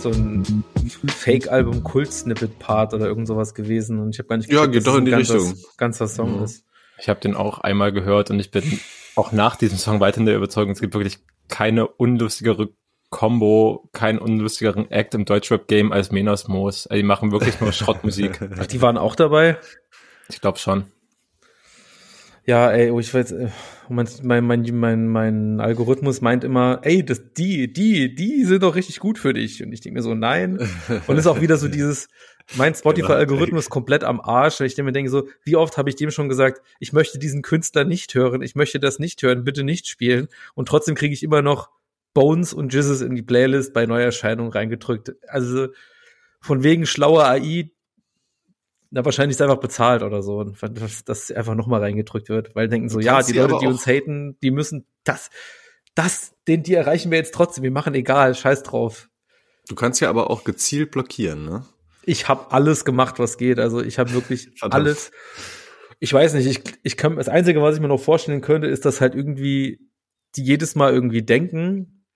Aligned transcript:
So 0.00 0.10
ein 0.10 0.64
Fake-Album 1.08 1.82
Kult-Snippet-Part 1.84 2.94
oder 2.94 3.06
irgend 3.06 3.26
sowas 3.28 3.54
gewesen 3.54 3.98
und 4.00 4.10
ich 4.14 4.18
habe 4.18 4.28
gar 4.28 4.36
nicht 4.38 4.50
Ja, 4.50 4.66
geht 4.66 4.86
doch 4.86 4.96
in 4.96 5.04
die 5.04 5.10
ganzer, 5.10 5.34
Richtung. 5.34 5.54
ganzer 5.76 6.08
Song 6.08 6.38
Mhm. 6.38 6.44
ist. 6.44 6.64
Ich 6.98 7.08
habe 7.08 7.20
den 7.20 7.34
auch 7.34 7.58
einmal 7.58 7.92
gehört 7.92 8.30
und 8.30 8.40
ich 8.40 8.50
bin 8.50 8.80
auch 9.16 9.32
nach 9.32 9.56
diesem 9.56 9.78
Song 9.78 10.00
weiter 10.00 10.18
in 10.18 10.26
der 10.26 10.36
Überzeugung, 10.36 10.72
es 10.72 10.80
gibt 10.80 10.94
wirklich 10.94 11.18
keine 11.48 11.86
unlustigere 11.86 12.70
Combo, 13.10 13.88
keinen 13.92 14.18
unlustigeren 14.18 14.90
Act 14.90 15.14
im 15.14 15.24
Deutschrap-Game 15.24 15.92
als 15.92 16.12
Menas 16.12 16.46
Moos. 16.48 16.86
Also 16.86 16.96
die 17.00 17.02
machen 17.06 17.32
wirklich 17.32 17.60
nur 17.60 17.72
Schrottmusik. 17.72 18.40
Ach, 18.58 18.66
die 18.66 18.80
waren 18.80 18.96
auch 18.96 19.14
dabei? 19.16 19.58
Ich 20.28 20.40
glaube 20.40 20.58
schon. 20.58 20.84
Ja, 22.50 22.68
ey, 22.72 22.90
oh, 22.90 22.98
ich 22.98 23.14
weiß, 23.14 23.30
äh, 23.30 23.48
mein, 23.88 24.08
mein, 24.24 24.44
mein, 24.44 24.64
mein, 24.74 25.06
mein 25.06 25.60
Algorithmus 25.60 26.20
meint 26.20 26.42
immer, 26.42 26.80
ey, 26.82 27.04
das, 27.04 27.32
die, 27.34 27.72
die, 27.72 28.12
die 28.12 28.44
sind 28.44 28.64
doch 28.64 28.74
richtig 28.74 28.98
gut 28.98 29.20
für 29.20 29.32
dich. 29.32 29.62
Und 29.62 29.72
ich 29.72 29.82
denke 29.82 29.98
mir 29.98 30.02
so, 30.02 30.16
nein. 30.16 30.58
Und 31.06 31.16
ist 31.16 31.28
auch 31.28 31.40
wieder 31.40 31.58
so 31.58 31.68
dieses, 31.78 32.08
mein 32.56 32.74
Spotify-Algorithmus 32.74 33.70
komplett 33.70 34.02
am 34.02 34.20
Arsch. 34.20 34.58
Und 34.58 34.66
ich 34.66 34.76
mir 34.76 34.90
denke 34.90 35.12
so, 35.12 35.28
wie 35.44 35.54
oft 35.54 35.78
habe 35.78 35.90
ich 35.90 35.94
dem 35.94 36.10
schon 36.10 36.28
gesagt, 36.28 36.60
ich 36.80 36.92
möchte 36.92 37.20
diesen 37.20 37.42
Künstler 37.42 37.84
nicht 37.84 38.16
hören, 38.16 38.42
ich 38.42 38.56
möchte 38.56 38.80
das 38.80 38.98
nicht 38.98 39.22
hören, 39.22 39.44
bitte 39.44 39.62
nicht 39.62 39.86
spielen. 39.86 40.26
Und 40.56 40.66
trotzdem 40.66 40.96
kriege 40.96 41.14
ich 41.14 41.22
immer 41.22 41.42
noch 41.42 41.70
Bones 42.14 42.52
und 42.52 42.74
Jizzes 42.74 43.00
in 43.00 43.14
die 43.14 43.22
Playlist 43.22 43.72
bei 43.72 43.86
Neuerscheinungen 43.86 44.50
reingedrückt. 44.50 45.12
Also 45.28 45.68
von 46.40 46.64
wegen 46.64 46.84
schlauer 46.84 47.26
AI, 47.26 47.70
na, 48.90 49.04
wahrscheinlich 49.04 49.36
ist 49.36 49.42
einfach 49.42 49.60
bezahlt 49.60 50.02
oder 50.02 50.22
so, 50.22 50.38
und 50.38 50.56
dass 50.62 51.04
das 51.04 51.30
einfach 51.30 51.54
nochmal 51.54 51.80
reingedrückt 51.80 52.28
wird, 52.28 52.54
weil 52.56 52.68
denken 52.68 52.88
so, 52.88 52.98
Du 52.98 53.04
ja, 53.04 53.22
die 53.22 53.32
Leute, 53.32 53.58
die 53.60 53.66
uns 53.66 53.86
haten, 53.86 54.36
die 54.42 54.50
müssen 54.50 54.86
das, 55.04 55.30
das, 55.94 56.34
den, 56.48 56.62
die 56.62 56.74
erreichen 56.74 57.10
wir 57.10 57.18
jetzt 57.18 57.34
trotzdem, 57.34 57.62
wir 57.62 57.70
machen 57.70 57.94
egal, 57.94 58.34
scheiß 58.34 58.64
drauf. 58.64 59.08
Du 59.68 59.76
kannst 59.76 60.00
ja 60.00 60.10
aber 60.10 60.30
auch 60.30 60.42
gezielt 60.42 60.90
blockieren, 60.90 61.44
ne? 61.44 61.64
Ich 62.04 62.28
habe 62.28 62.50
alles 62.50 62.84
gemacht, 62.84 63.18
was 63.18 63.38
geht, 63.38 63.60
also 63.60 63.80
ich 63.80 63.98
habe 63.98 64.12
wirklich 64.12 64.50
alles. 64.62 65.12
Ich 66.00 66.12
weiß 66.12 66.34
nicht, 66.34 66.46
ich, 66.46 66.62
ich 66.82 66.96
kann, 66.96 67.16
das 67.16 67.28
Einzige, 67.28 67.62
was 67.62 67.76
ich 67.76 67.80
mir 67.80 67.88
noch 67.88 68.00
vorstellen 68.00 68.40
könnte, 68.40 68.66
ist, 68.66 68.84
dass 68.86 69.00
halt 69.00 69.14
irgendwie 69.14 69.78
die 70.34 70.42
jedes 70.42 70.74
Mal 70.74 70.92
irgendwie 70.92 71.22
denken, 71.22 72.06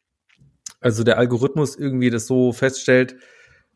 also 0.81 1.05
der 1.05 1.19
Algorithmus 1.19 1.77
irgendwie 1.77 2.11
das 2.11 2.27
so 2.27 2.53
feststellt, 2.53 3.17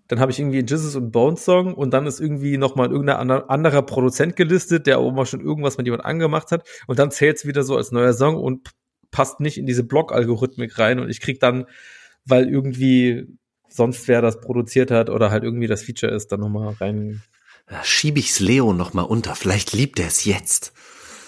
dann 0.08 0.20
habe 0.20 0.32
ich 0.32 0.38
irgendwie 0.38 0.58
einen 0.58 0.66
Jizzes 0.66 0.96
und 0.96 1.10
Bones 1.12 1.44
Song 1.44 1.74
und 1.74 1.92
dann 1.92 2.06
ist 2.06 2.18
irgendwie 2.20 2.56
noch 2.56 2.74
mal 2.76 2.90
irgendein 2.90 3.16
ander- 3.16 3.50
anderer 3.50 3.82
Produzent 3.82 4.36
gelistet, 4.36 4.86
der 4.86 4.98
auch 4.98 5.12
mal 5.12 5.26
schon 5.26 5.40
irgendwas 5.40 5.76
mit 5.78 5.86
jemand 5.86 6.04
angemacht 6.04 6.50
hat 6.50 6.66
und 6.86 6.98
dann 6.98 7.10
zählt 7.10 7.36
es 7.36 7.46
wieder 7.46 7.62
so 7.62 7.76
als 7.76 7.92
neuer 7.92 8.12
Song 8.14 8.36
und 8.36 8.70
passt 9.10 9.40
nicht 9.40 9.58
in 9.58 9.66
diese 9.66 9.84
Blog-Algorithmik 9.84 10.78
rein 10.78 10.98
und 10.98 11.08
ich 11.10 11.20
krieg 11.20 11.40
dann, 11.40 11.66
weil 12.24 12.48
irgendwie 12.48 13.26
sonst 13.68 14.08
wer 14.08 14.22
das 14.22 14.40
produziert 14.40 14.90
hat 14.90 15.10
oder 15.10 15.30
halt 15.30 15.44
irgendwie 15.44 15.66
das 15.66 15.82
Feature 15.82 16.12
ist, 16.12 16.32
dann 16.32 16.40
noch 16.40 16.48
mal 16.48 16.72
rein. 16.74 17.22
Da 17.66 17.84
schiebe 17.84 18.18
ich's 18.18 18.40
Leo 18.40 18.72
noch 18.72 18.94
mal 18.94 19.02
unter. 19.02 19.34
Vielleicht 19.34 19.72
liebt 19.74 19.98
er 20.00 20.06
es 20.06 20.24
jetzt. 20.24 20.72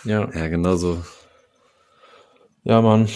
Ja, 0.04 0.30
Ja, 0.34 0.48
genau 0.48 0.76
so. 0.76 1.04
ja, 2.64 2.80
Mann. 2.80 3.08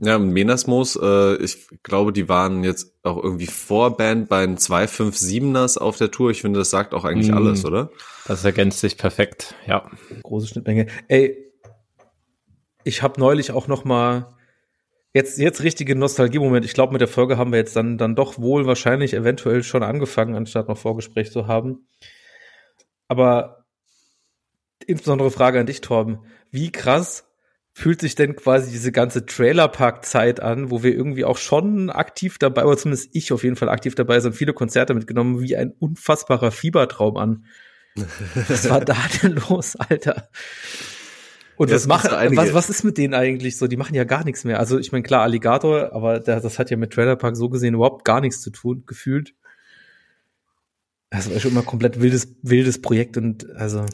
Ja, 0.00 0.16
und 0.16 0.30
Menasmos, 0.30 0.96
äh, 1.00 1.36
ich 1.42 1.68
glaube, 1.82 2.12
die 2.12 2.28
waren 2.28 2.62
jetzt 2.62 2.94
auch 3.02 3.22
irgendwie 3.22 3.46
Vorband 3.46 4.28
bei 4.28 4.46
den 4.46 4.56
257ers 4.56 5.76
auf 5.78 5.96
der 5.96 6.10
Tour. 6.10 6.30
Ich 6.30 6.42
finde, 6.42 6.60
das 6.60 6.70
sagt 6.70 6.94
auch 6.94 7.04
eigentlich 7.04 7.30
Mm. 7.32 7.36
alles, 7.36 7.64
oder? 7.64 7.90
Das 8.26 8.44
ergänzt 8.44 8.80
sich 8.80 8.96
perfekt, 8.96 9.54
ja. 9.66 9.90
große 10.22 10.46
Schnittmenge. 10.46 10.86
Ey, 11.08 11.36
ich 12.84 13.02
habe 13.02 13.20
neulich 13.20 13.50
auch 13.50 13.66
noch 13.66 13.84
mal 13.84 14.36
jetzt 15.14 15.38
jetzt 15.38 15.62
richtige 15.62 15.96
Nostalgie-Moment. 15.96 16.64
Ich 16.64 16.74
glaube, 16.74 16.92
mit 16.92 17.00
der 17.00 17.08
Folge 17.08 17.36
haben 17.36 17.50
wir 17.50 17.58
jetzt 17.58 17.74
dann 17.74 17.98
dann 17.98 18.14
doch 18.14 18.38
wohl 18.38 18.66
wahrscheinlich 18.66 19.14
eventuell 19.14 19.62
schon 19.64 19.82
angefangen, 19.82 20.36
anstatt 20.36 20.68
noch 20.68 20.78
Vorgespräch 20.78 21.32
zu 21.32 21.46
haben. 21.48 21.88
Aber 23.08 23.64
insbesondere 24.86 25.30
Frage 25.30 25.58
an 25.58 25.66
dich, 25.66 25.80
Torben: 25.80 26.20
Wie 26.50 26.70
krass 26.70 27.27
fühlt 27.78 28.00
sich 28.00 28.14
denn 28.16 28.34
quasi 28.34 28.70
diese 28.72 28.90
ganze 28.90 29.24
Trailerpark-Zeit 29.24 30.40
an, 30.40 30.70
wo 30.70 30.82
wir 30.82 30.92
irgendwie 30.94 31.24
auch 31.24 31.38
schon 31.38 31.90
aktiv 31.90 32.36
dabei, 32.38 32.64
oder 32.64 32.76
zumindest 32.76 33.10
ich 33.12 33.32
auf 33.32 33.44
jeden 33.44 33.54
Fall 33.56 33.68
aktiv 33.68 33.94
dabei 33.94 34.18
sind, 34.18 34.34
viele 34.34 34.52
Konzerte 34.52 34.94
mitgenommen, 34.94 35.40
wie 35.40 35.56
ein 35.56 35.72
unfassbarer 35.78 36.50
Fiebertraum 36.50 37.16
an. 37.16 37.44
Was 38.48 38.68
war 38.68 38.84
da 38.84 38.96
denn 39.22 39.40
los, 39.48 39.76
Alter? 39.76 40.28
Und 41.56 41.70
Ja, 41.70 41.76
was 41.76 41.86
machen, 41.86 42.10
einige- 42.10 42.36
was, 42.36 42.52
was 42.52 42.68
ist 42.70 42.82
mit 42.84 42.98
denen 42.98 43.14
eigentlich 43.14 43.56
so? 43.56 43.66
Die 43.68 43.76
machen 43.76 43.94
ja 43.94 44.04
gar 44.04 44.24
nichts 44.24 44.44
mehr. 44.44 44.58
Also 44.58 44.78
ich 44.78 44.90
meine, 44.92 45.02
klar, 45.02 45.22
Alligator, 45.22 45.92
aber 45.92 46.20
das 46.20 46.58
hat 46.58 46.70
ja 46.70 46.76
mit 46.76 46.92
Trailer 46.92 47.16
Park 47.16 47.36
so 47.36 47.48
gesehen 47.48 47.74
überhaupt 47.74 48.04
gar 48.04 48.20
nichts 48.20 48.40
zu 48.40 48.50
tun, 48.50 48.84
gefühlt. 48.86 49.34
Das 51.10 51.32
war 51.32 51.40
schon 51.40 51.52
immer 51.52 51.62
komplett 51.62 52.00
wildes, 52.00 52.34
wildes 52.42 52.82
Projekt 52.82 53.16
und 53.16 53.48
also. 53.56 53.86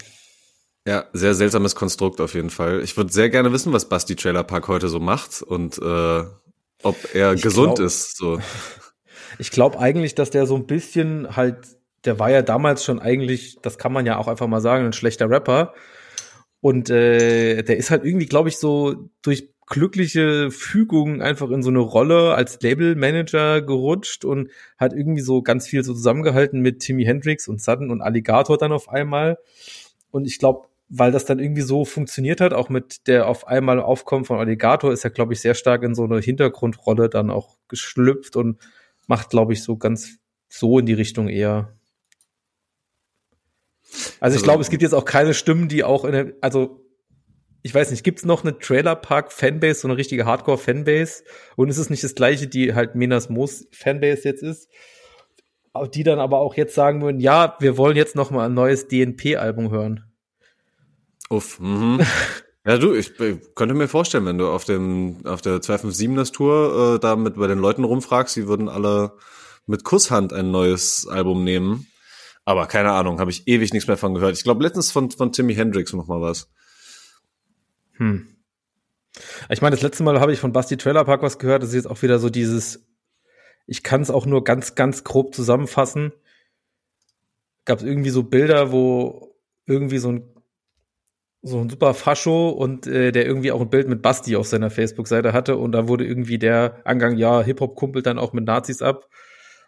Ja, 0.87 1.07
sehr 1.13 1.35
seltsames 1.35 1.75
Konstrukt 1.75 2.21
auf 2.21 2.35
jeden 2.35 2.51
Fall. 2.51 2.83
Ich 2.83 2.97
würde 2.97 3.13
sehr 3.13 3.31
gerne 3.31 3.53
wissen, 3.53 3.73
was 3.73 3.89
Basti 3.89 4.17
Trailer 4.17 4.45
Park 4.45 4.69
heute 4.69 4.89
so 4.89 5.01
macht 5.01 5.43
und 5.43 5.79
äh, 5.79 6.25
ob 6.83 6.97
er 7.15 7.33
Ich 7.33 7.43
gesund 7.43 7.77
glaub- 7.77 7.87
ist. 7.87 8.17
So. 8.17 8.39
Ich 9.37 9.51
glaube 9.51 9.81
eigentlich, 9.81 10.15
dass 10.15 10.31
der 10.31 10.47
so 10.47 10.55
ein 10.55 10.69
bisschen 10.69 11.35
halt, 11.35 11.57
der 12.05 12.21
war 12.21 12.31
ja 12.31 12.41
damals 12.41 12.85
schon 12.85 13.01
eigentlich, 13.01 13.57
das 13.63 13.79
kann 13.79 13.93
man 13.93 14.07
ja 14.07 14.17
auch 14.17 14.29
einfach 14.29 14.47
mal 14.47 14.61
sagen, 14.61 14.87
ein 14.87 14.93
schlechter 14.93 15.29
Rapper. 15.29 15.75
Und 16.61 16.89
äh, 16.89 17.63
der 17.65 17.77
ist 17.77 17.91
halt 17.91 18.05
irgendwie, 18.05 18.27
glaube 18.27 18.49
ich, 18.49 18.59
so 18.59 19.11
durch 19.23 19.53
glückliche 19.67 20.53
Fügung 20.53 21.21
einfach 21.21 21.51
in 21.51 21.65
so 21.65 21.71
eine 21.71 21.81
Rolle 21.81 22.35
als 22.35 22.61
Labelmanager 22.63 23.61
gerutscht 23.63 24.25
und 24.25 24.51
hat 24.79 24.93
irgendwie 24.93 25.23
so 25.23 25.43
ganz 25.43 25.67
viel 25.67 25.83
so 25.83 25.95
zusammengehalten 25.95 26.61
mit 26.61 26.79
Timmy 26.79 27.05
Hendrix 27.05 27.49
und 27.49 27.61
Sutton 27.61 27.91
und 27.91 28.03
Alligator 28.03 28.57
dann 28.57 28.71
auf 28.71 28.89
einmal. 28.89 29.39
Und 30.13 30.27
ich 30.27 30.39
glaube, 30.39 30.69
weil 30.89 31.13
das 31.13 31.25
dann 31.25 31.39
irgendwie 31.39 31.63
so 31.63 31.85
funktioniert 31.85 32.41
hat, 32.41 32.53
auch 32.53 32.69
mit 32.69 33.07
der 33.07 33.29
auf 33.29 33.47
einmal 33.47 33.81
Aufkommen 33.81 34.25
von 34.25 34.39
Alligator, 34.39 34.93
ist 34.93 35.05
er, 35.05 35.11
glaube 35.11 35.33
ich, 35.33 35.41
sehr 35.41 35.55
stark 35.55 35.83
in 35.83 35.95
so 35.95 36.05
eine 36.05 36.21
Hintergrundrolle 36.21 37.09
dann 37.09 37.31
auch 37.31 37.57
geschlüpft 37.69 38.37
und 38.37 38.61
macht, 39.07 39.31
glaube 39.31 39.53
ich, 39.53 39.63
so 39.63 39.77
ganz 39.77 40.19
so 40.49 40.79
in 40.79 40.87
die 40.87 40.93
Richtung 40.95 41.29
eher. 41.29 41.77
Also 44.21 44.37
ich 44.37 44.43
glaube, 44.43 44.63
es 44.63 44.71
gibt 44.71 44.83
jetzt 44.83 44.95
auch 44.95 45.05
keine 45.05 45.35
Stimmen, 45.35 45.69
die 45.69 45.85
auch 45.85 46.05
in 46.05 46.13
der, 46.13 46.33
also 46.41 46.81
ich 47.63 47.75
weiß 47.75 47.91
nicht, 47.91 48.05
gibt 48.05 48.19
es 48.19 48.25
noch 48.27 48.45
eine 48.45 48.59
Trailer 48.59 48.95
Park 48.95 49.33
Fanbase, 49.33 49.81
so 49.81 49.89
eine 49.89 49.97
richtige 49.97 50.27
Hardcore 50.27 50.59
Fanbase? 50.59 51.25
Und 51.57 51.71
ist 51.71 51.79
es 51.79 51.89
nicht 51.89 52.05
das 52.05 52.15
gleiche, 52.15 52.47
die 52.47 52.75
halt 52.75 52.95
Menas 52.95 53.31
Moos 53.31 53.67
Fanbase 53.73 54.23
jetzt 54.25 54.43
ist? 54.43 54.69
Die 55.95 56.03
dann 56.03 56.19
aber 56.19 56.41
auch 56.41 56.55
jetzt 56.55 56.75
sagen 56.75 57.01
würden, 57.03 57.21
ja, 57.21 57.57
wir 57.61 57.79
wollen 57.79 57.97
jetzt 57.97 58.17
noch 58.17 58.31
mal 58.31 58.47
ein 58.47 58.55
neues 58.55 58.87
DNP-Album 58.89 59.71
hören. 59.71 60.04
Uff. 61.31 61.59
Mhm. 61.61 62.01
Ja, 62.67 62.79
du, 62.79 62.95
ich, 62.95 63.19
ich 63.21 63.55
könnte 63.55 63.75
mir 63.75 63.89
vorstellen, 63.89 64.25
wenn 64.25 64.39
du 64.39 64.49
auf 64.49 64.65
dem 64.65 65.21
auf 65.25 65.43
der 65.43 65.59
257ers 65.59 66.33
Tour 66.33 66.95
äh, 66.95 66.99
da 66.99 67.15
mit 67.15 67.37
bei 67.37 67.47
den 67.47 67.59
Leuten 67.59 67.85
rumfragst, 67.85 68.35
die 68.37 68.47
würden 68.47 68.69
alle 68.69 69.13
mit 69.67 69.85
Kusshand 69.85 70.33
ein 70.33 70.51
neues 70.51 71.07
Album 71.07 71.45
nehmen. 71.45 71.87
Aber 72.47 72.67
keine 72.67 72.93
Ahnung, 72.93 73.21
habe 73.21 73.31
ich 73.31 73.47
ewig 73.49 73.73
nichts 73.73 73.87
mehr 73.87 73.97
von 73.97 74.15
gehört. 74.15 74.37
Ich 74.37 74.45
glaube 74.45 74.63
letztens 74.63 74.93
von 74.93 75.11
von 75.11 75.33
Timmy 75.33 75.55
Hendrix 75.55 75.93
noch 75.93 76.07
mal 76.07 76.21
was. 76.21 76.51
Hm. 77.97 78.29
Ich 79.49 79.63
meine, 79.63 79.77
das 79.77 79.83
letzte 79.83 80.03
Mal 80.03 80.21
habe 80.21 80.33
ich 80.33 80.41
von 80.41 80.53
Basti 80.53 80.77
Trailer 80.77 81.05
Park 81.05 81.23
was 81.23 81.39
gehört. 81.39 81.63
Das 81.63 81.71
ist 81.71 81.77
jetzt 81.77 81.87
auch 81.87 82.03
wieder 82.03 82.19
so 82.19 82.31
dieses, 82.31 82.85
ich 83.67 83.83
kann 83.83 84.01
es 84.01 84.11
auch 84.11 84.27
nur 84.27 84.43
ganz, 84.43 84.75
ganz 84.75 85.05
grob 85.05 85.35
zusammenfassen. 85.35 86.13
Gab 87.65 87.79
es 87.79 87.85
irgendwie 87.85 88.11
so 88.11 88.25
Bilder, 88.25 88.73
wo 88.73 89.37
irgendwie 89.67 89.99
so 89.99 90.11
ein 90.11 90.35
so 91.47 91.61
ein 91.61 91.69
super 91.69 91.93
Fascho 91.93 92.49
und 92.49 92.87
äh, 92.87 93.13
der 93.13 93.27
irgendwie 93.27 93.53
auch 93.53 93.61
ein 93.61 93.69
Bild 93.69 93.87
mit 93.87 94.01
Basti 94.01 94.35
auf 94.35 94.47
seiner 94.47 94.71
Facebook-Seite 94.71 95.35
hatte 95.35 95.59
und 95.59 95.73
da 95.73 95.89
wurde 95.89 96.07
irgendwie 96.07 96.39
der 96.39 96.79
Angang, 96.85 97.19
ja, 97.19 97.43
Hip-Hop 97.43 97.77
kumpelt 97.77 98.07
dann 98.07 98.19
auch 98.19 98.33
mit 98.33 98.47
Nazis 98.47 98.81
ab. 98.81 99.09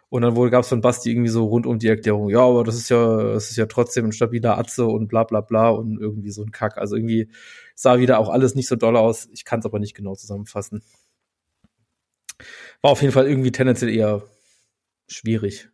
Und 0.09 0.21
dann 0.21 0.37
wurde, 0.37 0.51
gab 0.51 0.63
es 0.63 0.69
von 0.69 0.79
Basti 0.81 1.11
irgendwie 1.11 1.29
so 1.29 1.45
rund 1.45 1.65
um 1.65 1.79
die 1.79 1.89
Erklärung, 1.89 2.29
ja, 2.29 2.39
aber 2.39 2.63
das 2.63 2.77
ist 2.77 2.89
ja, 2.89 3.33
das 3.33 3.51
ist 3.51 3.57
ja 3.57 3.65
trotzdem 3.65 4.05
ein 4.05 4.11
stabiler 4.13 4.57
Atze 4.57 4.85
und 4.85 5.07
bla 5.07 5.25
bla 5.25 5.41
bla 5.41 5.69
und 5.69 5.99
irgendwie 5.99 6.31
so 6.31 6.43
ein 6.43 6.51
Kack. 6.51 6.77
Also 6.77 6.95
irgendwie 6.95 7.29
sah 7.75 7.99
wieder 7.99 8.17
auch 8.19 8.29
alles 8.29 8.55
nicht 8.55 8.67
so 8.69 8.75
doll 8.75 8.95
aus. 8.97 9.27
Ich 9.33 9.45
kann 9.45 9.59
es 9.59 9.65
aber 9.65 9.79
nicht 9.79 9.95
genau 9.95 10.15
zusammenfassen. 10.15 10.81
War 12.81 12.91
auf 12.91 13.01
jeden 13.01 13.13
Fall 13.13 13.27
irgendwie 13.27 13.51
tendenziell 13.51 13.93
eher 13.93 14.23
schwierig. 15.07 15.69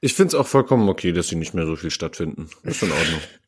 Ich 0.00 0.14
finde 0.14 0.28
es 0.28 0.34
auch 0.34 0.46
vollkommen 0.46 0.88
okay, 0.88 1.12
dass 1.12 1.28
sie 1.28 1.36
nicht 1.36 1.54
mehr 1.54 1.66
so 1.66 1.76
viel 1.76 1.90
stattfinden. 1.90 2.48
Ist 2.62 2.82
in 2.82 2.90
Ordnung. 2.90 3.20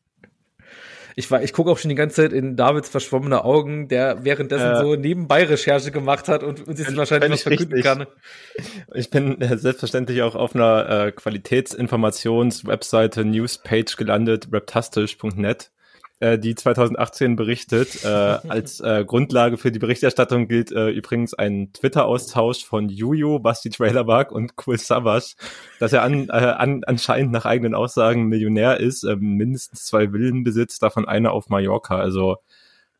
Ich 1.15 1.31
war, 1.31 1.43
ich 1.43 1.53
gucke 1.53 1.71
auch 1.71 1.77
schon 1.77 1.89
die 1.89 1.95
ganze 1.95 2.17
Zeit 2.17 2.33
in 2.33 2.55
Davids 2.55 2.89
verschwommene 2.89 3.43
Augen, 3.43 3.87
der 3.87 4.23
währenddessen 4.23 4.71
Äh. 4.71 4.81
so 4.81 4.95
nebenbei 4.95 5.43
Recherche 5.43 5.91
gemacht 5.91 6.27
hat 6.27 6.43
und 6.43 6.67
uns 6.67 6.79
jetzt 6.79 6.95
wahrscheinlich 6.95 7.31
was 7.31 7.43
verkünden 7.43 7.81
kann. 7.81 8.05
Ich 8.93 9.09
bin 9.09 9.41
äh, 9.41 9.57
selbstverständlich 9.57 10.21
auch 10.21 10.35
auf 10.35 10.55
einer 10.55 11.07
äh, 11.07 11.11
Qualitätsinformations-Webseite 11.11 13.25
Newspage 13.25 13.95
gelandet, 13.97 14.47
reptastisch.net, 14.51 15.71
äh, 16.21 16.39
die 16.39 16.55
2018 16.55 17.35
berichtet. 17.35 18.05
Äh, 18.05 18.07
als 18.47 18.79
äh, 18.79 19.03
Grundlage 19.05 19.57
für 19.57 19.71
die 19.71 19.79
Berichterstattung 19.79 20.47
gilt 20.47 20.71
äh, 20.71 20.89
übrigens 20.89 21.33
ein 21.33 21.73
Twitter-Austausch 21.73 22.63
von 22.63 22.89
Juju, 22.89 23.39
Basti 23.39 23.69
Trailerbug 23.69 24.31
und 24.31 24.53
Cool 24.65 24.77
Savage, 24.77 25.33
dass 25.79 25.93
er 25.93 26.03
an, 26.03 26.29
äh, 26.29 26.31
an, 26.31 26.83
anscheinend 26.85 27.31
nach 27.31 27.45
eigenen 27.45 27.73
Aussagen 27.73 28.27
Millionär 28.27 28.79
ist, 28.79 29.03
äh, 29.03 29.15
mindestens 29.15 29.85
zwei 29.85 30.11
Villen 30.11 30.43
besitzt, 30.43 30.83
davon 30.83 31.07
eine 31.07 31.31
auf 31.31 31.49
Mallorca. 31.49 31.97
Also 31.97 32.37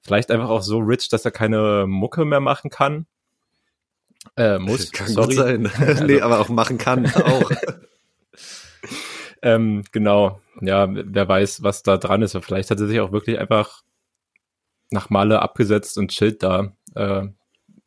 vielleicht 0.02 0.32
einfach 0.32 0.50
auch 0.50 0.64
so 0.64 0.80
rich, 0.80 1.08
dass 1.10 1.24
er 1.24 1.32
keine 1.32 1.86
Mucke 1.88 2.26
mehr 2.26 2.42
machen 2.42 2.72
kann. 2.72 3.06
Äh, 4.36 4.58
muss, 4.58 4.92
Kann 4.92 5.08
sorry. 5.08 5.36
gut 5.36 5.36
sein. 5.36 5.72
nee, 6.08 6.22
aber 6.22 6.40
auch 6.40 6.50
machen 6.50 6.78
kann 6.78 7.06
auch. 7.06 7.52
Ähm, 9.42 9.84
genau, 9.92 10.40
ja, 10.62 10.88
wer 10.90 11.28
weiß, 11.28 11.64
was 11.64 11.84
da 11.84 11.98
dran 11.98 12.22
ist. 12.22 12.38
Vielleicht 12.42 12.72
hat 12.72 12.80
er 12.80 12.88
sich 12.88 13.00
auch 13.00 13.12
wirklich 13.12 13.40
einfach 13.40 13.82
nach 14.92 15.10
Male 15.10 15.42
abgesetzt 15.42 15.98
und 15.98 16.12
chillt 16.12 16.44
da. 16.44 16.74
Äh, 16.96 17.28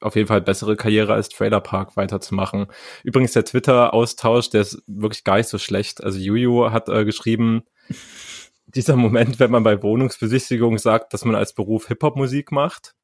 auf 0.00 0.16
jeden 0.16 0.28
Fall 0.28 0.42
bessere 0.42 0.76
Karriere 0.76 1.14
als 1.14 1.30
Trailer 1.30 1.60
Park 1.60 1.96
weiterzumachen. 1.96 2.66
Übrigens 3.04 3.32
der 3.32 3.44
Twitter-Austausch, 3.44 4.50
der 4.50 4.60
ist 4.62 4.82
wirklich 4.86 5.24
gar 5.24 5.36
nicht 5.36 5.48
so 5.48 5.58
schlecht. 5.58 6.04
Also 6.04 6.18
Juju 6.18 6.70
hat 6.70 6.88
äh, 6.88 7.04
geschrieben, 7.04 7.62
dieser 8.66 8.96
Moment, 8.96 9.40
wenn 9.40 9.50
man 9.50 9.62
bei 9.62 9.82
Wohnungsbesichtigung 9.82 10.78
sagt, 10.78 11.14
dass 11.14 11.24
man 11.24 11.34
als 11.34 11.54
Beruf 11.54 11.88
Hip-Hop-Musik 11.88 12.52
macht. 12.52 12.94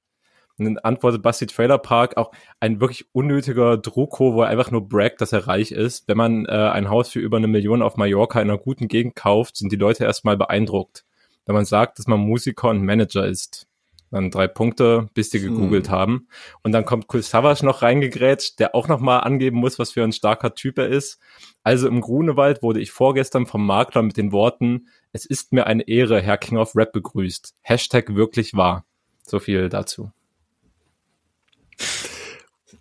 Und 0.60 0.66
dann 0.66 0.76
antwortet 0.76 1.22
Basti 1.22 1.46
Trailer 1.46 1.78
Park 1.78 2.18
auch 2.18 2.32
ein 2.60 2.82
wirklich 2.82 3.06
unnötiger 3.12 3.78
Drucko, 3.78 4.34
wo 4.34 4.42
er 4.42 4.48
einfach 4.48 4.70
nur 4.70 4.86
braggt, 4.86 5.22
dass 5.22 5.32
er 5.32 5.46
reich 5.46 5.72
ist. 5.72 6.06
Wenn 6.06 6.18
man 6.18 6.44
äh, 6.44 6.50
ein 6.50 6.90
Haus 6.90 7.08
für 7.08 7.18
über 7.18 7.38
eine 7.38 7.46
Million 7.46 7.80
auf 7.80 7.96
Mallorca 7.96 8.42
in 8.42 8.50
einer 8.50 8.58
guten 8.58 8.86
Gegend 8.86 9.16
kauft, 9.16 9.56
sind 9.56 9.72
die 9.72 9.76
Leute 9.76 10.04
erstmal 10.04 10.36
beeindruckt. 10.36 11.06
Wenn 11.46 11.54
man 11.54 11.64
sagt, 11.64 11.98
dass 11.98 12.06
man 12.06 12.20
Musiker 12.20 12.68
und 12.68 12.84
Manager 12.84 13.26
ist. 13.26 13.68
Dann 14.10 14.30
drei 14.30 14.48
Punkte, 14.48 15.08
bis 15.14 15.30
die 15.30 15.40
gegoogelt 15.40 15.88
haben. 15.88 16.28
Und 16.62 16.72
dann 16.72 16.84
kommt 16.84 17.06
Kul 17.06 17.22
Savas 17.22 17.62
noch 17.62 17.80
reingegrätscht, 17.80 18.58
der 18.58 18.74
auch 18.74 18.86
nochmal 18.86 19.20
angeben 19.20 19.56
muss, 19.56 19.78
was 19.78 19.92
für 19.92 20.04
ein 20.04 20.12
starker 20.12 20.54
Typ 20.54 20.76
er 20.76 20.88
ist. 20.88 21.20
Also 21.62 21.88
im 21.88 22.02
Grunewald 22.02 22.62
wurde 22.62 22.80
ich 22.80 22.90
vorgestern 22.90 23.46
vom 23.46 23.64
Makler 23.64 24.02
mit 24.02 24.18
den 24.18 24.30
Worten, 24.32 24.88
es 25.12 25.24
ist 25.24 25.52
mir 25.52 25.66
eine 25.66 25.88
Ehre, 25.88 26.20
Herr 26.20 26.38
King 26.38 26.58
of 26.58 26.76
Rap 26.76 26.92
begrüßt. 26.92 27.54
Hashtag 27.62 28.14
wirklich 28.14 28.54
wahr. 28.54 28.84
So 29.26 29.38
viel 29.38 29.70
dazu. 29.70 30.12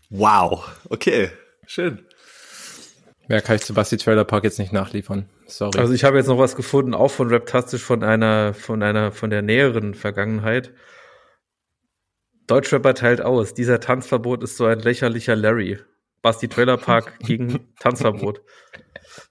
Wow. 0.09 0.65
Okay. 0.89 1.31
Schön. 1.65 2.05
Mehr 3.27 3.41
kann 3.41 3.57
ich 3.57 3.61
zu 3.61 3.75
Basti 3.75 3.97
Trailer 3.97 4.25
Park 4.25 4.43
jetzt 4.43 4.57
nicht 4.57 4.73
nachliefern. 4.73 5.29
Sorry. 5.45 5.77
Also 5.77 5.93
ich 5.93 6.03
habe 6.03 6.17
jetzt 6.17 6.27
noch 6.27 6.39
was 6.39 6.55
gefunden, 6.55 6.95
auch 6.95 7.11
von 7.11 7.31
Raptastisch, 7.31 7.83
von 7.83 8.03
einer, 8.03 8.55
von 8.55 8.81
einer, 8.81 9.11
von 9.11 9.29
der 9.29 9.43
näheren 9.43 9.93
Vergangenheit. 9.93 10.73
Deutschrapper 12.47 12.95
teilt 12.95 13.21
aus. 13.21 13.53
Dieser 13.53 13.79
Tanzverbot 13.79 14.41
ist 14.41 14.57
so 14.57 14.65
ein 14.65 14.79
lächerlicher 14.79 15.35
Larry. 15.35 15.77
Basti 16.23 16.47
Trailer 16.47 16.77
Park 16.77 17.19
gegen 17.23 17.67
Tanzverbot. 17.79 18.41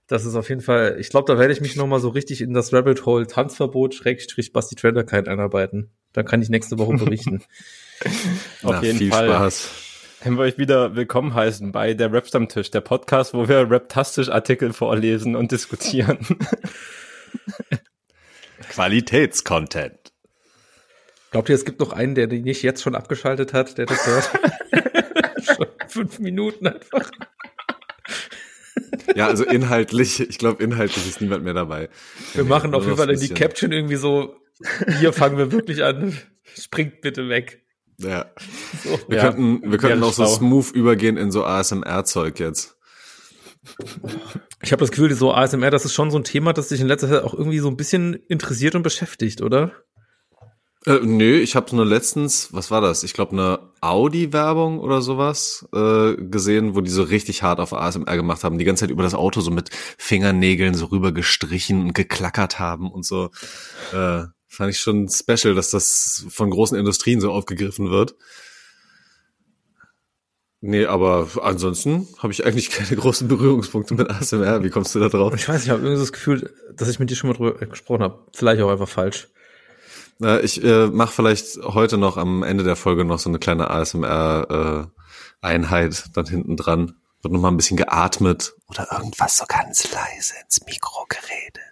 Das 0.06 0.24
ist 0.24 0.36
auf 0.36 0.48
jeden 0.48 0.60
Fall, 0.60 0.96
ich 1.00 1.10
glaube, 1.10 1.30
da 1.30 1.38
werde 1.38 1.52
ich 1.52 1.60
mich 1.60 1.74
noch 1.74 1.88
mal 1.88 2.00
so 2.00 2.10
richtig 2.10 2.40
in 2.40 2.54
das 2.54 2.72
Rabbit 2.72 3.04
Hole 3.04 3.26
Tanzverbot 3.26 3.94
Schrägstrich 3.94 4.52
Basti 4.52 4.76
Trailer 4.76 5.04
einarbeiten. 5.12 5.90
Da 6.12 6.22
kann 6.22 6.40
ich 6.40 6.48
nächste 6.48 6.78
Woche 6.78 6.96
berichten. 6.96 7.42
Auf 8.62 8.76
Na, 8.76 8.82
jeden 8.82 8.98
viel 8.98 9.10
Fall. 9.10 9.26
Spaß. 9.26 9.87
Können 10.20 10.36
wir 10.36 10.42
euch 10.42 10.58
wieder 10.58 10.96
willkommen 10.96 11.32
heißen 11.32 11.70
bei 11.70 11.94
der 11.94 12.12
Rap 12.12 12.26
Stammtisch, 12.26 12.72
der 12.72 12.80
Podcast, 12.80 13.34
wo 13.34 13.48
wir 13.48 13.70
Raptastisch 13.70 14.28
Artikel 14.28 14.72
vorlesen 14.72 15.36
und 15.36 15.52
diskutieren. 15.52 16.18
Qualitätscontent. 18.68 20.12
Glaubt 21.30 21.48
ihr, 21.48 21.54
es 21.54 21.64
gibt 21.64 21.78
noch 21.78 21.92
einen, 21.92 22.16
der 22.16 22.26
den 22.26 22.42
nicht 22.42 22.64
jetzt 22.64 22.82
schon 22.82 22.96
abgeschaltet 22.96 23.52
hat, 23.52 23.78
der 23.78 23.86
das 23.86 24.06
hört? 24.08 24.30
schon 25.56 25.66
fünf 25.86 26.18
Minuten 26.18 26.66
einfach. 26.66 27.12
Ja, 29.14 29.28
also 29.28 29.44
inhaltlich, 29.44 30.18
ich 30.18 30.38
glaube, 30.38 30.64
inhaltlich 30.64 31.06
ist 31.06 31.20
niemand 31.20 31.44
mehr 31.44 31.54
dabei. 31.54 31.90
Wir 32.34 32.44
machen 32.44 32.74
auf 32.74 32.84
jeden 32.84 32.96
Fall 32.96 33.10
in 33.10 33.20
die 33.20 33.28
Caption 33.28 33.70
irgendwie 33.70 33.96
so, 33.96 34.34
hier 34.98 35.12
fangen 35.12 35.38
wir 35.38 35.52
wirklich 35.52 35.84
an. 35.84 36.18
Springt 36.56 37.02
bitte 37.02 37.28
weg. 37.28 37.62
Ja. 38.00 38.26
So. 38.84 38.98
Wir 39.08 39.18
Ja, 39.18 39.22
könnten, 39.24 39.70
wir 39.70 39.78
könnten 39.78 40.02
auch 40.04 40.12
so 40.12 40.26
smooth 40.26 40.70
übergehen 40.70 41.16
in 41.16 41.30
so 41.30 41.44
ASMR-Zeug 41.44 42.38
jetzt. 42.38 42.76
Ich 44.62 44.72
habe 44.72 44.80
das 44.80 44.90
Gefühl, 44.90 45.12
so 45.14 45.32
ASMR, 45.32 45.70
das 45.70 45.84
ist 45.84 45.94
schon 45.94 46.10
so 46.10 46.18
ein 46.18 46.24
Thema, 46.24 46.52
das 46.52 46.68
sich 46.68 46.80
in 46.80 46.86
letzter 46.86 47.08
Zeit 47.08 47.22
auch 47.22 47.34
irgendwie 47.34 47.58
so 47.58 47.68
ein 47.68 47.76
bisschen 47.76 48.14
interessiert 48.28 48.74
und 48.74 48.82
beschäftigt, 48.82 49.42
oder? 49.42 49.72
Äh, 50.86 51.00
nö, 51.02 51.38
ich 51.38 51.56
habe 51.56 51.74
nur 51.74 51.84
letztens, 51.84 52.52
was 52.52 52.70
war 52.70 52.80
das? 52.80 53.02
Ich 53.02 53.12
glaube 53.12 53.32
eine 53.32 53.58
Audi-Werbung 53.80 54.78
oder 54.78 55.02
sowas 55.02 55.68
äh, 55.74 56.14
gesehen, 56.16 56.76
wo 56.76 56.80
die 56.80 56.90
so 56.90 57.02
richtig 57.02 57.42
hart 57.42 57.58
auf 57.58 57.72
ASMR 57.72 58.16
gemacht 58.16 58.44
haben, 58.44 58.58
die 58.58 58.64
ganze 58.64 58.84
Zeit 58.84 58.90
über 58.90 59.02
das 59.02 59.14
Auto 59.14 59.40
so 59.40 59.50
mit 59.50 59.70
Fingernägeln 59.98 60.74
so 60.74 60.86
rüber 60.86 61.12
gestrichen 61.12 61.82
und 61.82 61.94
geklackert 61.94 62.58
haben 62.58 62.90
und 62.90 63.04
so. 63.04 63.30
Äh, 63.92 64.24
fand 64.48 64.70
ich 64.70 64.80
schon 64.80 65.08
special, 65.08 65.54
dass 65.54 65.70
das 65.70 66.26
von 66.28 66.50
großen 66.50 66.76
Industrien 66.76 67.20
so 67.20 67.30
aufgegriffen 67.30 67.90
wird. 67.90 68.16
Nee, 70.60 70.86
aber 70.86 71.28
ansonsten 71.42 72.08
habe 72.18 72.32
ich 72.32 72.44
eigentlich 72.44 72.70
keine 72.70 72.96
großen 72.96 73.28
Berührungspunkte 73.28 73.94
mit 73.94 74.10
ASMR. 74.10 74.64
Wie 74.64 74.70
kommst 74.70 74.92
du 74.94 75.00
da 75.00 75.08
drauf? 75.08 75.32
Ich 75.34 75.48
weiß, 75.48 75.62
ich 75.62 75.70
habe 75.70 75.80
irgendwie 75.80 75.96
so 75.96 76.02
das 76.02 76.12
Gefühl, 76.12 76.52
dass 76.74 76.88
ich 76.88 76.98
mit 76.98 77.08
dir 77.10 77.16
schon 77.16 77.30
mal 77.30 77.36
drüber 77.36 77.54
gesprochen 77.66 78.02
habe. 78.02 78.26
Vielleicht 78.32 78.60
auch 78.60 78.70
einfach 78.70 78.88
falsch. 78.88 79.28
Na, 80.18 80.40
ich 80.40 80.62
äh, 80.64 80.88
mache 80.88 81.12
vielleicht 81.12 81.58
heute 81.58 81.96
noch 81.96 82.16
am 82.16 82.42
Ende 82.42 82.64
der 82.64 82.74
Folge 82.74 83.04
noch 83.04 83.20
so 83.20 83.28
eine 83.28 83.38
kleine 83.38 83.70
ASMR-Einheit 83.70 86.04
dann 86.14 86.26
hinten 86.26 86.56
dran. 86.56 86.96
Wird 87.22 87.32
noch 87.32 87.40
mal 87.40 87.48
ein 87.48 87.56
bisschen 87.56 87.76
geatmet 87.76 88.54
oder 88.68 88.88
irgendwas 88.92 89.36
so 89.36 89.44
ganz 89.46 89.88
leise 89.92 90.34
ins 90.42 90.60
Mikro 90.66 91.06
geredet. 91.08 91.67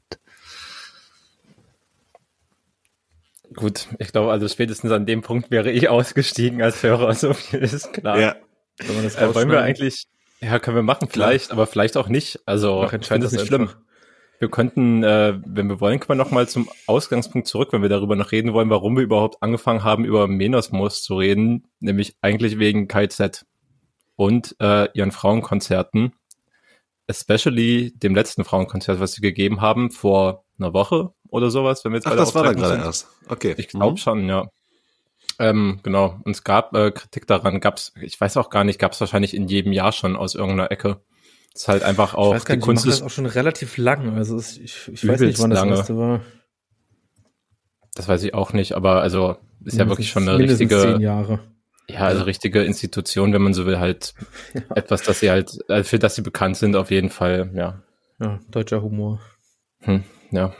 Gut, 3.56 3.88
ich 3.98 4.12
glaube, 4.12 4.30
also 4.30 4.46
spätestens 4.46 4.92
an 4.92 5.06
dem 5.06 5.22
Punkt 5.22 5.50
wäre 5.50 5.70
ich 5.70 5.88
ausgestiegen 5.88 6.62
als 6.62 6.82
Hörer, 6.82 7.14
so 7.14 7.32
viel 7.32 7.60
ist 7.60 7.92
klar. 7.92 8.20
Ja, 8.20 8.36
Wenn 8.78 8.94
man 8.94 9.04
das 9.04 9.16
Äh, 9.16 9.34
wollen 9.34 9.50
wir 9.50 9.62
eigentlich, 9.62 10.06
ja, 10.40 10.58
können 10.58 10.76
wir 10.76 10.82
machen, 10.82 11.08
vielleicht, 11.10 11.50
aber 11.50 11.66
vielleicht 11.66 11.96
auch 11.96 12.08
nicht. 12.08 12.40
Also, 12.44 12.82
Ach, 12.82 12.92
ich 12.92 13.06
finde 13.06 13.26
es 13.26 13.32
das 13.32 13.40
nicht 13.40 13.48
schlimm. 13.48 13.70
Wir 14.38 14.50
könnten, 14.50 15.02
äh, 15.02 15.40
wenn 15.46 15.68
wir 15.68 15.80
wollen, 15.80 15.98
können 15.98 16.18
wir 16.18 16.22
noch 16.22 16.30
mal 16.30 16.46
zum 16.46 16.68
Ausgangspunkt 16.86 17.48
zurück, 17.48 17.72
wenn 17.72 17.80
wir 17.80 17.88
darüber 17.88 18.16
noch 18.16 18.32
reden 18.32 18.52
wollen, 18.52 18.68
warum 18.68 18.94
wir 18.94 19.02
überhaupt 19.02 19.42
angefangen 19.42 19.82
haben, 19.82 20.04
über 20.04 20.28
Menosmos 20.28 21.02
zu 21.02 21.16
reden, 21.16 21.66
nämlich 21.80 22.16
eigentlich 22.20 22.58
wegen 22.58 22.86
KZ 22.86 23.46
und 24.14 24.54
äh, 24.60 24.88
ihren 24.92 25.10
Frauenkonzerten, 25.10 26.12
especially 27.06 27.94
dem 27.96 28.14
letzten 28.14 28.44
Frauenkonzert, 28.44 29.00
was 29.00 29.12
sie 29.12 29.22
gegeben 29.22 29.62
haben 29.62 29.90
vor 29.90 30.44
einer 30.58 30.75
Woche 30.75 31.14
oder 31.30 31.50
sowas, 31.50 31.85
wenn 31.85 31.92
wir 31.92 31.97
jetzt 31.99 32.06
Ach, 32.06 32.12
alle 32.12 32.21
das 32.21 32.35
war 32.35 32.42
da 32.45 32.50
auftreten 32.50 32.68
gerade 32.68 32.83
erst. 32.85 33.09
Okay. 33.28 33.54
Ich 33.59 33.68
glaube 33.68 33.92
Mhm. 33.92 33.97
schon, 33.99 34.28
ja. 34.28 34.47
Ähm, 35.38 35.80
genau. 35.83 36.18
Und 36.25 36.33
es 36.33 36.45
gab 36.45 36.75
äh, 36.75 36.90
Kritik 36.92 37.26
daran, 37.26 37.61
gab's, 37.61 37.92
ich 38.00 38.18
weiß 38.21 38.37
auch 38.38 38.49
gar 38.50 38.64
nicht, 38.64 38.78
gab's 38.78 39.00
wahrscheinlich 39.00 39.35
in 39.35 39.49
jedem 39.49 39.73
Jahr 39.73 39.92
schon 39.92 40.16
aus 40.16 40.35
irgendeiner 40.35 40.71
Ecke. 40.71 41.00
Es 41.54 41.62
ist 41.62 41.68
halt 41.68 41.83
einfach 41.83 42.12
Ich 42.12 42.18
auch, 42.18 42.35
weiß 42.35 42.45
gar 42.45 42.56
die 42.56 42.61
Kunst 42.62 42.85
die 42.85 42.88
ist, 42.90 43.00
das 43.00 43.06
auch 43.06 43.11
schon 43.11 43.26
relativ 43.26 43.76
lang. 43.76 44.14
Also 44.16 44.37
es, 44.37 44.56
ich, 44.56 44.88
ich 44.92 45.06
weiß 45.06 45.21
nicht, 45.21 45.38
wann 45.40 45.50
das 45.50 45.61
lange. 45.61 45.76
letzte 45.76 45.97
war. 45.97 46.21
das 47.95 48.09
weiß 48.09 48.23
ich 48.25 48.35
auch 48.35 48.52
nicht, 48.52 48.73
aber 48.73 49.00
also 49.02 49.37
ist 49.64 49.78
ja 49.78 49.88
wirklich 49.88 50.11
schon 50.11 50.28
eine 50.28 50.38
mindestens 50.38 50.68
zehn 50.71 50.78
richtige, 50.80 51.02
Jahre. 51.02 51.40
ja, 51.88 52.00
also 52.00 52.25
richtige 52.25 52.62
Institution, 52.62 53.33
wenn 53.33 53.42
man 53.42 53.54
so 53.54 53.66
will, 53.66 53.78
halt 53.78 54.14
etwas, 54.75 55.02
dass 55.02 55.21
sie 55.21 55.30
halt, 55.30 55.59
äh, 55.68 55.83
für 55.83 55.99
das 55.99 56.14
sie 56.14 56.23
bekannt 56.23 56.56
sind, 56.56 56.76
auf 56.76 56.90
jeden 56.90 57.11
Fall, 57.11 57.50
ja. 57.54 57.83
Ja, 58.21 58.38
deutscher 58.50 58.80
Humor. 58.83 59.21
Hm, 59.80 60.04
ja. 60.30 60.54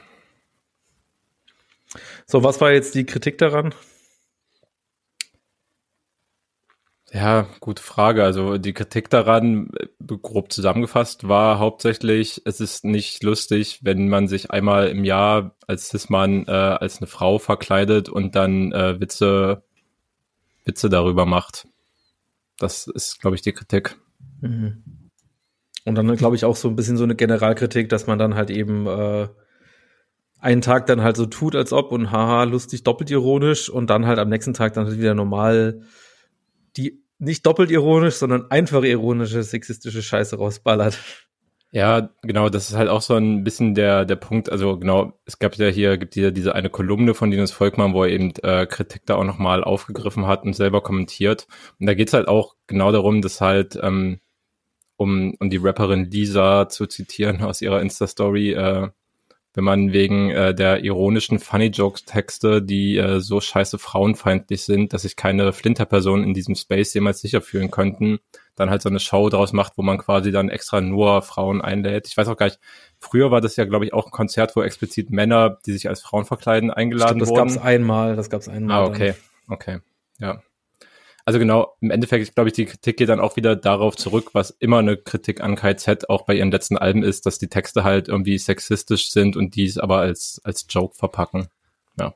So, 2.25 2.43
was 2.43 2.59
war 2.61 2.71
jetzt 2.71 2.95
die 2.95 3.05
Kritik 3.05 3.37
daran? 3.37 3.73
Ja, 7.11 7.47
gute 7.61 7.81
Frage. 7.81 8.23
Also 8.23 8.57
die 8.57 8.73
Kritik 8.73 9.09
daran, 9.09 9.69
äh, 9.79 9.87
grob 10.21 10.51
zusammengefasst, 10.51 11.27
war 11.27 11.57
hauptsächlich, 11.57 12.41
es 12.45 12.59
ist 12.59 12.83
nicht 12.83 13.23
lustig, 13.23 13.79
wenn 13.83 14.09
man 14.09 14.27
sich 14.27 14.51
einmal 14.51 14.89
im 14.89 15.05
Jahr 15.05 15.55
als 15.67 15.89
Cis-Mann 15.89 16.45
äh, 16.47 16.51
als 16.51 16.97
eine 16.97 17.07
Frau 17.07 17.39
verkleidet 17.39 18.09
und 18.09 18.35
dann 18.35 18.73
äh, 18.73 18.99
Witze, 18.99 19.63
Witze 20.65 20.89
darüber 20.89 21.25
macht. 21.25 21.67
Das 22.57 22.87
ist, 22.87 23.21
glaube 23.21 23.35
ich, 23.35 23.41
die 23.41 23.53
Kritik. 23.53 23.97
Mhm. 24.41 24.83
Und 25.85 25.95
dann, 25.95 26.13
glaube 26.17 26.35
ich, 26.35 26.43
auch 26.43 26.57
so 26.57 26.67
ein 26.67 26.75
bisschen 26.75 26.97
so 26.97 27.05
eine 27.05 27.15
Generalkritik, 27.15 27.87
dass 27.87 28.07
man 28.07 28.19
dann 28.19 28.35
halt 28.35 28.49
eben 28.49 28.85
äh, 28.85 29.29
einen 30.39 30.61
Tag 30.61 30.85
dann 30.85 31.01
halt 31.01 31.17
so 31.17 31.25
tut, 31.25 31.55
als 31.55 31.73
ob 31.73 31.91
und 31.91 32.11
haha, 32.11 32.43
lustig, 32.43 32.83
doppelt 32.83 33.09
ironisch 33.09 33.69
und 33.69 33.89
dann 33.89 34.05
halt 34.05 34.19
am 34.19 34.29
nächsten 34.29 34.53
Tag 34.53 34.73
dann 34.73 34.85
halt 34.85 34.97
wieder 34.97 35.15
normal 35.15 35.81
die 36.77 37.03
nicht 37.19 37.45
doppelt 37.45 37.71
ironisch, 37.71 38.15
sondern 38.15 38.49
einfach 38.51 38.83
ironische, 38.83 39.41
sexistische 39.43 40.03
Scheiße 40.03 40.37
rausballert. 40.37 40.99
Ja, 41.71 42.09
genau, 42.21 42.49
das 42.49 42.69
ist 42.69 42.77
halt 42.77 42.89
auch 42.89 43.01
so 43.01 43.15
ein 43.15 43.43
bisschen 43.43 43.75
der, 43.75 44.05
der 44.05 44.15
Punkt. 44.15 44.49
Also 44.49 44.77
genau, 44.77 45.19
es 45.25 45.37
gab 45.37 45.55
ja 45.55 45.67
hier, 45.67 45.97
gibt 45.97 46.15
ja 46.15 46.31
diese 46.31 46.55
eine 46.55 46.69
Kolumne 46.69 47.13
von 47.13 47.29
Linus 47.29 47.51
Volkmann, 47.51 47.93
wo 47.93 48.03
er 48.03 48.11
eben 48.11 48.31
äh, 48.43 48.65
Kritik 48.67 49.05
da 49.05 49.15
auch 49.15 49.25
nochmal 49.25 49.63
aufgegriffen 49.63 50.27
hat 50.27 50.43
und 50.43 50.55
selber 50.55 50.81
kommentiert. 50.81 51.47
Und 51.79 51.87
da 51.87 51.93
geht's 51.93 52.13
halt 52.13 52.27
auch 52.27 52.55
genau 52.67 52.91
darum, 52.91 53.21
dass 53.21 53.41
halt, 53.41 53.77
ähm, 53.81 54.19
um, 54.95 55.35
um 55.39 55.49
die 55.49 55.57
Rapperin 55.57 56.09
Lisa 56.09 56.69
zu 56.69 56.87
zitieren 56.87 57.41
aus 57.43 57.61
ihrer 57.61 57.81
Insta-Story, 57.81 58.53
äh, 58.53 58.89
wenn 59.57 59.63
man 59.63 59.91
wegen 59.91 60.29
äh, 60.29 60.53
der 60.53 60.83
ironischen 60.83 61.39
Funny 61.39 61.69
Jokes 61.69 62.05
Texte, 62.05 62.61
die 62.61 62.95
äh, 62.95 63.19
so 63.19 63.41
scheiße 63.41 63.79
frauenfeindlich 63.79 64.61
sind, 64.61 64.93
dass 64.93 65.01
sich 65.01 65.15
keine 65.15 65.51
Flinterpersonen 65.51 66.23
in 66.23 66.35
diesem 66.35 66.53
Space 66.53 66.93
jemals 66.93 67.21
sicher 67.21 67.41
fühlen 67.41 67.71
könnten, 67.71 68.19
dann 68.55 68.69
halt 68.69 68.83
so 68.83 68.89
eine 68.89 68.99
Show 68.99 69.29
draus 69.29 69.53
macht, 69.53 69.73
wo 69.75 69.81
man 69.81 69.97
quasi 69.97 70.31
dann 70.31 70.49
extra 70.49 70.79
nur 70.79 71.23
Frauen 71.23 71.63
einlädt. 71.63 72.07
Ich 72.07 72.15
weiß 72.15 72.27
auch 72.27 72.37
gar 72.37 72.45
nicht, 72.45 72.59
früher 72.99 73.31
war 73.31 73.41
das 73.41 73.55
ja, 73.55 73.65
glaube 73.65 73.85
ich, 73.85 73.95
auch 73.95 74.05
ein 74.05 74.11
Konzert, 74.11 74.55
wo 74.55 74.61
explizit 74.61 75.09
Männer, 75.09 75.57
die 75.65 75.71
sich 75.71 75.89
als 75.89 76.01
Frauen 76.01 76.25
verkleiden, 76.25 76.69
eingeladen 76.69 77.09
Stimmt, 77.09 77.21
das 77.23 77.29
wurden. 77.29 77.47
gab's 77.47 77.57
einmal, 77.57 78.15
das 78.15 78.29
gab's 78.29 78.47
einmal. 78.47 78.83
Ah, 78.83 78.85
okay, 78.85 79.15
okay, 79.49 79.79
ja. 80.19 80.39
Also 81.27 81.39
genau, 81.39 81.75
im 81.81 81.91
Endeffekt, 81.91 82.35
glaube 82.35 82.47
ich, 82.47 82.53
die 82.53 82.63
Kritik 82.63 82.95
geht 82.95 83.09
dann 83.09 83.19
auch 83.19 83.35
wieder 83.35 83.57
darauf 83.57 83.97
zurück, 83.97 84.29
was 84.31 84.49
immer 84.49 84.77
eine 84.77 84.95
Kritik 84.95 85.41
an 85.41 85.57
KZ 85.57 86.09
auch 86.09 86.21
bei 86.21 86.35
ihren 86.35 86.51
letzten 86.51 86.77
Alben 86.77 87.03
ist, 87.03 87.25
dass 87.25 87.37
die 87.37 87.49
Texte 87.49 87.83
halt 87.83 88.07
irgendwie 88.07 88.37
sexistisch 88.37 89.11
sind 89.11 89.35
und 89.35 89.57
die 89.57 89.65
es 89.65 89.77
aber 89.77 89.97
als, 89.97 90.39
als 90.45 90.65
Joke 90.69 90.95
verpacken. 90.95 91.49
Ja. 91.99 92.15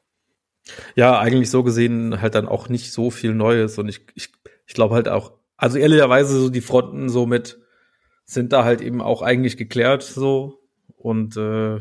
Ja, 0.95 1.19
eigentlich 1.19 1.49
so 1.49 1.61
gesehen 1.61 2.21
halt 2.21 2.35
dann 2.35 2.47
auch 2.47 2.69
nicht 2.69 2.93
so 2.93 3.11
viel 3.11 3.33
Neues 3.33 3.77
und 3.77 3.89
ich, 3.89 3.99
ich, 4.15 4.29
ich 4.65 4.73
glaube 4.75 4.95
halt 4.95 5.09
auch, 5.09 5.33
also 5.57 5.77
ehrlicherweise 5.77 6.39
so 6.39 6.49
die 6.49 6.61
Fronten 6.61 7.09
somit 7.09 7.59
sind 8.23 8.53
da 8.53 8.63
halt 8.63 8.79
eben 8.79 9.01
auch 9.01 9.23
eigentlich 9.23 9.57
geklärt 9.57 10.03
so 10.03 10.61
und 10.95 11.35
äh, 11.35 11.79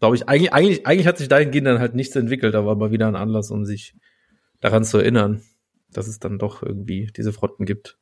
glaube 0.00 0.16
ich, 0.16 0.28
eigentlich, 0.28 0.52
eigentlich, 0.52 0.84
eigentlich 0.84 1.06
hat 1.06 1.18
sich 1.18 1.28
dahingehend 1.28 1.68
dann 1.68 1.78
halt 1.78 1.94
nichts 1.94 2.16
entwickelt, 2.16 2.56
aber 2.56 2.74
mal 2.74 2.90
wieder 2.90 3.06
ein 3.06 3.14
Anlass, 3.14 3.52
um 3.52 3.64
sich 3.64 3.94
daran 4.58 4.82
zu 4.82 4.98
erinnern 4.98 5.44
dass 5.90 6.08
es 6.08 6.18
dann 6.18 6.38
doch 6.38 6.62
irgendwie 6.62 7.10
diese 7.16 7.32
Fronten 7.32 7.64
gibt. 7.64 7.98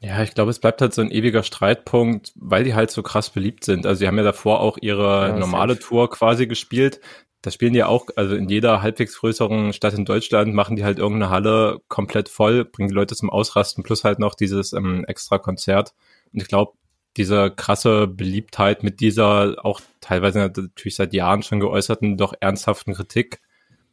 Ja, 0.00 0.22
ich 0.22 0.34
glaube, 0.34 0.50
es 0.50 0.58
bleibt 0.58 0.80
halt 0.80 0.94
so 0.94 1.02
ein 1.02 1.10
ewiger 1.10 1.42
Streitpunkt, 1.42 2.32
weil 2.34 2.64
die 2.64 2.74
halt 2.74 2.90
so 2.90 3.02
krass 3.02 3.30
beliebt 3.30 3.64
sind. 3.64 3.84
Also 3.84 4.00
sie 4.00 4.06
haben 4.06 4.16
ja 4.16 4.24
davor 4.24 4.60
auch 4.60 4.78
ihre 4.80 5.28
ja, 5.28 5.38
normale 5.38 5.74
safe. 5.74 5.86
Tour 5.86 6.10
quasi 6.10 6.46
gespielt. 6.46 7.00
Da 7.42 7.50
spielen 7.50 7.74
die 7.74 7.84
auch, 7.84 8.06
also 8.16 8.34
in 8.34 8.48
jeder 8.48 8.82
halbwegs 8.82 9.18
größeren 9.18 9.72
Stadt 9.72 9.94
in 9.94 10.04
Deutschland 10.06 10.54
machen 10.54 10.76
die 10.76 10.84
halt 10.84 10.98
irgendeine 10.98 11.30
Halle 11.30 11.80
komplett 11.88 12.28
voll, 12.28 12.64
bringen 12.64 12.88
die 12.88 12.94
Leute 12.94 13.14
zum 13.14 13.30
Ausrasten, 13.30 13.82
plus 13.82 14.04
halt 14.04 14.18
noch 14.18 14.34
dieses 14.34 14.72
ähm, 14.72 15.04
extra 15.06 15.38
Konzert. 15.38 15.92
Und 16.32 16.40
ich 16.40 16.48
glaube, 16.48 16.72
diese 17.16 17.50
krasse 17.50 18.06
Beliebtheit 18.06 18.82
mit 18.82 19.00
dieser 19.00 19.56
auch 19.64 19.80
teilweise 20.00 20.38
natürlich 20.38 20.96
seit 20.96 21.12
Jahren 21.12 21.42
schon 21.42 21.60
geäußerten, 21.60 22.16
doch 22.16 22.34
ernsthaften 22.40 22.94
Kritik, 22.94 23.40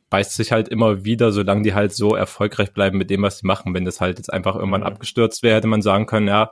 beißt 0.09 0.35
sich 0.35 0.51
halt 0.51 0.69
immer 0.69 1.03
wieder, 1.03 1.31
solange 1.31 1.63
die 1.63 1.73
halt 1.73 1.93
so 1.93 2.15
erfolgreich 2.15 2.73
bleiben 2.73 2.97
mit 2.97 3.09
dem, 3.09 3.23
was 3.23 3.39
sie 3.39 3.47
machen. 3.47 3.73
Wenn 3.73 3.85
das 3.85 3.99
halt 4.01 4.17
jetzt 4.17 4.31
einfach 4.31 4.55
irgendwann 4.55 4.81
mhm. 4.81 4.87
abgestürzt 4.87 5.43
wäre, 5.43 5.57
hätte 5.57 5.67
man 5.67 5.81
sagen 5.81 6.05
können, 6.05 6.27
ja, 6.27 6.51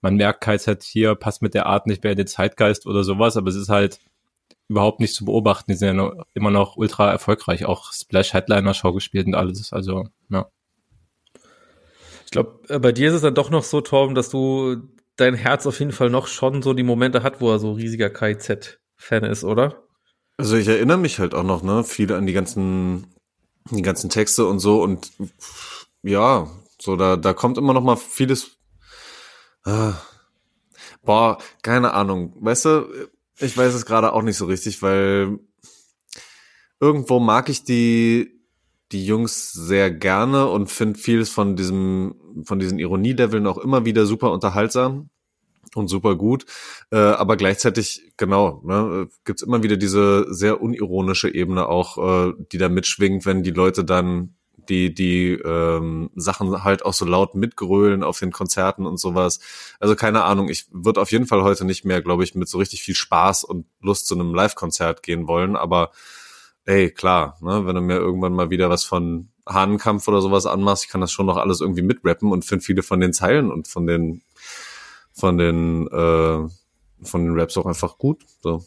man 0.00 0.16
merkt 0.16 0.40
KZ 0.40 0.82
hier, 0.82 1.14
passt 1.14 1.42
mit 1.42 1.54
der 1.54 1.66
Art 1.66 1.86
nicht 1.86 2.02
mehr 2.02 2.12
in 2.12 2.18
den 2.18 2.26
Zeitgeist 2.26 2.86
oder 2.86 3.04
sowas, 3.04 3.36
aber 3.36 3.48
es 3.48 3.56
ist 3.56 3.68
halt 3.68 4.00
überhaupt 4.68 5.00
nicht 5.00 5.14
zu 5.14 5.24
beobachten. 5.24 5.70
Die 5.70 5.76
sind 5.76 5.88
ja 5.88 5.94
noch, 5.94 6.26
immer 6.34 6.50
noch 6.50 6.76
ultra 6.76 7.10
erfolgreich, 7.10 7.64
auch 7.64 7.92
Splash 7.92 8.32
Headliner 8.32 8.74
Show 8.74 8.92
gespielt 8.92 9.26
und 9.26 9.34
alles, 9.34 9.72
also, 9.72 10.08
ja. 10.28 10.46
Ich 12.24 12.32
glaube, 12.32 12.60
äh, 12.68 12.80
bei 12.80 12.90
dir 12.90 13.08
ist 13.08 13.14
es 13.14 13.22
dann 13.22 13.36
doch 13.36 13.50
noch 13.50 13.62
so, 13.62 13.80
Torben, 13.80 14.16
dass 14.16 14.30
du 14.30 14.76
dein 15.16 15.34
Herz 15.34 15.66
auf 15.66 15.78
jeden 15.78 15.92
Fall 15.92 16.10
noch 16.10 16.26
schon 16.26 16.60
so 16.60 16.74
die 16.74 16.82
Momente 16.82 17.22
hat, 17.22 17.40
wo 17.40 17.50
er 17.50 17.58
so 17.58 17.72
riesiger 17.72 18.10
KZ-Fan 18.10 19.24
ist, 19.24 19.44
oder? 19.44 19.85
Also 20.36 20.56
ich 20.56 20.68
erinnere 20.68 20.98
mich 20.98 21.18
halt 21.18 21.34
auch 21.34 21.42
noch, 21.42 21.62
ne, 21.62 21.82
viel 21.84 22.12
an 22.12 22.26
die 22.26 22.32
ganzen, 22.32 23.06
die 23.70 23.82
ganzen 23.82 24.10
Texte 24.10 24.46
und 24.46 24.58
so 24.58 24.82
und 24.82 25.12
ja, 26.02 26.48
so 26.80 26.96
da, 26.96 27.16
da 27.16 27.32
kommt 27.32 27.58
immer 27.58 27.72
noch 27.72 27.82
mal 27.82 27.96
vieles. 27.96 28.56
Äh, 29.64 29.92
boah, 31.02 31.38
keine 31.62 31.94
Ahnung. 31.94 32.34
Weißt 32.40 32.66
du, 32.66 33.08
ich 33.38 33.56
weiß 33.56 33.74
es 33.74 33.86
gerade 33.86 34.12
auch 34.12 34.22
nicht 34.22 34.36
so 34.36 34.46
richtig, 34.46 34.82
weil 34.82 35.38
irgendwo 36.80 37.18
mag 37.18 37.48
ich 37.48 37.64
die 37.64 38.32
die 38.92 39.04
Jungs 39.04 39.52
sehr 39.52 39.90
gerne 39.90 40.46
und 40.48 40.70
finde 40.70 40.98
vieles 40.98 41.28
von 41.30 41.56
diesem 41.56 42.14
von 42.44 42.60
diesen 42.60 42.78
Ironieleveln 42.78 43.46
auch 43.46 43.58
immer 43.58 43.84
wieder 43.84 44.06
super 44.06 44.30
unterhaltsam 44.30 45.10
und 45.76 45.88
super 45.88 46.16
gut. 46.16 46.46
Äh, 46.90 46.96
aber 46.96 47.36
gleichzeitig, 47.36 48.12
genau, 48.16 48.62
ne, 48.64 49.08
gibt 49.24 49.42
immer 49.42 49.62
wieder 49.62 49.76
diese 49.76 50.26
sehr 50.32 50.60
unironische 50.60 51.32
Ebene 51.32 51.68
auch, 51.68 52.28
äh, 52.28 52.32
die 52.52 52.58
da 52.58 52.68
mitschwingt, 52.68 53.26
wenn 53.26 53.42
die 53.42 53.50
Leute 53.50 53.84
dann 53.84 54.36
die 54.68 54.92
die 54.92 55.32
ähm, 55.32 56.10
Sachen 56.14 56.64
halt 56.64 56.84
auch 56.84 56.92
so 56.92 57.04
laut 57.04 57.34
mitgrölen 57.34 58.02
auf 58.02 58.18
den 58.18 58.32
Konzerten 58.32 58.86
und 58.86 58.98
sowas. 58.98 59.40
Also 59.80 59.96
keine 59.96 60.24
Ahnung, 60.24 60.48
ich 60.48 60.66
würde 60.72 61.00
auf 61.00 61.12
jeden 61.12 61.26
Fall 61.26 61.42
heute 61.42 61.64
nicht 61.64 61.84
mehr, 61.84 62.02
glaube 62.02 62.24
ich, 62.24 62.34
mit 62.34 62.48
so 62.48 62.58
richtig 62.58 62.82
viel 62.82 62.94
Spaß 62.94 63.44
und 63.44 63.66
Lust 63.80 64.06
zu 64.06 64.14
einem 64.14 64.34
Live-Konzert 64.34 65.02
gehen 65.02 65.28
wollen. 65.28 65.56
Aber 65.56 65.90
ey, 66.64 66.90
klar, 66.90 67.38
ne, 67.40 67.66
wenn 67.66 67.74
du 67.74 67.80
mir 67.80 67.96
irgendwann 67.96 68.32
mal 68.32 68.50
wieder 68.50 68.70
was 68.70 68.84
von 68.84 69.28
Hahnenkampf 69.48 70.08
oder 70.08 70.20
sowas 70.20 70.46
anmachst, 70.46 70.84
ich 70.84 70.90
kann 70.90 71.00
das 71.00 71.12
schon 71.12 71.26
noch 71.26 71.36
alles 71.36 71.60
irgendwie 71.60 71.82
mitrappen 71.82 72.32
und 72.32 72.44
finde 72.44 72.64
viele 72.64 72.82
von 72.82 73.00
den 73.00 73.12
Zeilen 73.12 73.50
und 73.50 73.68
von 73.68 73.86
den 73.86 74.22
von 75.16 75.38
den, 75.38 75.86
äh, 75.88 76.48
von 77.02 77.24
den 77.24 77.38
Raps 77.38 77.56
auch 77.56 77.66
einfach 77.66 77.98
gut. 77.98 78.22
So. 78.42 78.64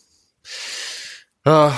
Ah, 1.44 1.74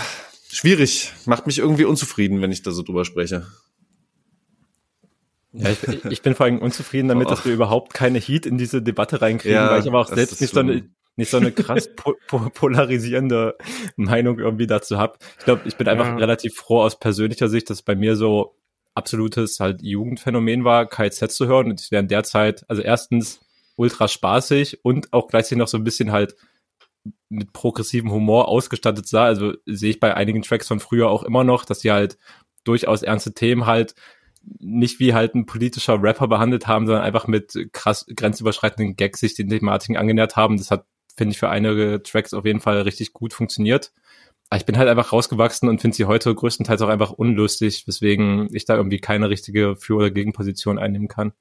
schwierig. 0.49 1.11
Macht 1.25 1.45
mich 1.45 1.59
irgendwie 1.59 1.85
unzufrieden, 1.85 2.41
wenn 2.41 2.51
ich 2.51 2.63
da 2.63 2.71
so 2.71 2.81
drüber 2.81 3.05
spreche. 3.05 3.47
Ja, 5.53 5.69
ich, 5.69 6.05
ich 6.05 6.21
bin 6.21 6.33
vor 6.33 6.45
allem 6.45 6.59
unzufrieden 6.59 7.09
damit, 7.09 7.27
oh. 7.27 7.29
dass 7.31 7.45
wir 7.45 7.53
überhaupt 7.53 7.93
keine 7.93 8.19
Heat 8.19 8.45
in 8.45 8.57
diese 8.57 8.81
Debatte 8.81 9.21
reinkriegen, 9.21 9.57
ja, 9.57 9.69
weil 9.69 9.81
ich 9.81 9.87
aber 9.87 9.99
auch 9.99 10.07
selbst 10.07 10.39
nicht 10.39 10.53
so, 10.53 10.61
eine, 10.61 10.89
nicht 11.17 11.29
so 11.29 11.37
eine 11.37 11.51
krass 11.51 11.93
po 11.93 12.15
po 12.27 12.49
polarisierende 12.49 13.57
Meinung 13.97 14.39
irgendwie 14.39 14.67
dazu 14.67 14.97
habe. 14.97 15.17
Ich 15.39 15.43
glaube, 15.43 15.63
ich 15.65 15.75
bin 15.75 15.89
einfach 15.89 16.07
ja. 16.07 16.15
relativ 16.15 16.55
froh 16.55 16.81
aus 16.81 16.97
persönlicher 16.97 17.49
Sicht, 17.49 17.69
dass 17.69 17.81
bei 17.81 17.95
mir 17.95 18.15
so 18.15 18.55
absolutes 18.95 19.59
halt 19.59 19.81
Jugendphänomen 19.81 20.63
war, 20.63 20.85
KZ 20.85 21.29
zu 21.29 21.47
hören 21.47 21.71
und 21.71 21.81
ich 21.81 21.91
während 21.91 22.11
der 22.11 22.23
Zeit, 22.23 22.63
also 22.69 22.81
erstens 22.81 23.41
ultra 23.81 24.07
spaßig 24.07 24.85
und 24.85 25.11
auch 25.11 25.27
gleichzeitig 25.27 25.57
noch 25.57 25.67
so 25.67 25.77
ein 25.77 25.83
bisschen 25.83 26.11
halt 26.11 26.35
mit 27.29 27.51
progressivem 27.51 28.11
Humor 28.11 28.47
ausgestattet 28.47 29.07
sah. 29.07 29.25
Also 29.25 29.53
sehe 29.65 29.89
ich 29.89 29.99
bei 29.99 30.13
einigen 30.13 30.43
Tracks 30.43 30.67
von 30.67 30.79
früher 30.79 31.09
auch 31.09 31.23
immer 31.23 31.43
noch, 31.43 31.65
dass 31.65 31.79
die 31.79 31.91
halt 31.91 32.17
durchaus 32.63 33.01
ernste 33.01 33.33
Themen 33.33 33.65
halt 33.65 33.95
nicht 34.59 34.99
wie 34.99 35.13
halt 35.13 35.33
ein 35.35 35.45
politischer 35.47 36.01
Rapper 36.01 36.27
behandelt 36.27 36.67
haben, 36.67 36.85
sondern 36.85 37.03
einfach 37.03 37.27
mit 37.27 37.69
krass 37.73 38.05
grenzüberschreitenden 38.15 38.95
Gags 38.95 39.19
sich 39.19 39.33
den 39.33 39.49
Thematiken 39.49 39.97
angenähert 39.97 40.35
haben. 40.35 40.57
Das 40.57 40.71
hat, 40.71 40.85
finde 41.17 41.33
ich, 41.33 41.39
für 41.39 41.49
einige 41.49 42.01
Tracks 42.03 42.33
auf 42.33 42.45
jeden 42.45 42.59
Fall 42.59 42.81
richtig 42.81 43.13
gut 43.13 43.33
funktioniert. 43.33 43.91
Aber 44.49 44.57
ich 44.57 44.65
bin 44.65 44.77
halt 44.77 44.89
einfach 44.89 45.11
rausgewachsen 45.11 45.69
und 45.69 45.81
finde 45.81 45.95
sie 45.95 46.05
heute 46.05 46.33
größtenteils 46.35 46.81
auch 46.81 46.89
einfach 46.89 47.11
unlustig, 47.11 47.87
weswegen 47.87 48.53
ich 48.53 48.65
da 48.65 48.75
irgendwie 48.75 48.99
keine 48.99 49.29
richtige 49.29 49.75
Für- 49.75 49.95
oder 49.95 50.11
Gegenposition 50.11 50.77
einnehmen 50.77 51.07
kann. 51.07 51.33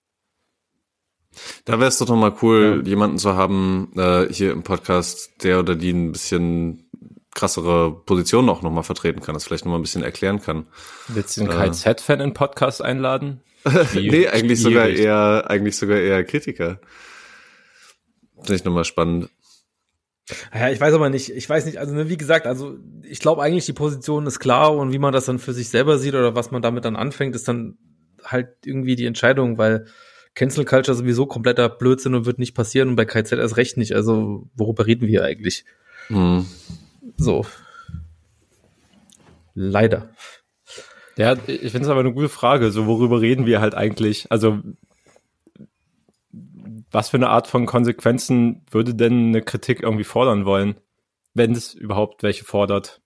Da 1.65 1.79
wäre 1.79 1.89
es 1.89 1.99
doch 1.99 2.09
nochmal 2.09 2.35
cool, 2.43 2.83
ja. 2.83 2.89
jemanden 2.89 3.19
zu 3.19 3.35
haben 3.35 3.93
äh, 3.97 4.27
hier 4.33 4.53
im 4.53 4.63
Podcast, 4.63 5.43
der 5.43 5.61
oder 5.61 5.77
die 5.77 5.93
ein 5.93 6.13
bisschen 6.13 6.91
krassere 7.35 7.93
Positionen 7.93 8.49
auch 8.49 8.63
nochmal 8.63 8.83
vertreten 8.83 9.21
kann, 9.21 9.35
das 9.35 9.45
vielleicht 9.45 9.65
nochmal 9.65 9.79
ein 9.79 9.83
bisschen 9.83 10.03
erklären 10.03 10.41
kann. 10.41 10.67
Willst 11.09 11.37
du 11.37 11.43
einen 11.43 11.51
äh, 11.51 11.69
KZ-Fan 11.69 12.21
in 12.21 12.31
den 12.31 12.35
Podcast 12.35 12.83
einladen? 12.83 13.41
nee, 13.95 14.27
eigentlich 14.27 14.61
sogar 14.61 14.89
eher, 14.89 15.45
eigentlich 15.49 15.77
sogar 15.77 15.99
eher 15.99 16.25
Kritiker. 16.25 16.81
Finde 18.37 18.55
ich 18.55 18.65
nochmal 18.65 18.85
spannend. 18.85 19.31
Ja, 20.55 20.71
ich 20.71 20.81
weiß 20.81 20.95
aber 20.95 21.11
nicht, 21.11 21.31
ich 21.31 21.49
weiß 21.49 21.67
nicht, 21.67 21.79
also 21.79 21.93
ne, 21.95 22.09
wie 22.09 22.17
gesagt, 22.17 22.47
also 22.47 22.79
ich 23.03 23.19
glaube 23.19 23.43
eigentlich, 23.43 23.67
die 23.67 23.73
Position 23.73 24.27
ist 24.27 24.39
klar 24.39 24.75
und 24.75 24.93
wie 24.93 24.99
man 24.99 25.13
das 25.13 25.27
dann 25.27 25.39
für 25.39 25.53
sich 25.53 25.69
selber 25.69 25.99
sieht 25.99 26.15
oder 26.15 26.35
was 26.35 26.51
man 26.51 26.63
damit 26.63 26.85
dann 26.85 26.97
anfängt, 26.97 27.35
ist 27.35 27.49
dann 27.49 27.79
halt 28.25 28.49
irgendwie 28.65 28.97
die 28.97 29.07
Entscheidung, 29.07 29.59
weil 29.59 29.87
Cancel 30.35 30.65
Culture 30.65 30.97
sowieso 30.97 31.27
kompletter 31.27 31.69
Blödsinn 31.69 32.15
und 32.15 32.27
wird 32.27 32.39
nicht 32.39 32.55
passieren 32.55 32.91
und 32.91 32.97
bei 32.97 33.05
KZ 33.05 33.33
erst 33.33 33.57
recht 33.57 33.77
nicht. 33.77 33.95
Also, 33.95 34.49
worüber 34.55 34.87
reden 34.87 35.09
wir 35.09 35.25
eigentlich? 35.25 35.65
Mhm. 36.09 36.47
So. 37.17 37.47
Leider. 39.55 40.11
Ja, 41.17 41.37
ich 41.47 41.73
finde 41.73 41.83
es 41.83 41.89
aber 41.89 42.01
eine 42.01 42.13
gute 42.13 42.29
Frage. 42.29 42.71
So, 42.71 42.87
worüber 42.87 43.21
reden 43.21 43.47
wir 43.47 43.61
halt 43.61 43.75
eigentlich? 43.75 44.27
Also, 44.31 44.61
was 46.91 47.11
für 47.11 47.17
eine 47.17 47.29
Art 47.29 47.47
von 47.47 47.67
Konsequenzen 47.67 48.65
würde 48.71 48.95
denn 48.95 49.29
eine 49.29 49.43
Kritik 49.43 49.83
irgendwie 49.83 50.05
fordern 50.05 50.45
wollen, 50.45 50.77
wenn 51.35 51.53
es 51.53 51.75
überhaupt 51.75 52.23
welche 52.23 52.45
fordert? 52.45 53.01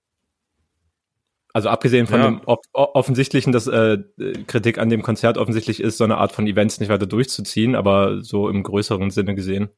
Also 1.55 1.69
abgesehen 1.69 2.05
von 2.05 2.19
Ja. 2.19 2.27
dem 2.31 2.41
offensichtlichen, 2.73 3.53
dass 3.53 3.65
äh, 3.67 3.99
Kritik 4.45 4.77
an 4.77 4.89
dem 4.89 5.01
Konzert 5.03 5.37
offensichtlich 5.37 5.79
ist, 5.79 5.97
so 5.97 6.03
eine 6.03 6.17
Art 6.17 6.33
von 6.33 6.45
Events 6.47 6.81
nicht 6.81 6.89
weiter 6.89 7.05
durchzuziehen, 7.07 7.75
aber 7.75 8.21
so 8.21 8.49
im 8.49 8.61
größeren 8.61 9.09
Sinne 9.09 9.35
gesehen. 9.35 9.69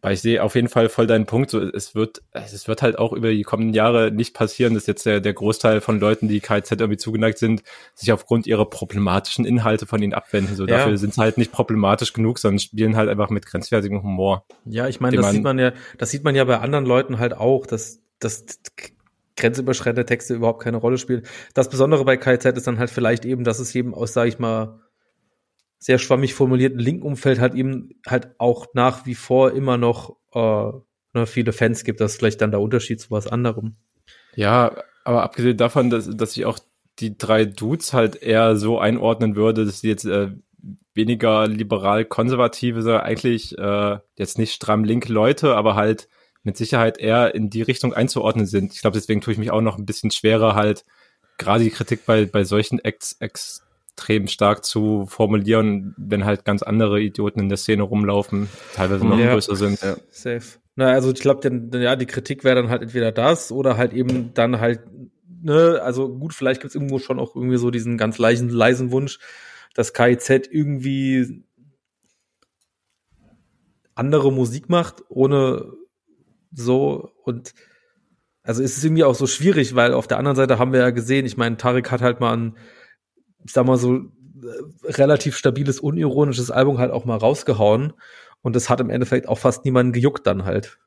Weil 0.00 0.14
ich 0.14 0.22
sehe 0.22 0.42
auf 0.42 0.54
jeden 0.54 0.68
Fall 0.68 0.88
voll 0.88 1.06
deinen 1.06 1.26
Punkt. 1.26 1.50
So, 1.50 1.60
es 1.60 1.94
wird, 1.94 2.22
es 2.32 2.66
wird 2.66 2.80
halt 2.80 2.98
auch 2.98 3.12
über 3.12 3.28
die 3.30 3.42
kommenden 3.42 3.74
Jahre 3.74 4.10
nicht 4.10 4.32
passieren, 4.32 4.72
dass 4.72 4.86
jetzt 4.86 5.04
der, 5.04 5.20
der 5.20 5.34
Großteil 5.34 5.82
von 5.82 6.00
Leuten, 6.00 6.28
die 6.28 6.40
KZ 6.40 6.80
irgendwie 6.80 6.96
zugeneigt 6.96 7.36
sind, 7.36 7.62
sich 7.94 8.10
aufgrund 8.10 8.46
ihrer 8.46 8.64
problematischen 8.64 9.44
Inhalte 9.44 9.84
von 9.84 10.00
ihnen 10.02 10.14
abwenden. 10.14 10.54
So 10.56 10.66
Ja. 10.66 10.78
dafür 10.78 10.96
sind 10.96 11.12
sie 11.12 11.20
halt 11.20 11.36
nicht 11.36 11.52
problematisch 11.52 12.14
genug, 12.14 12.38
sondern 12.38 12.60
spielen 12.60 12.96
halt 12.96 13.10
einfach 13.10 13.28
mit 13.28 13.44
grenzwertigem 13.44 14.02
Humor. 14.02 14.46
Ja, 14.64 14.88
ich 14.88 14.98
meine, 14.98 15.16
das 15.16 15.26
man- 15.26 15.34
sieht 15.34 15.44
man 15.44 15.58
ja, 15.58 15.72
das 15.98 16.10
sieht 16.10 16.24
man 16.24 16.34
ja 16.34 16.44
bei 16.44 16.58
anderen 16.58 16.86
Leuten 16.86 17.18
halt 17.18 17.34
auch, 17.34 17.66
dass, 17.66 18.00
dass 18.18 18.46
grenzüberschreitende 19.36 20.06
Texte 20.06 20.34
überhaupt 20.34 20.62
keine 20.62 20.78
Rolle 20.78 20.98
spielen. 20.98 21.22
Das 21.54 21.68
Besondere 21.68 22.04
bei 22.04 22.16
KZ 22.16 22.56
ist 22.56 22.66
dann 22.66 22.78
halt 22.78 22.90
vielleicht 22.90 23.24
eben, 23.24 23.44
dass 23.44 23.58
es 23.58 23.74
eben 23.74 23.94
aus, 23.94 24.12
sage 24.12 24.28
ich 24.28 24.38
mal, 24.38 24.80
sehr 25.78 25.98
schwammig 25.98 26.34
formulierten 26.34 26.78
Linkumfeld 26.78 27.38
halt 27.38 27.54
eben 27.54 27.90
halt 28.06 28.30
auch 28.38 28.66
nach 28.74 29.06
wie 29.06 29.14
vor 29.14 29.52
immer 29.52 29.76
noch 29.76 30.16
äh, 30.32 30.72
ne, 31.12 31.26
viele 31.26 31.52
Fans 31.52 31.84
gibt. 31.84 32.00
Das 32.00 32.12
ist 32.12 32.18
vielleicht 32.18 32.40
dann 32.40 32.50
der 32.50 32.60
Unterschied 32.60 33.00
zu 33.00 33.10
was 33.10 33.26
anderem. 33.26 33.76
Ja, 34.34 34.74
aber 35.04 35.22
abgesehen 35.22 35.56
davon, 35.56 35.90
dass, 35.90 36.08
dass 36.08 36.36
ich 36.36 36.46
auch 36.46 36.58
die 36.98 37.16
drei 37.18 37.44
Dudes 37.44 37.92
halt 37.92 38.16
eher 38.16 38.56
so 38.56 38.78
einordnen 38.78 39.36
würde, 39.36 39.66
dass 39.66 39.80
sie 39.80 39.88
jetzt 39.88 40.06
äh, 40.06 40.30
weniger 40.94 41.46
liberal-konservative, 41.46 42.82
sondern 42.82 43.02
eigentlich 43.02 43.56
äh, 43.58 43.98
jetzt 44.16 44.38
nicht 44.38 44.54
stramm 44.54 44.82
linke 44.82 45.12
Leute, 45.12 45.54
aber 45.54 45.74
halt 45.74 46.08
mit 46.46 46.56
Sicherheit 46.56 46.96
eher 46.96 47.34
in 47.34 47.50
die 47.50 47.62
Richtung 47.62 47.92
einzuordnen 47.92 48.46
sind. 48.46 48.72
Ich 48.72 48.80
glaube, 48.80 48.96
deswegen 48.96 49.20
tue 49.20 49.32
ich 49.32 49.38
mich 49.38 49.50
auch 49.50 49.60
noch 49.60 49.78
ein 49.78 49.84
bisschen 49.84 50.12
schwerer, 50.12 50.54
halt 50.54 50.84
gerade 51.38 51.64
die 51.64 51.70
Kritik 51.70 52.06
bei, 52.06 52.24
bei 52.24 52.44
solchen 52.44 52.78
Acts 52.78 53.16
extrem 53.18 54.28
stark 54.28 54.64
zu 54.64 55.06
formulieren, 55.06 55.92
wenn 55.98 56.24
halt 56.24 56.44
ganz 56.44 56.62
andere 56.62 57.00
Idioten 57.00 57.40
in 57.40 57.48
der 57.48 57.58
Szene 57.58 57.82
rumlaufen, 57.82 58.48
teilweise 58.74 59.04
noch 59.04 59.18
Ja. 59.18 59.32
größer 59.32 59.56
sind. 59.56 59.82
Ja. 59.82 59.96
Safe. 60.10 60.44
Na, 60.76 60.92
also 60.92 61.10
ich 61.10 61.20
glaube, 61.20 61.68
ja, 61.74 61.96
die 61.96 62.06
Kritik 62.06 62.44
wäre 62.44 62.54
dann 62.54 62.70
halt 62.70 62.82
entweder 62.82 63.10
das 63.10 63.50
oder 63.50 63.76
halt 63.76 63.92
eben 63.92 64.32
dann 64.34 64.60
halt, 64.60 64.80
ne, 65.42 65.80
also 65.82 66.08
gut, 66.08 66.32
vielleicht 66.32 66.60
gibt's 66.60 66.76
irgendwo 66.76 67.00
schon 67.00 67.18
auch 67.18 67.34
irgendwie 67.34 67.58
so 67.58 67.72
diesen 67.72 67.98
ganz 67.98 68.18
leisen, 68.18 68.50
leisen 68.50 68.92
Wunsch, 68.92 69.18
dass 69.74 69.94
KIZ 69.94 70.30
irgendwie 70.48 71.42
andere 73.96 74.30
Musik 74.30 74.68
macht, 74.68 75.02
ohne 75.08 75.72
so 76.56 77.10
und 77.22 77.54
also 78.42 78.62
es 78.62 78.76
ist 78.76 78.84
irgendwie 78.84 79.04
auch 79.04 79.14
so 79.14 79.26
schwierig, 79.26 79.74
weil 79.74 79.92
auf 79.92 80.06
der 80.06 80.18
anderen 80.18 80.36
Seite 80.36 80.58
haben 80.58 80.72
wir 80.72 80.80
ja 80.80 80.90
gesehen, 80.90 81.26
ich 81.26 81.36
meine, 81.36 81.56
Tarek 81.56 81.90
hat 81.90 82.00
halt 82.00 82.20
mal 82.20 82.36
ein, 82.36 82.56
ich 83.44 83.52
sag 83.52 83.66
mal 83.66 83.76
so, 83.76 83.96
äh, 83.96 84.02
relativ 84.84 85.36
stabiles, 85.36 85.80
unironisches 85.80 86.52
Album 86.52 86.78
halt 86.78 86.92
auch 86.92 87.04
mal 87.04 87.16
rausgehauen. 87.16 87.92
Und 88.42 88.54
das 88.54 88.70
hat 88.70 88.80
im 88.80 88.90
Endeffekt 88.90 89.28
auch 89.28 89.38
fast 89.38 89.64
niemanden 89.64 89.92
gejuckt 89.92 90.26
dann 90.26 90.44
halt. 90.44 90.78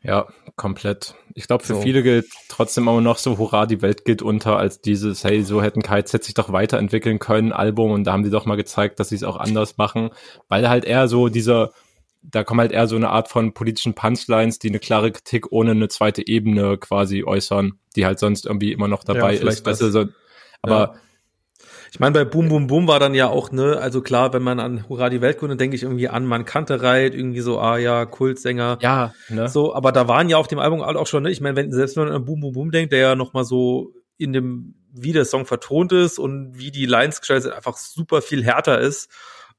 Ja, 0.00 0.28
komplett. 0.54 1.16
Ich 1.34 1.48
glaube, 1.48 1.64
für 1.64 1.74
So. 1.74 1.80
viele 1.80 2.04
gilt 2.04 2.26
trotzdem 2.48 2.84
immer 2.86 3.00
noch 3.00 3.18
so, 3.18 3.38
hurra, 3.38 3.66
die 3.66 3.82
Welt 3.82 4.04
geht 4.04 4.22
unter, 4.22 4.56
als 4.56 4.80
dieses, 4.80 5.24
hey, 5.24 5.42
so 5.42 5.62
hätten 5.62 5.82
KZ 5.82 6.22
sich 6.22 6.34
doch 6.34 6.52
weiterentwickeln 6.52 7.18
können, 7.18 7.52
Album, 7.52 7.90
und 7.90 8.04
da 8.04 8.12
haben 8.12 8.22
die 8.22 8.30
doch 8.30 8.46
mal 8.46 8.54
gezeigt, 8.54 9.00
dass 9.00 9.08
sie 9.08 9.16
es 9.16 9.24
auch 9.24 9.36
anders 9.36 9.78
machen, 9.78 10.10
weil 10.48 10.68
halt 10.68 10.84
eher 10.84 11.08
so 11.08 11.28
dieser, 11.28 11.72
da 12.30 12.44
kommen 12.44 12.60
halt 12.60 12.72
eher 12.72 12.86
so 12.86 12.96
eine 12.96 13.10
Art 13.10 13.28
von 13.28 13.54
politischen 13.54 13.94
Punchlines, 13.94 14.58
die 14.58 14.68
eine 14.68 14.78
klare 14.78 15.12
Kritik 15.12 15.52
ohne 15.52 15.72
eine 15.72 15.88
zweite 15.88 16.26
Ebene 16.26 16.76
quasi 16.78 17.24
äußern, 17.24 17.78
die 17.94 18.04
halt 18.04 18.18
sonst 18.18 18.46
irgendwie 18.46 18.72
immer 18.72 18.88
noch 18.88 19.04
dabei 19.04 19.34
Ja, 19.34 19.48
ist. 19.48 19.64
Weißt 19.64 19.80
du, 19.80 19.90
so, 19.90 20.06
aber 20.62 20.94
Ja. 20.94 20.94
Ich 21.92 22.00
meine, 22.00 22.12
bei 22.12 22.24
Boom 22.24 22.48
Boom 22.48 22.66
Boom 22.66 22.88
war 22.88 22.98
dann 22.98 23.14
ja 23.14 23.28
auch, 23.28 23.52
ne, 23.52 23.78
also 23.78 24.02
klar, 24.02 24.32
wenn 24.32 24.42
man 24.42 24.60
an 24.60 24.88
Hurra 24.88 25.08
die 25.08 25.20
Weltkunde 25.20 25.56
denke 25.56 25.76
ich 25.76 25.84
irgendwie 25.84 26.08
an 26.08 26.26
Man 26.26 26.44
kannte 26.44 26.82
Reit, 26.82 27.14
irgendwie 27.14 27.40
so, 27.40 27.58
ah 27.58 27.78
ja, 27.78 28.04
Kultsänger. 28.04 28.78
ja, 28.82 29.14
ne? 29.28 29.48
So, 29.48 29.74
aber 29.74 29.92
da 29.92 30.08
waren 30.08 30.28
ja 30.28 30.36
auf 30.36 30.48
dem 30.48 30.58
Album 30.58 30.82
auch 30.82 31.06
schon, 31.06 31.22
ne, 31.22 31.30
ich 31.30 31.40
meine, 31.40 31.56
wenn, 31.56 31.72
selbst 31.72 31.96
wenn 31.96 32.04
man 32.04 32.12
an 32.12 32.24
Boom 32.24 32.40
Boom 32.40 32.52
Boom 32.52 32.70
denkt, 32.70 32.92
der 32.92 32.98
ja 32.98 33.14
noch 33.14 33.32
mal 33.32 33.44
so 33.44 33.94
in 34.18 34.32
dem, 34.32 34.74
wie 34.92 35.12
der 35.12 35.24
Song 35.24 35.46
vertont 35.46 35.92
ist 35.92 36.18
und 36.18 36.58
wie 36.58 36.70
die 36.70 36.86
Lines 36.86 37.20
gestaltet 37.20 37.44
sind, 37.44 37.54
einfach 37.54 37.76
super 37.76 38.20
viel 38.20 38.44
härter 38.44 38.80
ist. 38.80 39.08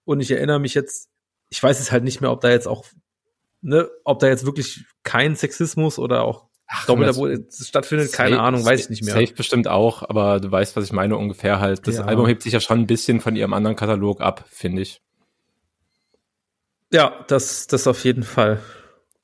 Und 0.04 0.20
ich 0.20 0.30
erinnere 0.30 0.60
mich 0.60 0.74
jetzt, 0.74 1.10
ich 1.50 1.62
weiß 1.62 1.80
es 1.80 1.92
halt 1.92 2.04
nicht 2.04 2.22
mehr, 2.22 2.32
ob 2.32 2.42
da 2.42 2.50
jetzt 2.50 2.68
auch, 2.68 2.86
ne, 3.62 3.90
ob 4.04 4.20
da 4.20 4.28
jetzt 4.28 4.46
wirklich 4.46 4.86
kein 5.04 5.36
Sexismus 5.36 5.98
oder 6.00 6.24
auch 6.24 6.46
doppelter 6.86 7.08
das- 7.08 7.18
Boden 7.18 7.48
stattfindet, 7.52 8.12
keine 8.12 8.36
Safe- 8.36 8.42
Ahnung, 8.44 8.66
weiß 8.66 8.82
ich 8.82 8.90
nicht 8.90 9.04
mehr. 9.04 9.14
Safe 9.14 9.34
bestimmt 9.34 9.68
auch, 9.68 10.04
aber 10.04 10.40
du 10.40 10.52
weißt, 10.52 10.76
was 10.76 10.84
ich 10.84 10.92
meine 10.92 11.16
ungefähr 11.18 11.60
halt. 11.60 11.88
Das 11.88 11.96
Ja. 11.98 12.06
Album 12.06 12.28
hebt 12.28 12.44
sich 12.44 12.54
ja 12.54 12.60
schon 12.60 12.80
ein 12.80 12.88
bisschen 12.88 13.22
von 13.22 13.36
ihrem 13.36 13.54
anderen 13.54 13.76
Katalog 13.78 14.20
ab, 14.22 14.46
finde 14.50 14.82
ich. 14.82 15.02
Ja, 16.92 17.26
das, 17.28 17.68
das 17.68 17.88
auf 17.88 18.04
jeden 18.04 18.24
Fall. 18.24 18.62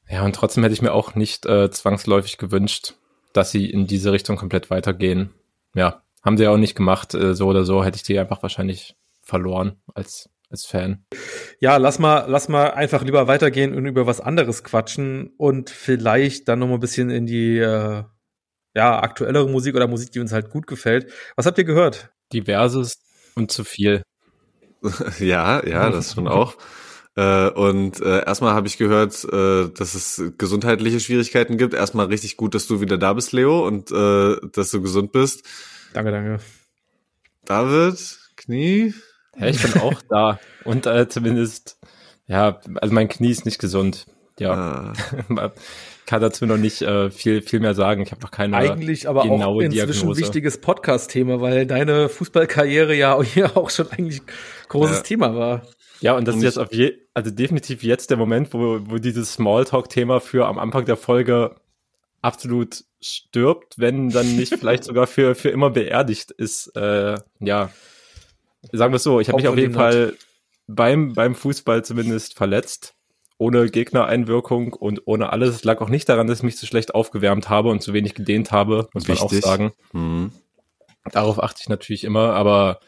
Ja, 0.10 0.24
und 0.26 0.36
trotzdem 0.36 0.64
hätte 0.64 0.74
ich 0.74 0.82
mir 0.82 0.94
auch 0.94 1.16
nicht 1.16 1.46
äh, 1.46 1.72
zwangsläufig 1.72 2.38
gewünscht, 2.38 2.96
dass 3.32 3.52
sie 3.52 3.70
in 3.70 3.88
diese 3.88 4.12
Richtung 4.12 4.36
komplett 4.38 4.70
weitergehen. 4.70 5.34
Ja, 5.74 6.04
haben 6.24 6.38
sie 6.38 6.44
ja 6.44 6.50
auch 6.52 6.58
nicht 6.58 6.76
gemacht. 6.76 7.14
Äh, 7.14 7.36
so 7.36 7.48
oder 7.48 7.64
so 7.64 7.84
hätte 7.84 7.96
ich 7.96 8.04
die 8.04 8.20
einfach 8.20 8.42
wahrscheinlich 8.44 8.96
verloren 9.22 9.78
als, 9.94 10.30
als 10.54 10.66
Fan. 10.66 11.04
Ja, 11.60 11.78
lass 11.78 12.00
mal, 12.00 12.26
lass 12.30 12.48
mal 12.48 12.72
einfach 12.72 13.04
lieber 13.04 13.28
weitergehen 13.28 13.76
und 13.76 13.86
über 13.86 14.08
was 14.08 14.22
anderes 14.22 14.63
quatschen 14.63 15.34
und 15.38 15.70
vielleicht 15.70 16.48
dann 16.48 16.60
noch 16.60 16.68
mal 16.68 16.76
ein 16.76 16.80
bisschen 16.80 17.10
in 17.10 17.26
die 17.26 17.58
äh, 17.58 18.04
ja, 18.76 19.02
aktuellere 19.02 19.50
Musik 19.50 19.76
oder 19.76 19.88
Musik, 19.88 20.12
die 20.12 20.20
uns 20.20 20.32
halt 20.32 20.50
gut 20.50 20.68
gefällt. 20.68 21.12
Was 21.36 21.46
habt 21.46 21.58
ihr 21.58 21.63
gehört? 21.63 22.12
Diverses 22.32 23.00
und 23.36 23.52
zu 23.52 23.66
viel. 23.66 24.04
Ja, 25.20 25.66
ja, 25.66 25.89
das 25.89 26.13
schon 26.13 26.28
auch. 26.28 26.58
Äh, 27.16 27.50
und 27.52 28.02
äh, 28.02 28.26
erstmal 28.26 28.54
habe 28.54 28.68
ich 28.68 28.78
gehört, 28.78 29.24
äh, 29.24 29.70
dass 29.70 29.94
es 29.94 30.22
gesundheitliche 30.38 31.00
Schwierigkeiten 31.00 31.58
gibt. 31.58 31.74
Erstmal 31.74 32.08
richtig 32.08 32.36
gut, 32.36 32.54
dass 32.54 32.68
du 32.68 32.82
wieder 32.82 32.98
da 32.98 33.13
bist, 33.13 33.32
Leo, 33.32 33.66
und 33.66 33.92
äh, 33.92 34.36
dass 34.52 34.72
du 34.72 34.82
gesund 34.82 35.13
bist. 35.13 35.48
Danke, 35.94 36.12
danke. 36.12 36.39
David, 37.46 38.20
Knie. 38.36 38.94
Ja, 39.38 39.48
ich 39.48 39.62
bin 39.62 39.82
auch 39.82 40.02
da. 40.10 40.39
Und 40.63 40.86
äh, 40.86 41.08
zumindest, 41.10 41.78
ja, 42.28 42.60
also 42.76 42.93
mein 42.93 43.08
Knie 43.10 43.32
ist 43.32 43.46
nicht 43.46 43.60
gesund. 43.60 44.06
Ja, 44.39 44.93
Ah, 45.28 45.52
kann 46.06 46.22
dazu 46.22 46.46
noch 46.46 46.58
nicht 46.58 46.82
äh, 46.82 47.12
viel, 47.12 47.41
viel 47.41 47.60
mehr 47.60 47.76
sagen. 47.76 48.02
Ich 48.02 48.12
habe 48.12 48.22
noch 48.22 48.32
keine 48.32 48.58
Eigentlich 48.58 49.08
aber 49.08 49.22
auch 49.24 49.60
inzwischen 49.60 49.88
Diagnose. 49.88 50.22
wichtiges 50.22 50.60
Podcast-Thema, 50.60 51.39
weil 51.39 51.65
deine 51.67 52.10
Fußballkarriere 52.10 52.96
ja 52.96 53.22
hier 53.24 53.56
auch 53.56 53.69
schon 53.69 53.89
eigentlich 53.91 54.22
großes 54.69 54.98
Ja. 54.98 55.04
Thema 55.04 55.36
war. 55.36 55.62
Ja, 56.02 56.15
und 56.17 56.28
das 56.28 56.36
Und 56.36 56.39
ist 56.41 56.46
jetzt 56.46 56.58
auf 56.58 56.74
je, 56.74 56.93
also 57.13 57.32
definitiv 57.32 57.84
jetzt 57.84 58.10
der 58.10 58.17
Moment, 58.17 58.54
wo, 58.54 58.80
wo 58.86 58.98
dieses 58.98 59.34
Smalltalk-Thema 59.34 60.19
für 60.19 60.48
am 60.48 60.60
Anfang 60.60 60.86
der 60.86 60.98
Folge 60.98 61.56
absolut 62.22 62.84
stirbt, 63.02 63.76
wenn 63.78 64.10
dann 64.10 64.36
nicht 64.36 64.56
vielleicht 64.56 64.84
sogar 64.84 65.08
für, 65.08 65.36
für 65.36 65.50
immer 65.50 65.69
beerdigt 65.69 66.32
ist. 66.32 66.76
Äh, 66.76 67.17
ja, 67.39 67.69
sagen 68.71 68.93
wir 68.93 68.97
es 68.97 69.04
so, 69.04 69.19
ich 69.19 69.28
habe 69.30 69.38
mich 69.38 69.47
auf 69.47 69.58
jeden 69.58 69.73
Fall 69.73 70.13
beim, 70.67 71.13
beim 71.13 71.36
Fußball 71.36 71.84
zumindest 71.84 72.36
verletzt. 72.36 72.93
Ohne 73.39 73.67
Gegnereinwirkung 73.69 74.73
und 74.73 75.02
ohne 75.06 75.34
alles. 75.34 75.56
Es 75.56 75.63
lag 75.63 75.82
auch 75.82 75.89
nicht 75.89 76.08
daran, 76.08 76.28
dass 76.28 76.38
ich 76.39 76.43
mich 76.43 76.56
zu 76.58 76.65
schlecht 76.65 76.95
aufgewärmt 76.95 77.49
habe 77.49 77.69
und 77.69 77.82
zu 77.82 77.91
wenig 77.91 78.13
gedehnt 78.13 78.52
habe, 78.52 78.88
muss 78.93 79.08
man 79.08 79.17
auch 79.17 79.32
Wichtig. 79.32 79.43
sagen. 79.43 79.73
hm. 79.91 80.32
Darauf 81.12 81.41
achte 81.43 81.60
ich 81.62 81.67
natürlich 81.67 82.06
immer, 82.06 82.34
aber 82.34 82.80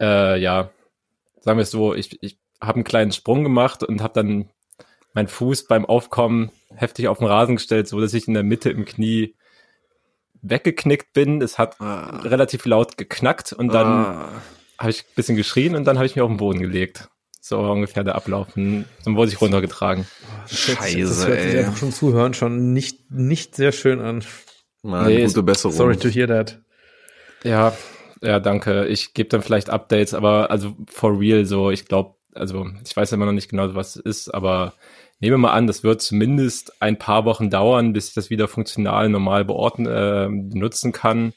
äh, 0.00 0.38
ja, 0.40 0.70
sagen 1.40 1.58
wir 1.58 1.62
es 1.62 1.72
so, 1.72 1.94
ich, 1.94 2.22
ich 2.22 2.38
habe 2.60 2.76
einen 2.76 2.84
kleinen 2.84 3.10
Sprung 3.10 3.42
gemacht 3.42 3.82
und 3.82 4.00
habe 4.02 4.12
dann 4.14 4.50
meinen 5.14 5.26
Fuß 5.26 5.66
beim 5.66 5.84
Aufkommen 5.84 6.52
heftig 6.76 7.08
auf 7.08 7.18
den 7.18 7.26
Rasen 7.26 7.56
gestellt, 7.56 7.88
so 7.88 8.00
dass 8.00 8.14
ich 8.14 8.28
in 8.28 8.34
der 8.34 8.44
Mitte 8.44 8.70
im 8.70 8.84
Knie 8.84 9.34
weggeknickt 10.42 11.12
bin. 11.12 11.40
Es 11.42 11.58
hat 11.58 11.80
Ah. 11.80 12.20
relativ 12.20 12.64
laut 12.66 12.96
geknackt 12.96 13.52
und 13.52 13.72
dann 13.74 13.86
Ah. 13.86 14.28
Habe 14.82 14.90
ich 14.90 15.02
ein 15.02 15.14
bisschen 15.16 15.36
geschrien 15.36 15.74
und 15.74 15.84
dann 15.84 15.96
habe 15.96 16.06
ich 16.06 16.14
mich 16.14 16.22
auf 16.22 16.30
den 16.30 16.36
Boden 16.36 16.60
gelegt. 16.60 17.08
So 17.40 17.58
war 17.58 17.72
ungefähr 17.72 18.04
der 18.04 18.14
Ablauf. 18.14 18.48
Dann 18.54 18.86
wurde 19.04 19.30
ich 19.30 19.40
runtergetragen. 19.40 20.06
Scheiße, 20.46 21.00
das 21.00 21.26
hört 21.26 21.40
sich 21.40 21.58
einfach 21.58 21.76
schon 21.76 21.92
zuhören 21.92 22.34
schon 22.34 22.72
nicht, 22.72 23.10
nicht 23.10 23.56
sehr 23.56 23.72
schön 23.72 24.00
an. 24.00 24.24
Mann, 24.82 25.06
Nee, 25.06 25.24
gute 25.26 25.42
Besserung. 25.42 25.76
Sorry 25.76 25.96
to 25.96 26.08
hear 26.08 26.28
that. 26.28 26.60
Ja, 27.42 27.72
ja, 28.20 28.38
danke. 28.38 28.86
Ich 28.86 29.14
gebe 29.14 29.28
dann 29.28 29.42
vielleicht 29.42 29.70
Updates, 29.70 30.14
aber 30.14 30.50
also 30.50 30.76
for 30.88 31.18
real 31.18 31.44
so, 31.44 31.70
ich 31.70 31.86
glaube, 31.86 32.14
also 32.34 32.66
ich 32.86 32.96
weiß 32.96 33.12
immer 33.12 33.26
noch 33.26 33.32
nicht 33.32 33.48
genau, 33.48 33.74
was 33.74 33.96
es 33.96 34.02
ist, 34.04 34.28
aber 34.34 34.74
nehme 35.18 35.38
mal 35.38 35.52
an, 35.52 35.66
das 35.66 35.82
wird 35.82 36.00
zumindest 36.00 36.80
ein 36.80 36.98
paar 36.98 37.24
Wochen 37.24 37.50
dauern, 37.50 37.92
bis 37.92 38.08
ich 38.08 38.14
das 38.14 38.30
wieder 38.30 38.48
funktional 38.48 39.08
normal 39.08 39.44
beorten, 39.44 39.86
äh, 39.86 40.28
benutzen 40.28 40.92
kann. 40.92 41.32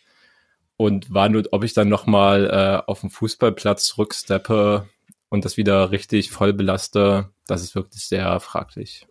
Und 0.78 1.14
war 1.14 1.30
nur, 1.30 1.44
ob 1.52 1.64
ich 1.64 1.74
dann 1.74 1.88
nochmal 1.90 2.50
äh, 2.50 2.90
auf 2.90 3.02
dem 3.02 3.10
Fußballplatz 3.10 3.86
zurücksteppe 3.86 4.90
und 5.30 5.46
das 5.46 5.56
wieder 5.58 5.92
richtig 5.92 6.32
voll 6.32 6.52
belaste, 6.54 7.30
das 7.48 7.62
ist 7.64 7.76
wirklich 7.76 8.06
sehr 8.06 8.40
fraglich. 8.42 9.08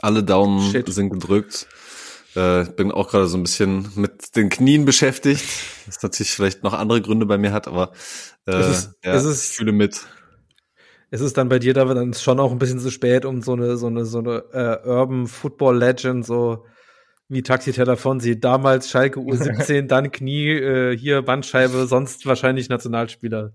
Alle 0.00 0.22
Daumen 0.22 0.70
Shit. 0.70 0.92
sind 0.92 1.10
gedrückt. 1.10 1.66
Äh, 2.34 2.64
bin 2.64 2.92
auch 2.92 3.08
gerade 3.08 3.28
so 3.28 3.38
ein 3.38 3.42
bisschen 3.44 3.90
mit 3.94 4.36
den 4.36 4.50
Knien 4.50 4.84
beschäftigt. 4.84 5.42
Das 5.86 6.02
natürlich 6.02 6.32
vielleicht 6.32 6.62
noch 6.62 6.74
andere 6.74 7.00
Gründe 7.00 7.24
bei 7.24 7.38
mir 7.38 7.52
hat, 7.52 7.66
aber 7.66 7.92
äh, 8.46 8.52
Es 8.52 8.68
ist- 8.78 8.90
ja, 9.02 9.14
es 9.14 9.24
ist- 9.24 9.50
ich 9.50 9.56
fühle 9.56 9.72
mit. 9.72 10.02
Ist 11.10 11.20
es 11.22 11.32
dann 11.32 11.48
bei 11.48 11.58
dir, 11.58 11.72
David, 11.72 11.96
dann 11.96 12.12
schon 12.12 12.38
auch 12.40 12.52
ein 12.52 12.58
bisschen 12.58 12.80
zu 12.80 12.90
spät, 12.90 13.24
um 13.24 13.40
so 13.40 13.52
eine, 13.54 13.78
so 13.78 13.86
eine, 13.86 14.04
so 14.04 14.18
eine 14.18 14.44
äh, 14.52 14.86
Urban 14.86 15.26
Football 15.28 15.78
Legend, 15.78 16.26
so 16.26 16.66
wie 17.28 17.42
Taxi 17.42 17.72
Telefonsi, 17.72 18.38
damals 18.38 18.88
Schalke 18.88 19.20
U17, 19.20 19.82
dann 19.88 20.12
Knie, 20.12 20.50
äh, 20.50 20.96
hier 20.96 21.22
Bandscheibe, 21.22 21.86
sonst 21.86 22.26
wahrscheinlich 22.26 22.68
Nationalspieler. 22.68 23.52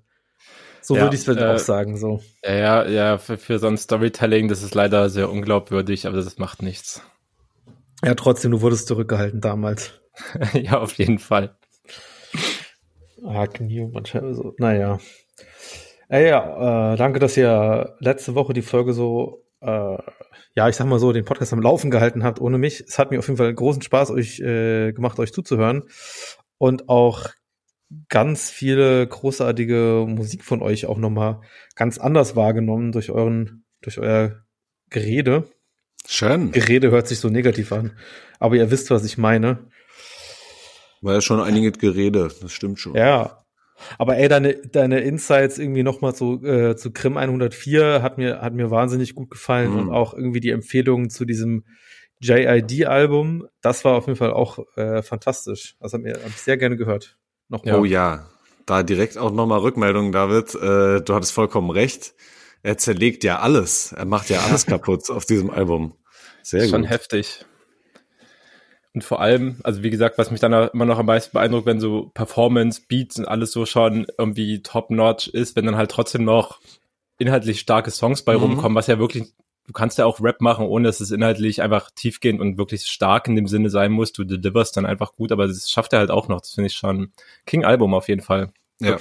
So 0.82 0.96
Ja, 0.96 1.04
würde 1.04 1.16
ich 1.16 1.28
es 1.28 1.38
äh, 1.38 1.46
auch 1.46 1.60
sagen, 1.60 1.98
so. 1.98 2.22
Ja, 2.44 2.86
ja, 2.88 3.18
für, 3.18 3.38
für 3.38 3.60
so 3.60 3.68
ein 3.68 3.78
Storytelling, 3.78 4.48
das 4.48 4.64
ist 4.64 4.74
leider 4.74 5.10
sehr 5.10 5.30
unglaubwürdig, 5.30 6.08
aber 6.08 6.18
das 6.18 6.38
macht 6.38 6.62
nichts. 6.64 7.02
Ja, 8.04 8.16
trotzdem, 8.16 8.52
du 8.52 8.62
wurdest 8.62 8.88
zurückgehalten 8.88 9.42
damals. 9.42 10.02
ja, 10.54 10.80
auf 10.80 10.94
jeden 10.94 11.20
Fall. 11.20 11.56
Ah, 13.24 13.46
Knie 13.46 13.82
und 13.82 13.92
Bandscheibe, 13.92 14.34
so. 14.34 14.56
Naja. 14.58 15.00
Ey, 16.10 16.28
ja, 16.28 16.94
äh, 16.94 16.98
danke, 16.98 17.20
dass 17.20 17.38
ihr 17.38 17.96
letzte 18.00 18.36
Woche 18.36 18.54
die 18.54 18.64
Folge 18.64 18.94
so, 18.94 19.46
äh, 19.62 19.98
ja, 20.56 20.68
ich 20.68 20.76
sag 20.76 20.88
mal 20.88 21.00
so, 21.00 21.14
den 21.14 21.26
Podcast 21.26 21.54
am 21.54 21.62
Laufen 21.62 21.92
gehalten 21.92 22.24
habt 22.24 22.42
ohne 22.42 22.58
mich. 22.58 22.82
Es 22.82 23.00
hat 23.00 23.12
mir 23.12 23.20
auf 23.20 23.28
jeden 23.28 23.38
Fall 23.38 23.54
großen 23.54 23.82
Spaß 23.82 24.12
euch 24.12 24.40
äh, 24.40 24.92
gemacht, 24.92 25.20
euch 25.20 25.34
zuzuhören. 25.34 25.84
Und 26.58 26.90
auch 26.90 27.30
ganz 28.10 28.50
viele 28.50 29.06
großartige 29.08 30.06
Musik 30.08 30.44
von 30.44 30.62
euch 30.62 30.86
auch 30.86 30.98
nochmal 30.98 31.42
ganz 31.76 31.98
anders 31.98 32.36
wahrgenommen 32.36 32.92
durch 32.92 33.12
euren, 33.12 33.66
durch 33.82 33.98
euer 33.98 34.44
Gerede. 34.90 35.50
Schön. 36.08 36.52
Gerede 36.52 36.92
hört 36.92 37.08
sich 37.08 37.20
so 37.20 37.30
negativ 37.30 37.72
an. 37.72 37.98
Aber 38.40 38.56
ihr 38.56 38.72
wisst, 38.72 38.92
was 38.92 39.06
ich 39.06 39.18
meine. 39.18 39.70
War 41.02 41.16
ja 41.16 41.22
schon 41.22 41.40
einiges 41.40 41.80
Gerede, 41.80 42.30
das 42.42 42.52
stimmt 42.52 42.80
schon. 42.80 42.96
Ja. 42.96 43.41
Aber 43.98 44.18
ey, 44.18 44.28
deine, 44.28 44.56
deine 44.56 45.00
Insights 45.02 45.58
irgendwie 45.58 45.84
nochmal 45.84 46.14
zu, 46.16 46.44
äh, 46.46 46.76
zu 46.76 46.92
Krim 46.92 47.18
104 47.18 48.02
hat 48.02 48.18
mir, 48.18 48.42
hat 48.42 48.54
mir 48.54 48.72
wahnsinnig 48.72 49.16
gut 49.16 49.30
gefallen 49.30 49.72
Mhm. 49.74 49.80
und 49.80 49.90
auch 49.92 50.14
irgendwie 50.14 50.40
die 50.40 50.52
Empfehlungen 50.52 51.10
zu 51.10 51.26
diesem 51.26 51.64
JID-Album, 52.22 53.48
das 53.62 53.84
war 53.86 53.96
auf 53.96 54.08
jeden 54.08 54.18
Fall 54.18 54.32
auch 54.34 54.60
äh, 54.78 55.02
fantastisch. 55.02 55.76
Das 55.80 55.94
mir 55.94 56.14
hab 56.14 56.28
ich 56.28 56.38
sehr 56.38 56.58
gerne 56.58 56.78
gehört. 56.78 57.18
Nochmal. 57.50 57.80
Oh 57.80 57.86
ja, 57.86 58.28
da 58.66 58.84
direkt 58.84 59.18
auch 59.18 59.32
nochmal 59.32 59.60
Rückmeldung, 59.60 60.12
David. 60.12 60.54
Äh, 60.56 61.02
du 61.04 61.14
hattest 61.14 61.32
vollkommen 61.34 61.70
recht. 61.70 62.14
Er 62.64 62.78
zerlegt 62.78 63.24
ja 63.24 63.40
alles. 63.40 63.92
Er 63.92 64.06
macht 64.06 64.30
ja 64.30 64.40
alles 64.42 64.66
kaputt 64.68 65.10
auf 65.10 65.26
diesem 65.26 65.50
Album. 65.50 65.94
Sehr 66.44 66.68
Schon 66.68 66.82
gut. 66.82 66.90
heftig. 66.92 67.46
Und 68.94 69.04
vor 69.04 69.22
allem, 69.22 69.58
also 69.64 69.84
wie 69.84 69.90
gesagt, 69.90 70.18
was 70.18 70.32
mich 70.32 70.42
dann 70.42 70.52
immer 70.74 70.86
noch 70.86 71.00
am 71.00 71.06
meisten 71.06 71.32
beeindruckt, 71.34 71.66
wenn 71.66 71.80
so 71.80 72.12
Performance, 72.14 72.82
Beats 72.88 73.18
und 73.18 73.26
alles 73.26 73.52
so 73.52 73.66
schon 73.66 74.06
irgendwie 74.18 74.62
top-notch 74.62 75.28
ist, 75.30 75.56
wenn 75.56 75.66
dann 75.66 75.78
halt 75.78 75.92
trotzdem 75.92 76.26
noch 76.26 76.60
inhaltlich 77.18 77.60
starke 77.62 77.90
Songs 77.92 78.24
bei 78.24 78.36
Mhm. 78.36 78.44
rumkommen, 78.44 78.76
was 78.76 78.88
ja 78.88 79.00
wirklich, 79.00 79.32
du 79.66 79.72
kannst 79.74 79.98
ja 79.98 80.06
auch 80.06 80.20
Rap 80.22 80.42
machen, 80.42 80.66
ohne 80.66 80.88
dass 80.88 81.00
es 81.00 81.12
inhaltlich 81.12 81.62
einfach 81.62 81.92
tiefgehend 81.96 82.42
und 82.42 82.58
wirklich 82.58 82.82
stark 82.88 83.28
in 83.30 83.36
dem 83.38 83.48
Sinne 83.48 83.70
sein 83.70 83.92
muss. 83.94 84.12
Du 84.12 84.26
deliverst 84.26 84.76
dann 84.76 84.86
einfach 84.86 85.16
gut, 85.16 85.32
aber 85.32 85.48
das 85.48 85.70
schafft 85.70 85.94
er 85.94 86.00
halt 86.00 86.12
auch 86.12 86.28
noch. 86.28 86.42
Das 86.42 86.52
finde 86.52 86.68
ich 86.68 86.74
schon 86.74 87.14
King-Album 87.46 87.94
auf 87.94 88.10
jeden 88.10 88.22
Fall. 88.22 88.52
Ja. 88.82 88.92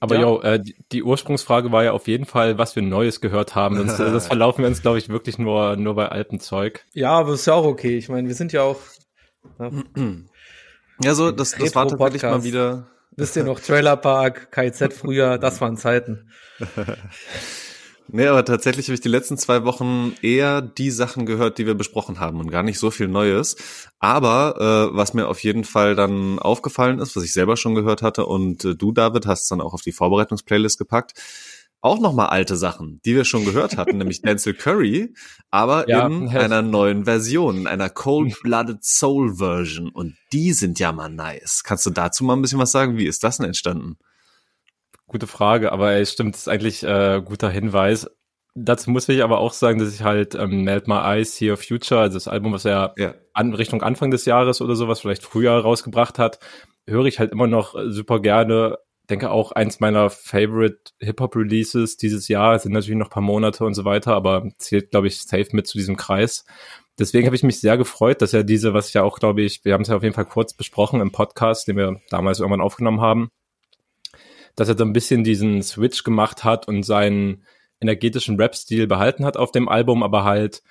Aber 0.00 0.14
Ja. 0.14 0.22
jo, 0.22 0.40
äh, 0.40 0.60
die, 0.92 1.02
Ursprungsfrage 1.02 1.70
war 1.72 1.84
ja 1.84 1.92
auf 1.92 2.08
jeden 2.08 2.24
Fall, 2.24 2.56
was 2.56 2.74
wir 2.74 2.82
Neues 2.82 3.20
gehört 3.20 3.54
haben. 3.54 3.76
Sonst, 3.76 4.00
äh, 4.00 4.10
das 4.10 4.26
verlaufen 4.28 4.62
wir 4.62 4.68
uns, 4.68 4.80
glaube 4.80 4.98
ich, 4.98 5.10
wirklich 5.10 5.38
nur, 5.38 5.76
nur 5.76 5.94
bei 5.94 6.08
altem 6.08 6.40
Zeug. 6.40 6.84
Ja, 6.94 7.12
aber 7.12 7.34
ist 7.34 7.46
ja 7.46 7.52
auch 7.52 7.66
okay. 7.66 7.98
Ich 7.98 8.08
meine, 8.08 8.26
wir 8.26 8.34
sind 8.34 8.52
ja 8.52 8.62
auch, 8.62 8.80
ja, 9.58 9.70
Ja, 11.02 11.14
so, 11.14 11.30
das, 11.30 11.52
das 11.52 11.74
war 11.74 11.88
tatsächlich 11.88 12.22
mal 12.22 12.44
wieder. 12.44 12.86
wisst 13.16 13.36
ihr 13.36 13.44
noch, 13.44 13.58
Trailer 13.58 13.96
Park, 13.96 14.50
KZ 14.50 14.92
früher, 14.92 15.38
das 15.38 15.60
waren 15.60 15.76
Zeiten. 15.76 16.30
Nee, 18.12 18.26
aber 18.26 18.44
tatsächlich 18.44 18.86
habe 18.86 18.94
ich 18.94 19.00
die 19.00 19.08
letzten 19.08 19.38
zwei 19.38 19.64
Wochen 19.64 20.14
eher 20.20 20.62
die 20.62 20.90
Sachen 20.90 21.26
gehört, 21.26 21.58
die 21.58 21.66
wir 21.66 21.74
besprochen 21.74 22.18
haben 22.18 22.40
und 22.40 22.50
gar 22.50 22.64
nicht 22.64 22.78
so 22.78 22.90
viel 22.90 23.06
Neues. 23.06 23.56
Aber 24.00 24.90
äh, 24.90 24.96
was 24.96 25.14
mir 25.14 25.28
auf 25.28 25.42
jeden 25.42 25.64
Fall 25.64 25.94
dann 25.94 26.38
aufgefallen 26.40 26.98
ist, 26.98 27.14
was 27.14 27.22
ich 27.22 27.32
selber 27.32 27.56
schon 27.56 27.74
gehört 27.74 28.02
hatte 28.02 28.26
und 28.26 28.64
äh, 28.64 28.74
du, 28.74 28.90
David, 28.92 29.26
hast 29.26 29.42
es 29.42 29.48
dann 29.48 29.60
auch 29.60 29.74
auf 29.74 29.82
die 29.82 29.92
Vorbereitungsplaylist 29.92 30.78
gepackt, 30.78 31.14
auch 31.82 32.00
nochmal 32.00 32.26
alte 32.26 32.56
Sachen, 32.56 33.00
die 33.04 33.14
wir 33.14 33.24
schon 33.24 33.44
gehört 33.44 33.76
hatten, 33.76 33.98
nämlich 33.98 34.22
Denzel 34.22 34.54
Curry, 34.54 35.14
aber 35.50 35.88
Ja, 35.88 36.06
in 36.06 36.28
einer 36.28 36.62
neuen 36.62 37.04
Version, 37.04 37.58
in 37.58 37.66
einer 37.66 37.88
Cold-Blooded 37.88 38.84
Soul 38.84 39.36
Version. 39.36 39.88
Und 39.88 40.16
die 40.32 40.52
sind 40.52 40.78
ja 40.78 40.92
mal 40.92 41.08
nice. 41.08 41.62
Kannst 41.64 41.86
du 41.86 41.90
dazu 41.90 42.24
mal 42.24 42.34
ein 42.34 42.42
bisschen 42.42 42.58
was 42.58 42.72
sagen? 42.72 42.98
Wie 42.98 43.06
ist 43.06 43.24
das 43.24 43.38
denn 43.38 43.46
entstanden? 43.46 43.96
Gute 45.10 45.26
Frage, 45.26 45.72
aber 45.72 45.94
es 45.94 46.12
stimmt, 46.12 46.34
das 46.36 46.42
ist 46.42 46.48
eigentlich 46.48 46.84
äh, 46.84 47.20
guter 47.24 47.50
Hinweis. 47.50 48.08
Dazu 48.54 48.92
muss 48.92 49.08
ich 49.08 49.24
aber 49.24 49.38
auch 49.38 49.52
sagen, 49.52 49.80
dass 49.80 49.92
ich 49.92 50.02
halt 50.04 50.36
ähm, 50.36 50.62
Melt 50.62 50.86
My 50.86 50.98
Eyes, 50.98 51.34
Here 51.40 51.56
Future, 51.56 52.00
also 52.00 52.14
das 52.14 52.28
Album, 52.28 52.52
was 52.52 52.64
er 52.64 52.94
Ja. 52.96 53.14
an 53.32 53.52
Richtung 53.52 53.82
Anfang 53.82 54.12
des 54.12 54.24
Jahres 54.24 54.60
oder 54.60 54.76
sowas 54.76 55.00
vielleicht 55.00 55.24
früher 55.24 55.50
rausgebracht 55.58 56.20
hat, 56.20 56.38
höre 56.86 57.06
ich 57.06 57.18
halt 57.18 57.32
immer 57.32 57.48
noch 57.48 57.74
äh, 57.74 57.90
super 57.90 58.20
gerne. 58.20 58.78
Denke 59.08 59.32
auch 59.32 59.50
eins 59.50 59.80
meiner 59.80 60.10
Favorite 60.10 60.92
Hip-Hop-Releases 61.00 61.96
dieses 61.96 62.28
Jahr, 62.28 62.54
Es 62.54 62.62
sind 62.62 62.72
natürlich 62.72 62.96
noch 62.96 63.08
ein 63.08 63.10
paar 63.10 63.20
Monate 63.20 63.64
und 63.64 63.74
so 63.74 63.84
weiter, 63.84 64.14
aber 64.14 64.48
zählt, 64.58 64.92
glaube 64.92 65.08
ich, 65.08 65.20
safe 65.20 65.48
mit 65.50 65.66
zu 65.66 65.76
diesem 65.76 65.96
Kreis. 65.96 66.44
Deswegen 67.00 67.26
habe 67.26 67.34
ich 67.34 67.42
mich 67.42 67.58
sehr 67.60 67.76
gefreut, 67.76 68.22
dass 68.22 68.32
er 68.32 68.44
diese, 68.44 68.74
was 68.74 68.86
ich 68.86 68.94
ja 68.94 69.02
auch, 69.02 69.18
glaube 69.18 69.42
ich, 69.42 69.64
wir 69.64 69.72
haben 69.72 69.82
es 69.82 69.88
ja 69.88 69.96
auf 69.96 70.04
jeden 70.04 70.14
Fall 70.14 70.26
kurz 70.26 70.54
besprochen 70.54 71.00
im 71.00 71.10
Podcast, 71.10 71.66
den 71.66 71.76
wir 71.76 72.00
damals 72.10 72.38
irgendwann 72.38 72.60
aufgenommen 72.60 73.00
haben, 73.00 73.30
dass 74.60 74.68
er 74.68 74.76
so 74.76 74.84
ein 74.84 74.92
bisschen 74.92 75.24
diesen 75.24 75.62
Switch 75.62 76.04
gemacht 76.04 76.44
hat 76.44 76.68
und 76.68 76.82
seinen 76.82 77.44
energetischen 77.80 78.38
Rap-Stil 78.38 78.86
behalten 78.86 79.24
hat 79.24 79.38
auf 79.38 79.52
dem 79.52 79.70
Album, 79.70 80.02
aber 80.02 80.24
halt 80.24 80.62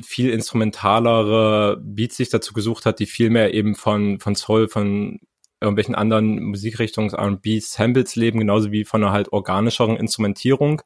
viel 0.00 0.30
instrumentalere 0.30 1.76
Beats 1.78 2.16
sich 2.16 2.30
dazu 2.30 2.54
gesucht 2.54 2.86
hat, 2.86 3.00
die 3.00 3.04
viel 3.04 3.28
mehr 3.28 3.52
eben 3.52 3.74
von, 3.74 4.18
von 4.18 4.34
Soul, 4.34 4.68
von 4.68 5.20
irgendwelchen 5.60 5.94
anderen 5.94 6.42
Musikrichtungen, 6.42 7.12
R&B, 7.12 7.60
Samples 7.60 8.16
leben, 8.16 8.38
genauso 8.38 8.72
wie 8.72 8.86
von 8.86 9.04
einer 9.04 9.12
halt 9.12 9.30
organischeren 9.30 9.98
Instrumentierung. 9.98 10.80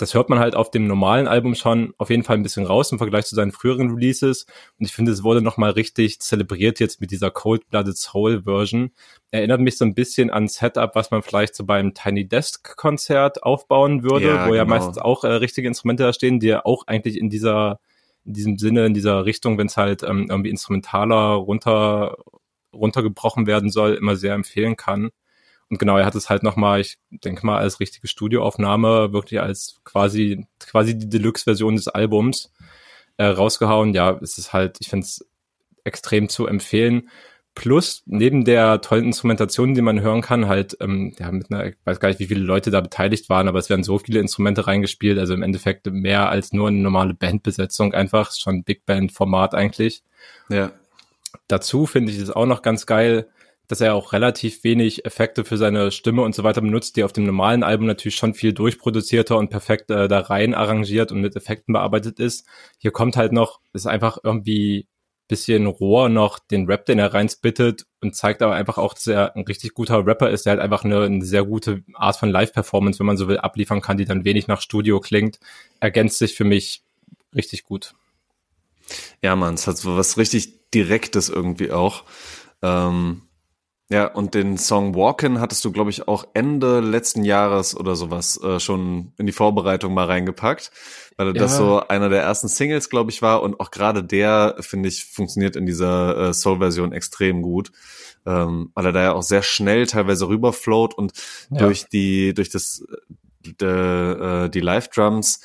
Das 0.00 0.14
hört 0.14 0.30
man 0.30 0.38
halt 0.38 0.54
auf 0.54 0.70
dem 0.70 0.86
normalen 0.86 1.28
Album 1.28 1.54
schon 1.54 1.92
auf 1.98 2.08
jeden 2.08 2.22
Fall 2.22 2.36
ein 2.38 2.42
bisschen 2.42 2.64
raus 2.64 2.90
im 2.90 2.96
Vergleich 2.96 3.26
zu 3.26 3.34
seinen 3.34 3.52
früheren 3.52 3.90
Releases. 3.90 4.46
Und 4.78 4.86
ich 4.86 4.92
finde, 4.92 5.12
es 5.12 5.22
wurde 5.22 5.42
nochmal 5.42 5.72
richtig 5.72 6.20
zelebriert 6.20 6.80
jetzt 6.80 7.02
mit 7.02 7.10
dieser 7.10 7.30
Cold-Blooded 7.30 7.96
Soul 7.98 8.44
Version. 8.44 8.92
Erinnert 9.30 9.60
mich 9.60 9.76
so 9.76 9.84
ein 9.84 9.94
bisschen 9.94 10.30
an 10.30 10.48
Setup, 10.48 10.94
was 10.94 11.10
man 11.10 11.22
vielleicht 11.22 11.54
so 11.54 11.66
beim 11.66 11.92
Tiny 11.92 12.26
Desk 12.26 12.76
Konzert 12.76 13.42
aufbauen 13.42 14.02
würde, 14.02 14.28
Ja, 14.28 14.48
wo 14.48 14.54
ja 14.54 14.64
genau. 14.64 14.74
meistens 14.74 14.96
auch 14.96 15.24
äh, 15.24 15.32
richtige 15.32 15.68
Instrumente 15.68 16.04
da 16.04 16.14
stehen, 16.14 16.40
die 16.40 16.46
ja 16.48 16.64
auch 16.64 16.86
eigentlich 16.86 17.18
in 17.18 17.28
dieser, 17.28 17.78
in 18.24 18.32
diesem 18.32 18.56
Sinne, 18.56 18.86
in 18.86 18.94
dieser 18.94 19.26
Richtung, 19.26 19.58
wenn 19.58 19.66
es 19.66 19.76
halt 19.76 20.02
ähm, 20.02 20.28
irgendwie 20.30 20.50
instrumentaler 20.50 21.34
runter, 21.34 22.16
runtergebrochen 22.74 23.46
werden 23.46 23.70
soll, 23.70 23.94
immer 23.94 24.16
sehr 24.16 24.32
empfehlen 24.32 24.76
kann. 24.76 25.10
Und 25.70 25.78
genau, 25.78 25.96
er 25.96 26.04
hat 26.04 26.16
es 26.16 26.28
halt 26.28 26.42
nochmal, 26.42 26.80
ich 26.80 26.98
denke 27.10 27.46
mal, 27.46 27.58
als 27.58 27.78
richtige 27.78 28.08
Studioaufnahme, 28.08 29.12
wirklich 29.12 29.40
als 29.40 29.80
quasi, 29.84 30.46
quasi 30.58 30.98
die 30.98 31.08
Deluxe-Version 31.08 31.76
des 31.76 31.86
Albums 31.86 32.52
äh, 33.16 33.26
rausgehauen. 33.26 33.94
Ja, 33.94 34.18
es 34.20 34.36
ist 34.36 34.52
halt, 34.52 34.78
ich 34.80 34.88
finde 34.88 35.04
es 35.04 35.24
extrem 35.84 36.28
zu 36.28 36.46
empfehlen. 36.46 37.08
Plus, 37.54 38.02
neben 38.06 38.44
der 38.44 38.80
tollen 38.80 39.06
Instrumentation, 39.06 39.74
die 39.74 39.82
man 39.82 40.00
hören 40.00 40.22
kann, 40.22 40.48
halt, 40.48 40.76
ähm, 40.80 41.14
ja, 41.18 41.30
mit 41.30 41.50
einer, 41.52 41.66
ich 41.66 41.74
weiß 41.84 42.00
gar 42.00 42.08
nicht, 42.08 42.20
wie 42.20 42.26
viele 42.26 42.44
Leute 42.44 42.70
da 42.70 42.80
beteiligt 42.80 43.28
waren, 43.28 43.48
aber 43.48 43.58
es 43.58 43.68
werden 43.68 43.82
so 43.82 43.98
viele 43.98 44.20
Instrumente 44.20 44.66
reingespielt, 44.66 45.18
also 45.18 45.34
im 45.34 45.42
Endeffekt 45.42 45.86
mehr 45.86 46.28
als 46.28 46.52
nur 46.52 46.68
eine 46.68 46.78
normale 46.78 47.14
Bandbesetzung 47.14 47.92
einfach, 47.92 48.32
schon 48.32 48.62
Big 48.64 48.86
Band-Format 48.86 49.54
eigentlich. 49.54 50.02
Ja. 50.48 50.72
Dazu 51.48 51.86
finde 51.86 52.12
ich 52.12 52.18
es 52.18 52.30
auch 52.30 52.46
noch 52.46 52.62
ganz 52.62 52.86
geil, 52.86 53.28
dass 53.70 53.80
er 53.80 53.94
auch 53.94 54.12
relativ 54.12 54.64
wenig 54.64 55.04
Effekte 55.04 55.44
für 55.44 55.56
seine 55.56 55.92
Stimme 55.92 56.22
und 56.22 56.34
so 56.34 56.42
weiter 56.42 56.60
benutzt, 56.60 56.96
die 56.96 57.04
auf 57.04 57.12
dem 57.12 57.24
normalen 57.24 57.62
Album 57.62 57.86
natürlich 57.86 58.16
schon 58.16 58.34
viel 58.34 58.52
durchproduzierter 58.52 59.38
und 59.38 59.50
perfekt 59.50 59.90
äh, 59.90 60.08
da 60.08 60.18
rein 60.18 60.54
arrangiert 60.54 61.12
und 61.12 61.20
mit 61.20 61.36
Effekten 61.36 61.72
bearbeitet 61.72 62.18
ist. 62.18 62.46
Hier 62.78 62.90
kommt 62.90 63.16
halt 63.16 63.32
noch, 63.32 63.60
ist 63.72 63.86
einfach 63.86 64.18
irgendwie 64.24 64.88
bisschen 65.28 65.66
roher 65.66 66.08
noch 66.08 66.40
den 66.40 66.66
Rap, 66.66 66.86
den 66.86 66.98
er 66.98 67.14
reinspittet 67.14 67.86
und 68.00 68.16
zeigt 68.16 68.42
aber 68.42 68.56
einfach 68.56 68.78
auch, 68.78 68.94
dass 68.94 69.06
er 69.06 69.36
ein 69.36 69.44
richtig 69.44 69.74
guter 69.74 70.04
Rapper 70.04 70.28
ist, 70.28 70.44
der 70.44 70.54
halt 70.54 70.60
einfach 70.60 70.82
eine, 70.82 71.04
eine 71.04 71.24
sehr 71.24 71.44
gute 71.44 71.84
Art 71.94 72.16
von 72.16 72.30
Live-Performance, 72.30 72.98
wenn 72.98 73.06
man 73.06 73.16
so 73.16 73.28
will, 73.28 73.38
abliefern 73.38 73.80
kann, 73.80 73.96
die 73.96 74.04
dann 74.04 74.24
wenig 74.24 74.48
nach 74.48 74.60
Studio 74.60 74.98
klingt, 74.98 75.38
ergänzt 75.78 76.18
sich 76.18 76.34
für 76.34 76.42
mich 76.42 76.82
richtig 77.32 77.62
gut. 77.62 77.94
Ja, 79.22 79.36
man, 79.36 79.54
es 79.54 79.68
hat 79.68 79.78
so 79.78 79.96
was 79.96 80.18
richtig 80.18 80.68
Direktes 80.74 81.28
irgendwie 81.28 81.70
auch. 81.70 82.02
Ähm, 82.62 83.22
Ja, 83.90 84.06
und 84.06 84.34
den 84.34 84.56
Song 84.56 84.94
Walkin' 84.94 85.40
hattest 85.40 85.64
du, 85.64 85.72
glaube 85.72 85.90
ich, 85.90 86.06
auch 86.06 86.24
Ende 86.32 86.78
letzten 86.78 87.24
Jahres 87.24 87.76
oder 87.76 87.96
sowas 87.96 88.40
äh, 88.40 88.60
schon 88.60 89.12
in 89.18 89.26
die 89.26 89.32
Vorbereitung 89.32 89.92
mal 89.92 90.06
reingepackt, 90.06 90.70
weil 91.16 91.26
ja. 91.28 91.32
das 91.32 91.56
so 91.56 91.80
einer 91.80 92.08
der 92.08 92.22
ersten 92.22 92.46
Singles, 92.46 92.88
glaube 92.88 93.10
ich, 93.10 93.20
war 93.20 93.42
und 93.42 93.58
auch 93.58 93.72
gerade 93.72 94.04
der, 94.04 94.54
finde 94.60 94.88
ich, 94.88 95.06
funktioniert 95.06 95.56
in 95.56 95.66
dieser 95.66 96.28
äh, 96.28 96.32
Soul-Version 96.32 96.92
extrem 96.92 97.42
gut, 97.42 97.72
ähm, 98.26 98.70
weil 98.74 98.86
er 98.86 98.92
da 98.92 99.02
ja 99.02 99.12
auch 99.12 99.24
sehr 99.24 99.42
schnell 99.42 99.88
teilweise 99.88 100.28
rüberfloat 100.28 100.94
und 100.94 101.12
ja. 101.50 101.58
durch 101.58 101.88
die, 101.88 102.32
durch 102.32 102.50
das, 102.50 102.86
de, 103.40 104.44
äh, 104.44 104.48
die 104.50 104.60
Live-Drums 104.60 105.40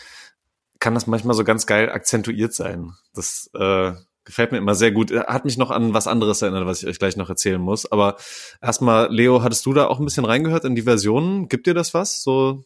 kann 0.77 0.93
das 0.93 1.07
manchmal 1.07 1.35
so 1.35 1.43
ganz 1.43 1.65
geil 1.65 1.89
akzentuiert 1.89 2.53
sein. 2.53 2.93
Das 3.15 3.49
äh, 3.55 3.93
Gefällt 4.25 4.51
mir 4.51 4.57
immer 4.57 4.75
sehr 4.75 4.91
gut. 4.91 5.11
Hat 5.11 5.45
mich 5.45 5.57
noch 5.57 5.71
an 5.71 5.93
was 5.93 6.07
anderes 6.07 6.41
erinnert, 6.41 6.65
was 6.65 6.81
ich 6.81 6.89
euch 6.89 6.99
gleich 6.99 7.15
noch 7.15 7.29
erzählen 7.29 7.61
muss. 7.61 7.91
Aber 7.91 8.17
erstmal, 8.61 9.13
Leo, 9.13 9.43
hattest 9.43 9.65
du 9.65 9.73
da 9.73 9.85
auch 9.87 9.99
ein 9.99 10.05
bisschen 10.05 10.25
reingehört 10.25 10.65
in 10.65 10.75
die 10.75 10.81
Versionen? 10.81 11.47
Gibt 11.47 11.67
dir 11.67 11.75
das 11.75 11.93
was? 11.93 12.23
So, 12.23 12.63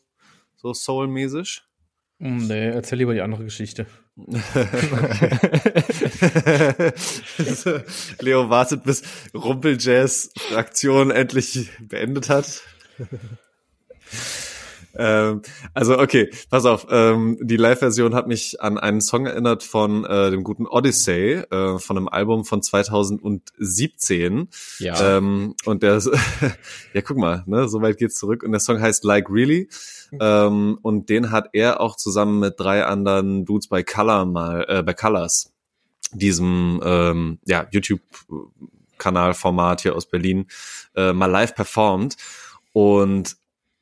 so 0.56 0.74
soul-mäßig? 0.74 1.62
Hm, 2.20 2.48
nee, 2.48 2.70
erzähl 2.70 2.98
lieber 2.98 3.14
die 3.14 3.22
andere 3.22 3.44
Geschichte. 3.44 3.86
Leo 8.20 8.50
wartet, 8.50 8.84
bis 8.84 9.04
Rumpeljazz-Fraktion 9.34 11.12
endlich 11.12 11.70
beendet 11.80 12.30
hat. 12.30 12.62
Ähm, 14.96 15.42
also 15.74 16.00
okay, 16.00 16.30
pass 16.50 16.66
auf. 16.66 16.88
Ähm, 16.90 17.38
die 17.42 17.58
Live-Version 17.58 18.16
hat 18.16 18.28
mich 18.28 18.62
an 18.62 18.78
einen 18.78 19.02
Song 19.02 19.26
erinnert 19.26 19.64
von 19.64 20.06
äh, 20.06 20.32
dem 20.32 20.44
guten 20.44 20.66
Odyssey, 20.68 21.44
äh, 21.50 21.80
von 21.80 21.98
einem 21.98 22.08
Album 22.08 22.46
von 22.46 22.62
2017. 22.62 24.50
Ja. 24.80 25.18
Ähm, 25.18 25.56
und 25.66 25.84
der, 25.84 26.02
ja 26.94 27.02
guck 27.02 27.18
mal, 27.18 27.44
ne, 27.46 27.68
so 27.70 27.82
weit 27.82 27.98
geht's 27.98 28.16
zurück. 28.16 28.44
Und 28.44 28.52
der 28.52 28.60
Song 28.60 28.82
heißt 28.82 29.04
Like 29.04 29.30
Really. 29.30 29.70
Ähm, 30.20 30.80
und 30.82 31.10
den 31.10 31.32
hat 31.32 31.50
er 31.54 31.82
auch 31.82 31.96
zusammen 31.96 32.40
mit 32.40 32.60
drei 32.60 32.86
anderen 32.86 33.46
Dudes 33.46 33.68
bei 33.68 33.84
Color 33.84 34.26
mal, 34.26 34.66
äh, 34.68 34.84
bei 34.84 34.94
Colors, 34.94 35.54
diesem 36.12 36.82
ähm, 36.84 37.40
ja 37.46 37.68
YouTube 37.72 38.02
Kanalformat 38.98 39.82
hier 39.82 39.96
aus 39.96 40.08
Berlin, 40.08 40.48
äh, 40.96 41.14
mal 41.14 41.28
live 41.28 41.56
performt. 41.56 42.18
Und 42.74 43.38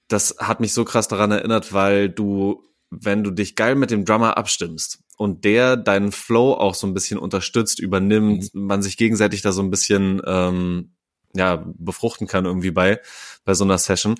das 0.07 0.35
hat 0.39 0.59
mich 0.59 0.73
so 0.73 0.85
krass 0.85 1.07
daran 1.07 1.31
erinnert, 1.31 1.73
weil 1.73 2.09
du, 2.09 2.63
wenn 2.89 3.23
du 3.23 3.31
dich 3.31 3.55
geil 3.55 3.75
mit 3.75 3.91
dem 3.91 4.05
Drummer 4.05 4.37
abstimmst 4.37 4.99
und 5.17 5.43
der 5.43 5.75
deinen 5.75 6.11
Flow 6.11 6.53
auch 6.53 6.75
so 6.75 6.87
ein 6.87 6.93
bisschen 6.93 7.19
unterstützt, 7.19 7.79
übernimmt, 7.79 8.53
mhm. 8.53 8.65
man 8.65 8.81
sich 8.81 8.97
gegenseitig 8.97 9.41
da 9.41 9.51
so 9.51 9.61
ein 9.61 9.69
bisschen 9.69 10.21
ähm, 10.25 10.93
ja 11.35 11.63
befruchten 11.77 12.27
kann 12.27 12.45
irgendwie 12.45 12.71
bei 12.71 13.01
bei 13.43 13.53
so 13.53 13.63
einer 13.63 13.77
Session, 13.77 14.15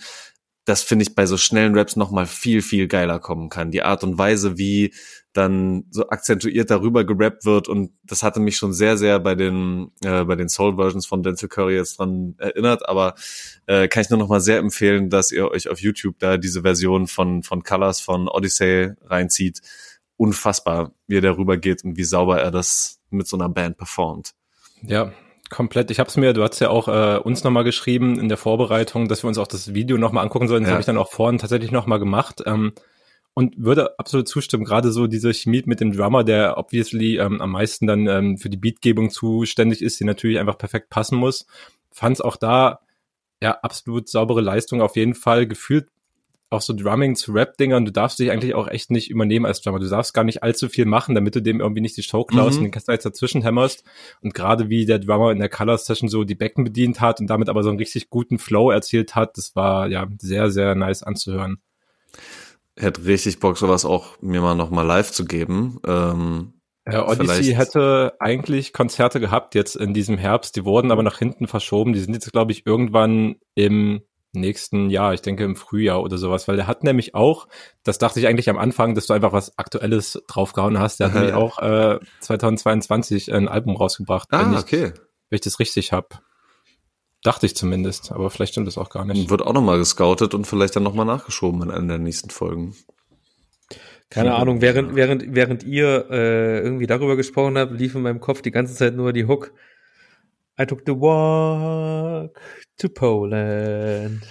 das 0.66 0.82
finde 0.84 1.04
ich 1.04 1.16
bei 1.16 1.26
so 1.26 1.38
schnellen 1.38 1.78
Raps 1.78 1.96
noch 1.96 2.12
mal 2.12 2.26
viel 2.26 2.62
viel 2.62 2.88
geiler 2.88 3.20
kommen 3.20 3.50
kann. 3.50 3.72
Die 3.72 3.84
Art 3.84 4.04
und 4.04 4.18
Weise, 4.18 4.58
wie 4.58 4.94
dann 5.38 5.86
so 5.92 6.10
akzentuiert 6.10 6.72
darüber 6.72 7.06
gerappt 7.06 7.46
wird 7.46 7.68
und 7.68 7.92
das 8.04 8.24
hatte 8.24 8.40
mich 8.40 8.58
schon 8.58 8.74
sehr 8.74 8.98
sehr 8.98 9.20
bei 9.20 9.36
den 9.36 9.92
äh, 10.04 10.24
bei 10.24 10.36
den 10.36 10.50
Soul 10.50 10.76
Versions 10.76 11.06
von 11.06 11.24
Denzel 11.24 11.50
Curry 11.50 11.76
jetzt 11.76 12.00
dran 12.00 12.36
erinnert, 12.38 12.88
aber 12.90 13.16
äh, 13.68 13.88
kann 13.88 14.02
ich 14.02 14.10
nur 14.10 14.20
noch 14.20 14.30
mal 14.30 14.42
sehr 14.42 14.58
empfehlen, 14.58 15.10
dass 15.10 15.32
ihr 15.32 15.50
euch 15.50 15.70
auf 15.70 15.80
YouTube 15.80 16.18
da 16.20 16.38
diese 16.38 16.64
Version 16.64 17.08
von 17.08 17.44
von 17.44 17.64
Colors 17.64 18.02
von 18.02 18.28
Odyssey 18.28 18.94
reinzieht. 19.06 19.62
Unfassbar, 20.20 20.94
wie 21.06 21.18
er 21.18 21.22
darüber 21.22 21.58
geht 21.58 21.84
und 21.84 21.96
wie 21.96 22.04
sauber 22.04 22.42
er 22.42 22.50
das 22.50 23.00
mit 23.12 23.28
so 23.28 23.38
einer 23.38 23.50
Band 23.50 23.78
performt. 23.78 24.34
Ja, 24.82 25.14
komplett. 25.52 25.92
Ich 25.92 26.00
habe 26.00 26.10
es 26.10 26.18
mir, 26.18 26.34
du 26.34 26.44
hast 26.44 26.60
ja 26.60 26.70
auch 26.70 26.88
äh, 26.88 27.20
uns 27.20 27.44
nochmal 27.44 27.64
geschrieben 27.64 28.20
in 28.20 28.28
der 28.28 28.38
Vorbereitung, 28.38 29.08
dass 29.08 29.24
wir 29.24 29.28
uns 29.28 29.38
auch 29.38 29.48
das 29.48 29.76
Video 29.76 29.98
nochmal 29.98 30.24
angucken 30.24 30.48
sollen. 30.48 30.64
Das 30.64 30.70
ja. 30.70 30.74
habe 30.74 30.82
ich 30.82 30.88
dann 30.88 30.98
auch 30.98 31.12
vorhin 31.12 31.38
tatsächlich 31.38 31.72
nochmal 31.72 32.00
gemacht. 32.00 32.42
Ähm, 32.46 32.74
und 33.38 33.54
würde 33.56 34.00
absolut 34.00 34.28
zustimmen, 34.28 34.66
gerade 34.66 34.92
so 34.92 35.06
diese 35.06 35.32
Chemie 35.32 35.62
mit 35.68 35.80
dem 35.80 35.96
Drummer, 35.96 36.24
der 36.24 36.58
obviously 36.58 37.20
ähm, 37.20 37.40
am 37.40 37.52
meisten 37.52 37.86
dann 37.86 38.08
ähm, 38.08 38.40
für 38.40 38.50
die 38.50 38.58
Beatgebung 38.58 39.12
zuständig 39.12 39.84
ist, 39.84 40.00
die 40.00 40.06
natürlich 40.06 40.40
einfach 40.40 40.58
perfekt 40.58 40.90
passen 40.90 41.20
muss. 41.20 41.46
Fand 41.92 42.16
es 42.16 42.22
auch 42.22 42.36
da 42.36 42.80
ja 43.40 43.52
absolut 43.62 44.10
saubere 44.10 44.42
Leistung 44.42 44.82
auf 44.82 44.96
jeden 44.96 45.14
Fall. 45.14 45.46
Gefühlt 45.46 45.88
auch 46.50 46.62
so 46.62 46.74
Drumming 46.74 47.16
zu 47.16 47.32
Rap-Dingern, 47.32 47.86
du 47.86 47.92
darfst 47.92 48.18
dich 48.18 48.32
eigentlich 48.32 48.56
auch 48.56 48.68
echt 48.70 48.90
nicht 48.90 49.12
übernehmen 49.12 49.46
als 49.46 49.62
Drummer. 49.62 49.78
Du 49.78 49.88
darfst 49.88 50.16
gar 50.16 50.24
nicht 50.24 50.42
allzu 50.42 50.68
viel 50.68 50.86
machen, 50.86 51.14
damit 51.14 51.36
du 51.36 51.40
dem 51.40 51.60
irgendwie 51.60 51.82
nicht 51.82 51.96
die 51.96 52.02
Show 52.02 52.24
klaust 52.24 52.54
mhm. 52.54 52.58
und 52.58 52.64
den 52.64 52.72
Kasten 52.72 52.98
dazwischen 53.04 53.44
hämmerst. 53.44 53.84
Und 54.24 54.34
gerade 54.34 54.70
wie 54.70 54.88
der 54.88 54.98
Drummer 54.98 55.32
in 55.32 55.38
der 55.38 55.50
Color 55.50 55.78
Session 55.78 56.10
so 56.10 56.24
die 56.24 56.34
Becken 56.34 56.64
bedient 56.64 57.02
hat 57.02 57.20
und 57.20 57.28
damit 57.28 57.50
aber 57.50 57.62
so 57.62 57.70
einen 57.70 57.78
richtig 57.78 58.10
guten 58.10 58.40
Flow 58.40 58.72
erzielt 58.72 59.14
hat, 59.14 59.38
das 59.38 59.56
war 59.56 59.90
ja 59.90 60.08
sehr, 60.18 60.50
sehr 60.50 60.74
nice 60.74 61.04
anzuhören. 61.04 61.60
Hätte 62.78 63.06
richtig 63.06 63.40
Bock, 63.40 63.58
sowas 63.58 63.86
auch 63.86 64.22
mir 64.22 64.42
mal 64.42 64.56
nochmal 64.56 64.86
live 64.86 65.12
zu 65.12 65.26
geben. 65.26 65.80
Ähm, 65.86 66.54
ja, 66.90 67.06
Odyssey 67.06 67.44
vielleicht. 67.44 67.58
hätte 67.58 68.14
eigentlich 68.20 68.72
Konzerte 68.72 69.20
gehabt 69.20 69.56
jetzt 69.56 69.76
in 69.76 69.94
diesem 69.94 70.18
Herbst, 70.18 70.56
die 70.56 70.64
wurden 70.64 70.92
aber 70.92 71.04
nach 71.04 71.18
hinten 71.18 71.48
verschoben. 71.48 71.94
Die 71.94 72.00
sind 72.00 72.14
jetzt, 72.14 72.32
glaube 72.32 72.52
ich, 72.52 72.66
irgendwann 72.66 73.36
im 73.56 74.02
nächsten 74.34 74.90
Jahr, 74.90 75.14
ich 75.14 75.22
denke 75.22 75.44
im 75.44 75.56
Frühjahr 75.56 76.02
oder 76.02 76.18
sowas, 76.18 76.48
weil 76.48 76.56
der 76.56 76.68
hat 76.68 76.84
nämlich 76.84 77.16
auch, 77.16 77.48
das 77.84 77.98
dachte 77.98 78.20
ich 78.20 78.28
eigentlich 78.28 78.50
am 78.50 78.58
Anfang, 78.58 78.96
dass 78.96 79.08
du 79.08 79.14
einfach 79.14 79.34
was 79.34 79.58
Aktuelles 79.58 80.22
draufgehauen 80.28 80.80
hast, 80.80 81.00
der 81.00 81.08
hat 81.08 81.16
nämlich 81.16 81.34
auch 81.34 81.60
äh, 81.60 82.00
2022 82.22 83.34
ein 83.34 83.48
Album 83.48 83.76
rausgebracht. 83.76 84.30
Ah, 84.32 84.46
wenn 84.46 84.54
ich, 84.54 84.60
okay. 84.60 84.94
Wenn 85.30 85.36
ich 85.36 85.42
das 85.42 85.60
richtig 85.60 85.92
hab. 85.92 86.22
Dachte 87.28 87.46
ich 87.46 87.58
zumindest, 87.58 88.14
aber 88.14 88.30
vielleicht 88.30 88.54
stimmt 88.54 88.68
das 88.68 88.78
auch 88.78 88.90
gar 88.90 89.04
nicht. 89.04 89.30
Wird 89.30 89.42
auch 89.42 89.52
nochmal 89.52 89.80
gescoutet 89.80 90.34
und 90.34 90.48
vielleicht 90.48 90.78
dann 90.78 90.84
nochmal 90.84 91.06
nachgeschoben 91.06 91.62
in 91.62 91.72
einer 91.72 91.86
der 91.86 91.98
nächsten 91.98 92.30
Folgen. 92.30 92.74
Keine 94.10 94.34
Ahnung, 94.34 94.62
während, 94.62 94.96
während, 94.96 95.36
während 95.36 95.64
ihr 95.64 96.08
äh, 96.10 96.60
irgendwie 96.62 96.88
darüber 96.88 97.18
gesprochen 97.18 97.58
habt, 97.58 97.74
lief 97.74 97.96
in 97.96 98.04
meinem 98.04 98.22
Kopf 98.22 98.42
die 98.42 98.52
ganze 98.52 98.76
Zeit 98.76 98.96
nur 98.96 99.12
die 99.12 99.26
Hook. 99.26 99.52
I 100.58 100.66
took 100.66 100.84
the 100.86 100.94
walk 100.94 102.40
to 102.78 102.88
Poland. 102.88 104.26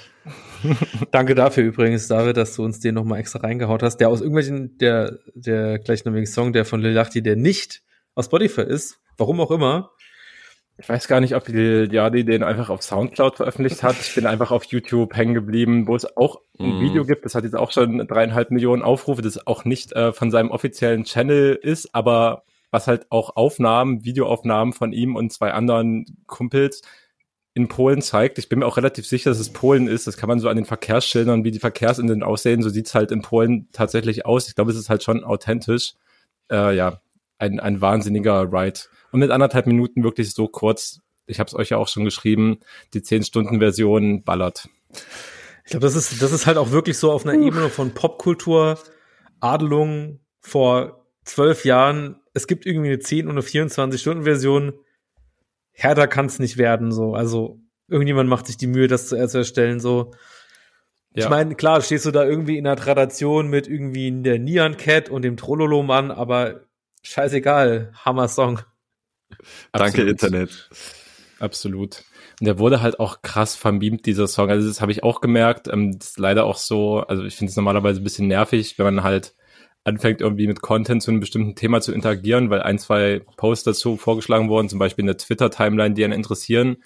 Danke 1.10 1.34
dafür 1.34 1.64
übrigens, 1.64 2.08
David, 2.08 2.38
dass 2.38 2.56
du 2.56 2.64
uns 2.64 2.80
den 2.80 2.94
nochmal 2.94 3.18
extra 3.18 3.40
reingehaut 3.40 3.82
hast. 3.82 3.98
Der 3.98 4.08
aus 4.08 4.22
irgendwelchen, 4.22 4.78
der, 4.78 5.18
der 5.34 5.80
gleichnamigen 5.80 6.26
Song, 6.26 6.54
der 6.54 6.64
von 6.64 6.80
Lil 6.80 6.94
Yachty, 6.94 7.20
der 7.20 7.36
nicht 7.36 7.82
aus 8.14 8.24
Spotify 8.24 8.62
ist, 8.62 9.00
warum 9.18 9.38
auch 9.42 9.50
immer. 9.50 9.90
Ich 10.78 10.88
weiß 10.88 11.08
gar 11.08 11.20
nicht, 11.20 11.34
ob 11.34 11.48
Lil 11.48 11.88
Yachty 11.90 12.24
den 12.24 12.42
einfach 12.42 12.68
auf 12.68 12.82
Soundcloud 12.82 13.36
veröffentlicht 13.36 13.82
hat. 13.82 13.96
Ich 13.98 14.14
bin 14.14 14.26
einfach 14.26 14.50
auf 14.50 14.64
YouTube 14.64 15.16
hängen 15.16 15.32
geblieben, 15.32 15.86
wo 15.86 15.96
es 15.96 16.16
auch 16.16 16.42
ein 16.58 16.76
mm. 16.76 16.80
Video 16.80 17.04
gibt. 17.06 17.24
Das 17.24 17.34
hat 17.34 17.44
jetzt 17.44 17.56
auch 17.56 17.72
schon 17.72 18.06
dreieinhalb 18.06 18.50
Millionen 18.50 18.82
Aufrufe, 18.82 19.22
das 19.22 19.46
auch 19.46 19.64
nicht 19.64 19.92
äh, 19.92 20.12
von 20.12 20.30
seinem 20.30 20.50
offiziellen 20.50 21.04
Channel 21.04 21.58
ist, 21.60 21.94
aber 21.94 22.44
was 22.70 22.88
halt 22.88 23.06
auch 23.10 23.36
Aufnahmen, 23.36 24.04
Videoaufnahmen 24.04 24.74
von 24.74 24.92
ihm 24.92 25.16
und 25.16 25.32
zwei 25.32 25.52
anderen 25.52 26.04
Kumpels 26.26 26.82
in 27.54 27.68
Polen 27.68 28.02
zeigt. 28.02 28.36
Ich 28.36 28.50
bin 28.50 28.58
mir 28.58 28.66
auch 28.66 28.76
relativ 28.76 29.06
sicher, 29.06 29.30
dass 29.30 29.38
es 29.38 29.50
Polen 29.50 29.86
ist. 29.88 30.06
Das 30.06 30.18
kann 30.18 30.28
man 30.28 30.40
so 30.40 30.50
an 30.50 30.56
den 30.56 30.66
Verkehrsschildern, 30.66 31.42
wie 31.42 31.52
die 31.52 31.58
Verkehrsinseln 31.58 32.22
aussehen. 32.22 32.62
So 32.62 32.68
sieht's 32.68 32.94
halt 32.94 33.12
in 33.12 33.22
Polen 33.22 33.68
tatsächlich 33.72 34.26
aus. 34.26 34.46
Ich 34.48 34.54
glaube, 34.56 34.72
es 34.72 34.76
ist 34.76 34.90
halt 34.90 35.02
schon 35.02 35.24
authentisch. 35.24 35.94
Äh, 36.50 36.76
ja, 36.76 37.00
ein, 37.38 37.58
ein 37.58 37.80
wahnsinniger 37.80 38.52
Ride. 38.52 38.80
Und 39.12 39.20
mit 39.20 39.30
anderthalb 39.30 39.66
Minuten 39.66 40.02
wirklich 40.04 40.32
so 40.32 40.48
kurz. 40.48 41.00
Ich 41.26 41.40
habe 41.40 41.48
es 41.48 41.54
euch 41.54 41.70
ja 41.70 41.76
auch 41.76 41.88
schon 41.88 42.04
geschrieben. 42.04 42.60
Die 42.94 43.00
10-Stunden-Version 43.00 44.24
ballert. 44.24 44.68
Ich 45.64 45.70
glaube, 45.70 45.84
das 45.84 45.96
ist, 45.96 46.22
das 46.22 46.32
ist 46.32 46.46
halt 46.46 46.58
auch 46.58 46.70
wirklich 46.70 46.98
so 46.98 47.10
auf 47.10 47.26
einer 47.26 47.38
uh. 47.38 47.46
Ebene 47.46 47.68
von 47.68 47.92
Popkultur, 47.92 48.78
Adelung 49.40 50.20
vor 50.40 51.04
zwölf 51.24 51.64
Jahren. 51.64 52.20
Es 52.34 52.46
gibt 52.46 52.66
irgendwie 52.66 52.88
eine 52.88 52.98
10 53.00 53.26
und 53.26 53.32
eine 53.32 53.40
24-Stunden-Version 53.40 54.74
härter 55.72 56.06
kann 56.06 56.26
es 56.26 56.38
nicht 56.38 56.56
werden, 56.56 56.92
so. 56.92 57.14
Also, 57.14 57.60
irgendjemand 57.88 58.28
macht 58.30 58.46
sich 58.46 58.56
die 58.56 58.66
Mühe, 58.66 58.88
das 58.88 59.08
zu 59.08 59.16
erstellen, 59.16 59.80
so. 59.80 60.12
Ja. 61.14 61.24
Ich 61.24 61.30
meine, 61.30 61.54
klar, 61.54 61.80
stehst 61.80 62.06
du 62.06 62.10
da 62.10 62.24
irgendwie 62.24 62.58
in 62.58 62.64
der 62.64 62.76
Tradition 62.76 63.48
mit 63.48 63.68
irgendwie 63.68 64.10
der 64.22 64.38
Nian 64.38 64.76
Cat 64.76 65.08
und 65.08 65.22
dem 65.22 65.36
Trololo-Mann, 65.36 66.10
aber 66.10 66.62
scheißegal, 67.02 67.92
Hammer-Song. 68.04 68.60
Danke, 69.72 70.02
Internet. 70.02 70.68
Absolut. 71.38 72.02
Und 72.40 72.46
der 72.46 72.58
wurde 72.58 72.82
halt 72.82 73.00
auch 73.00 73.22
krass 73.22 73.56
verbeamt, 73.56 74.06
dieser 74.06 74.26
Song. 74.26 74.50
Also 74.50 74.68
das 74.68 74.80
habe 74.80 74.92
ich 74.92 75.02
auch 75.02 75.20
gemerkt. 75.20 75.68
Ähm, 75.68 75.98
das 75.98 76.10
ist 76.10 76.18
leider 76.18 76.44
auch 76.44 76.56
so, 76.56 77.00
also 77.00 77.24
ich 77.24 77.36
finde 77.36 77.50
es 77.50 77.56
normalerweise 77.56 78.00
ein 78.00 78.04
bisschen 78.04 78.28
nervig, 78.28 78.78
wenn 78.78 78.94
man 78.94 79.04
halt 79.04 79.34
anfängt 79.84 80.20
irgendwie 80.20 80.48
mit 80.48 80.62
Content 80.62 81.02
zu 81.02 81.10
einem 81.10 81.20
bestimmten 81.20 81.54
Thema 81.54 81.80
zu 81.80 81.92
interagieren, 81.92 82.50
weil 82.50 82.60
ein, 82.62 82.78
zwei 82.78 83.22
Posts 83.36 83.64
dazu 83.64 83.96
vorgeschlagen 83.96 84.48
wurden, 84.48 84.68
zum 84.68 84.78
Beispiel 84.80 85.02
in 85.04 85.06
der 85.06 85.16
Twitter-Timeline, 85.16 85.94
die 85.94 86.04
einen 86.04 86.12
interessieren. 86.12 86.78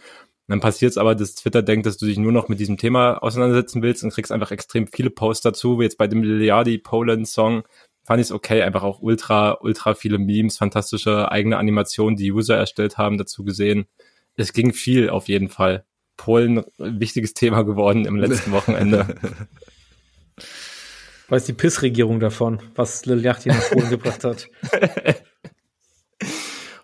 dann 0.49 0.61
passiert 0.61 0.91
es 0.91 0.99
aber, 0.99 1.15
dass 1.15 1.35
Twitter 1.35 1.63
denkt, 1.63 1.87
dass 1.87 1.97
du 1.97 2.07
dich 2.07 2.19
nur 2.19 2.33
noch 2.33 2.49
mit 2.49 2.61
diesem 2.61 2.77
Thema 2.77 3.23
auseinandersetzen 3.23 3.83
willst 3.83 4.05
und 4.05 4.13
kriegst 4.13 4.33
einfach 4.33 4.51
extrem 4.51 4.87
viele 4.89 5.11
Posts 5.11 5.43
dazu, 5.45 5.79
wie 5.79 5.85
jetzt 5.85 5.97
bei 5.97 6.09
dem 6.09 6.23
Liliadi 6.23 6.79
Poland 6.79 7.27
Song. 7.29 7.63
Fand 8.11 8.21
ich 8.21 8.27
es 8.27 8.33
okay, 8.33 8.63
einfach 8.63 8.83
auch 8.83 9.03
ultra, 9.03 9.59
ultra 9.61 9.95
viele 9.95 10.19
Memes, 10.19 10.59
fantastische 10.59 11.31
eigene 11.31 11.59
Animationen, 11.59 12.17
die 12.17 12.33
User 12.33 12.57
erstellt 12.57 12.99
haben, 12.99 13.19
dazu 13.19 13.45
gesehen. 13.45 13.87
Es 14.35 14.53
ging 14.53 14.73
viel 14.73 15.11
auf 15.11 15.29
jeden 15.29 15.49
Fall. 15.49 15.85
Polen 16.17 16.65
ein 16.81 16.99
wichtiges 16.99 17.35
Thema 17.35 17.63
geworden 17.63 18.07
im 18.07 18.17
letzten 18.17 18.51
Wochenende. 18.51 19.15
Weiß 21.29 21.45
die 21.45 21.53
PIS-Regierung 21.53 22.19
davon, 22.19 22.61
was 22.75 23.07
Lil 23.07 23.25
Yachty 23.25 23.51
nach 23.51 23.71
Polen 23.71 23.91
gebracht 23.91 24.25
hat. 24.25 24.49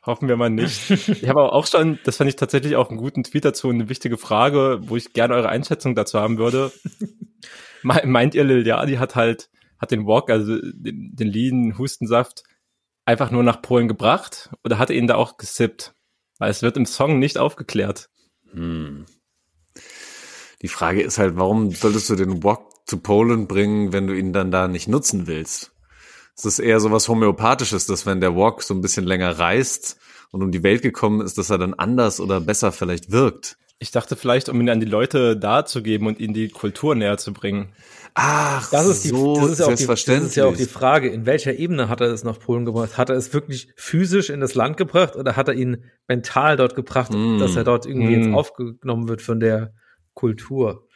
Hoffen 0.04 0.28
wir 0.28 0.36
mal 0.36 0.48
nicht. 0.48 0.92
Ich 0.92 1.28
habe 1.28 1.40
aber 1.40 1.54
auch 1.54 1.66
schon, 1.66 1.98
das 2.04 2.18
fand 2.18 2.30
ich 2.30 2.36
tatsächlich 2.36 2.76
auch 2.76 2.90
einen 2.90 2.98
guten 2.98 3.24
Tweet 3.24 3.44
dazu, 3.44 3.68
eine 3.68 3.88
wichtige 3.88 4.16
Frage, 4.16 4.78
wo 4.82 4.96
ich 4.96 5.12
gerne 5.12 5.34
eure 5.34 5.48
Einschätzung 5.48 5.96
dazu 5.96 6.20
haben 6.20 6.38
würde. 6.38 6.70
Meint 7.82 8.36
ihr, 8.36 8.44
Lil 8.44 8.64
Yachty 8.64 8.94
hat 8.94 9.16
halt, 9.16 9.48
hat 9.78 9.90
den 9.90 10.06
Walk, 10.06 10.30
also 10.30 10.58
den, 10.60 11.14
den 11.14 11.28
Lean 11.28 11.78
Hustensaft, 11.78 12.42
einfach 13.04 13.30
nur 13.30 13.42
nach 13.42 13.62
Polen 13.62 13.88
gebracht 13.88 14.50
oder 14.64 14.78
hat 14.78 14.90
er 14.90 14.96
ihn 14.96 15.06
da 15.06 15.14
auch 15.14 15.36
gesippt? 15.36 15.94
Weil 16.38 16.50
es 16.50 16.62
wird 16.62 16.76
im 16.76 16.86
Song 16.86 17.18
nicht 17.18 17.38
aufgeklärt. 17.38 18.10
Hm. 18.52 19.06
Die 20.62 20.68
Frage 20.68 21.02
ist 21.02 21.18
halt, 21.18 21.36
warum 21.36 21.70
solltest 21.70 22.10
du 22.10 22.16
den 22.16 22.42
Walk 22.42 22.60
zu 22.86 22.98
Polen 22.98 23.46
bringen, 23.46 23.92
wenn 23.92 24.06
du 24.06 24.14
ihn 24.14 24.32
dann 24.32 24.50
da 24.50 24.68
nicht 24.68 24.88
nutzen 24.88 25.26
willst? 25.26 25.72
Es 26.36 26.44
ist 26.44 26.58
eher 26.58 26.80
so 26.80 26.90
was 26.90 27.08
Homöopathisches, 27.08 27.86
dass 27.86 28.04
wenn 28.04 28.20
der 28.20 28.36
Walk 28.36 28.62
so 28.62 28.74
ein 28.74 28.82
bisschen 28.82 29.06
länger 29.06 29.38
reist 29.38 29.98
und 30.30 30.42
um 30.42 30.52
die 30.52 30.62
Welt 30.62 30.82
gekommen 30.82 31.22
ist, 31.22 31.38
dass 31.38 31.50
er 31.50 31.58
dann 31.58 31.74
anders 31.74 32.20
oder 32.20 32.40
besser 32.40 32.72
vielleicht 32.72 33.10
wirkt. 33.10 33.56
Ich 33.78 33.90
dachte 33.90 34.16
vielleicht, 34.16 34.48
um 34.48 34.58
ihn 34.60 34.70
an 34.70 34.80
die 34.80 34.86
Leute 34.86 35.36
darzugeben 35.36 36.06
und 36.06 36.18
ihnen 36.18 36.32
die 36.32 36.48
Kultur 36.48 36.94
näher 36.94 37.18
zu 37.18 37.34
bringen. 37.34 37.74
Ach, 38.14 38.70
das 38.70 38.86
ist 38.86 39.04
die, 39.04 39.08
so 39.08 39.38
das 39.38 39.50
ist 39.50 39.58
ja 39.58 39.66
auch 39.66 39.74
die, 39.74 39.86
das 39.86 40.08
ist 40.08 40.36
ja 40.36 40.46
auch 40.46 40.56
die 40.56 40.64
Frage, 40.64 41.10
in 41.10 41.26
welcher 41.26 41.54
Ebene 41.54 41.90
hat 41.90 42.00
er 42.00 42.06
es 42.06 42.24
nach 42.24 42.38
Polen 42.38 42.64
gebracht? 42.64 42.96
Hat 42.96 43.10
er 43.10 43.16
es 43.16 43.34
wirklich 43.34 43.68
physisch 43.76 44.30
in 44.30 44.40
das 44.40 44.54
Land 44.54 44.78
gebracht 44.78 45.16
oder 45.16 45.36
hat 45.36 45.48
er 45.48 45.54
ihn 45.54 45.84
mental 46.08 46.56
dort 46.56 46.74
gebracht, 46.74 47.12
mm. 47.12 47.38
dass 47.38 47.54
er 47.56 47.64
dort 47.64 47.84
irgendwie 47.84 48.16
mm. 48.16 48.22
jetzt 48.22 48.34
aufgenommen 48.34 49.08
wird 49.08 49.20
von 49.20 49.40
der 49.40 49.74
Kultur? 50.14 50.88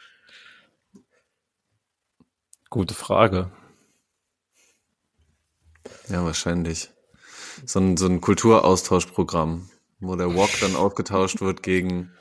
Gute 2.70 2.94
Frage. 2.94 3.50
Ja, 6.08 6.24
wahrscheinlich. 6.24 6.88
So 7.66 7.80
ein, 7.80 7.98
so 7.98 8.06
ein 8.06 8.22
Kulturaustauschprogramm, 8.22 9.68
wo 9.98 10.16
der 10.16 10.34
Walk 10.34 10.58
dann 10.62 10.74
ausgetauscht 10.76 11.42
wird 11.42 11.62
gegen 11.62 12.12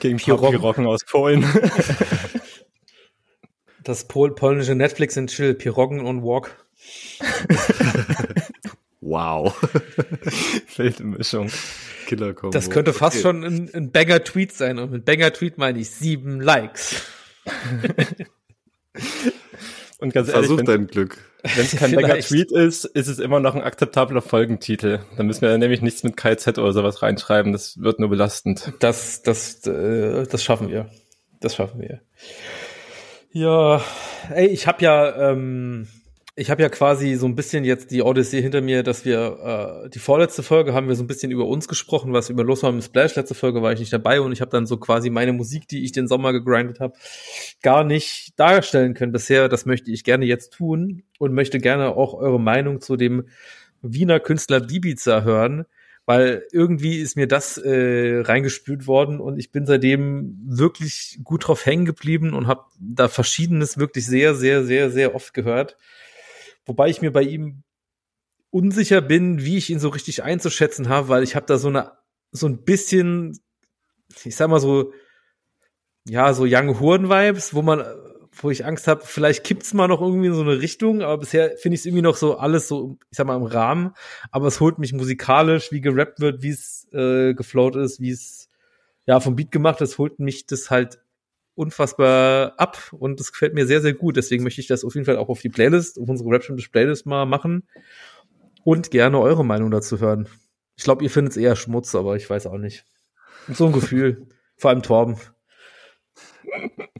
gegen 0.00 0.18
Piroggen 0.18 0.86
aus 0.86 1.04
Polen. 1.04 1.44
Das 3.84 4.08
Pol 4.08 4.34
polnische 4.34 4.74
Netflix 4.74 5.14
in 5.18 5.26
Chill, 5.26 5.52
Piroggen 5.52 6.00
und 6.00 6.22
Walk. 6.22 6.56
wow. 9.02 9.54
Wilde 10.76 11.04
Mischung. 11.04 11.50
Killer 12.06 12.30
-Kombo. 12.30 12.50
Das 12.50 12.70
könnte 12.70 12.94
fast 12.94 13.16
okay. 13.16 13.22
schon 13.22 13.44
ein, 13.44 13.70
ein 13.74 13.92
Banger-Tweet 13.92 14.52
sein. 14.52 14.78
Und 14.78 14.90
mit 14.90 15.04
Banger-Tweet 15.04 15.58
meine 15.58 15.78
ich 15.80 15.90
sieben 15.90 16.40
Likes. 16.40 17.02
Und 19.98 20.12
ganz 20.12 20.28
ehrlich, 20.28 20.46
Versuch 20.46 20.58
wenn, 20.58 20.66
dein 20.66 20.86
Glück. 20.86 21.18
Wenn 21.42 21.64
es 21.64 21.76
kein 21.76 21.92
Banger-Tweet 21.94 22.52
ist, 22.52 22.84
ist 22.84 23.08
es 23.08 23.18
immer 23.18 23.40
noch 23.40 23.54
ein 23.54 23.62
akzeptabler 23.62 24.22
Folgentitel. 24.22 25.00
Da 25.16 25.22
müssen 25.22 25.42
wir 25.42 25.56
nämlich 25.58 25.82
nichts 25.82 26.02
mit 26.02 26.16
KZ 26.16 26.58
oder 26.58 26.72
sowas 26.72 27.02
reinschreiben. 27.02 27.52
Das 27.52 27.80
wird 27.80 28.00
nur 28.00 28.08
belastend. 28.08 28.72
Das, 28.80 29.22
das, 29.22 29.66
äh, 29.66 30.26
das 30.26 30.42
schaffen 30.42 30.68
wir. 30.68 30.90
Das 31.40 31.54
schaffen 31.56 31.80
wir. 31.80 32.00
Ja, 33.32 33.82
ey, 34.30 34.46
ich 34.46 34.66
habe 34.66 34.82
ja, 34.82 35.30
ähm, 35.32 35.88
ich 36.36 36.50
habe 36.50 36.62
ja 36.62 36.68
quasi 36.68 37.14
so 37.14 37.26
ein 37.26 37.36
bisschen 37.36 37.64
jetzt 37.64 37.92
die 37.92 38.02
Odyssee 38.02 38.42
hinter 38.42 38.60
mir, 38.60 38.82
dass 38.82 39.04
wir 39.04 39.84
äh, 39.84 39.90
die 39.90 40.00
vorletzte 40.00 40.42
Folge 40.42 40.74
haben 40.74 40.88
wir 40.88 40.96
so 40.96 41.04
ein 41.04 41.06
bisschen 41.06 41.30
über 41.30 41.46
uns 41.46 41.68
gesprochen, 41.68 42.12
was 42.12 42.28
über 42.28 42.42
Los 42.42 42.64
war 42.64 42.70
im 42.70 42.82
Splash. 42.82 43.14
Letzte 43.14 43.36
Folge 43.36 43.62
war 43.62 43.72
ich 43.72 43.78
nicht 43.78 43.92
dabei 43.92 44.20
und 44.20 44.32
ich 44.32 44.40
habe 44.40 44.50
dann 44.50 44.66
so 44.66 44.76
quasi 44.76 45.10
meine 45.10 45.32
Musik, 45.32 45.68
die 45.68 45.84
ich 45.84 45.92
den 45.92 46.08
Sommer 46.08 46.32
gegrindet 46.32 46.80
habe, 46.80 46.94
gar 47.62 47.84
nicht 47.84 48.32
darstellen 48.36 48.94
können 48.94 49.12
bisher. 49.12 49.48
Das 49.48 49.64
möchte 49.64 49.92
ich 49.92 50.02
gerne 50.02 50.24
jetzt 50.24 50.52
tun 50.52 51.04
und 51.20 51.34
möchte 51.34 51.60
gerne 51.60 51.96
auch 51.96 52.14
eure 52.14 52.40
Meinung 52.40 52.80
zu 52.80 52.96
dem 52.96 53.28
Wiener 53.82 54.18
Künstler 54.18 54.60
Bibiza 54.60 55.22
hören 55.22 55.66
weil 56.06 56.46
irgendwie 56.52 56.98
ist 56.98 57.16
mir 57.16 57.26
das 57.26 57.56
äh, 57.56 58.20
reingespült 58.20 58.86
worden 58.86 59.20
und 59.20 59.38
ich 59.38 59.52
bin 59.52 59.64
seitdem 59.64 60.38
wirklich 60.44 61.18
gut 61.24 61.48
drauf 61.48 61.64
hängen 61.64 61.86
geblieben 61.86 62.34
und 62.34 62.46
habe 62.46 62.64
da 62.78 63.08
verschiedenes 63.08 63.78
wirklich 63.78 64.04
sehr, 64.04 64.34
sehr, 64.34 64.64
sehr, 64.64 64.90
sehr 64.90 65.14
oft 65.14 65.32
gehört. 65.32 65.78
Wobei 66.66 66.88
ich 66.88 67.02
mir 67.02 67.12
bei 67.12 67.22
ihm 67.22 67.62
unsicher 68.50 69.00
bin, 69.00 69.44
wie 69.44 69.56
ich 69.56 69.70
ihn 69.70 69.80
so 69.80 69.88
richtig 69.88 70.22
einzuschätzen 70.22 70.88
habe, 70.88 71.08
weil 71.08 71.22
ich 71.22 71.34
habe 71.36 71.46
da 71.46 71.58
so 71.58 71.68
eine 71.68 71.92
so 72.30 72.48
ein 72.48 72.64
bisschen, 72.64 73.38
ich 74.24 74.34
sag 74.36 74.48
mal 74.48 74.60
so, 74.60 74.92
ja, 76.06 76.32
so 76.34 76.44
Young 76.46 76.80
Horn 76.80 77.08
Vibes, 77.08 77.54
wo 77.54 77.62
man 77.62 77.84
wo 78.40 78.50
ich 78.50 78.64
Angst 78.64 78.88
habe, 78.88 79.02
vielleicht 79.04 79.44
kippt's 79.44 79.74
mal 79.74 79.88
noch 79.88 80.00
irgendwie 80.00 80.26
in 80.26 80.34
so 80.34 80.42
eine 80.42 80.60
Richtung, 80.60 81.02
aber 81.02 81.18
bisher 81.18 81.56
finde 81.56 81.74
ich 81.74 81.82
es 81.82 81.86
irgendwie 81.86 82.02
noch 82.02 82.16
so 82.16 82.36
alles 82.36 82.68
so, 82.68 82.98
ich 83.10 83.16
sag 83.16 83.26
mal, 83.26 83.36
im 83.36 83.44
Rahmen. 83.44 83.92
Aber 84.30 84.48
es 84.48 84.60
holt 84.60 84.78
mich 84.78 84.92
musikalisch, 84.92 85.72
wie 85.72 85.80
gerappt 85.80 86.20
wird, 86.20 86.42
wie 86.42 86.50
es 86.50 86.88
äh, 86.92 87.34
geflowt 87.34 87.76
ist, 87.76 88.00
wie 88.00 88.10
es 88.10 88.50
ja 89.06 89.20
vom 89.20 89.36
Beat 89.36 89.52
gemacht 89.52 89.80
ist, 89.80 89.98
holt 89.98 90.18
mich 90.18 90.46
das 90.46 90.70
halt 90.70 90.98
unfassbar 91.54 92.54
ab 92.58 92.92
und 92.92 93.20
das 93.20 93.32
gefällt 93.32 93.54
mir 93.54 93.66
sehr, 93.66 93.80
sehr 93.80 93.94
gut. 93.94 94.16
Deswegen 94.16 94.44
möchte 94.44 94.60
ich 94.60 94.66
das 94.66 94.84
auf 94.84 94.94
jeden 94.94 95.06
Fall 95.06 95.16
auch 95.16 95.28
auf 95.28 95.40
die 95.40 95.48
Playlist, 95.48 95.98
auf 95.98 96.08
unsere 96.08 96.30
Rap 96.30 96.44
Playlist 96.72 97.06
mal 97.06 97.26
machen 97.26 97.68
und 98.64 98.90
gerne 98.90 99.20
eure 99.20 99.44
Meinung 99.44 99.70
dazu 99.70 100.00
hören. 100.00 100.28
Ich 100.76 100.84
glaube, 100.84 101.04
ihr 101.04 101.10
findet 101.10 101.32
es 101.32 101.36
eher 101.36 101.56
Schmutz, 101.56 101.94
aber 101.94 102.16
ich 102.16 102.28
weiß 102.28 102.46
auch 102.46 102.58
nicht. 102.58 102.84
So 103.48 103.66
ein 103.66 103.72
Gefühl. 103.72 104.26
Vor 104.56 104.70
allem 104.70 104.82
Torben 104.82 105.16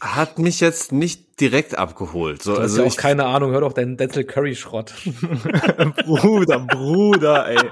hat 0.00 0.38
mich 0.38 0.60
jetzt 0.60 0.92
nicht 0.92 1.40
direkt 1.40 1.76
abgeholt. 1.76 2.42
So, 2.42 2.54
du 2.54 2.60
also 2.60 2.82
ja 2.82 2.88
auch 2.88 2.96
keine 2.96 3.26
Ahnung, 3.26 3.52
hör 3.52 3.60
doch 3.60 3.72
deinen 3.72 3.96
Dental 3.96 4.24
Curry 4.24 4.54
Schrott. 4.54 4.94
Bruder, 6.06 6.60
Bruder, 6.60 7.48
ey. 7.48 7.70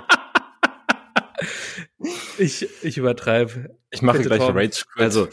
Ich, 2.38 2.68
ich 2.82 2.98
übertreibe. 2.98 3.76
Ich 3.90 4.02
mache 4.02 4.20
gleich 4.20 4.40
Rage 4.40 4.84
Quit. 4.92 5.02
Also, 5.02 5.28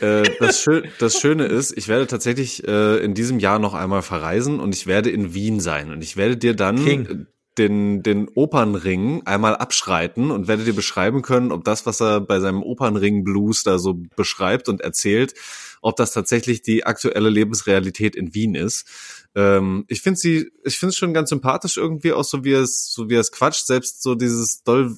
äh, 0.00 0.22
das, 0.38 0.62
Schö 0.62 0.82
das 0.98 1.20
Schöne 1.20 1.46
ist, 1.46 1.76
ich 1.76 1.88
werde 1.88 2.06
tatsächlich 2.06 2.66
äh, 2.66 2.98
in 2.98 3.14
diesem 3.14 3.38
Jahr 3.38 3.58
noch 3.58 3.74
einmal 3.74 4.02
verreisen 4.02 4.60
und 4.60 4.74
ich 4.74 4.86
werde 4.86 5.10
in 5.10 5.34
Wien 5.34 5.60
sein 5.60 5.90
und 5.90 6.02
ich 6.02 6.16
werde 6.16 6.36
dir 6.36 6.54
dann 6.54 6.84
King 6.84 7.26
den, 7.58 8.02
den 8.02 8.28
Opernring 8.34 9.22
einmal 9.26 9.56
abschreiten 9.56 10.30
und 10.30 10.48
werde 10.48 10.64
dir 10.64 10.72
beschreiben 10.72 11.20
können, 11.20 11.52
ob 11.52 11.64
das, 11.64 11.84
was 11.84 12.00
er 12.00 12.20
bei 12.20 12.40
seinem 12.40 12.62
Opernring 12.62 13.24
Blues 13.24 13.64
da 13.64 13.78
so 13.78 14.00
beschreibt 14.16 14.68
und 14.68 14.80
erzählt, 14.80 15.34
ob 15.82 15.96
das 15.96 16.12
tatsächlich 16.12 16.62
die 16.62 16.84
aktuelle 16.86 17.28
Lebensrealität 17.28 18.14
in 18.14 18.34
Wien 18.34 18.54
ist. 18.54 18.86
Ähm, 19.34 19.84
ich 19.88 20.00
finde 20.00 20.18
sie, 20.18 20.50
ich 20.64 20.78
finde 20.78 20.90
es 20.90 20.96
schon 20.96 21.12
ganz 21.12 21.30
sympathisch 21.30 21.76
irgendwie, 21.76 22.12
auch 22.12 22.24
so 22.24 22.44
wie 22.44 22.52
es, 22.52 22.92
so 22.92 23.10
wie 23.10 23.16
es 23.16 23.32
quatscht, 23.32 23.66
selbst 23.66 24.02
so 24.02 24.14
dieses 24.14 24.62
doll 24.62 24.96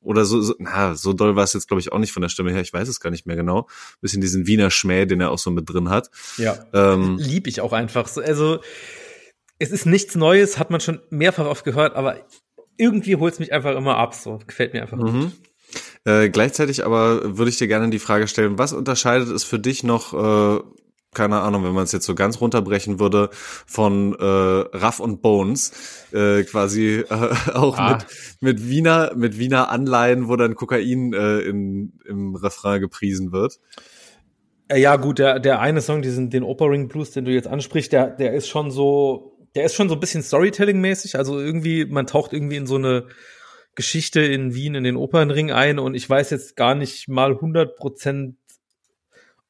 oder 0.00 0.24
so, 0.24 0.40
so 0.40 0.54
na, 0.58 0.94
so 0.94 1.12
doll 1.12 1.36
war 1.36 1.44
es 1.44 1.52
jetzt, 1.52 1.68
glaube 1.68 1.80
ich, 1.80 1.92
auch 1.92 1.98
nicht 1.98 2.12
von 2.12 2.22
der 2.22 2.28
Stimme 2.28 2.50
her, 2.52 2.60
ich 2.60 2.72
weiß 2.72 2.88
es 2.88 3.00
gar 3.00 3.10
nicht 3.10 3.26
mehr 3.26 3.36
genau. 3.36 3.68
Bisschen 4.00 4.20
diesen 4.20 4.46
Wiener 4.46 4.70
Schmäh, 4.70 5.06
den 5.06 5.20
er 5.20 5.30
auch 5.30 5.38
so 5.38 5.50
mit 5.50 5.68
drin 5.68 5.88
hat. 5.90 6.10
Ja. 6.36 6.58
Ähm, 6.72 7.16
Lieb 7.18 7.46
ich 7.46 7.60
auch 7.60 7.72
einfach. 7.72 8.08
So, 8.08 8.20
also 8.20 8.60
es 9.58 9.70
ist 9.70 9.86
nichts 9.86 10.14
Neues, 10.14 10.58
hat 10.58 10.70
man 10.70 10.80
schon 10.80 11.00
mehrfach 11.10 11.46
oft 11.46 11.64
gehört, 11.64 11.96
aber 11.96 12.26
irgendwie 12.76 13.16
holt 13.16 13.34
es 13.34 13.40
mich 13.40 13.52
einfach 13.52 13.76
immer 13.76 13.96
ab. 13.96 14.14
So 14.14 14.38
gefällt 14.46 14.72
mir 14.72 14.82
einfach 14.82 14.98
mhm. 14.98 15.20
gut. 15.20 15.32
Äh, 16.04 16.30
gleichzeitig 16.30 16.84
aber 16.84 17.36
würde 17.36 17.50
ich 17.50 17.58
dir 17.58 17.68
gerne 17.68 17.90
die 17.90 17.98
Frage 17.98 18.28
stellen, 18.28 18.58
was 18.58 18.72
unterscheidet 18.72 19.28
es 19.28 19.44
für 19.44 19.58
dich 19.58 19.84
noch, 19.84 20.14
äh, 20.14 20.62
keine 21.14 21.40
Ahnung, 21.40 21.64
wenn 21.64 21.72
man 21.72 21.84
es 21.84 21.92
jetzt 21.92 22.06
so 22.06 22.14
ganz 22.14 22.40
runterbrechen 22.40 23.00
würde, 23.00 23.30
von 23.32 24.14
äh, 24.14 24.24
Raff 24.24 25.00
und 25.00 25.22
Bones, 25.22 25.72
äh, 26.12 26.42
quasi 26.44 27.04
äh, 27.08 27.14
auch 27.54 27.78
ah. 27.78 27.94
mit, 27.94 28.06
mit 28.40 28.68
Wiener, 28.68 29.12
mit 29.16 29.38
Wiener 29.38 29.70
Anleihen, 29.70 30.28
wo 30.28 30.36
dann 30.36 30.54
Kokain 30.54 31.12
äh, 31.12 31.40
in, 31.40 31.98
im 32.06 32.36
Refrain 32.36 32.80
gepriesen 32.80 33.32
wird? 33.32 33.58
Äh, 34.68 34.80
ja, 34.80 34.96
gut, 34.96 35.18
der, 35.18 35.40
der 35.40 35.60
eine 35.60 35.80
Song, 35.80 36.02
diesen, 36.02 36.30
den 36.30 36.42
Opering 36.42 36.88
Blues, 36.88 37.10
den 37.10 37.24
du 37.24 37.32
jetzt 37.32 37.48
ansprichst, 37.48 37.92
der, 37.92 38.10
der 38.10 38.34
ist 38.34 38.48
schon 38.48 38.70
so, 38.70 39.38
der 39.54 39.64
ist 39.64 39.74
schon 39.74 39.88
so 39.88 39.94
ein 39.94 40.00
bisschen 40.00 40.22
Storytelling-mäßig. 40.22 41.16
Also 41.16 41.40
irgendwie, 41.40 41.86
man 41.86 42.06
taucht 42.06 42.32
irgendwie 42.32 42.56
in 42.56 42.66
so 42.66 42.76
eine 42.76 43.06
Geschichte 43.74 44.20
in 44.20 44.54
Wien 44.54 44.74
in 44.74 44.84
den 44.84 44.96
Opernring 44.96 45.52
ein 45.52 45.78
und 45.78 45.94
ich 45.94 46.08
weiß 46.08 46.30
jetzt 46.30 46.56
gar 46.56 46.74
nicht 46.74 47.08
mal 47.08 47.32
100 47.32 47.76
Prozent, 47.76 48.36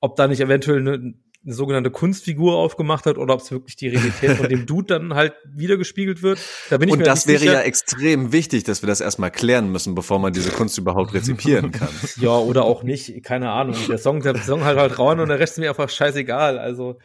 ob 0.00 0.16
da 0.16 0.28
nicht 0.28 0.40
eventuell 0.40 0.80
eine, 0.80 1.14
eine 1.48 1.54
sogenannte 1.54 1.90
Kunstfigur 1.90 2.56
aufgemacht 2.56 3.06
hat 3.06 3.16
oder 3.16 3.32
ob 3.32 3.40
es 3.40 3.50
wirklich 3.50 3.74
die 3.74 3.88
Realität 3.88 4.32
von 4.32 4.50
dem 4.50 4.66
Dude 4.66 4.86
dann 4.86 5.14
halt 5.14 5.32
wiedergespiegelt 5.50 6.22
wird. 6.22 6.38
Da 6.68 6.76
bin 6.76 6.90
ich 6.90 6.92
und 6.92 6.98
mir 6.98 7.04
das 7.06 7.26
wäre 7.26 7.38
sicher. 7.38 7.54
ja 7.54 7.60
extrem 7.60 8.32
wichtig, 8.32 8.64
dass 8.64 8.82
wir 8.82 8.86
das 8.86 9.00
erstmal 9.00 9.30
klären 9.30 9.72
müssen, 9.72 9.94
bevor 9.94 10.18
man 10.18 10.34
diese 10.34 10.50
Kunst 10.50 10.76
überhaupt 10.76 11.14
rezipieren 11.14 11.72
kann. 11.72 11.88
ja, 12.20 12.36
oder 12.36 12.64
auch 12.64 12.82
nicht, 12.82 13.24
keine 13.24 13.50
Ahnung. 13.50 13.76
Der 13.88 13.96
Song, 13.96 14.20
der 14.20 14.36
Song 14.36 14.64
halt 14.64 14.78
halt 14.78 14.98
rauen 14.98 15.20
und 15.20 15.28
der 15.30 15.38
Rest 15.38 15.54
ist 15.54 15.58
mir 15.58 15.70
einfach 15.70 15.88
scheißegal. 15.88 16.58
Also 16.58 16.98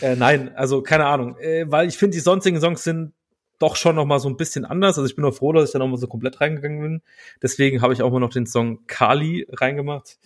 äh, 0.00 0.16
nein, 0.16 0.50
also 0.56 0.82
keine 0.82 1.06
Ahnung, 1.06 1.38
äh, 1.38 1.64
weil 1.68 1.86
ich 1.86 1.96
finde, 1.96 2.16
die 2.16 2.20
sonstigen 2.20 2.60
Songs 2.60 2.82
sind 2.82 3.12
doch 3.60 3.76
schon 3.76 3.94
noch 3.94 4.06
mal 4.06 4.18
so 4.18 4.28
ein 4.28 4.36
bisschen 4.36 4.64
anders. 4.64 4.98
Also 4.98 5.08
ich 5.08 5.14
bin 5.14 5.24
auch 5.24 5.34
froh, 5.34 5.52
dass 5.52 5.68
ich 5.68 5.72
da 5.72 5.78
noch 5.78 5.86
mal 5.86 5.98
so 5.98 6.08
komplett 6.08 6.40
reingegangen 6.40 6.80
bin. 6.80 7.02
Deswegen 7.40 7.80
habe 7.80 7.92
ich 7.92 8.02
auch 8.02 8.10
mal 8.10 8.18
noch 8.18 8.30
den 8.30 8.46
Song 8.46 8.86
Kali 8.88 9.46
reingemacht. 9.52 10.18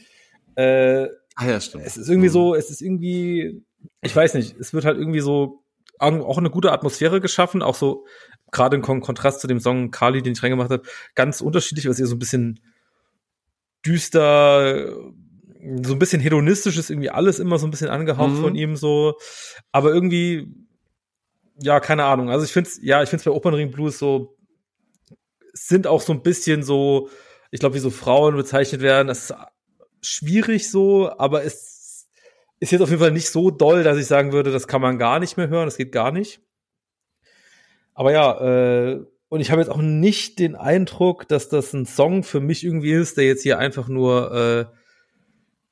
Äh, 0.54 1.08
Ah 1.36 1.48
ja, 1.48 1.60
stimmt. 1.60 1.84
es 1.86 1.96
ist 1.96 2.08
irgendwie 2.08 2.28
so, 2.28 2.54
es 2.54 2.70
ist 2.70 2.82
irgendwie, 2.82 3.64
ich 4.02 4.14
weiß 4.14 4.34
nicht, 4.34 4.56
es 4.58 4.72
wird 4.74 4.84
halt 4.84 4.98
irgendwie 4.98 5.20
so 5.20 5.62
auch 5.98 6.38
eine 6.38 6.50
gute 6.50 6.72
Atmosphäre 6.72 7.20
geschaffen, 7.20 7.62
auch 7.62 7.76
so 7.76 8.06
gerade 8.50 8.76
im 8.76 8.82
Kon 8.82 9.00
Kontrast 9.00 9.40
zu 9.40 9.46
dem 9.46 9.60
Song 9.60 9.90
Kali, 9.90 10.20
den 10.20 10.32
ich 10.32 10.42
reingemacht 10.42 10.70
habe, 10.70 10.82
ganz 11.14 11.40
unterschiedlich, 11.40 11.88
was 11.88 12.00
eher 12.00 12.06
so 12.06 12.16
ein 12.16 12.18
bisschen 12.18 12.60
düster, 13.86 14.94
so 15.82 15.92
ein 15.92 15.98
bisschen 15.98 16.20
hedonistisch 16.20 16.76
ist 16.76 16.90
irgendwie 16.90 17.10
alles 17.10 17.38
immer 17.38 17.58
so 17.58 17.66
ein 17.66 17.70
bisschen 17.70 17.88
angehaucht 17.88 18.32
Mhm. 18.32 18.40
von 18.40 18.54
ihm 18.54 18.76
so, 18.76 19.14
aber 19.70 19.92
irgendwie 19.92 20.48
ja, 21.60 21.78
keine 21.80 22.04
Ahnung. 22.04 22.30
Also 22.30 22.44
ich 22.44 22.52
find's 22.52 22.80
ja, 22.82 23.02
ich 23.02 23.08
find's 23.10 23.24
bei 23.24 23.30
Opernring 23.30 23.70
Blues 23.70 23.98
so 23.98 24.36
es 25.54 25.68
sind 25.68 25.86
auch 25.86 26.00
so 26.00 26.12
ein 26.12 26.22
bisschen 26.22 26.62
so, 26.62 27.10
ich 27.50 27.60
glaube, 27.60 27.74
wie 27.74 27.80
so 27.80 27.90
Frauen 27.90 28.34
bezeichnet 28.36 28.80
werden, 28.80 29.08
das 29.08 29.30
ist 29.30 29.34
schwierig 30.02 30.70
so, 30.70 31.10
aber 31.16 31.44
es 31.44 32.08
ist 32.60 32.72
jetzt 32.72 32.80
auf 32.80 32.90
jeden 32.90 33.00
Fall 33.00 33.12
nicht 33.12 33.30
so 33.30 33.50
doll, 33.50 33.82
dass 33.82 33.98
ich 33.98 34.06
sagen 34.06 34.32
würde, 34.32 34.52
das 34.52 34.68
kann 34.68 34.80
man 34.82 34.98
gar 34.98 35.18
nicht 35.18 35.36
mehr 35.36 35.48
hören, 35.48 35.66
das 35.66 35.76
geht 35.76 35.92
gar 35.92 36.12
nicht. 36.12 36.40
Aber 37.94 38.12
ja, 38.12 38.40
äh, 38.40 39.04
und 39.28 39.40
ich 39.40 39.50
habe 39.50 39.60
jetzt 39.60 39.70
auch 39.70 39.80
nicht 39.80 40.38
den 40.38 40.56
Eindruck, 40.56 41.26
dass 41.28 41.48
das 41.48 41.72
ein 41.72 41.86
Song 41.86 42.22
für 42.22 42.40
mich 42.40 42.64
irgendwie 42.64 42.92
ist, 42.92 43.16
der 43.16 43.24
jetzt 43.24 43.42
hier 43.42 43.58
einfach 43.58 43.88
nur 43.88 44.32
äh, 44.32 44.76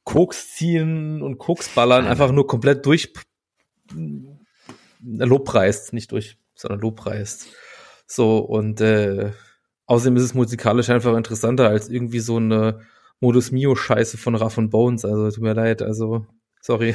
Koks 0.04 0.54
ziehen 0.54 1.22
und 1.22 1.38
Koks 1.38 1.68
ballern, 1.68 2.06
einfach 2.06 2.32
nur 2.32 2.46
komplett 2.46 2.86
durch 2.86 3.12
äh, 3.92 3.94
Lobpreist, 5.04 5.92
nicht 5.92 6.10
durch, 6.12 6.38
sondern 6.54 6.80
Lobpreist. 6.80 7.48
So, 8.06 8.38
und 8.38 8.80
äh, 8.80 9.32
außerdem 9.86 10.16
ist 10.16 10.22
es 10.24 10.34
musikalisch 10.34 10.90
einfach 10.90 11.16
interessanter 11.16 11.68
als 11.68 11.88
irgendwie 11.88 12.20
so 12.20 12.36
eine 12.36 12.80
Modus 13.20 13.52
Mio-Scheiße 13.52 14.16
von 14.18 14.34
Raff 14.34 14.58
und 14.58 14.70
Bones. 14.70 15.04
Also 15.04 15.30
tut 15.30 15.42
mir 15.42 15.54
leid, 15.54 15.82
also 15.82 16.26
sorry. 16.60 16.94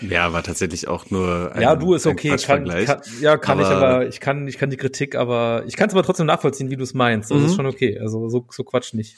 Ja, 0.00 0.32
war 0.32 0.42
tatsächlich 0.42 0.88
auch 0.88 1.10
nur 1.10 1.52
ein, 1.54 1.62
ja, 1.62 1.76
du 1.76 1.94
ist 1.94 2.06
okay, 2.06 2.36
kann, 2.36 2.64
kann, 2.66 3.00
ja, 3.20 3.36
kann 3.36 3.60
ich, 3.60 3.66
Aber- 3.66 3.88
aber 3.88 4.06
ich 4.08 4.18
kann, 4.18 4.48
ich 4.48 4.58
kann 4.58 4.70
die 4.70 4.76
Kritik, 4.76 5.14
aber 5.14 5.62
ich 5.68 5.76
kann 5.76 5.88
es 5.88 5.94
aber 5.94 6.02
trotzdem 6.02 6.26
nachvollziehen, 6.26 6.70
wie 6.70 6.76
du 6.76 6.82
es 6.82 6.92
meinst. 6.94 7.30
Das 7.30 7.38
Mhm. 7.38 7.44
ist 7.46 7.54
schon 7.54 7.66
okay. 7.66 7.98
Also 8.00 8.28
so, 8.28 8.44
so 8.50 8.64
Quatsch 8.64 8.94
nicht. 8.94 9.16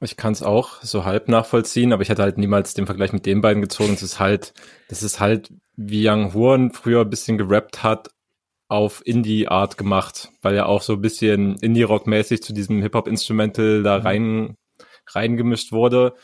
Ich 0.00 0.16
kann 0.16 0.32
es 0.32 0.42
auch 0.42 0.82
so 0.82 1.04
halb 1.04 1.28
nachvollziehen, 1.28 1.92
aber 1.92 2.02
ich 2.02 2.10
hätte 2.10 2.22
halt 2.22 2.36
niemals 2.38 2.74
den 2.74 2.86
Vergleich 2.86 3.12
mit 3.12 3.26
den 3.26 3.40
beiden 3.40 3.62
gezogen. 3.62 3.94
Es 3.94 4.02
ist 4.02 4.20
halt, 4.20 4.52
das 4.88 5.02
ist 5.02 5.18
halt, 5.18 5.52
wie 5.76 6.08
Young 6.08 6.32
Horn 6.34 6.70
früher 6.72 7.00
ein 7.00 7.10
bisschen 7.10 7.38
gerappt 7.38 7.82
hat, 7.82 8.10
auf 8.68 9.02
Indie-Art 9.04 9.76
gemacht, 9.78 10.30
weil 10.42 10.54
er 10.54 10.66
auch 10.68 10.82
so 10.82 10.94
ein 10.94 11.00
bisschen 11.00 11.56
Indie-Rock-mäßig 11.56 12.42
zu 12.42 12.52
diesem 12.52 12.82
Hip-Hop-Instrumental 12.82 13.82
da 13.82 13.98
Mhm. 13.98 14.06
rein, 14.06 14.54
reingemischt 15.08 15.72
wurde. 15.72 16.14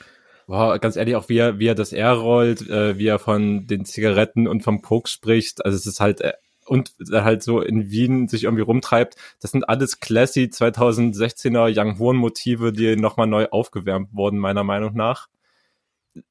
Boah, 0.47 0.78
ganz 0.78 0.97
ehrlich, 0.97 1.14
auch 1.16 1.28
wie 1.28 1.39
er, 1.39 1.59
wie 1.59 1.66
er 1.68 1.74
das 1.76 1.93
R 1.93 2.12
rollt, 2.12 2.68
äh, 2.68 2.99
wie 2.99 3.07
er 3.07 3.18
von 3.20 3.66
den 3.66 3.85
Zigaretten 3.85 4.49
und 4.49 4.62
vom 4.62 4.83
Koks 4.83 5.12
spricht. 5.12 5.64
Also 5.64 5.76
es 5.76 5.87
ist 5.87 6.01
halt, 6.01 6.20
äh, 6.22 6.33
und 6.66 6.93
halt 7.11 7.43
so 7.43 7.61
in 7.61 7.91
Wien 7.91 8.28
sich 8.28 8.45
irgendwie 8.45 8.62
rumtreibt. 8.62 9.16
Das 9.41 9.51
sind 9.53 9.68
alles 9.68 9.99
classy 10.01 10.45
2016er 10.53 11.68
Young 11.76 11.99
Horn 11.99 12.16
Motive, 12.16 12.72
die 12.72 12.97
nochmal 12.97 13.26
neu 13.26 13.47
aufgewärmt 13.51 14.09
wurden, 14.12 14.39
meiner 14.39 14.64
Meinung 14.64 14.95
nach. 14.95 15.28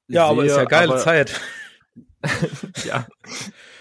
Ja, 0.07 0.25
aber 0.27 0.43
ist 0.45 0.55
ja 0.55 0.65
geile 0.65 0.91
aber- 0.93 0.99
Zeit. 1.01 1.39
Ja, 2.85 3.07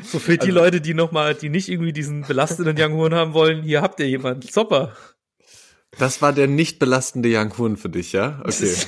So 0.02 0.20
für 0.20 0.38
die 0.38 0.48
Also- 0.48 0.52
Leute, 0.60 0.80
die 0.80 0.94
noch 0.94 1.10
mal, 1.10 1.34
die 1.34 1.48
nicht 1.48 1.68
irgendwie 1.68 1.92
diesen 1.92 2.22
belastenden 2.22 2.76
Young 2.78 2.92
Horn 2.94 3.14
haben 3.14 3.34
wollen, 3.34 3.62
hier 3.62 3.82
habt 3.82 3.98
ihr 3.98 4.08
jemanden. 4.08 4.42
Zopper. 4.42 4.92
Das 5.96 6.20
war 6.20 6.32
der 6.32 6.46
nicht 6.48 6.78
belastende 6.78 7.30
Young 7.32 7.76
für 7.76 7.88
dich, 7.88 8.12
ja? 8.12 8.40
Okay. 8.44 8.74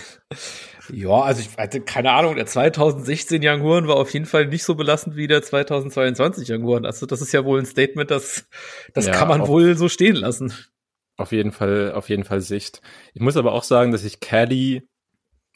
Ja, 0.92 1.20
also 1.20 1.40
ich 1.40 1.56
hatte 1.56 1.80
keine 1.82 2.10
Ahnung, 2.10 2.34
der 2.34 2.46
2016 2.46 3.40
Young 3.44 3.62
Horn 3.62 3.86
war 3.86 3.94
auf 3.94 4.12
jeden 4.12 4.26
Fall 4.26 4.46
nicht 4.46 4.64
so 4.64 4.74
belastend 4.74 5.14
wie 5.14 5.28
der 5.28 5.40
2022 5.40 6.50
Young 6.50 6.64
Horn. 6.64 6.84
Also 6.84 7.06
das 7.06 7.20
ist 7.20 7.30
ja 7.30 7.44
wohl 7.44 7.60
ein 7.60 7.66
Statement, 7.66 8.10
das, 8.10 8.48
das 8.92 9.06
Ja, 9.06 9.12
kann 9.12 9.28
man 9.28 9.42
auch- 9.42 9.46
wohl 9.48 9.76
so 9.76 9.88
stehen 9.88 10.16
lassen. 10.16 10.52
auf 11.16 11.30
jeden 11.30 11.52
Fall, 11.52 11.92
auf 11.92 12.08
jeden 12.08 12.24
Fall 12.24 12.40
Sicht. 12.40 12.80
Ich 13.14 13.20
muss 13.20 13.36
aber 13.36 13.52
auch 13.52 13.62
sagen, 13.62 13.92
dass 13.92 14.02
ich 14.02 14.18
Caddy 14.18 14.82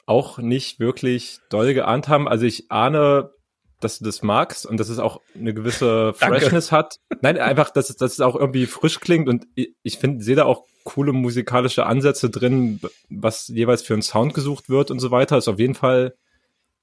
auch 0.07 0.39
nicht 0.39 0.79
wirklich 0.79 1.41
doll 1.51 1.75
geahnt 1.75 2.07
haben. 2.07 2.29
Also 2.29 2.47
ich 2.47 2.71
ahne, 2.71 3.33
dass 3.81 3.99
du 3.99 4.05
das 4.05 4.23
magst 4.23 4.67
und 4.67 4.79
dass 4.79 4.89
es 4.89 5.01
auch 5.01 5.21
eine 5.35 5.53
gewisse. 5.53 6.15
Freshness 6.15 6.71
hat. 6.71 6.99
Nein, 7.23 7.39
einfach, 7.39 7.71
dass 7.71 7.91
es, 7.91 7.97
dass 7.97 8.13
es 8.13 8.21
auch 8.21 8.37
irgendwie 8.37 8.67
frisch 8.67 9.01
klingt 9.01 9.29
und 9.29 9.47
ich, 9.57 9.75
ich 9.83 9.99
finde, 9.99 10.23
sehe 10.23 10.37
da 10.37 10.45
auch 10.45 10.65
coole 10.85 11.13
musikalische 11.13 11.87
Ansätze 11.87 12.31
drin, 12.31 12.81
was 13.09 13.49
jeweils 13.49 13.83
für 13.83 13.95
einen 13.95 14.03
Sound 14.03 14.35
gesucht 14.35 14.69
wird 14.69 14.91
und 14.91 15.01
so 15.01 15.11
weiter. 15.11 15.37
Ist 15.37 15.49
auf 15.49 15.59
jeden 15.59 15.75
Fall 15.75 16.15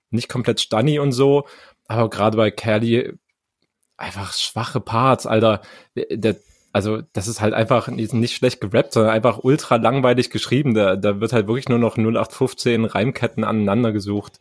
nicht 0.10 0.28
komplett 0.28 0.60
stunny 0.60 1.00
und 1.00 1.14
so, 1.14 1.48
aber 1.88 2.10
gerade 2.10 2.38
bei 2.38 2.52
Caddy 2.52 3.14
einfach 3.98 4.34
schwache 4.34 4.82
Parts, 4.82 5.26
Alter. 5.26 5.62
Der, 5.96 6.36
also 6.74 7.02
das 7.14 7.28
ist 7.28 7.42
halt 7.42 7.54
einfach 7.54 7.88
nicht 7.90 8.14
nicht 8.14 8.36
schlecht 8.36 8.62
gerappt, 8.62 8.94
sondern 8.94 9.14
einfach 9.14 9.40
ultra 9.44 9.76
langweilig 9.76 10.30
geschrieben. 10.30 10.74
Da, 10.74 10.96
da 10.96 11.20
wird 11.20 11.34
halt 11.34 11.48
wirklich 11.48 11.70
nur 11.70 11.80
noch 11.80 11.98
0815 11.98 12.86
Reimketten 12.86 13.44
aneinander 13.44 13.92
gesucht. 13.92 14.40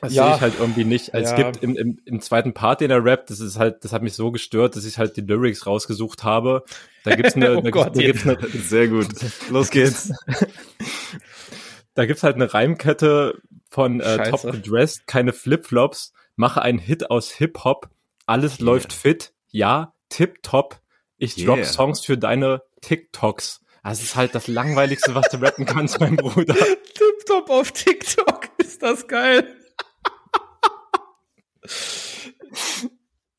Das 0.00 0.12
Ja. 0.14 0.26
sehe 0.26 0.34
ich 0.36 0.40
halt 0.40 0.54
irgendwie 0.60 0.84
nicht. 0.84 1.10
Es 1.12 1.30
Ja. 1.30 1.36
gibt 1.36 1.62
im, 1.62 1.76
im, 1.76 1.98
im 2.04 2.20
zweiten 2.20 2.54
Part, 2.54 2.80
den 2.80 2.90
er 2.90 3.04
rappt, 3.04 3.30
das 3.30 3.40
ist 3.40 3.58
halt, 3.58 3.84
das 3.84 3.92
hat 3.92 4.02
mich 4.02 4.14
so 4.14 4.30
gestört, 4.30 4.76
dass 4.76 4.84
ich 4.84 4.98
halt 4.98 5.16
die 5.16 5.22
Lyrics 5.22 5.66
rausgesucht 5.66 6.24
habe. 6.24 6.64
Da 7.04 7.14
gibt's 7.16 7.34
eine, 7.34 7.56
Oh 7.58 7.60
da, 7.60 7.70
Gott, 7.70 7.94
gibt's, 7.94 8.22
da 8.24 8.34
gibt's 8.34 8.54
eine, 8.54 8.62
Sehr 8.62 8.88
gut. 8.88 9.08
Los 9.50 9.70
geht's. 9.70 10.12
da 11.94 12.06
gibt's 12.06 12.22
halt 12.22 12.36
eine 12.36 12.52
Reimkette 12.52 13.40
von 13.70 14.00
äh. 14.00 14.30
Top 14.30 14.42
gedressed, 14.50 15.06
keine 15.06 15.32
Flipflops, 15.32 16.12
mache 16.36 16.62
einen 16.62 16.78
Hit 16.78 17.10
aus 17.10 17.30
Hip-Hop, 17.30 17.88
alles 18.26 18.60
läuft 18.60 18.92
fit, 18.92 19.32
ja, 19.50 19.94
tip-top, 20.08 20.80
ich 21.16 21.34
drop 21.34 21.56
Yeah. 21.58 21.66
Songs 21.66 22.04
für 22.04 22.16
deine 22.16 22.62
TikToks. 22.82 23.60
Das 23.82 24.02
ist 24.02 24.16
halt 24.16 24.34
das 24.34 24.48
Langweiligste, 24.48 25.14
was 25.14 25.28
du 25.30 25.38
rappen 25.38 25.64
kannst, 25.64 25.98
mein 25.98 26.16
Bruder. 26.16 26.54
Tipptopp 26.94 27.48
auf 27.48 27.72
TikTok, 27.72 28.48
ist 28.58 28.82
das 28.82 29.08
geil. 29.08 29.48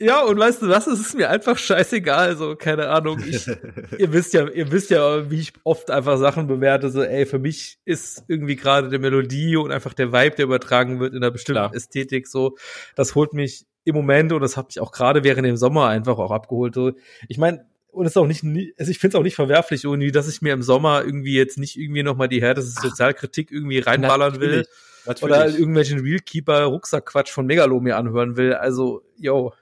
Ja, 0.02 0.24
und 0.24 0.40
weißt 0.40 0.62
du 0.62 0.70
was, 0.70 0.88
es 0.88 1.02
ist 1.02 1.16
mir 1.16 1.30
einfach 1.30 1.58
scheißegal, 1.58 2.38
so, 2.38 2.56
keine 2.56 2.88
Ahnung. 2.88 3.22
Ich, 3.28 3.46
ihr 3.98 4.14
wisst 4.14 4.34
ja, 4.34 4.48
ihr 4.48 4.72
wisst 4.72 4.92
ja, 4.92 5.30
wie 5.30 5.42
ich 5.42 5.52
oft 5.66 5.92
einfach 5.92 6.18
Sachen 6.18 6.48
bewerte, 6.48 6.90
so, 6.90 7.04
ey, 7.04 7.26
für 7.26 7.40
mich 7.40 7.80
ist 7.84 8.24
irgendwie 8.30 8.56
gerade 8.56 8.88
die 8.88 8.98
Melodie 8.98 9.58
und 9.58 9.74
einfach 9.74 9.94
der 9.94 10.14
Vibe, 10.14 10.38
der 10.38 10.46
übertragen 10.46 11.02
wird 11.02 11.14
in 11.14 11.22
einer 11.22 11.32
bestimmten 11.32 11.60
Klar. 11.64 11.76
Ästhetik, 11.76 12.28
so, 12.28 12.56
das 12.96 13.14
holt 13.16 13.34
mich 13.34 13.66
im 13.84 13.94
Moment 13.94 14.32
und 14.32 14.42
das 14.42 14.56
hat 14.56 14.68
mich 14.68 14.80
auch 14.80 14.94
gerade 14.94 15.26
während 15.26 15.46
dem 15.46 15.58
Sommer 15.58 15.88
einfach 15.88 16.18
auch 16.18 16.32
abgeholt, 16.32 16.76
so. 16.76 16.94
Ich 17.28 17.38
meine, 17.38 17.66
und 17.92 18.06
es 18.06 18.14
ist 18.14 18.18
auch 18.18 18.28
nicht, 18.28 18.46
also 18.80 18.92
ich 18.92 19.00
finde 19.00 19.18
es 19.18 19.20
auch 19.20 19.24
nicht 19.24 19.36
verwerflich, 19.36 19.84
irgendwie, 19.84 20.14
dass 20.14 20.30
ich 20.30 20.42
mir 20.42 20.54
im 20.54 20.64
Sommer 20.64 21.04
irgendwie 21.04 21.36
jetzt 21.36 21.58
nicht 21.58 21.78
irgendwie 21.78 22.04
nochmal 22.04 22.30
die 22.30 22.42
härteste 22.42 22.82
Sozialkritik 22.82 23.52
irgendwie 23.52 23.80
reinballern 23.80 24.40
will 24.40 24.66
Natürlich. 25.06 25.24
oder 25.24 25.50
irgendwelchen 25.50 26.00
Realkeeper-Rucksackquatsch 26.00 27.32
von 27.32 27.46
Megalo 27.46 27.80
mir 27.80 27.98
anhören 27.98 28.38
will. 28.38 28.54
Also, 28.54 29.02
yo. 29.18 29.54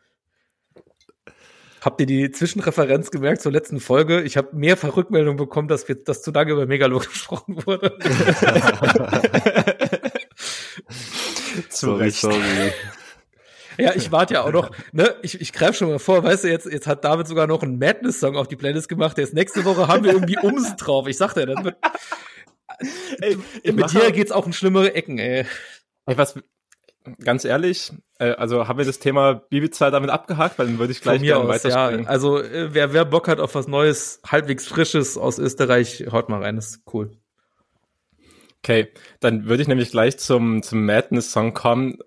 Habt 1.81 2.01
ihr 2.01 2.07
die 2.07 2.31
Zwischenreferenz 2.31 3.11
gemerkt 3.11 3.41
zur 3.41 3.51
letzten 3.51 3.79
Folge? 3.79 4.21
Ich 4.23 4.35
habe 4.35 4.49
mehrfach 4.53 4.97
Rückmeldungen 4.97 5.37
bekommen, 5.37 5.67
dass, 5.67 5.87
wir, 5.87 5.95
dass 5.95 6.21
zu 6.21 6.31
lange 6.31 6.51
über 6.51 6.65
Megalo 6.65 6.99
gesprochen 6.99 7.65
wurde. 7.65 7.97
Zu 11.69 11.87
Sorry, 11.87 12.03
Recht. 12.03 12.17
sorry. 12.17 12.41
ja, 13.77 13.95
ich 13.95 14.11
warte 14.11 14.35
ja 14.35 14.43
auch 14.43 14.51
noch, 14.51 14.69
ne? 14.91 15.15
Ich, 15.21 15.41
ich 15.41 15.53
greife 15.53 15.73
schon 15.73 15.89
mal 15.89 15.99
vor, 15.99 16.23
weißt 16.23 16.43
du, 16.43 16.49
jetzt, 16.49 16.65
jetzt 16.67 16.87
hat 16.87 17.03
David 17.03 17.27
sogar 17.27 17.47
noch 17.47 17.63
einen 17.63 17.79
Madness-Song 17.79 18.35
auf 18.35 18.47
die 18.47 18.55
Playlist 18.55 18.89
gemacht. 18.89 19.17
Jetzt 19.17 19.33
nächste 19.33 19.65
Woche 19.65 19.87
haben 19.87 20.03
wir 20.03 20.13
irgendwie 20.13 20.37
Ums 20.41 20.75
drauf. 20.75 21.07
Ich 21.07 21.17
sag 21.17 21.33
dir, 21.33 21.45
das 21.47 21.63
wird, 21.63 21.77
Ey, 23.21 23.37
mit 23.71 23.91
dir 23.91 24.11
geht's 24.11 24.31
auch 24.31 24.45
in 24.45 24.53
schlimmere 24.53 24.93
Ecken, 24.93 25.17
ey. 25.17 25.45
Ey, 26.05 26.17
was, 26.17 26.35
ganz 27.19 27.45
ehrlich, 27.45 27.91
äh, 28.19 28.31
also 28.31 28.67
haben 28.67 28.77
wir 28.77 28.85
das 28.85 28.99
Thema 28.99 29.33
Bibiza 29.33 29.91
damit 29.91 30.09
abgehakt, 30.09 30.59
weil 30.59 30.67
dann 30.67 30.79
würde 30.79 30.91
ich 30.91 31.01
gleich 31.01 31.21
gerne 31.21 31.49
aus, 31.49 31.63
ja. 31.63 31.87
Also, 32.05 32.41
äh, 32.41 32.73
wer, 32.73 32.93
wer 32.93 33.05
Bock 33.05 33.27
hat 33.27 33.39
auf 33.39 33.55
was 33.55 33.67
Neues, 33.67 34.21
halbwegs 34.25 34.67
Frisches 34.67 35.17
aus 35.17 35.39
Österreich, 35.39 36.05
haut 36.11 36.29
mal 36.29 36.41
rein, 36.41 36.55
das 36.55 36.67
ist 36.67 36.81
cool. 36.93 37.11
Okay, 38.63 38.89
dann 39.19 39.45
würde 39.45 39.61
ich 39.61 39.67
nämlich 39.67 39.91
gleich 39.91 40.17
zum, 40.17 40.61
zum 40.63 40.85
Madness-Song 40.85 41.53
kommen. 41.53 41.99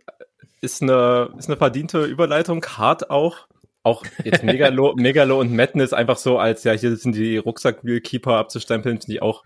Ist 0.61 0.83
eine, 0.83 1.33
ist 1.39 1.49
eine 1.49 1.57
verdiente 1.57 2.05
Überleitung, 2.05 2.65
hart 2.65 3.11
auch. 3.11 3.47
Auch 3.83 4.05
jetzt 4.25 4.43
Megalo, 4.43 4.95
Megalo 4.97 5.41
und 5.41 5.55
Madness 5.55 5.95
einfach 5.95 6.19
so 6.19 6.39
als, 6.39 6.65
ja, 6.65 6.73
hier 6.73 6.97
sind 6.97 7.15
die 7.15 7.39
Rucksack-Keeper 7.39 8.35
abzustempeln, 8.35 9.01
finde 9.01 9.15
ich 9.15 9.23
auch 9.23 9.43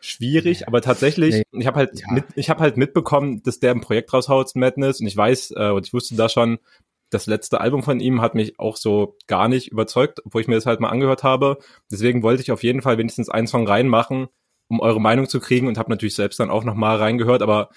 schwierig, 0.00 0.68
aber 0.68 0.80
tatsächlich, 0.80 1.34
Nee. 1.52 1.60
ich 1.60 1.66
habe 1.66 1.78
halt 1.78 2.00
Ja. 2.00 2.12
mit, 2.12 2.24
ich 2.34 2.50
habe 2.50 2.60
halt 2.60 2.76
mitbekommen, 2.76 3.42
dass 3.42 3.58
der 3.60 3.72
ein 3.72 3.80
Projekt 3.80 4.12
raushaut, 4.12 4.54
Madness, 4.54 5.00
und 5.00 5.06
ich 5.06 5.16
weiß, 5.16 5.52
äh, 5.56 5.70
und 5.70 5.86
ich 5.86 5.92
wusste 5.92 6.16
da 6.16 6.28
schon, 6.28 6.58
das 7.10 7.26
letzte 7.26 7.60
Album 7.60 7.82
von 7.82 8.00
ihm 8.00 8.20
hat 8.20 8.34
mich 8.34 8.58
auch 8.60 8.76
so 8.76 9.16
gar 9.26 9.48
nicht 9.48 9.68
überzeugt, 9.68 10.20
obwohl 10.26 10.42
ich 10.42 10.48
mir 10.48 10.56
das 10.56 10.66
halt 10.66 10.80
mal 10.80 10.90
angehört 10.90 11.22
habe. 11.24 11.58
Deswegen 11.90 12.22
wollte 12.22 12.42
ich 12.42 12.52
auf 12.52 12.62
jeden 12.62 12.82
Fall 12.82 12.98
wenigstens 12.98 13.30
einen 13.30 13.46
Song 13.46 13.66
reinmachen, 13.66 14.28
um 14.68 14.80
eure 14.80 15.00
Meinung 15.00 15.26
zu 15.28 15.40
kriegen 15.40 15.68
und 15.68 15.78
habe 15.78 15.90
natürlich 15.90 16.14
selbst 16.14 16.38
dann 16.38 16.50
auch 16.50 16.64
noch 16.64 16.74
mal 16.74 16.96
reingehört, 16.96 17.40
aber 17.40 17.70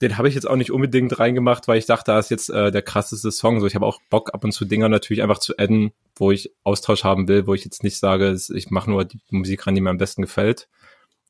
den 0.00 0.16
habe 0.16 0.28
ich 0.28 0.34
jetzt 0.34 0.48
auch 0.48 0.56
nicht 0.56 0.70
unbedingt 0.70 1.18
reingemacht, 1.18 1.66
weil 1.68 1.76
ich 1.78 1.84
dachte, 1.86 2.12
da 2.12 2.18
ist 2.20 2.30
jetzt 2.30 2.50
äh, 2.50 2.70
der 2.70 2.82
krasseste 2.82 3.32
Song. 3.32 3.60
So, 3.60 3.66
ich 3.66 3.74
habe 3.74 3.84
auch 3.84 4.00
Bock 4.10 4.32
ab 4.32 4.44
und 4.44 4.52
zu 4.52 4.64
Dinger 4.64 4.88
natürlich 4.88 5.22
einfach 5.22 5.38
zu 5.40 5.58
adden, 5.58 5.90
wo 6.16 6.30
ich 6.30 6.52
Austausch 6.62 7.02
haben 7.04 7.26
will, 7.28 7.46
wo 7.48 7.54
ich 7.54 7.64
jetzt 7.64 7.82
nicht 7.82 7.98
sage, 7.98 8.34
ich 8.54 8.70
mache 8.70 8.88
nur 8.88 9.04
die 9.04 9.18
Musik 9.30 9.66
ran, 9.66 9.74
die 9.74 9.80
mir 9.80 9.90
am 9.90 9.98
besten 9.98 10.22
gefällt. 10.22 10.68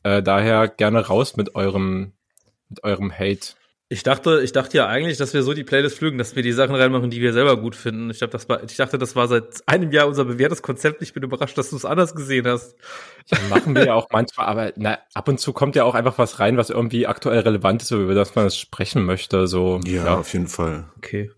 Äh, 0.02 0.22
daher 0.22 0.68
gerne 0.68 1.06
raus 1.06 1.36
mit 1.36 1.54
eurem 1.54 2.12
mit 2.68 2.84
eurem 2.84 3.12
Hate. 3.12 3.54
Ich 3.90 4.02
dachte, 4.02 4.42
ich 4.42 4.52
dachte 4.52 4.76
ja 4.76 4.86
eigentlich, 4.86 5.16
dass 5.16 5.32
wir 5.32 5.42
so 5.42 5.54
die 5.54 5.64
Playlist 5.64 5.96
flügen, 5.96 6.18
dass 6.18 6.36
wir 6.36 6.42
die 6.42 6.52
Sachen 6.52 6.74
reinmachen, 6.74 7.08
die 7.08 7.22
wir 7.22 7.32
selber 7.32 7.56
gut 7.56 7.74
finden. 7.74 8.10
Ich, 8.10 8.18
glaub, 8.18 8.30
das 8.30 8.46
war, 8.46 8.62
ich 8.62 8.76
dachte, 8.76 8.98
das 8.98 9.16
war 9.16 9.28
seit 9.28 9.62
einem 9.66 9.92
Jahr 9.92 10.06
unser 10.06 10.26
bewährtes 10.26 10.60
Konzept. 10.60 11.00
Ich 11.00 11.14
bin 11.14 11.22
überrascht, 11.22 11.56
dass 11.56 11.70
du 11.70 11.76
es 11.76 11.86
anders 11.86 12.14
gesehen 12.14 12.46
hast. 12.46 12.76
Ja, 13.28 13.38
machen 13.48 13.74
wir 13.74 13.86
ja 13.86 13.94
auch 13.94 14.08
manchmal, 14.12 14.46
aber 14.46 14.72
na, 14.76 14.98
ab 15.14 15.28
und 15.28 15.40
zu 15.40 15.54
kommt 15.54 15.74
ja 15.74 15.84
auch 15.84 15.94
einfach 15.94 16.18
was 16.18 16.38
rein, 16.38 16.58
was 16.58 16.68
irgendwie 16.68 17.06
aktuell 17.06 17.40
relevant 17.40 17.80
ist, 17.80 17.90
über 17.90 18.14
das 18.14 18.34
man 18.34 18.50
sprechen 18.50 19.06
möchte. 19.06 19.46
So, 19.46 19.80
ja, 19.86 20.04
ja. 20.04 20.18
auf 20.18 20.30
jeden 20.34 20.48
Fall. 20.48 20.90
Okay. 20.98 21.30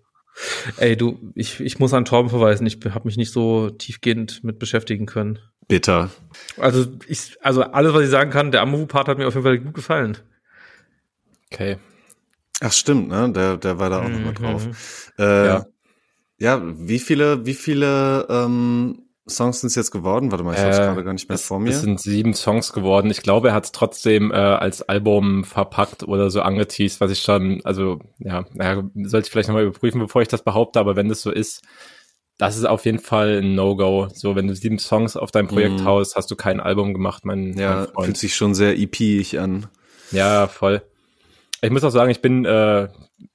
Ey, 0.76 0.96
du, 0.96 1.20
ich, 1.36 1.60
ich 1.60 1.78
muss 1.78 1.94
an 1.94 2.04
Torben 2.04 2.30
verweisen. 2.30 2.66
Ich 2.66 2.80
habe 2.84 3.04
mich 3.04 3.16
nicht 3.16 3.30
so 3.30 3.70
tiefgehend 3.70 4.42
mit 4.42 4.58
beschäftigen 4.58 5.06
können. 5.06 5.38
Bitter. 5.70 6.10
Also, 6.58 6.86
ich, 7.08 7.38
also 7.42 7.62
alles, 7.62 7.94
was 7.94 8.02
ich 8.02 8.10
sagen 8.10 8.30
kann, 8.30 8.50
der 8.50 8.62
Amu-Part 8.62 9.08
hat 9.08 9.18
mir 9.18 9.26
auf 9.26 9.34
jeden 9.34 9.44
Fall 9.44 9.58
gut 9.58 9.74
gefallen. 9.74 10.18
Okay. 11.52 11.78
Ach 12.60 12.72
stimmt, 12.72 13.08
ne? 13.08 13.32
Der, 13.32 13.56
der 13.56 13.78
war 13.78 13.90
da 13.90 14.00
auch 14.00 14.08
mhm. 14.08 14.12
nochmal 14.12 14.34
drauf. 14.34 15.12
Äh, 15.18 15.46
ja. 15.46 15.66
ja, 16.38 16.60
wie 16.62 16.98
viele, 16.98 17.46
wie 17.46 17.54
viele 17.54 18.26
ähm, 18.28 19.02
Songs 19.26 19.60
sind 19.60 19.68
es 19.68 19.74
jetzt 19.74 19.90
geworden? 19.90 20.30
Warte 20.30 20.44
mal, 20.44 20.54
ich 20.54 20.60
habe 20.60 20.70
es 20.70 20.78
äh, 20.78 20.82
gerade 20.82 21.04
gar 21.04 21.12
nicht 21.12 21.28
mehr 21.28 21.36
es, 21.36 21.44
vor 21.44 21.58
mir. 21.58 21.70
Es 21.70 21.80
sind 21.80 22.00
sieben 22.00 22.34
Songs 22.34 22.72
geworden. 22.72 23.10
Ich 23.10 23.22
glaube, 23.22 23.48
er 23.48 23.54
hat 23.54 23.64
es 23.64 23.72
trotzdem 23.72 24.30
äh, 24.30 24.34
als 24.34 24.82
Album 24.82 25.44
verpackt 25.44 26.02
oder 26.02 26.30
so 26.30 26.42
angeteased, 26.42 27.00
was 27.00 27.10
ich 27.10 27.20
schon, 27.20 27.60
also 27.64 28.00
ja, 28.18 28.44
naja, 28.52 28.82
sollte 29.04 29.26
ich 29.26 29.32
vielleicht 29.32 29.48
nochmal 29.48 29.64
überprüfen, 29.64 30.00
bevor 30.00 30.22
ich 30.22 30.28
das 30.28 30.42
behaupte, 30.42 30.80
aber 30.80 30.96
wenn 30.96 31.08
das 31.08 31.22
so 31.22 31.30
ist, 31.30 31.62
das 32.40 32.56
ist 32.56 32.64
auf 32.64 32.86
jeden 32.86 33.00
Fall 33.00 33.42
ein 33.42 33.54
No-Go. 33.54 34.08
So, 34.14 34.34
wenn 34.34 34.48
du 34.48 34.54
sieben 34.54 34.78
Songs 34.78 35.14
auf 35.14 35.30
dein 35.30 35.46
Projekt 35.46 35.82
mm. 35.82 35.84
haust, 35.84 36.16
hast 36.16 36.30
du 36.30 36.36
kein 36.36 36.58
Album 36.58 36.94
gemacht, 36.94 37.26
mein, 37.26 37.52
ja, 37.58 37.74
mein 37.74 37.88
Freund. 37.88 38.06
fühlt 38.06 38.16
sich 38.16 38.34
schon 38.34 38.54
sehr 38.54 38.78
EP-ig 38.78 39.38
an. 39.38 39.66
Ja, 40.10 40.46
voll. 40.46 40.80
Ich 41.60 41.70
muss 41.70 41.84
auch 41.84 41.90
sagen, 41.90 42.10
ich 42.10 42.22
bin, 42.22 42.46
äh, 42.46 42.88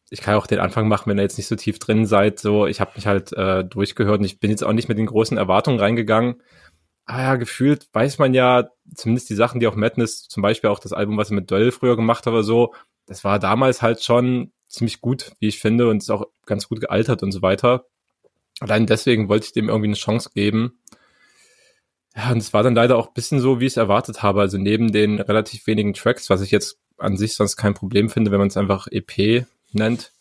ich 0.09 0.21
kann 0.21 0.33
auch 0.33 0.47
den 0.47 0.57
Anfang 0.57 0.87
machen, 0.87 1.07
wenn 1.07 1.19
ihr 1.19 1.21
jetzt 1.21 1.37
nicht 1.37 1.45
so 1.45 1.55
tief 1.55 1.77
drin 1.77 2.07
seid. 2.07 2.39
So, 2.39 2.65
ich 2.65 2.81
habe 2.81 2.93
mich 2.95 3.05
halt 3.05 3.31
äh, 3.33 3.63
durchgehört 3.63 4.21
und 4.21 4.25
ich 4.25 4.39
bin 4.39 4.49
jetzt 4.49 4.63
auch 4.63 4.73
nicht 4.73 4.89
mit 4.89 4.97
den 4.97 5.05
großen 5.05 5.37
Erwartungen 5.37 5.79
reingegangen. 5.79 6.41
Aber 7.05 7.21
ja, 7.21 7.35
gefühlt 7.35 7.87
weiß 7.93 8.17
man 8.17 8.33
ja, 8.33 8.69
zumindest 8.95 9.29
die 9.29 9.35
Sachen, 9.35 9.59
die 9.59 9.67
auch 9.67 9.75
Madness, 9.75 10.27
zum 10.27 10.41
Beispiel 10.41 10.71
auch 10.71 10.79
das 10.79 10.93
Album, 10.93 11.15
was 11.17 11.29
er 11.29 11.35
mit 11.35 11.51
Duell 11.51 11.71
früher 11.71 11.95
gemacht 11.95 12.25
hat 12.25 12.33
oder 12.33 12.41
so, 12.41 12.73
das 13.05 13.23
war 13.23 13.37
damals 13.37 13.83
halt 13.83 14.03
schon 14.03 14.51
ziemlich 14.67 14.99
gut, 14.99 15.33
wie 15.39 15.47
ich 15.47 15.59
finde, 15.59 15.89
und 15.89 15.97
ist 15.97 16.09
auch 16.09 16.25
ganz 16.47 16.67
gut 16.67 16.81
gealtert 16.81 17.21
und 17.21 17.31
so 17.31 17.43
weiter. 17.43 17.85
Allein 18.59 18.85
deswegen 18.85 19.27
wollte 19.29 19.47
ich 19.47 19.53
dem 19.53 19.69
irgendwie 19.69 19.89
eine 19.89 19.95
Chance 19.95 20.29
geben. 20.33 20.79
Ja, 22.15 22.31
und 22.31 22.37
es 22.37 22.53
war 22.53 22.63
dann 22.63 22.75
leider 22.75 22.97
auch 22.97 23.13
bisschen 23.13 23.39
so, 23.39 23.59
wie 23.59 23.65
ich 23.65 23.73
es 23.73 23.77
erwartet 23.77 24.23
habe. 24.23 24.41
Also 24.41 24.57
neben 24.57 24.91
den 24.91 25.19
relativ 25.19 25.67
wenigen 25.67 25.93
Tracks, 25.93 26.29
was 26.29 26.41
ich 26.41 26.51
jetzt 26.51 26.77
an 26.97 27.17
sich 27.17 27.35
sonst 27.35 27.57
kein 27.57 27.73
Problem 27.73 28.09
finde, 28.09 28.31
wenn 28.31 28.39
man 28.39 28.47
es 28.47 28.57
einfach 28.57 28.87
EP 28.89 29.45
nennt. 29.73 30.13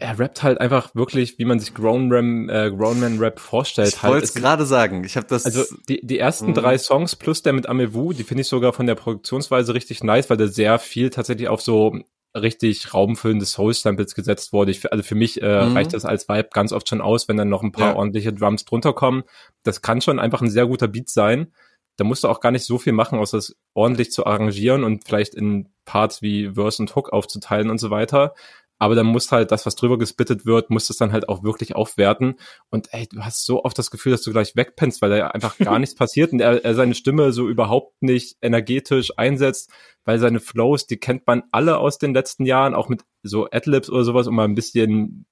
Er 0.00 0.16
rappt 0.20 0.44
halt 0.44 0.60
einfach 0.60 0.94
wirklich, 0.94 1.40
wie 1.40 1.44
man 1.44 1.58
sich 1.58 1.74
Grown, 1.74 2.12
Ram, 2.12 2.48
äh, 2.48 2.70
Grown 2.70 3.00
Man 3.00 3.18
Rap 3.18 3.40
vorstellt. 3.40 3.88
Ich 3.88 4.04
wollte 4.04 4.26
es 4.26 4.34
gerade 4.34 4.64
sagen. 4.64 5.02
Ich 5.02 5.16
habe 5.16 5.26
das. 5.26 5.44
Also 5.44 5.64
die, 5.88 6.06
die 6.06 6.20
ersten 6.20 6.50
mhm. 6.50 6.54
drei 6.54 6.78
Songs 6.78 7.16
plus 7.16 7.42
der 7.42 7.52
mit 7.52 7.68
Amewu, 7.68 8.12
die 8.12 8.22
finde 8.22 8.42
ich 8.42 8.46
sogar 8.46 8.72
von 8.72 8.86
der 8.86 8.94
Produktionsweise 8.94 9.74
richtig 9.74 10.04
nice, 10.04 10.30
weil 10.30 10.36
der 10.36 10.46
sehr 10.46 10.78
viel 10.78 11.10
tatsächlich 11.10 11.48
auf 11.48 11.60
so 11.60 11.98
richtig 12.42 12.94
raumfüllende 12.94 13.46
Soul-Samples 13.46 14.14
gesetzt 14.14 14.52
wurde. 14.52 14.70
Ich, 14.70 14.90
also 14.90 15.02
für 15.02 15.14
mich 15.14 15.42
äh, 15.42 15.64
mhm. 15.64 15.76
reicht 15.76 15.92
das 15.92 16.04
als 16.04 16.28
Vibe 16.28 16.48
ganz 16.52 16.72
oft 16.72 16.88
schon 16.88 17.00
aus, 17.00 17.28
wenn 17.28 17.36
dann 17.36 17.48
noch 17.48 17.62
ein 17.62 17.72
paar 17.72 17.90
ja. 17.90 17.96
ordentliche 17.96 18.32
Drums 18.32 18.64
drunter 18.64 18.92
kommen. 18.92 19.24
Das 19.62 19.82
kann 19.82 20.00
schon 20.00 20.18
einfach 20.18 20.42
ein 20.42 20.50
sehr 20.50 20.66
guter 20.66 20.88
Beat 20.88 21.08
sein 21.08 21.52
da 21.98 22.04
musst 22.04 22.24
du 22.24 22.28
auch 22.28 22.40
gar 22.40 22.52
nicht 22.52 22.64
so 22.64 22.78
viel 22.78 22.92
machen, 22.92 23.18
außer 23.18 23.38
es 23.38 23.56
ordentlich 23.74 24.12
zu 24.12 24.24
arrangieren 24.24 24.84
und 24.84 25.04
vielleicht 25.04 25.34
in 25.34 25.68
Parts 25.84 26.22
wie 26.22 26.52
Verse 26.54 26.80
und 26.80 26.94
Hook 26.94 27.12
aufzuteilen 27.12 27.70
und 27.70 27.78
so 27.78 27.90
weiter. 27.90 28.34
Aber 28.78 28.94
dann 28.94 29.06
muss 29.06 29.32
halt 29.32 29.50
das, 29.50 29.66
was 29.66 29.76
drüber 29.76 29.98
gespittet 29.98 30.46
wird, 30.46 30.70
muss 30.70 30.88
es 30.90 30.96
dann 30.96 31.12
halt 31.12 31.28
auch 31.28 31.42
wirklich 31.42 31.74
aufwerten. 31.74 32.36
Und 32.70 32.92
ey, 32.92 33.08
du 33.08 33.20
hast 33.20 33.44
so 33.44 33.64
oft 33.64 33.78
das 33.78 33.90
Gefühl, 33.90 34.12
dass 34.12 34.22
du 34.22 34.30
gleich 34.30 34.54
wegpennst, 34.56 35.02
weil 35.02 35.10
da 35.10 35.28
einfach 35.28 35.58
gar 35.58 35.78
nichts 35.78 35.94
passiert 35.94 36.32
und 36.32 36.40
er, 36.40 36.64
er 36.64 36.74
seine 36.74 36.94
Stimme 36.94 37.32
so 37.32 37.48
überhaupt 37.48 38.02
nicht 38.02 38.36
energetisch 38.40 39.12
einsetzt, 39.16 39.70
weil 40.04 40.18
seine 40.18 40.40
Flows, 40.40 40.86
die 40.86 40.98
kennt 40.98 41.26
man 41.26 41.42
alle 41.50 41.78
aus 41.78 41.98
den 41.98 42.14
letzten 42.14 42.46
Jahren, 42.46 42.74
auch 42.74 42.88
mit 42.88 43.02
so 43.22 43.48
Adlibs 43.50 43.90
oder 43.90 44.04
sowas, 44.04 44.26
um 44.26 44.36
mal 44.36 44.44
ein 44.44 44.54
bisschen 44.54 45.26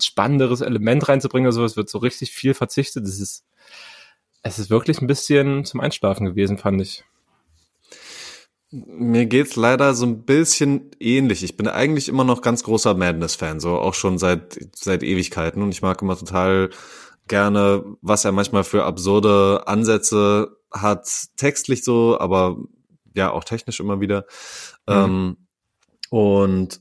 spannenderes 0.00 0.60
Element 0.60 1.08
reinzubringen 1.08 1.46
oder 1.46 1.54
sowas, 1.54 1.76
wird 1.76 1.88
so 1.88 1.98
richtig 1.98 2.32
viel 2.32 2.54
verzichtet. 2.54 3.04
Das 3.04 3.18
ist 3.18 3.44
es 4.42 4.58
ist 4.58 4.70
wirklich 4.70 5.00
ein 5.00 5.06
bisschen 5.06 5.64
zum 5.64 5.80
Einschlafen 5.80 6.24
gewesen, 6.24 6.58
fand 6.58 6.80
ich. 6.80 7.04
Mir 8.70 9.24
geht's 9.26 9.56
leider 9.56 9.94
so 9.94 10.04
ein 10.04 10.24
bisschen 10.24 10.90
ähnlich. 11.00 11.42
Ich 11.42 11.56
bin 11.56 11.68
eigentlich 11.68 12.08
immer 12.08 12.24
noch 12.24 12.42
ganz 12.42 12.62
großer 12.62 12.94
Madness-Fan, 12.94 13.60
so 13.60 13.78
auch 13.78 13.94
schon 13.94 14.18
seit 14.18 14.58
seit 14.74 15.02
Ewigkeiten 15.02 15.62
und 15.62 15.70
ich 15.70 15.80
mag 15.80 16.02
immer 16.02 16.18
total 16.18 16.70
gerne, 17.28 17.84
was 18.02 18.24
er 18.24 18.32
manchmal 18.32 18.64
für 18.64 18.84
absurde 18.84 19.62
Ansätze 19.66 20.56
hat, 20.70 21.08
textlich 21.36 21.82
so, 21.82 22.18
aber 22.18 22.56
ja 23.14 23.30
auch 23.30 23.44
technisch 23.44 23.80
immer 23.80 24.00
wieder. 24.00 24.26
Mhm. 24.86 24.94
Ähm, 24.94 25.36
und 26.10 26.80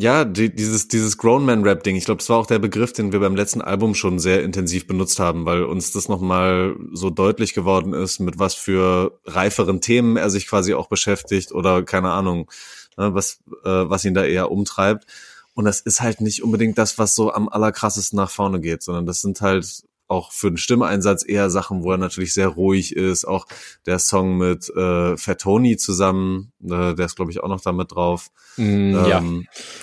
ja, 0.00 0.24
die, 0.24 0.54
dieses, 0.54 0.88
dieses 0.88 1.18
Grown 1.18 1.44
Man 1.44 1.62
Rap 1.62 1.82
Ding, 1.82 1.94
ich 1.94 2.06
glaube, 2.06 2.20
das 2.20 2.30
war 2.30 2.38
auch 2.38 2.46
der 2.46 2.58
Begriff, 2.58 2.94
den 2.94 3.12
wir 3.12 3.20
beim 3.20 3.36
letzten 3.36 3.60
Album 3.60 3.94
schon 3.94 4.18
sehr 4.18 4.42
intensiv 4.42 4.86
benutzt 4.86 5.18
haben, 5.18 5.44
weil 5.44 5.62
uns 5.62 5.92
das 5.92 6.08
nochmal 6.08 6.74
so 6.92 7.10
deutlich 7.10 7.52
geworden 7.52 7.92
ist, 7.92 8.18
mit 8.18 8.38
was 8.38 8.54
für 8.54 9.20
reiferen 9.26 9.82
Themen 9.82 10.16
er 10.16 10.30
sich 10.30 10.46
quasi 10.46 10.72
auch 10.72 10.88
beschäftigt 10.88 11.52
oder 11.52 11.82
keine 11.82 12.12
Ahnung, 12.12 12.50
ne, 12.96 13.14
was, 13.14 13.42
äh, 13.62 13.68
was 13.68 14.06
ihn 14.06 14.14
da 14.14 14.24
eher 14.24 14.50
umtreibt. 14.50 15.04
Und 15.52 15.66
das 15.66 15.80
ist 15.80 16.00
halt 16.00 16.22
nicht 16.22 16.42
unbedingt 16.42 16.78
das, 16.78 16.96
was 16.96 17.14
so 17.14 17.30
am 17.30 17.50
allerkrassesten 17.50 18.16
nach 18.16 18.30
vorne 18.30 18.60
geht, 18.60 18.82
sondern 18.82 19.04
das 19.04 19.20
sind 19.20 19.42
halt 19.42 19.84
auch 20.10 20.32
für 20.32 20.50
den 20.50 20.56
Stimmeinsatz 20.56 21.24
eher 21.26 21.50
Sachen, 21.50 21.82
wo 21.82 21.92
er 21.92 21.98
natürlich 21.98 22.34
sehr 22.34 22.48
ruhig 22.48 22.96
ist. 22.96 23.24
Auch 23.24 23.46
der 23.86 23.98
Song 23.98 24.38
mit 24.38 24.68
äh, 24.70 25.16
Fatoni 25.16 25.76
zusammen, 25.76 26.52
äh, 26.62 26.94
der 26.94 27.06
ist 27.06 27.16
glaube 27.16 27.30
ich 27.30 27.40
auch 27.40 27.48
noch 27.48 27.60
damit 27.60 27.92
drauf. 27.92 28.30
Mm, 28.56 28.94
ähm, 28.94 28.94
ja, 28.94 29.22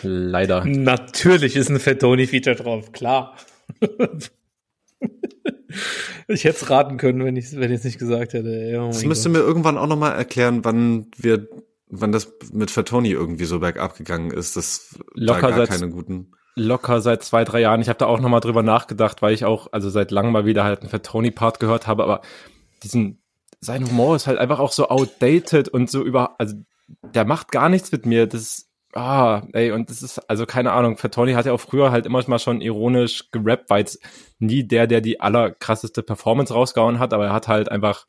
leider. 0.03 0.65
Natürlich 0.65 1.55
ist 1.55 1.69
ein 1.69 1.79
Fatoni-Feature 1.79 2.55
drauf, 2.55 2.91
klar. 2.91 3.35
ich 6.27 6.43
hätte 6.43 6.57
es 6.57 6.69
raten 6.69 6.97
können, 6.97 7.23
wenn 7.23 7.35
ich 7.35 7.55
wenn 7.55 7.71
ich 7.71 7.79
es 7.79 7.83
nicht 7.85 7.99
gesagt 7.99 8.33
hätte. 8.33 8.79
Oh 8.81 8.87
das 8.87 9.05
müsste 9.05 9.29
mir 9.29 9.39
irgendwann 9.39 9.77
auch 9.77 9.87
noch 9.87 9.97
mal 9.97 10.11
erklären, 10.11 10.63
wann 10.63 11.07
wir 11.17 11.47
wann 11.89 12.11
das 12.11 12.33
mit 12.51 12.69
Fatoni 12.69 13.11
irgendwie 13.11 13.45
so 13.45 13.59
bergab 13.59 13.97
gegangen 13.97 14.31
ist. 14.31 14.57
Das 14.57 14.99
locker 15.13 15.51
gar 15.51 15.67
keine 15.67 15.89
guten 15.89 16.31
locker 16.57 17.01
seit 17.01 17.23
zwei, 17.23 17.43
drei 17.43 17.61
Jahren. 17.61 17.81
Ich 17.81 17.89
habe 17.89 17.99
da 17.99 18.05
auch 18.07 18.19
nochmal 18.19 18.39
drüber 18.39 18.63
nachgedacht, 18.63 19.21
weil 19.21 19.33
ich 19.33 19.45
auch, 19.45 19.67
also 19.71 19.89
seit 19.89 20.11
langem 20.11 20.33
mal 20.33 20.45
wieder 20.45 20.63
halt 20.63 20.81
einen 20.81 20.89
Fat 20.89 21.05
Tony 21.05 21.31
Part 21.31 21.59
gehört 21.59 21.87
habe, 21.87 22.03
aber 22.03 22.21
diesen, 22.83 23.21
sein 23.59 23.87
Humor 23.87 24.15
ist 24.15 24.27
halt 24.27 24.39
einfach 24.39 24.59
auch 24.59 24.71
so 24.71 24.89
outdated 24.89 25.69
und 25.69 25.89
so 25.89 26.03
über, 26.03 26.39
also 26.39 26.55
der 27.13 27.25
macht 27.25 27.51
gar 27.51 27.69
nichts 27.69 27.91
mit 27.91 28.05
mir. 28.05 28.27
Das 28.27 28.67
ah, 28.93 29.43
ey, 29.53 29.71
und 29.71 29.89
das 29.89 30.01
ist, 30.01 30.19
also 30.29 30.45
keine 30.45 30.71
Ahnung, 30.71 30.97
Fat 30.97 31.13
Tony 31.13 31.33
hat 31.33 31.45
ja 31.45 31.53
auch 31.53 31.59
früher 31.59 31.91
halt 31.91 32.05
immer 32.05 32.23
mal 32.27 32.39
schon 32.39 32.61
ironisch 32.61 33.29
gerappt, 33.31 33.69
weil 33.69 33.79
jetzt 33.79 33.99
nie 34.39 34.63
der, 34.63 34.87
der 34.87 35.01
die 35.01 35.19
allerkrasseste 35.19 36.03
Performance 36.03 36.53
rausgehauen 36.53 36.99
hat, 36.99 37.13
aber 37.13 37.27
er 37.27 37.33
hat 37.33 37.47
halt 37.47 37.69
einfach 37.69 38.07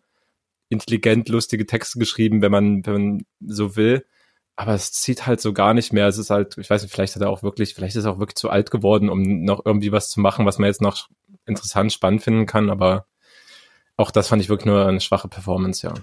intelligent 0.70 1.28
lustige 1.28 1.66
Texte 1.66 1.98
geschrieben, 1.98 2.42
wenn 2.42 2.52
man, 2.52 2.86
wenn 2.86 2.92
man 2.92 3.22
so 3.40 3.76
will 3.76 4.04
aber 4.58 4.74
es 4.74 4.90
zieht 4.90 5.24
halt 5.24 5.40
so 5.40 5.52
gar 5.52 5.72
nicht 5.72 5.92
mehr. 5.92 6.08
Es 6.08 6.18
ist 6.18 6.30
halt, 6.30 6.58
ich 6.58 6.68
weiß 6.68 6.82
nicht, 6.82 6.92
vielleicht 6.92 7.14
hat 7.14 7.22
er 7.22 7.30
auch 7.30 7.44
wirklich, 7.44 7.76
vielleicht 7.76 7.94
ist 7.94 8.06
er 8.06 8.10
auch 8.10 8.18
wirklich 8.18 8.34
zu 8.34 8.50
alt 8.50 8.72
geworden, 8.72 9.08
um 9.08 9.44
noch 9.44 9.64
irgendwie 9.64 9.92
was 9.92 10.08
zu 10.08 10.18
machen, 10.18 10.46
was 10.46 10.58
man 10.58 10.66
jetzt 10.66 10.82
noch 10.82 11.08
interessant, 11.46 11.92
spannend 11.92 12.24
finden 12.24 12.44
kann, 12.44 12.68
aber 12.68 13.06
auch 13.96 14.10
das 14.10 14.26
fand 14.26 14.42
ich 14.42 14.48
wirklich 14.48 14.66
nur 14.66 14.84
eine 14.84 15.00
schwache 15.00 15.28
Performance, 15.28 15.86
ja. 15.86 15.94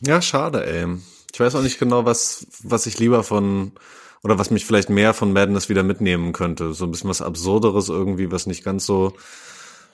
Ja, 0.00 0.20
schade, 0.20 0.66
ey. 0.66 0.88
Ich 1.32 1.38
weiß 1.38 1.54
auch 1.54 1.62
nicht 1.62 1.78
genau, 1.78 2.04
was, 2.04 2.48
was 2.64 2.86
ich 2.86 2.98
lieber 2.98 3.22
von, 3.22 3.70
oder 4.24 4.40
was 4.40 4.50
mich 4.50 4.66
vielleicht 4.66 4.90
mehr 4.90 5.14
von 5.14 5.32
Madness 5.32 5.68
wieder 5.68 5.84
mitnehmen 5.84 6.32
könnte. 6.32 6.74
So 6.74 6.86
ein 6.86 6.90
bisschen 6.90 7.10
was 7.10 7.22
Absurderes 7.22 7.90
irgendwie, 7.90 8.32
was 8.32 8.46
nicht 8.46 8.64
ganz 8.64 8.86
so, 8.86 9.12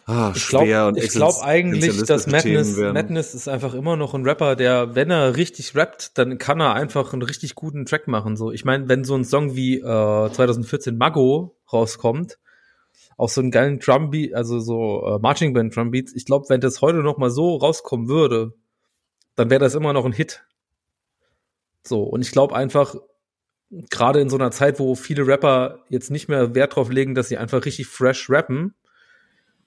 ah, 0.09 0.33
ich 0.35 0.49
glaube 0.49 0.93
glaub 0.93 1.43
eigentlich, 1.43 2.03
dass 2.05 2.27
Madness, 2.27 2.77
Madness 2.77 3.35
ist 3.35 3.49
einfach 3.49 3.75
immer 3.75 3.97
noch 3.97 4.15
ein 4.15 4.25
Rapper, 4.25 4.57
der, 4.57 4.95
wenn 4.95 5.11
er 5.11 5.37
richtig 5.37 5.75
rappt, 5.77 6.19
dann 6.19 6.39
kann 6.39 6.61
er 6.61 6.75
einfach 6.75 7.13
einen 7.13 7.23
richtig 7.23 7.55
guten 7.55 7.87
Track 7.87 8.09
machen. 8.09 8.37
So, 8.37 8.51
ich 8.51 8.65
meine, 8.65 8.89
wenn 8.89 9.05
so 9.05 9.15
ein 9.15 9.25
Song 9.25 9.55
wie 9.55 9.77
äh, 9.77 9.83
2014 9.83 10.97
Mago 10.97 11.57
rauskommt, 11.73 12.39
auch 13.17 13.29
so 13.29 13.41
einen 13.41 13.51
geilen 13.51 13.79
Drumbeat, 13.81 14.35
also 14.35 14.61
so 14.61 15.07
äh, 15.07 15.19
Marching 15.21 15.53
Band 15.53 15.77
Drumbeats, 15.77 16.15
ich 16.15 16.25
glaube, 16.25 16.47
wenn 16.49 16.61
das 16.61 16.81
heute 16.81 16.99
noch 16.99 17.19
mal 17.19 17.31
so 17.31 17.57
rauskommen 17.57 18.09
würde, 18.09 18.55
dann 19.35 19.51
wäre 19.51 19.61
das 19.61 19.75
immer 19.75 19.93
noch 19.93 20.05
ein 20.05 20.13
Hit. 20.13 20.45
So, 21.85 22.03
und 22.03 22.23
ich 22.23 22.33
glaube 22.33 22.55
einfach, 22.57 22.95
gerade 23.71 24.21
in 24.21 24.31
so 24.31 24.37
einer 24.37 24.51
Zeit, 24.51 24.79
wo 24.79 24.95
viele 24.95 25.27
Rapper 25.27 25.85
jetzt 25.89 26.11
nicht 26.11 26.29
mehr 26.29 26.55
Wert 26.55 26.77
drauf 26.77 26.91
legen, 26.91 27.15
dass 27.15 27.29
sie 27.29 27.39
einfach 27.39 27.65
richtig 27.65 27.87
fresh 27.87 28.31
rappen, 28.31 28.75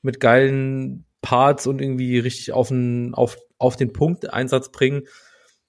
mit 0.01 0.19
geilen 0.19 1.05
Parts 1.21 1.67
und 1.67 1.81
irgendwie 1.81 2.17
richtig 2.19 2.51
auf 2.53 2.69
den, 2.69 3.13
auf, 3.13 3.37
auf 3.57 3.75
den 3.75 3.93
Punkt 3.93 4.33
Einsatz 4.33 4.71
bringen, 4.71 5.03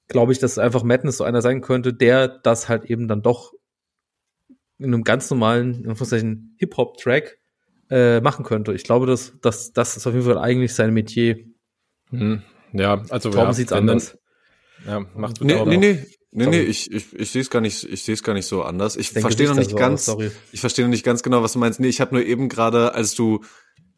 glaube 0.09 0.33
ich, 0.33 0.39
dass 0.39 0.59
einfach 0.59 0.83
Madness 0.83 1.19
so 1.19 1.25
einer 1.25 1.43
sein 1.43 1.61
könnte, 1.61 1.93
der 1.93 2.29
das 2.29 2.69
halt 2.69 2.85
eben 2.87 3.09
dann 3.09 3.23
doch 3.23 3.53
in 4.79 4.87
einem 4.87 5.05
ganz 5.05 5.31
normalen, 5.31 5.75
in 5.83 5.91
Anführungszeichen, 5.91 6.57
Hip-Hop-Track 6.59 7.39
äh, 7.91 8.21
machen 8.21 8.45
könnte. 8.45 8.73
Ich 8.73 8.85
glaube, 8.85 9.07
dass, 9.07 9.35
dass 9.41 9.73
das 9.73 9.97
ist 9.97 10.07
auf 10.07 10.15
jeden 10.15 10.25
Fall 10.27 10.39
eigentlich 10.39 10.75
sein 10.75 10.93
Metier. 10.93 11.37
Hm. 12.11 12.43
Ja, 12.73 13.03
also 13.11 13.31
Torben 13.31 13.49
ja, 13.49 13.53
sieht's 13.53 13.71
wenn 13.73 13.87
dann- 13.87 13.91
anders. 13.91 14.19
Ja, 14.87 15.01
macht 15.15 15.41
Nee, 15.43 15.65
nee, 15.67 15.77
nee. 15.77 16.07
Nee, 16.35 16.45
Sorry. 16.45 16.57
nee, 16.57 16.63
ich, 16.63 16.91
ich, 16.91 17.13
ich 17.13 17.31
sehe 17.31 17.43
es 17.43 17.51
gar 17.51 17.61
nicht, 17.61 17.85
ich 17.85 18.05
sehe 18.05 18.15
es 18.15 18.23
gar 18.23 18.33
nicht 18.33 18.47
so 18.47 18.63
anders. 18.63 18.97
Ich 18.97 19.13
Dein 19.13 19.21
verstehe 19.21 19.47
noch 19.49 19.55
nicht 19.55 19.69
so 19.71 19.77
ganz, 19.77 20.09
aus, 20.09 20.15
sorry. 20.15 20.31
ich 20.51 20.61
verstehe 20.61 20.83
noch 20.87 20.91
nicht 20.91 21.05
ganz 21.05 21.23
genau, 21.23 21.43
was 21.43 21.53
du 21.53 21.59
meinst. 21.59 21.79
Nee, 21.79 21.89
ich 21.89 22.01
habe 22.01 22.15
nur 22.15 22.25
eben 22.25 22.49
gerade, 22.49 22.95
als 22.95 23.15
du 23.15 23.45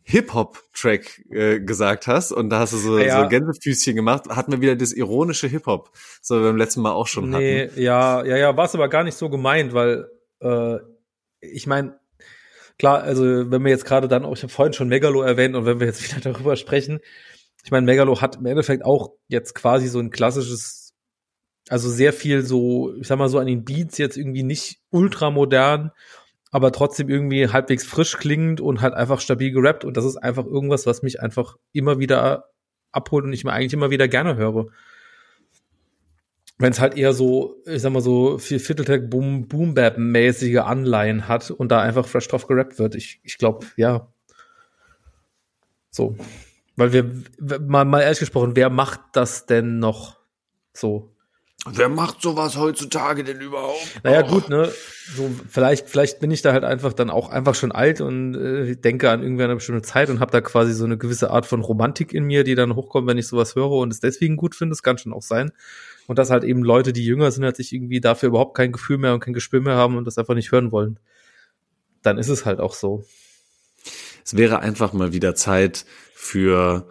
Hip-Hop-Track 0.04 1.24
äh, 1.30 1.60
gesagt 1.60 2.06
hast 2.06 2.30
und 2.32 2.50
da 2.50 2.60
hast 2.60 2.72
du 2.74 2.76
so, 2.76 2.96
Ah, 2.96 3.00
ja. 3.02 3.22
so 3.22 3.28
Gänsefüßchen 3.28 3.96
gemacht, 3.96 4.28
hatten 4.28 4.52
wir 4.52 4.60
wieder 4.60 4.76
das 4.76 4.92
ironische 4.92 5.46
Hip-Hop, 5.48 5.90
so 6.22 6.36
wie 6.36 6.40
wir 6.40 6.48
beim 6.48 6.56
letzten 6.56 6.82
Mal 6.82 6.92
auch 6.92 7.06
schon 7.06 7.30
Nee, 7.30 7.68
hatten. 7.68 7.80
ja, 7.80 8.24
ja, 8.24 8.36
ja, 8.36 8.56
war 8.56 8.66
es 8.66 8.74
aber 8.74 8.88
gar 8.88 9.02
nicht 9.04 9.16
so 9.16 9.30
gemeint, 9.30 9.72
weil 9.72 10.06
äh, 10.40 10.76
ich 11.40 11.66
meine, 11.66 11.98
klar, 12.78 13.02
also 13.02 13.24
wenn 13.50 13.64
wir 13.64 13.70
jetzt 13.70 13.86
gerade 13.86 14.08
dann 14.08 14.24
auch, 14.24 14.34
ich 14.36 14.42
habe 14.42 14.52
vorhin 14.52 14.72
schon 14.74 14.88
Megalo 14.88 15.22
erwähnt 15.22 15.56
und 15.56 15.64
wenn 15.66 15.80
wir 15.80 15.86
jetzt 15.86 16.02
wieder 16.16 16.20
darüber 16.32 16.56
sprechen, 16.56 17.00
ich 17.64 17.70
meine, 17.70 17.86
Megalo 17.86 18.20
hat 18.20 18.36
im 18.36 18.46
Endeffekt 18.46 18.84
auch 18.84 19.12
jetzt 19.28 19.54
quasi 19.54 19.88
so 19.88 19.98
ein 19.98 20.10
klassisches, 20.10 20.92
also 21.70 21.88
sehr 21.88 22.12
viel 22.12 22.42
so, 22.42 22.94
ich 23.00 23.06
sag 23.06 23.18
mal 23.18 23.30
so 23.30 23.38
an 23.38 23.46
den 23.46 23.64
Beats 23.64 23.96
jetzt 23.96 24.18
irgendwie 24.18 24.42
nicht 24.42 24.80
ultra 24.90 25.30
modern, 25.30 25.92
aber 26.54 26.70
trotzdem 26.70 27.08
irgendwie 27.08 27.48
halbwegs 27.48 27.84
frisch 27.84 28.16
klingend 28.16 28.60
und 28.60 28.80
halt 28.80 28.94
einfach 28.94 29.20
stabil 29.20 29.50
gerappt 29.50 29.84
und 29.84 29.96
das 29.96 30.04
ist 30.04 30.16
einfach 30.16 30.46
irgendwas, 30.46 30.86
was 30.86 31.02
mich 31.02 31.20
einfach 31.20 31.56
immer 31.72 31.98
wieder 31.98 32.44
abholt 32.92 33.24
und 33.24 33.32
ich 33.32 33.42
mir 33.42 33.52
eigentlich 33.52 33.72
immer 33.72 33.90
wieder 33.90 34.06
gerne 34.06 34.36
höre 34.36 34.66
wenn 36.58 36.70
es 36.70 36.80
halt 36.80 36.96
eher 36.96 37.12
so, 37.12 37.56
ich 37.66 37.82
sag 37.82 37.92
mal 37.92 38.00
so, 38.00 38.38
viel 38.38 38.60
Vierteltag 38.60 39.10
Boom, 39.10 39.48
Boom 39.48 39.74
Bap 39.74 39.98
mäßige 39.98 40.58
Anleihen 40.58 41.26
hat 41.26 41.50
und 41.50 41.72
da 41.72 41.80
einfach 41.82 42.06
fresh 42.06 42.28
drauf 42.28 42.46
gerappt 42.46 42.78
wird. 42.78 42.94
Ich, 42.94 43.18
ich 43.24 43.36
glaube, 43.36 43.66
ja. 43.76 44.06
So. 45.90 46.16
Weil 46.76 46.92
wir, 46.92 47.10
mal, 47.60 47.84
mal 47.84 48.02
ehrlich 48.02 48.20
gesprochen, 48.20 48.54
wer 48.54 48.70
macht 48.70 49.00
das 49.14 49.46
denn 49.46 49.80
noch 49.80 50.20
so? 50.72 51.13
Wer 51.66 51.88
macht 51.88 52.20
sowas 52.20 52.56
heutzutage 52.56 53.24
denn 53.24 53.40
überhaupt? 53.40 54.00
Naja, 54.02 54.22
Oh. 54.26 54.30
gut, 54.30 54.48
ne? 54.50 54.70
So, 55.16 55.30
vielleicht, 55.48 55.88
vielleicht 55.88 56.20
bin 56.20 56.30
ich 56.30 56.42
da 56.42 56.52
halt 56.52 56.64
einfach 56.64 56.92
dann 56.92 57.08
auch 57.08 57.30
einfach 57.30 57.54
schon 57.54 57.72
alt 57.72 58.00
und 58.02 58.34
äh, 58.34 58.76
denke 58.76 59.10
an 59.10 59.22
irgendwie 59.22 59.44
eine 59.44 59.54
bestimmte 59.54 59.82
Zeit 59.82 60.10
und 60.10 60.20
habe 60.20 60.30
da 60.30 60.40
quasi 60.42 60.74
so 60.74 60.84
eine 60.84 60.98
gewisse 60.98 61.30
Art 61.30 61.46
von 61.46 61.62
Romantik 61.62 62.12
in 62.12 62.24
mir, 62.24 62.44
die 62.44 62.54
dann 62.54 62.74
hochkommt, 62.74 63.06
wenn 63.08 63.16
ich 63.18 63.26
sowas 63.26 63.54
höre 63.54 63.70
und 63.70 63.92
es 63.92 64.00
deswegen 64.00 64.36
gut 64.36 64.54
finde. 64.54 64.72
Das 64.72 64.82
kann 64.82 64.98
schon 64.98 65.14
auch 65.14 65.22
sein. 65.22 65.52
Und 66.06 66.18
dass 66.18 66.30
halt 66.30 66.44
eben 66.44 66.62
Leute, 66.62 66.92
die 66.92 67.04
jünger 67.04 67.30
sind, 67.30 67.44
halt 67.44 67.56
sich 67.56 67.72
irgendwie 67.72 68.00
dafür 68.00 68.28
überhaupt 68.28 68.56
kein 68.56 68.72
Gefühl 68.72 68.98
mehr 68.98 69.14
und 69.14 69.20
kein 69.20 69.32
Gespür 69.34 69.60
mehr 69.62 69.76
haben 69.76 69.96
und 69.96 70.04
das 70.04 70.18
einfach 70.18 70.34
nicht 70.34 70.52
hören 70.52 70.70
wollen. 70.70 70.98
Dann 72.02 72.18
ist 72.18 72.28
es 72.28 72.44
halt 72.44 72.60
auch 72.60 72.74
so. 72.74 73.04
Es 74.22 74.36
wäre 74.36 74.60
einfach 74.60 74.92
mal 74.92 75.12
wieder 75.14 75.34
Zeit 75.34 75.86
für 76.14 76.88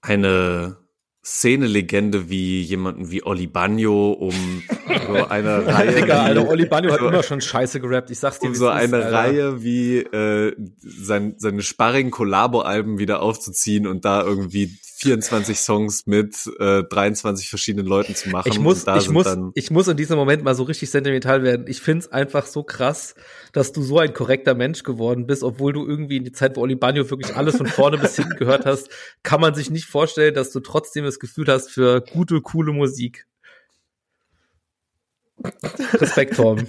eine 0.00 0.78
Szene-Legende 1.26 2.30
wie 2.30 2.62
jemanden 2.62 3.10
wie 3.10 3.24
Oli 3.24 3.48
Bagno, 3.48 4.12
um 4.12 4.62
so 5.08 5.24
eine 5.28 5.66
Reihe 5.66 5.92
Digga, 6.00 6.22
Alter, 6.22 6.44
wie- 6.44 6.48
Oli 6.48 6.66
Banjo 6.66 6.92
hat 6.92 7.00
immer 7.00 7.24
schon 7.24 7.40
scheiße 7.40 7.80
gerappt. 7.80 8.10
Ich 8.12 8.20
sag's 8.20 8.38
dir, 8.38 8.46
um 8.46 8.54
so 8.54 8.66
ist, 8.68 8.72
eine 8.74 8.96
Alter. 8.98 9.12
Reihe 9.12 9.62
wie 9.64 9.96
äh, 9.98 10.54
sein, 10.78 11.34
seine 11.38 11.62
Sparring-Kollabo-Alben 11.62 12.98
wieder 12.98 13.22
aufzuziehen 13.22 13.88
und 13.88 14.04
da 14.04 14.22
irgendwie 14.22 14.78
24 14.98 15.58
Songs 15.58 16.06
mit 16.06 16.34
äh, 16.58 16.82
23 16.82 17.50
verschiedenen 17.50 17.86
Leuten 17.86 18.14
zu 18.14 18.30
machen. 18.30 18.50
Ich 18.50 18.58
muss, 18.58 18.86
ich 18.86 19.10
muss, 19.10 19.26
ich 19.54 19.70
muss 19.70 19.88
in 19.88 19.96
diesem 19.98 20.16
Moment 20.16 20.42
mal 20.42 20.54
so 20.54 20.62
richtig 20.62 20.90
sentimental 20.90 21.42
werden. 21.42 21.66
Ich 21.68 21.82
find's 21.82 22.08
einfach 22.08 22.46
so 22.46 22.62
krass, 22.62 23.14
dass 23.52 23.72
du 23.72 23.82
so 23.82 23.98
ein 23.98 24.14
korrekter 24.14 24.54
Mensch 24.54 24.84
geworden 24.84 25.26
bist, 25.26 25.42
obwohl 25.42 25.74
du 25.74 25.86
irgendwie 25.86 26.16
in 26.16 26.24
die 26.24 26.32
Zeit, 26.32 26.56
wo 26.56 26.62
Oli 26.62 26.76
Bagno 26.76 27.10
wirklich 27.10 27.36
alles 27.36 27.58
von 27.58 27.66
vorne 27.66 27.98
bis 27.98 28.16
hinten 28.16 28.36
gehört 28.36 28.64
hast, 28.64 28.88
kann 29.22 29.42
man 29.42 29.54
sich 29.54 29.70
nicht 29.70 29.84
vorstellen, 29.84 30.34
dass 30.34 30.50
du 30.50 30.60
trotzdem 30.60 31.04
das 31.04 31.18
Gefühl 31.18 31.46
hast 31.48 31.70
für 31.70 32.00
gute, 32.00 32.40
coole 32.40 32.72
Musik. 32.72 33.26
Respekt, 35.92 36.36
Torben. 36.36 36.68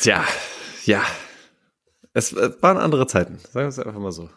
tja, 0.00 0.24
ja. 0.86 1.04
Es, 2.14 2.34
waren 2.34 2.78
andere 2.78 3.06
Zeiten, 3.06 3.38
sagen 3.38 3.66
wir 3.66 3.68
es 3.68 3.78
einfach 3.78 4.00
mal 4.00 4.12
so. 4.12 4.30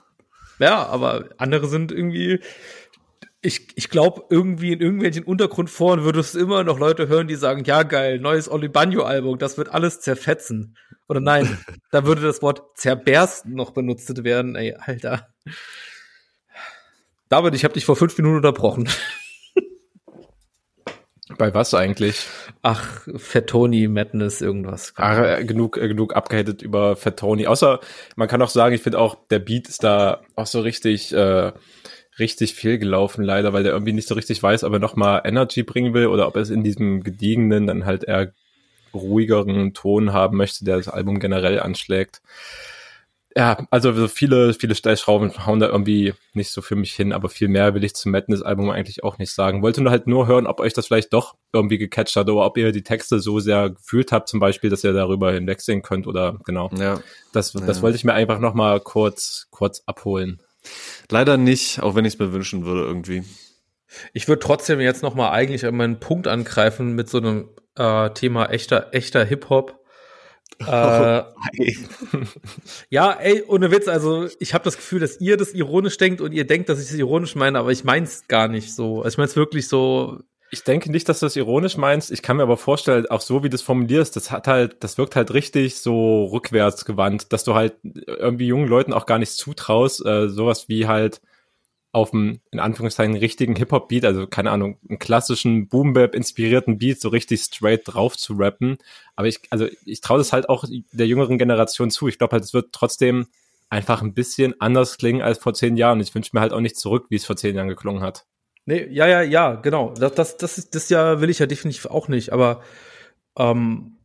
Ja, 0.59 0.85
aber 0.85 1.29
andere 1.37 1.67
sind 1.67 1.91
irgendwie. 1.91 2.39
Ich, 3.41 3.67
ich 3.75 3.89
glaube, 3.89 4.23
irgendwie 4.31 4.73
in 4.73 4.81
irgendwelchen 4.81 5.23
Untergrundforen 5.23 6.03
würdest 6.03 6.33
du 6.33 6.39
immer 6.39 6.63
noch 6.63 6.79
Leute 6.79 7.07
hören, 7.07 7.27
die 7.27 7.35
sagen, 7.35 7.63
ja 7.63 7.83
geil, 7.83 8.19
neues 8.19 8.49
Oli 8.49 8.69
Bagno-Album, 8.69 9.37
das 9.37 9.57
wird 9.59 9.69
alles 9.69 9.99
zerfetzen. 9.99 10.75
Oder 11.07 11.19
nein, 11.19 11.57
da 11.91 12.05
würde 12.07 12.21
das 12.21 12.41
Wort 12.41 12.75
zerbersten 12.75 13.53
noch 13.53 13.71
benutzt 13.71 14.23
werden. 14.23 14.55
Ey, 14.55 14.73
Alter. 14.73 15.27
David, 17.29 17.53
ich 17.53 17.63
habe 17.63 17.75
dich 17.75 17.85
vor 17.85 17.95
fünf 17.95 18.17
Minuten 18.17 18.37
unterbrochen. 18.37 18.89
Bei 21.37 21.53
was 21.53 21.73
eigentlich? 21.73 22.27
Ach, 22.61 23.07
Fettoni, 23.15 23.87
Madness, 23.87 24.41
irgendwas. 24.41 24.93
Äh, 24.97 25.43
genug, 25.45 25.77
äh, 25.77 25.87
genug 25.87 26.15
abgehatet 26.15 26.61
über 26.61 26.95
Fat 26.95 27.17
Tony. 27.17 27.47
Außer, 27.47 27.79
man 28.15 28.27
kann 28.27 28.41
auch 28.41 28.49
sagen, 28.49 28.75
ich 28.75 28.81
finde 28.81 28.99
auch, 28.99 29.17
der 29.29 29.39
Beat 29.39 29.67
ist 29.67 29.83
da 29.83 30.21
auch 30.35 30.47
so 30.47 30.61
richtig, 30.61 31.13
äh, 31.13 31.51
richtig 32.17 32.53
viel 32.53 32.77
gelaufen, 32.77 33.23
leider, 33.23 33.53
weil 33.53 33.63
der 33.63 33.73
irgendwie 33.73 33.93
nicht 33.93 34.07
so 34.07 34.15
richtig 34.15 34.41
weiß, 34.41 34.63
ob 34.63 34.73
er 34.73 34.79
nochmal 34.79 35.21
Energy 35.25 35.63
bringen 35.63 35.93
will 35.93 36.07
oder 36.07 36.27
ob 36.27 36.35
er 36.35 36.41
es 36.41 36.49
in 36.49 36.63
diesem 36.63 37.03
gediegenen, 37.03 37.67
dann 37.67 37.85
halt 37.85 38.05
eher 38.05 38.31
ruhigeren 38.93 39.73
Ton 39.73 40.13
haben 40.13 40.37
möchte, 40.37 40.63
der 40.63 40.77
das 40.77 40.87
Album 40.87 41.19
generell 41.19 41.59
anschlägt. 41.59 42.21
Ja, 43.37 43.67
also 43.69 43.91
so 43.91 44.07
viele, 44.07 44.53
viele 44.53 44.75
Stellschrauben 44.75 45.45
hauen 45.45 45.59
da 45.59 45.67
irgendwie 45.67 46.13
nicht 46.33 46.51
so 46.51 46.61
für 46.61 46.77
mich 46.77 46.93
hin, 46.93 47.11
aber 47.11 47.27
viel 47.27 47.49
mehr 47.49 47.73
will 47.73 47.83
ich 47.83 47.93
zum 47.93 48.13
Madness-Album 48.13 48.69
eigentlich 48.69 49.03
auch 49.03 49.17
nicht 49.17 49.31
sagen. 49.31 49.61
Wollte 49.61 49.81
nur 49.81 49.91
halt 49.91 50.07
nur 50.07 50.25
hören, 50.25 50.47
ob 50.47 50.61
euch 50.61 50.71
das 50.71 50.87
vielleicht 50.87 51.11
doch 51.11 51.35
irgendwie 51.51 51.77
gecatcht 51.77 52.15
hat 52.15 52.29
oder 52.29 52.45
ob 52.45 52.57
ihr 52.57 52.71
die 52.71 52.83
Texte 52.83 53.19
so 53.19 53.41
sehr 53.41 53.71
gefühlt 53.71 54.13
habt, 54.13 54.29
zum 54.29 54.39
Beispiel, 54.39 54.69
dass 54.69 54.85
ihr 54.85 54.93
darüber 54.93 55.33
hinwegsehen 55.33 55.81
könnt 55.81 56.07
oder 56.07 56.39
genau. 56.45 56.69
Ja. 56.77 57.01
Das, 57.33 57.51
das 57.51 57.77
Ja. 57.77 57.83
wollte 57.83 57.97
ich 57.97 58.05
mir 58.05 58.13
einfach 58.13 58.39
noch 58.39 58.53
mal 58.53 58.79
kurz, 58.79 59.47
kurz 59.51 59.83
abholen. 59.85 60.41
Leider 61.11 61.35
nicht, 61.35 61.83
auch 61.83 61.93
wenn 61.93 62.05
ich 62.05 62.13
es 62.13 62.19
mir 62.19 62.31
wünschen 62.31 62.65
würde 62.65 62.83
irgendwie. 62.83 63.23
Ich 64.13 64.29
würde 64.29 64.39
trotzdem 64.39 64.79
jetzt 64.79 65.03
noch 65.03 65.13
mal 65.13 65.31
eigentlich 65.31 65.65
an 65.65 65.75
meinen 65.75 65.99
Punkt 65.99 66.27
angreifen 66.27 66.95
mit 66.95 67.09
so 67.09 67.17
einem 67.17 67.49
äh, 67.75 68.09
Thema 68.11 68.45
echter, 68.49 68.93
echter 68.93 69.25
Hip-Hop. 69.25 69.79
Äh, 70.67 71.23
Ja, 72.89 73.11
ey, 73.13 73.43
ohne 73.47 73.71
Witz, 73.71 73.87
also 73.87 74.27
ich 74.39 74.53
habe 74.53 74.63
das 74.63 74.77
Gefühl, 74.77 74.99
dass 74.99 75.19
ihr 75.19 75.37
das 75.37 75.53
ironisch 75.53 75.97
denkt 75.97 76.21
und 76.21 76.31
ihr 76.33 76.45
denkt, 76.47 76.69
dass 76.69 76.79
ich 76.79 76.89
es 76.89 76.93
ironisch 76.95 77.35
meine, 77.35 77.59
aber 77.59 77.71
ich 77.71 77.83
mein's 77.83 78.27
gar 78.27 78.47
nicht 78.47 78.73
so. 78.73 78.97
Also 79.01 79.15
ich 79.15 79.17
mein's 79.17 79.35
wirklich 79.35 79.67
so, 79.67 80.19
Ich 80.51 80.63
denke 80.63 80.91
nicht, 80.91 81.09
dass 81.09 81.19
du 81.19 81.25
das 81.25 81.35
ironisch 81.35 81.77
meinst. 81.77 82.11
Ich 82.11 82.21
kann 82.21 82.37
mir 82.37 82.43
aber 82.43 82.57
vorstellen, 82.57 83.07
auch 83.07 83.21
so 83.21 83.43
wie 83.43 83.49
du 83.49 83.55
es 83.55 83.61
formulierst, 83.61 84.15
das 84.15 84.31
hat 84.31 84.47
halt, 84.47 84.83
das 84.83 84.97
wirkt 84.97 85.15
halt 85.15 85.33
richtig 85.33 85.77
so 85.79 86.25
rückwärts 86.25 86.85
gewandt, 86.85 87.33
dass 87.33 87.43
du 87.43 87.55
halt 87.55 87.73
irgendwie 87.83 88.47
jungen 88.47 88.67
Leuten 88.67 88.93
auch 88.93 89.05
gar 89.05 89.19
nichts 89.19 89.35
zutraust, 89.37 90.05
äh, 90.05 90.29
sowas 90.29 90.69
wie 90.69 90.87
halt 90.87 91.21
auf 91.95 92.13
einem, 92.13 92.41
in 92.51 92.59
Anführungszeichen, 92.59 93.15
richtigen 93.15 93.55
Hip-Hop-Beat, 93.55 94.03
also 94.03 94.27
keine 94.27 94.51
Ahnung, 94.51 94.77
einen 94.89 94.99
klassischen 94.99 95.69
Boom-Bap-inspirierten 95.69 96.77
Beat 96.77 96.99
so 96.99 97.07
richtig 97.07 97.39
straight 97.39 97.83
drauf 97.85 98.17
zu 98.17 98.33
rappen. 98.33 98.77
Aber 99.15 99.29
ich, 99.29 99.39
also 99.49 99.67
ich 99.85 100.01
traue 100.01 100.17
das 100.17 100.33
halt 100.33 100.49
auch 100.49 100.65
der 100.91 101.07
jüngeren 101.07 101.37
Generation 101.37 101.89
zu. 101.89 102.09
Ich 102.09 102.17
glaube 102.17 102.33
halt, 102.33 102.43
es 102.43 102.53
wird 102.53 102.73
trotzdem 102.73 103.27
einfach 103.69 104.01
ein 104.01 104.13
bisschen 104.13 104.59
anders 104.59 104.97
klingen 104.97 105.21
als 105.21 105.37
vor 105.37 105.53
zehn 105.53 105.77
Jahren. 105.77 106.01
Ich 106.01 106.13
wünsche 106.13 106.31
mir 106.33 106.41
halt 106.41 106.51
auch 106.51 106.59
nicht 106.59 106.75
zurück, 106.75 107.05
wie 107.07 107.15
es 107.15 107.25
vor 107.25 107.37
zehn 107.37 107.55
Jahren 107.55 107.69
geklungen 107.69 108.03
hat. 108.03 108.25
nee, 108.65 108.85
ja, 108.91 109.07
ja, 109.07 109.21
ja, 109.21 109.55
genau. 109.55 109.93
Das, 109.97 110.13
das, 110.15 110.35
das, 110.35 110.57
ist, 110.57 110.75
das 110.75 110.89
ja 110.89 111.21
will 111.21 111.29
ich 111.29 111.39
ja 111.39 111.45
definitiv 111.45 111.85
auch 111.85 112.09
nicht, 112.09 112.33
aber 112.33 112.61
ähm, 113.37 113.95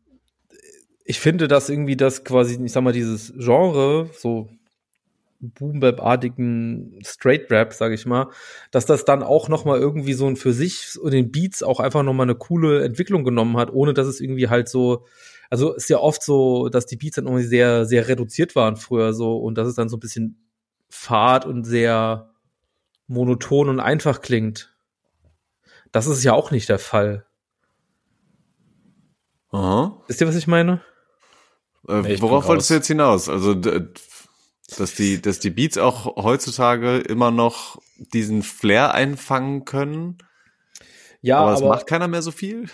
ich 1.05 1.19
finde, 1.19 1.49
dass 1.49 1.69
irgendwie 1.69 1.97
das 1.97 2.23
quasi, 2.23 2.57
ich 2.65 2.71
sag 2.71 2.85
mal, 2.85 2.93
dieses 2.93 3.33
Genre, 3.37 4.09
so 4.17 4.49
Boom-Bap-artigen 5.41 6.99
Straight-Rap, 7.05 7.73
sag 7.73 7.93
ich 7.93 8.07
mal, 8.07 8.29
dass 8.71 8.87
das 8.87 9.05
dann 9.05 9.23
auch 9.23 9.49
noch 9.49 9.65
mal 9.65 9.79
irgendwie 9.79 10.13
so 10.13 10.27
ein 10.27 10.37
für 10.37 10.53
sich 10.53 10.99
und 11.01 11.13
den 11.13 11.31
Beats 11.31 11.63
auch 11.63 11.81
einfach 11.81 12.03
noch 12.03 12.13
mal 12.13 12.25
eine 12.25 12.35
coole 12.35 12.85
Entwicklung 12.85 13.25
genommen 13.25 13.57
hat, 13.57 13.73
ohne 13.73 13.95
dass 13.95 14.07
es 14.07 14.21
irgendwie 14.21 14.49
halt 14.49 14.69
so, 14.69 15.07
also 15.49 15.73
ist 15.73 15.89
ja 15.89 15.99
oft 15.99 16.23
so, 16.23 16.69
dass 16.69 16.87
die 16.87 16.97
Beats 16.97 17.17
dann 17.17 17.27
irgendwie 17.27 17.47
sehr, 17.47 17.87
sehr 17.87 18.07
reduziert 18.09 18.55
waren 18.55 18.77
früher 18.77 19.13
so 19.15 19.39
und 19.39 19.57
dass 19.57 19.67
es 19.67 19.75
dann 19.75 19.89
so 19.89 19.97
ein 19.97 20.01
bisschen 20.01 20.37
fad 20.89 21.47
und 21.47 21.65
sehr 21.65 22.31
monoton 23.07 23.69
und 23.69 23.81
einfach 23.81 24.21
klingt. 24.21 24.75
Das 25.93 26.07
ist 26.07 26.23
ja 26.23 26.35
auch 26.35 26.51
nicht 26.51 26.69
der 26.69 26.79
Fall. 26.79 27.27
Aha. 29.51 30.01
Wisst 30.07 30.21
ihr, 30.21 30.29
was 30.29 30.37
ich 30.37 30.47
meine? 30.47 30.81
Äh, 31.89 32.03
Nee, 32.03 32.15
ich 32.15 32.23
worauf 32.23 32.47
wolltest 32.47 32.71
du 32.71 32.75
jetzt 32.75 32.87
hinaus? 32.87 33.29
Also, 33.29 33.55
dass 34.77 34.95
die, 34.95 35.21
dass 35.21 35.41
die 35.41 35.51
Beats 35.51 35.79
auch 35.79 36.17
heutzutage 36.23 36.99
immer 36.99 37.31
noch 37.31 37.81
diesen 37.97 38.43
Flair 38.43 38.95
einfangen 38.95 39.65
können, 39.65 40.19
Ja, 41.23 41.39
aber, 41.39 41.51
aber, 41.51 41.55
es 41.57 41.63
macht 41.63 41.87
keiner 41.87 42.09
mehr 42.09 42.23
so 42.23 42.31
viel. 42.31 42.69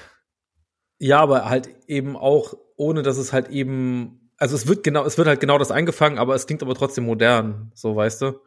ja, 0.99 1.21
aber 1.21 1.49
halt 1.49 1.69
eben 1.89 2.17
auch, 2.17 2.55
ohne 2.77 3.03
dass 3.03 3.17
es 3.17 3.33
halt 3.33 3.49
eben, 3.49 4.31
also 4.37 4.55
es 4.57 4.67
wird 4.67 4.83
genau, 4.85 5.05
es 5.05 5.19
wird 5.19 5.29
halt 5.29 5.41
genau 5.41 5.59
das 5.59 5.71
eingefangen, 5.71 6.19
aber 6.19 6.35
es 6.35 6.47
klingt 6.47 6.63
aber 6.63 6.75
trotzdem 6.75 7.05
modern, 7.05 7.73
so 7.75 7.97
weißt 7.97 8.23
du. 8.23 8.41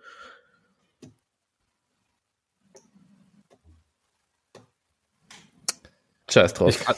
Scheiß 6.29 6.53
drauf. 6.53 6.69
Ich 6.69 6.79
kann, 6.85 6.95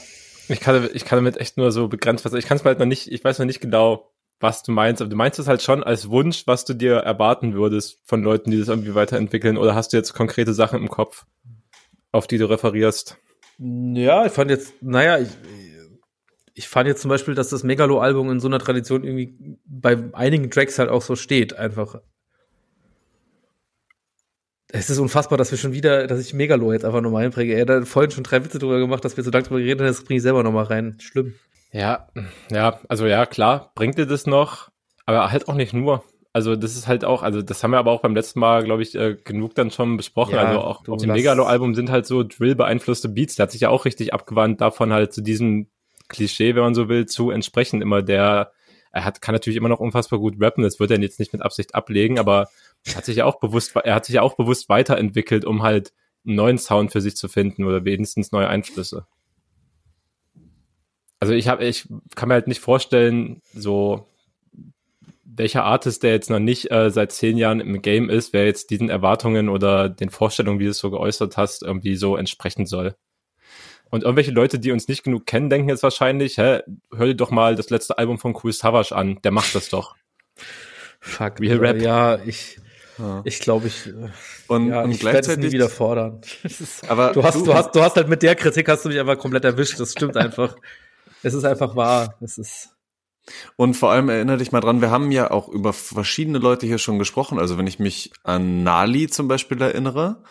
ich 0.49 0.60
kann, 0.60 0.89
ich 0.93 1.06
kann 1.06 1.18
damit 1.18 1.38
echt 1.38 1.58
nur 1.58 1.72
so 1.72 1.88
begrenzt 1.88 2.26
was. 2.26 2.34
Ich 2.34 2.45
kann 2.45 2.58
es 2.58 2.66
halt 2.66 2.80
noch 2.80 2.86
nicht, 2.86 3.12
ich 3.12 3.24
weiß 3.24 3.39
noch 3.39 3.45
nicht 3.45 3.62
genau, 3.62 4.11
was 4.42 4.64
du 4.64 4.72
meinst, 4.72 5.02
aber 5.02 5.10
du 5.10 5.16
meinst 5.16 5.39
es 5.39 5.48
halt 5.48 5.62
schon 5.62 5.84
als 5.84 6.10
Wunsch, 6.10 6.48
was 6.48 6.66
du 6.66 6.74
dir 6.74 6.96
erwarten 6.96 7.54
würdest 7.54 8.00
von 8.04 8.24
Leuten, 8.24 8.52
die 8.52 8.60
das 8.60 8.68
irgendwie 8.68 8.96
weiterentwickeln, 8.96 9.58
oder 9.58 9.76
hast 9.76 9.94
du 9.94 9.98
jetzt 9.98 10.14
konkrete 10.14 10.54
Sachen 10.54 10.80
im 10.80 10.89
Kopf, 10.89 11.26
auf 12.12 12.28
die 12.28 12.38
du 12.38 12.50
referierst? 12.50 13.18
Ja, 13.60 14.26
ich 14.26 14.32
fand 14.32 14.50
jetzt, 14.50 14.82
naja, 14.82 15.20
ich, 15.20 15.30
ich 16.54 16.68
fand 16.68 16.88
jetzt 16.88 17.02
zum 17.02 17.10
Beispiel, 17.10 17.36
dass 17.36 17.50
das 17.50 17.64
Megalo-Album 17.64 18.32
in 18.32 18.39
so 18.39 18.48
einer 18.48 18.60
Tradition 18.60 19.04
irgendwie 19.04 19.58
bei 19.66 19.98
einigen 20.14 20.50
Tracks 20.50 20.80
halt 20.80 20.89
auch 20.89 21.02
so 21.02 21.16
steht, 21.16 21.54
einfach. 21.58 22.02
Es 24.74 24.89
ist 24.89 25.00
unfassbar, 25.00 25.38
dass 25.38 25.52
wir 25.52 25.58
schon 25.58 25.74
wieder, 25.74 26.08
dass 26.08 26.20
ich 26.20 26.34
Megalo 26.34 26.72
jetzt 26.72 26.86
einfach 26.86 27.02
nochmal 27.02 27.26
einpräge. 27.26 27.54
Er 27.54 27.68
hat 27.68 27.88
vorhin 27.88 28.12
schon 28.12 28.24
drei 28.24 28.44
Witze 28.44 28.58
drüber 28.58 28.80
gemacht, 28.80 29.04
dass 29.04 29.18
wir 29.18 29.24
so 29.24 29.30
lange 29.30 29.44
drüber 29.44 29.60
geredet 29.60 29.82
haben, 29.82 29.88
das 29.88 30.04
bringe 30.04 30.18
ich 30.18 30.24
selber 30.24 30.44
nochmal 30.44 30.66
rein. 30.66 30.98
Schlimm. 31.00 31.36
Ja, 31.72 32.09
ja, 32.51 32.80
also 32.89 33.05
ja, 33.05 33.26
klar, 33.26 33.72
bringt 33.76 33.97
dir 33.97 34.05
das 34.05 34.26
noch, 34.26 34.69
aber 35.05 35.32
halt 35.32 35.47
auch 35.47 35.55
nicht 35.55 35.74
nur. 35.74 36.03
Also 36.34 36.55
das 36.55 36.76
ist 36.78 36.88
halt 36.88 37.03
auch, 37.03 37.24
also 37.24 37.41
das 37.41 37.61
haben 37.61 37.72
wir 37.72 37.80
aber 37.80 37.91
auch 37.91 38.01
beim 38.01 38.15
letzten 38.15 38.39
Mal, 38.39 38.63
glaube 38.63 38.82
ich, 38.82 38.95
äh, 38.95 39.17
genug 39.22 39.53
dann 39.55 39.69
schon 39.69 39.97
besprochen. 39.97 40.36
Ja, 40.36 40.43
also 40.43 40.61
auch 40.61 40.88
auf 40.88 41.01
dem 41.01 41.11
Megalo-Album 41.11 41.76
sind 41.76 41.91
halt 41.91 42.05
so 42.05 42.24
Drill-beeinflusste 42.24 43.09
Beats. 43.09 43.36
Der 43.36 43.43
hat 43.43 43.51
sich 43.51 43.61
ja 43.61 43.69
auch 43.69 43.84
richtig 43.84 44.13
abgewandt 44.13 44.61
davon 44.61 44.93
halt 44.93 45.11
zu 45.13 45.22
diesem 45.22 45.67
Klischee, 46.07 46.55
wenn 46.55 46.63
man 46.63 46.76
so 46.76 46.88
will, 46.88 47.05
zu 47.05 47.32
entsprechen. 47.32 47.82
Immer 47.82 48.01
der, 48.01 48.53
er 48.91 49.05
hat, 49.05 49.22
kann 49.22 49.36
natürlich 49.36 49.57
immer 49.57 49.67
noch 49.67 49.82
unfassbar 49.82 50.19
gut 50.19 50.36
rappen, 50.39 50.63
das 50.63 50.80
wird 50.80 50.91
er 50.91 50.99
jetzt 50.99 51.19
nicht 51.19 51.34
mit 51.34 51.41
Absicht 51.41 51.76
ablegen, 51.76 52.17
aber 52.17 52.49
er 52.86 52.95
hat 52.95 53.05
sich 53.05 53.17
ja 53.17 53.26
auch 53.26 53.39
bewusst, 53.39 53.76
er 53.76 53.95
hat 53.95 54.05
sich 54.05 54.15
ja 54.15 54.22
auch 54.22 54.36
bewusst 54.36 54.69
weiterentwickelt, 54.69 55.43
um 55.43 55.63
halt 55.63 55.91
einen 56.26 56.36
neuen 56.36 56.57
Sound 56.57 56.91
für 56.91 57.01
sich 57.01 57.17
zu 57.17 57.28
finden 57.28 57.65
oder 57.65 57.84
wenigstens 57.84 58.32
neue 58.32 58.47
Einflüsse. 58.47 59.05
Also 61.22 61.34
ich 61.34 61.47
habe, 61.47 61.63
ich 61.63 61.88
kann 62.15 62.28
mir 62.28 62.34
halt 62.34 62.47
nicht 62.47 62.59
vorstellen, 62.61 63.41
so 63.53 64.07
welcher 65.24 65.63
Artist, 65.63 66.03
der 66.03 66.11
jetzt 66.11 66.30
noch 66.30 66.39
nicht 66.39 66.72
äh, 66.72 66.89
seit 66.89 67.11
zehn 67.13 67.38
Jahren 67.38 67.61
im 67.61 67.82
Game 67.82 68.09
ist, 68.09 68.34
wer 68.34 68.45
jetzt 68.45 68.69
diesen 68.69 68.89
Erwartungen 68.89 69.47
oder 69.47 69.88
den 69.88 70.09
Vorstellungen, 70.09 70.59
wie 70.59 70.65
du 70.65 70.72
es 70.72 70.80
so 70.80 70.91
geäußert 70.91 71.38
hast, 71.38 71.63
irgendwie 71.63 71.95
so 71.95 72.17
entsprechen 72.17 72.65
soll. 72.65 72.95
Und 73.91 74.03
irgendwelche 74.03 74.32
Leute, 74.32 74.57
die 74.59 74.72
uns 74.72 74.88
nicht 74.88 75.03
genug 75.03 75.26
kennen, 75.26 75.49
denken 75.49 75.69
jetzt 75.69 75.84
wahrscheinlich, 75.84 76.38
hä, 76.38 76.61
hör 76.93 77.05
dir 77.05 77.15
doch 77.15 77.30
mal 77.32 77.55
das 77.55 77.69
letzte 77.69 77.97
Album 77.97 78.17
von 78.19 78.36
Cool 78.41 78.51
Savage 78.51 78.95
an, 78.95 79.19
der 79.24 79.32
macht 79.32 79.53
das 79.53 79.69
doch. 79.69 79.95
Fuck. 80.99 81.39
Real 81.39 81.57
Rap. 81.57 81.82
Ja, 81.82 82.19
ich, 82.26 82.59
Ja. 82.97 83.22
ich 83.26 83.39
glaube, 83.39 83.67
ich, 83.67 83.88
äh, 83.88 84.09
Und, 84.47 84.69
ja, 84.69 84.82
und 84.84 84.91
ich 84.91 85.03
werde 85.03 85.19
es 85.19 85.28
nie 85.28 85.34
gleichzeitig, 85.36 85.51
wieder 85.53 85.69
fordern. 85.69 86.22
Aber 86.88 87.11
Du 87.11 87.24
hast, 87.24 87.45
du 87.45 87.53
hast, 87.53 87.76
du 87.76 87.82
hast 87.82 87.95
halt 87.95 88.07
mit 88.07 88.22
der 88.24 88.36
Kritik 88.36 88.67
hast 88.69 88.86
du 88.86 88.89
mich 88.89 88.99
einfach 88.99 89.17
komplett 89.17 89.45
erwischt. 89.45 89.80
Das 89.80 89.91
stimmt 89.91 90.17
einfach. 90.17 90.55
Es 91.24 91.34
ist 91.34 91.43
einfach 91.43 91.76
wahr. 91.76 92.15
Es 92.22 92.38
ist, 92.38 92.69
Und 93.55 93.76
vor 93.76 93.91
allem 93.91 94.09
erinnere 94.09 94.38
dich 94.38 94.51
mal 94.51 94.61
dran, 94.61 94.82
wir 94.82 94.91
haben 94.91 95.11
ja 95.11 95.32
auch 95.32 95.47
über 95.47 95.74
verschiedene 95.74 96.39
Leute 96.39 96.65
hier 96.65 96.78
schon 96.78 96.99
gesprochen. 96.99 97.39
Also 97.39 97.57
wenn 97.57 97.67
ich 97.67 97.80
mich 97.80 98.11
an 98.24 98.63
Nali 98.63 99.07
zum 99.07 99.28
Beispiel 99.28 99.61
erinnere, 99.61 100.24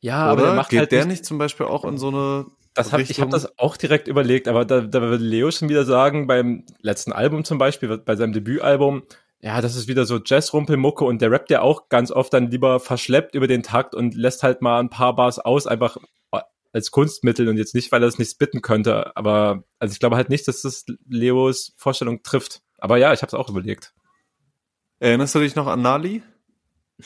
Ja, 0.00 0.32
oder 0.32 0.64
geht 0.68 0.78
halt 0.78 0.92
der 0.92 1.06
nicht 1.06 1.24
zum 1.24 1.38
Beispiel 1.38 1.66
auch 1.66 1.84
in 1.84 1.98
so 1.98 2.08
eine 2.08 2.46
Das 2.74 2.92
hab, 2.92 3.00
ich 3.00 3.20
habe 3.20 3.30
das 3.30 3.58
auch 3.58 3.76
direkt 3.76 4.06
überlegt, 4.08 4.48
aber 4.48 4.64
da, 4.64 4.82
da 4.82 5.00
würde 5.00 5.24
Leo 5.24 5.50
schon 5.50 5.68
wieder 5.68 5.84
sagen, 5.84 6.26
beim 6.26 6.64
letzten 6.80 7.12
Album 7.12 7.44
zum 7.44 7.58
Beispiel, 7.58 7.98
bei 7.98 8.16
seinem 8.16 8.32
Debütalbum, 8.32 9.02
ja, 9.40 9.60
das 9.60 9.76
ist 9.76 9.86
wieder 9.86 10.06
so 10.06 10.18
Jazz-Rumpelmucke 10.24 11.04
und 11.04 11.20
der 11.20 11.30
rappt 11.30 11.50
ja 11.50 11.60
auch 11.60 11.88
ganz 11.88 12.10
oft 12.10 12.32
dann 12.32 12.50
lieber 12.50 12.80
verschleppt 12.80 13.34
über 13.34 13.46
den 13.46 13.62
Takt 13.62 13.94
und 13.94 14.14
lässt 14.14 14.42
halt 14.42 14.62
mal 14.62 14.80
ein 14.80 14.90
paar 14.90 15.14
Bars 15.14 15.38
aus, 15.38 15.66
einfach 15.66 15.98
als 16.76 16.90
Kunstmittel 16.90 17.48
und 17.48 17.56
jetzt 17.56 17.74
nicht, 17.74 17.90
weil 17.90 18.02
er 18.02 18.08
es 18.08 18.18
nicht 18.18 18.30
spitten 18.30 18.60
könnte. 18.60 19.16
Aber 19.16 19.64
also 19.78 19.92
ich 19.92 19.98
glaube 19.98 20.16
halt 20.16 20.28
nicht, 20.28 20.46
dass 20.46 20.60
das 20.60 20.84
Leos 21.08 21.72
Vorstellung 21.76 22.22
trifft. 22.22 22.60
Aber 22.78 22.98
ja, 22.98 23.14
ich 23.14 23.22
habe 23.22 23.28
es 23.28 23.34
auch 23.34 23.48
überlegt. 23.48 23.94
Erinnerst 25.00 25.34
du 25.34 25.40
dich 25.40 25.56
noch 25.56 25.66
an 25.66 25.80
Nali? 25.80 26.22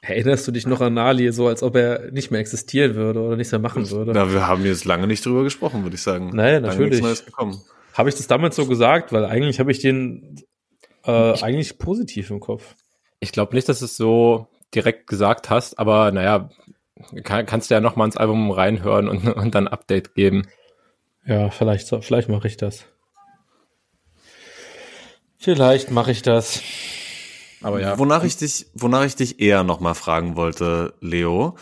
erinnerst 0.00 0.48
du 0.48 0.52
dich 0.52 0.66
noch 0.66 0.80
an 0.80 0.94
Nali, 0.94 1.30
so 1.30 1.46
als 1.46 1.62
ob 1.62 1.76
er 1.76 2.10
nicht 2.10 2.30
mehr 2.30 2.40
existieren 2.40 2.94
würde 2.94 3.20
oder 3.20 3.36
nichts 3.36 3.52
mehr 3.52 3.60
machen 3.60 3.90
würde? 3.90 4.12
Na, 4.12 4.32
wir 4.32 4.46
haben 4.46 4.64
jetzt 4.64 4.86
lange 4.86 5.06
nicht 5.06 5.24
drüber 5.24 5.44
gesprochen, 5.44 5.82
würde 5.82 5.96
ich 5.96 6.02
sagen. 6.02 6.30
Naja, 6.34 6.58
Lange 6.58 6.68
natürlich. 6.68 7.02
Habe 7.92 8.08
ich 8.08 8.14
das 8.14 8.26
damals 8.26 8.56
so 8.56 8.66
gesagt? 8.66 9.12
Weil 9.12 9.26
eigentlich 9.26 9.60
habe 9.60 9.70
ich 9.70 9.80
den 9.80 10.40
äh, 11.04 11.42
eigentlich 11.42 11.78
positiv 11.78 12.30
im 12.30 12.40
Kopf. 12.40 12.74
Ich 13.20 13.32
glaube 13.32 13.54
nicht, 13.54 13.68
dass 13.68 13.80
du 13.80 13.84
es 13.84 13.96
so 13.96 14.48
direkt 14.74 15.06
gesagt 15.06 15.50
hast, 15.50 15.78
aber 15.78 16.10
naja, 16.12 16.48
kann, 17.24 17.46
kannst 17.46 17.70
du 17.70 17.74
ja 17.74 17.80
noch 17.80 17.96
mal 17.96 18.04
ins 18.04 18.16
Album 18.16 18.50
reinhören 18.50 19.08
und, 19.08 19.26
und 19.34 19.54
dann 19.54 19.68
ein 19.68 19.72
Update 19.72 20.14
geben. 20.14 20.48
Ja, 21.24 21.50
vielleicht, 21.50 21.86
so- 21.86 22.00
vielleicht 22.00 22.28
mache 22.28 22.46
ich 22.48 22.56
das. 22.56 22.84
Vielleicht 25.38 25.90
mache 25.90 26.10
ich 26.12 26.22
das. 26.22 26.60
Aber 27.62 27.80
ja. 27.80 27.98
Wonach 27.98 28.24
ich 28.24 28.36
dich, 28.36 28.66
wonach 28.74 29.04
ich 29.04 29.16
dich 29.16 29.40
eher 29.40 29.64
nochmal 29.64 29.94
fragen 29.94 30.36
wollte, 30.36 30.94
Leo. 31.00 31.56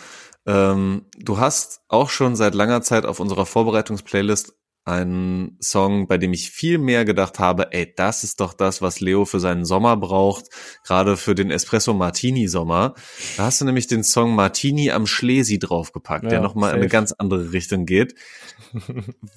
Ähm, 0.47 1.07
du 1.17 1.39
hast 1.39 1.83
auch 1.89 2.09
schon 2.09 2.37
seit 2.37 2.55
langer 2.55 2.83
Zeit 2.83 3.05
auf 3.05 3.21
unserer 3.21 3.47
Vorbereitungsplaylist 3.47 4.55
einen 4.85 5.59
Song, 5.61 6.07
bei 6.07 6.17
dem 6.17 6.33
ich 6.33 6.51
viel 6.51 6.79
mehr 6.79 7.05
gedacht 7.05 7.39
habe, 7.39 7.73
ey, 7.73 7.93
das 7.95 8.25
ist 8.25 8.41
doch 8.41 8.55
das, 8.55 8.81
was 8.81 9.01
Leo 9.01 9.27
für 9.27 9.39
seinen 9.39 9.65
Sommer 9.67 9.97
braucht, 9.97 10.47
gerade 10.85 11.17
für 11.17 11.35
den 11.35 11.51
Espresso 11.51 11.93
Martini 11.93 12.49
Sommer. 12.49 12.95
Da 13.37 13.45
hast 13.45 13.61
du 13.61 13.67
nämlich 13.67 13.87
den 13.87 14.03
Song 14.03 14.35
Martini 14.35 14.91
am 14.91 15.07
Schlesi 15.07 15.59
draufgepackt, 15.59 16.25
der 16.25 16.35
Ja, 16.35 16.41
nochmal 16.41 16.71
in 16.71 16.77
eine 16.77 16.89
ganz 16.89 17.13
andere 17.13 17.53
Richtung 17.53 17.85
geht. 17.85 18.15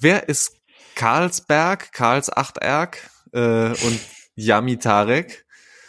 Wer 0.00 0.28
ist 0.28 0.56
Karlsberg, 0.94 1.92
Karls 1.92 2.34
Achterg 2.34 3.10
äh, 3.32 3.68
und 3.68 4.00
Yami 4.34 4.78
Tarek? 4.78 5.44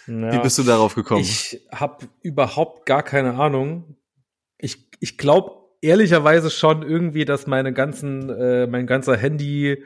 Wie 0.05 0.39
bist 0.39 0.57
du 0.57 0.63
darauf 0.63 0.95
gekommen? 0.95 1.21
Ich 1.21 1.61
habe 1.71 2.09
überhaupt 2.21 2.85
gar 2.85 3.03
keine 3.03 3.35
Ahnung. 3.35 3.95
Ich, 4.57 4.89
ich 4.99 5.17
glaube 5.17 5.62
ehrlicherweise 5.83 6.49
schon 6.49 6.81
irgendwie, 6.81 7.25
dass 7.25 7.45
meine 7.45 7.73
ganzen, 7.73 8.29
äh, 8.29 8.67
mein 8.67 8.87
ganzer 8.87 9.17
Handy 9.17 9.83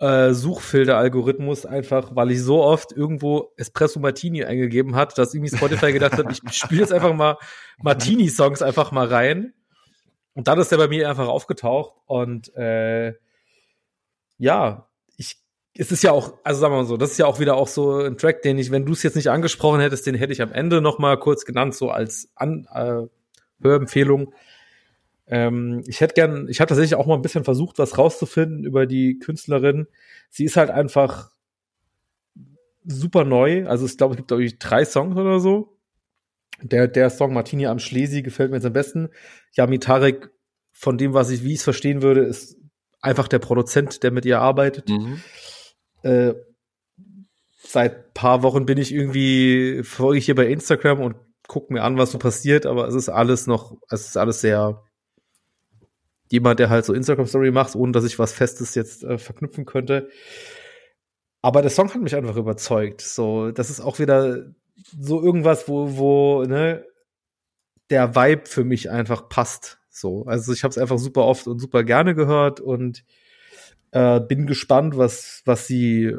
äh, 0.00 0.32
Suchfilter-Algorithmus 0.32 1.66
einfach, 1.66 2.16
weil 2.16 2.32
ich 2.32 2.42
so 2.42 2.62
oft 2.62 2.92
irgendwo 2.92 3.52
Espresso 3.56 4.00
Martini 4.00 4.44
eingegeben 4.44 4.96
hat, 4.96 5.16
dass 5.18 5.32
irgendwie 5.32 5.54
Spotify 5.56 5.92
gedacht 5.92 6.14
hat, 6.14 6.26
ich 6.30 6.56
spiele 6.56 6.80
jetzt 6.80 6.92
einfach 6.92 7.14
mal 7.14 7.36
Martini-Songs 7.82 8.60
einfach 8.62 8.90
mal 8.92 9.06
rein. 9.06 9.54
Und 10.34 10.48
dann 10.48 10.58
ist 10.58 10.72
der 10.72 10.78
bei 10.78 10.88
mir 10.88 11.08
einfach 11.08 11.28
aufgetaucht 11.28 11.92
und 12.06 12.54
äh, 12.56 13.14
ja, 14.38 14.88
ich 15.16 15.36
es 15.76 15.92
ist 15.92 16.02
ja 16.02 16.12
auch, 16.12 16.38
also 16.44 16.60
sagen 16.60 16.72
wir 16.72 16.78
mal 16.78 16.86
so, 16.86 16.96
das 16.96 17.12
ist 17.12 17.18
ja 17.18 17.26
auch 17.26 17.38
wieder 17.38 17.54
auch 17.54 17.68
so 17.68 17.98
ein 17.98 18.16
Track, 18.16 18.42
den 18.42 18.58
ich, 18.58 18.70
wenn 18.70 18.86
du 18.86 18.92
es 18.92 19.02
jetzt 19.02 19.16
nicht 19.16 19.28
angesprochen 19.28 19.80
hättest, 19.80 20.06
den 20.06 20.14
hätte 20.14 20.32
ich 20.32 20.42
am 20.42 20.52
Ende 20.52 20.80
noch 20.80 20.98
mal 20.98 21.18
kurz 21.18 21.44
genannt, 21.44 21.74
so 21.74 21.90
als 21.90 22.30
An 22.34 22.66
äh, 22.72 23.02
Hörempfehlung. 23.62 24.32
Ähm, 25.30 25.84
ich 25.86 26.00
hätte 26.00 26.14
gern, 26.14 26.48
ich 26.48 26.60
habe 26.60 26.68
tatsächlich 26.68 26.96
auch 26.96 27.06
mal 27.06 27.14
ein 27.14 27.22
bisschen 27.22 27.44
versucht, 27.44 27.78
was 27.78 27.96
rauszufinden 27.96 28.64
über 28.64 28.86
die 28.86 29.18
Künstlerin. 29.20 29.86
Sie 30.28 30.44
ist 30.44 30.56
halt 30.56 30.70
einfach 30.70 31.30
super 32.84 33.24
neu. 33.24 33.66
Also 33.66 33.86
ich 33.86 33.96
glaube, 33.96 34.14
es 34.14 34.16
gibt 34.16 34.28
glaube 34.28 34.44
ich 34.44 34.58
drei 34.58 34.84
Songs 34.84 35.16
oder 35.16 35.38
so. 35.38 35.76
Der, 36.62 36.88
der 36.88 37.10
Song 37.10 37.32
Martini 37.32 37.66
am 37.66 37.78
Schlesi 37.78 38.22
gefällt 38.22 38.50
mir 38.50 38.56
jetzt 38.56 38.66
am 38.66 38.72
besten. 38.72 39.08
Yami 39.52 39.78
Tarek, 39.78 40.30
von 40.72 40.98
dem, 40.98 41.14
was 41.14 41.30
ich, 41.30 41.44
wie 41.44 41.52
ich 41.52 41.58
es 41.58 41.64
verstehen 41.64 42.02
würde, 42.02 42.22
ist 42.22 42.56
einfach 43.00 43.28
der 43.28 43.38
Produzent, 43.38 44.02
der 44.02 44.10
mit 44.10 44.24
ihr 44.24 44.40
arbeitet. 44.40 44.88
Mhm. 44.88 45.20
Äh, 46.02 46.34
seit 47.62 48.14
paar 48.14 48.42
Wochen 48.42 48.66
bin 48.66 48.78
ich 48.78 48.92
irgendwie, 48.92 49.82
folge 49.84 50.18
ich 50.18 50.24
hier 50.24 50.34
bei 50.34 50.46
Instagram 50.46 51.00
und 51.00 51.16
gucke 51.46 51.72
mir 51.72 51.82
an, 51.82 51.98
was 51.98 52.12
so 52.12 52.18
passiert, 52.18 52.66
aber 52.66 52.88
es 52.88 52.94
ist 52.94 53.08
alles 53.08 53.46
noch, 53.46 53.76
es 53.90 54.08
ist 54.08 54.16
alles 54.16 54.40
sehr 54.40 54.82
jemand, 56.30 56.58
der 56.60 56.70
halt 56.70 56.84
so 56.84 56.94
Instagram-Story 56.94 57.50
macht, 57.50 57.76
ohne 57.76 57.92
dass 57.92 58.04
ich 58.04 58.18
was 58.18 58.32
Festes 58.32 58.74
jetzt 58.74 59.04
äh, 59.04 59.18
verknüpfen 59.18 59.66
könnte. 59.66 60.08
Aber 61.42 61.62
der 61.62 61.70
Song 61.70 61.92
hat 61.92 62.00
mich 62.00 62.16
einfach 62.16 62.36
überzeugt. 62.36 63.00
So, 63.02 63.50
das 63.50 63.70
ist 63.70 63.80
auch 63.80 63.98
wieder 63.98 64.52
so 64.98 65.22
irgendwas, 65.22 65.68
wo, 65.68 65.96
wo, 65.96 66.42
ne, 66.44 66.84
der 67.90 68.14
Vibe 68.14 68.46
für 68.46 68.64
mich 68.64 68.90
einfach 68.90 69.28
passt. 69.28 69.78
So, 69.90 70.24
also 70.26 70.52
ich 70.52 70.64
habe 70.64 70.70
es 70.70 70.78
einfach 70.78 70.98
super 70.98 71.24
oft 71.24 71.46
und 71.46 71.58
super 71.58 71.84
gerne 71.84 72.14
gehört 72.14 72.60
und 72.60 73.04
Äh, 73.92 74.20
bin 74.20 74.46
gespannt, 74.46 74.96
was, 74.96 75.42
was 75.46 75.66
sie 75.66 76.14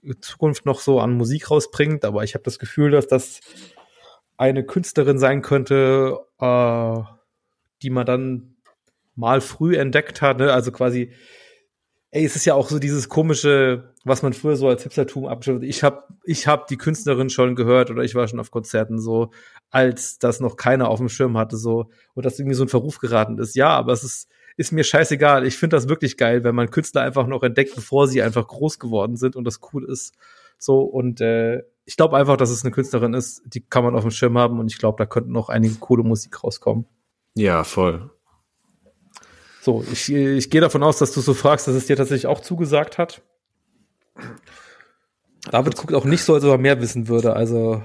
in 0.00 0.22
Zukunft 0.22 0.64
noch 0.64 0.78
so 0.78 1.00
an 1.00 1.16
Musik 1.16 1.50
rausbringt, 1.50 2.04
aber 2.04 2.22
ich 2.22 2.34
habe 2.34 2.44
das 2.44 2.60
Gefühl, 2.60 2.92
dass 2.92 3.08
das 3.08 3.40
eine 4.36 4.64
Künstlerin 4.64 5.18
sein 5.18 5.42
könnte, 5.42 6.20
äh, 6.38 7.02
die 7.82 7.90
man 7.90 8.06
dann 8.06 8.55
mal 9.16 9.40
früh 9.40 9.76
entdeckt 9.76 10.22
hat, 10.22 10.38
ne? 10.38 10.52
Also 10.52 10.70
quasi, 10.70 11.10
ey, 12.10 12.24
es 12.24 12.36
ist 12.36 12.44
ja 12.44 12.54
auch 12.54 12.68
so 12.68 12.78
dieses 12.78 13.08
komische, 13.08 13.94
was 14.04 14.22
man 14.22 14.32
früher 14.32 14.56
so 14.56 14.68
als 14.68 14.82
Hipstertum 14.82 15.28
hat. 15.28 15.46
Ich 15.62 15.82
habe 15.82 16.04
ich 16.24 16.46
hab 16.46 16.68
die 16.68 16.76
Künstlerin 16.76 17.30
schon 17.30 17.56
gehört 17.56 17.90
oder 17.90 18.02
ich 18.02 18.14
war 18.14 18.28
schon 18.28 18.40
auf 18.40 18.50
Konzerten 18.50 18.98
so, 19.00 19.30
als 19.70 20.18
das 20.18 20.40
noch 20.40 20.56
keiner 20.56 20.88
auf 20.88 20.98
dem 20.98 21.08
Schirm 21.08 21.36
hatte, 21.36 21.56
so, 21.56 21.90
und 22.14 22.24
das 22.24 22.38
irgendwie 22.38 22.54
so 22.54 22.64
ein 22.64 22.68
Verruf 22.68 22.98
geraten 22.98 23.38
ist. 23.38 23.56
Ja, 23.56 23.70
aber 23.70 23.92
es 23.92 24.04
ist, 24.04 24.28
ist 24.56 24.72
mir 24.72 24.84
scheißegal. 24.84 25.46
Ich 25.46 25.56
finde 25.56 25.76
das 25.76 25.88
wirklich 25.88 26.16
geil, 26.16 26.44
wenn 26.44 26.54
man 26.54 26.70
Künstler 26.70 27.02
einfach 27.02 27.26
noch 27.26 27.42
entdeckt, 27.42 27.74
bevor 27.74 28.06
sie 28.06 28.22
einfach 28.22 28.46
groß 28.46 28.78
geworden 28.78 29.16
sind 29.16 29.34
und 29.36 29.44
das 29.44 29.60
cool 29.72 29.84
ist. 29.84 30.14
So, 30.58 30.80
und 30.80 31.20
äh, 31.20 31.62
ich 31.84 31.96
glaube 31.96 32.16
einfach, 32.16 32.36
dass 32.36 32.50
es 32.50 32.64
eine 32.64 32.72
Künstlerin 32.72 33.14
ist, 33.14 33.42
die 33.46 33.60
kann 33.60 33.84
man 33.84 33.94
auf 33.94 34.02
dem 34.02 34.10
Schirm 34.10 34.38
haben 34.38 34.58
und 34.58 34.70
ich 34.70 34.78
glaube, 34.78 34.96
da 34.98 35.06
könnten 35.06 35.32
noch 35.32 35.48
einige 35.48 35.74
coole 35.74 36.02
Musik 36.02 36.42
rauskommen. 36.42 36.86
Ja, 37.34 37.64
voll. 37.64 38.10
So, 39.66 39.84
ich, 39.90 40.12
ich 40.12 40.48
gehe 40.48 40.60
davon 40.60 40.84
aus, 40.84 40.98
dass 40.98 41.10
du 41.10 41.20
so 41.20 41.34
fragst, 41.34 41.66
dass 41.66 41.74
es 41.74 41.86
dir 41.86 41.96
tatsächlich 41.96 42.28
auch 42.28 42.38
zugesagt 42.38 42.98
hat. 42.98 43.22
David 45.50 45.74
guckt 45.74 45.92
auch 45.92 46.04
nicht 46.04 46.22
so, 46.22 46.34
als 46.34 46.44
ob 46.44 46.52
er 46.52 46.58
mehr 46.58 46.80
wissen 46.80 47.08
würde. 47.08 47.34
Also 47.34 47.82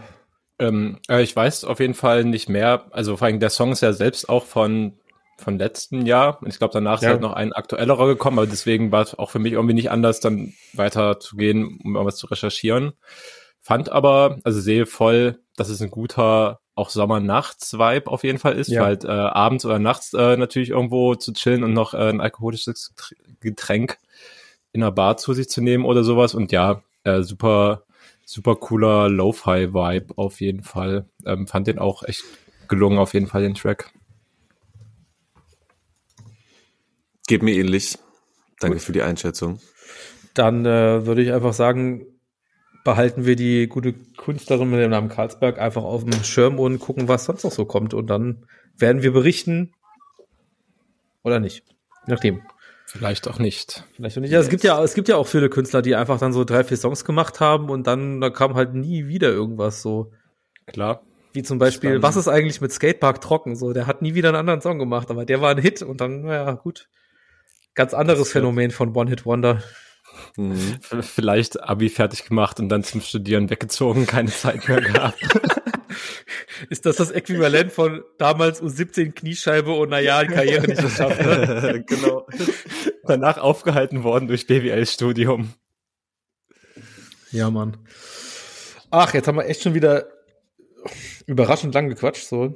ähm, 0.59 0.99
äh, 1.09 1.23
ich 1.23 1.35
weiß 1.35 1.63
auf 1.63 1.79
jeden 1.79 1.95
Fall 1.95 2.23
nicht 2.23 2.49
mehr. 2.49 2.85
Also 2.91 3.17
vor 3.17 3.25
allem 3.25 3.39
der 3.39 3.49
Song 3.49 3.71
ist 3.71 3.81
ja 3.81 3.93
selbst 3.93 4.29
auch 4.29 4.45
von 4.45 4.93
von 5.39 5.57
letzten 5.57 6.05
Jahr. 6.05 6.39
Und 6.43 6.49
ich 6.49 6.59
glaube, 6.59 6.73
danach 6.75 7.01
ja. 7.01 7.07
ist 7.07 7.11
halt 7.13 7.21
noch 7.21 7.33
ein 7.33 7.51
aktuellerer 7.51 8.05
gekommen, 8.05 8.37
aber 8.37 8.45
deswegen 8.45 8.91
war 8.91 9.01
es 9.01 9.17
auch 9.17 9.31
für 9.31 9.39
mich 9.39 9.53
irgendwie 9.53 9.73
nicht 9.73 9.89
anders, 9.89 10.19
dann 10.19 10.53
weiter 10.73 11.19
zu 11.19 11.35
gehen, 11.35 11.79
um 11.83 11.95
irgendwas 11.95 12.17
zu 12.17 12.27
recherchieren. 12.27 12.93
Fand 13.59 13.91
aber, 13.91 14.37
also 14.43 14.61
sehe 14.61 14.85
voll, 14.85 15.39
dass 15.55 15.69
es 15.69 15.81
ein 15.81 15.89
guter 15.89 16.60
auch 16.75 16.89
Sommer-Nachts-Vibe 16.89 18.09
auf 18.09 18.23
jeden 18.23 18.39
Fall 18.39 18.53
ist, 18.53 18.69
ja. 18.69 18.83
halt 18.83 19.03
äh, 19.03 19.09
abends 19.09 19.65
oder 19.65 19.79
nachts 19.79 20.13
äh, 20.13 20.37
natürlich 20.37 20.69
irgendwo 20.69 21.15
zu 21.15 21.33
chillen 21.33 21.63
und 21.63 21.73
noch 21.73 21.93
äh, 21.93 22.09
ein 22.09 22.21
alkoholisches 22.21 22.93
Getränk 23.39 23.97
in 24.71 24.81
einer 24.81 24.91
Bar 24.91 25.17
zu 25.17 25.33
sich 25.33 25.49
zu 25.49 25.61
nehmen 25.61 25.85
oder 25.85 26.03
sowas. 26.03 26.33
Und 26.33 26.51
ja, 26.51 26.81
äh, 27.03 27.21
super, 27.23 27.83
super 28.25 28.55
cooler 28.55 29.09
Lo-Fi-Vibe 29.09 30.17
auf 30.17 30.39
jeden 30.39 30.63
Fall. 30.63 31.05
Ähm, 31.25 31.47
fand 31.47 31.67
den 31.67 31.79
auch 31.79 32.03
echt 32.03 32.23
gelungen, 32.67 32.99
auf 32.99 33.13
jeden 33.13 33.27
Fall, 33.27 33.41
den 33.41 33.55
Track. 33.55 33.91
Geht 37.27 37.43
mir 37.43 37.55
ähnlich. 37.55 37.97
Danke 38.59 38.77
Gut. 38.77 38.85
für 38.85 38.93
die 38.93 39.01
Einschätzung. 39.01 39.59
Dann 40.33 40.65
äh, 40.65 41.05
würde 41.05 41.21
ich 41.21 41.33
einfach 41.33 41.53
sagen, 41.53 42.05
behalten 42.83 43.25
wir 43.25 43.35
die 43.35 43.67
gute 43.67 43.93
Künstlerin 43.93 44.69
mit 44.69 44.79
dem 44.79 44.91
Namen 44.91 45.09
Karlsberg 45.09 45.59
einfach 45.59 45.83
auf 45.83 46.03
dem 46.03 46.23
Schirm 46.23 46.59
und 46.59 46.79
gucken, 46.79 47.07
was 47.07 47.25
sonst 47.25 47.43
noch 47.43 47.51
so 47.51 47.65
kommt. 47.65 47.93
Und 47.93 48.07
dann 48.07 48.45
werden 48.77 49.03
wir 49.03 49.13
berichten 49.13 49.73
oder 51.23 51.39
nicht. 51.39 51.63
Nachdem. 52.07 52.41
Vielleicht 52.87 53.27
auch 53.29 53.39
nicht. 53.39 53.85
Vielleicht 53.95 54.17
auch 54.17 54.21
nicht. 54.21 54.31
Ja, 54.31 54.39
es 54.39 54.49
gibt 54.49 54.63
ja, 54.63 54.83
es 54.83 54.95
gibt 54.95 55.07
ja 55.07 55.15
auch 55.15 55.27
viele 55.27 55.49
Künstler, 55.49 55.81
die 55.81 55.95
einfach 55.95 56.19
dann 56.19 56.33
so 56.33 56.43
drei, 56.43 56.63
vier 56.63 56.75
Songs 56.75 57.05
gemacht 57.05 57.39
haben 57.39 57.69
und 57.69 57.87
dann, 57.87 58.19
da 58.19 58.29
kam 58.29 58.55
halt 58.55 58.73
nie 58.73 59.07
wieder 59.07 59.29
irgendwas 59.29 59.81
so. 59.81 60.11
Klar. 60.65 61.01
Wie 61.33 61.43
zum 61.43 61.57
Beispiel, 61.57 61.93
dann, 61.93 62.03
was 62.03 62.17
ist 62.17 62.27
eigentlich 62.27 62.59
mit 62.59 62.73
Skatepark 62.73 63.21
trocken? 63.21 63.55
So, 63.55 63.71
der 63.71 63.87
hat 63.87 64.01
nie 64.01 64.13
wieder 64.13 64.29
einen 64.29 64.37
anderen 64.37 64.59
Song 64.59 64.77
gemacht, 64.77 65.09
aber 65.09 65.23
der 65.23 65.39
war 65.39 65.51
ein 65.51 65.57
Hit 65.57 65.81
und 65.81 66.01
dann, 66.01 66.23
naja, 66.23 66.51
gut. 66.51 66.89
Ganz 67.73 67.93
anderes 67.93 68.29
Phänomen 68.29 68.71
von 68.71 68.93
One 68.93 69.09
Hit 69.09 69.25
Wonder. 69.25 69.63
Mhm. 70.37 70.79
Vielleicht 71.01 71.61
Abi 71.61 71.89
fertig 71.89 72.25
gemacht 72.25 72.59
und 72.59 72.69
dann 72.69 72.83
zum 72.83 73.01
Studieren 73.01 73.49
weggezogen, 73.49 74.05
keine 74.05 74.31
Zeit 74.31 74.67
mehr 74.67 74.81
gehabt. 74.81 75.21
Ist 76.69 76.85
das 76.85 76.97
das 76.97 77.11
Äquivalent 77.11 77.71
von 77.71 78.03
damals 78.17 78.61
U17 78.61 79.13
Kniescheibe 79.13 79.73
und 79.73 79.89
naja, 79.89 80.23
Karriere 80.25 80.67
nicht 80.67 80.81
geschafft? 80.81 81.21
Ne? 81.21 81.83
genau. 81.87 82.27
Danach 83.03 83.37
aufgehalten 83.37 84.03
worden 84.03 84.27
durch 84.27 84.47
BWL-Studium. 84.47 85.53
Ja, 87.31 87.49
Mann. 87.49 87.77
Ach, 88.89 89.13
jetzt 89.13 89.27
haben 89.27 89.37
wir 89.37 89.45
echt 89.45 89.61
schon 89.61 89.73
wieder 89.73 90.07
überraschend 91.25 91.73
lang 91.73 91.89
gequatscht, 91.89 92.27
so. 92.27 92.55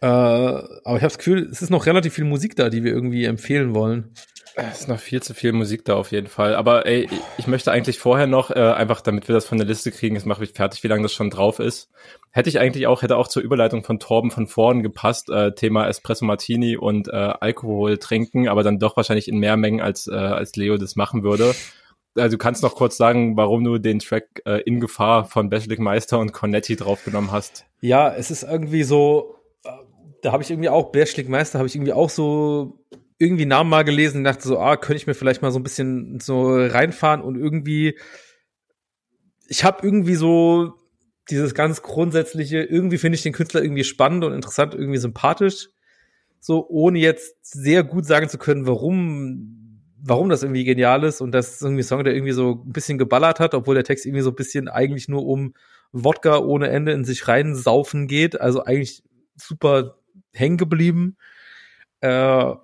Äh, 0.00 0.06
aber 0.06 0.96
ich 0.96 1.02
habe 1.02 1.08
das 1.08 1.18
Gefühl, 1.18 1.48
es 1.50 1.62
ist 1.62 1.70
noch 1.70 1.86
relativ 1.86 2.14
viel 2.14 2.24
Musik 2.24 2.56
da, 2.56 2.68
die 2.68 2.84
wir 2.84 2.92
irgendwie 2.92 3.24
empfehlen 3.24 3.74
wollen. 3.74 4.12
Es 4.56 4.80
ist 4.80 4.88
noch 4.88 5.00
viel 5.00 5.20
zu 5.20 5.34
viel 5.34 5.52
Musik 5.52 5.84
da 5.84 5.96
auf 5.96 6.12
jeden 6.12 6.28
Fall. 6.28 6.54
Aber 6.54 6.86
ey, 6.86 7.08
ich 7.38 7.46
möchte 7.48 7.72
eigentlich 7.72 7.98
vorher 7.98 8.28
noch, 8.28 8.50
äh, 8.50 8.60
einfach 8.60 9.00
damit 9.00 9.26
wir 9.26 9.34
das 9.34 9.46
von 9.46 9.58
der 9.58 9.66
Liste 9.66 9.90
kriegen, 9.90 10.14
jetzt 10.14 10.26
mache 10.26 10.44
ich 10.44 10.52
fertig, 10.52 10.84
wie 10.84 10.88
lange 10.88 11.02
das 11.02 11.12
schon 11.12 11.30
drauf 11.30 11.58
ist. 11.58 11.90
Hätte 12.30 12.50
ich 12.50 12.60
eigentlich 12.60 12.86
auch, 12.86 13.02
hätte 13.02 13.16
auch 13.16 13.26
zur 13.26 13.42
Überleitung 13.42 13.82
von 13.82 13.98
Torben 13.98 14.30
von 14.30 14.46
vorn 14.46 14.84
gepasst, 14.84 15.28
äh, 15.28 15.54
Thema 15.54 15.88
Espresso 15.88 16.24
Martini 16.24 16.76
und 16.76 17.08
äh, 17.08 17.12
Alkohol 17.12 17.98
trinken, 17.98 18.48
aber 18.48 18.62
dann 18.62 18.78
doch 18.78 18.96
wahrscheinlich 18.96 19.26
in 19.26 19.38
mehr 19.38 19.56
Mengen, 19.56 19.80
als, 19.80 20.06
äh, 20.06 20.14
als 20.14 20.54
Leo 20.54 20.76
das 20.76 20.94
machen 20.94 21.24
würde. 21.24 21.54
Also 22.16 22.36
du 22.36 22.38
kannst 22.38 22.62
noch 22.62 22.76
kurz 22.76 22.96
sagen, 22.96 23.36
warum 23.36 23.64
du 23.64 23.78
den 23.78 23.98
Track 23.98 24.42
äh, 24.44 24.60
in 24.62 24.78
Gefahr 24.78 25.24
von 25.24 25.50
Basilic 25.50 25.80
Meister 25.80 26.20
und 26.20 26.32
Cornetti 26.32 26.76
draufgenommen 26.76 27.32
hast. 27.32 27.66
Ja, 27.80 28.14
es 28.14 28.30
ist 28.30 28.44
irgendwie 28.44 28.84
so, 28.84 29.34
äh, 29.64 29.70
da 30.22 30.30
habe 30.30 30.44
ich 30.44 30.50
irgendwie 30.50 30.68
auch, 30.68 30.92
Basilic 30.92 31.28
Meister 31.28 31.58
habe 31.58 31.66
ich 31.66 31.74
irgendwie 31.74 31.92
auch 31.92 32.10
so 32.10 32.78
irgendwie 33.18 33.46
Namen 33.46 33.70
mal 33.70 33.84
gelesen 33.84 34.18
und 34.18 34.24
dachte 34.24 34.46
so, 34.46 34.58
ah, 34.58 34.76
könnte 34.76 34.96
ich 34.96 35.06
mir 35.06 35.14
vielleicht 35.14 35.42
mal 35.42 35.50
so 35.50 35.58
ein 35.58 35.62
bisschen 35.62 36.18
so 36.20 36.54
reinfahren 36.54 37.20
und 37.20 37.36
irgendwie, 37.36 37.98
ich 39.48 39.64
habe 39.64 39.86
irgendwie 39.86 40.16
so 40.16 40.74
dieses 41.30 41.54
ganz 41.54 41.82
grundsätzliche, 41.82 42.62
irgendwie 42.62 42.98
finde 42.98 43.16
ich 43.16 43.22
den 43.22 43.32
Künstler 43.32 43.62
irgendwie 43.62 43.84
spannend 43.84 44.24
und 44.24 44.32
interessant, 44.32 44.74
irgendwie 44.74 44.98
sympathisch, 44.98 45.68
so 46.40 46.66
ohne 46.68 46.98
jetzt 46.98 47.36
sehr 47.42 47.84
gut 47.84 48.04
sagen 48.04 48.28
zu 48.28 48.36
können, 48.36 48.66
warum, 48.66 49.80
warum 50.02 50.28
das 50.28 50.42
irgendwie 50.42 50.64
genial 50.64 51.04
ist 51.04 51.20
und 51.20 51.32
das 51.32 51.54
ist 51.54 51.62
irgendwie 51.62 51.82
ein 51.82 51.86
Song, 51.86 52.04
der 52.04 52.14
irgendwie 52.14 52.32
so 52.32 52.62
ein 52.66 52.72
bisschen 52.72 52.98
geballert 52.98 53.40
hat, 53.40 53.54
obwohl 53.54 53.74
der 53.74 53.84
Text 53.84 54.04
irgendwie 54.04 54.22
so 54.22 54.30
ein 54.30 54.36
bisschen 54.36 54.68
eigentlich 54.68 55.08
nur 55.08 55.24
um 55.24 55.54
Wodka 55.92 56.38
ohne 56.38 56.68
Ende 56.68 56.92
in 56.92 57.04
sich 57.04 57.28
reinsaufen 57.28 58.08
geht, 58.08 58.40
also 58.40 58.64
eigentlich 58.64 59.04
super 59.36 59.98
hängen 60.32 60.58
geblieben. 60.58 61.16
Äh, 62.00 62.54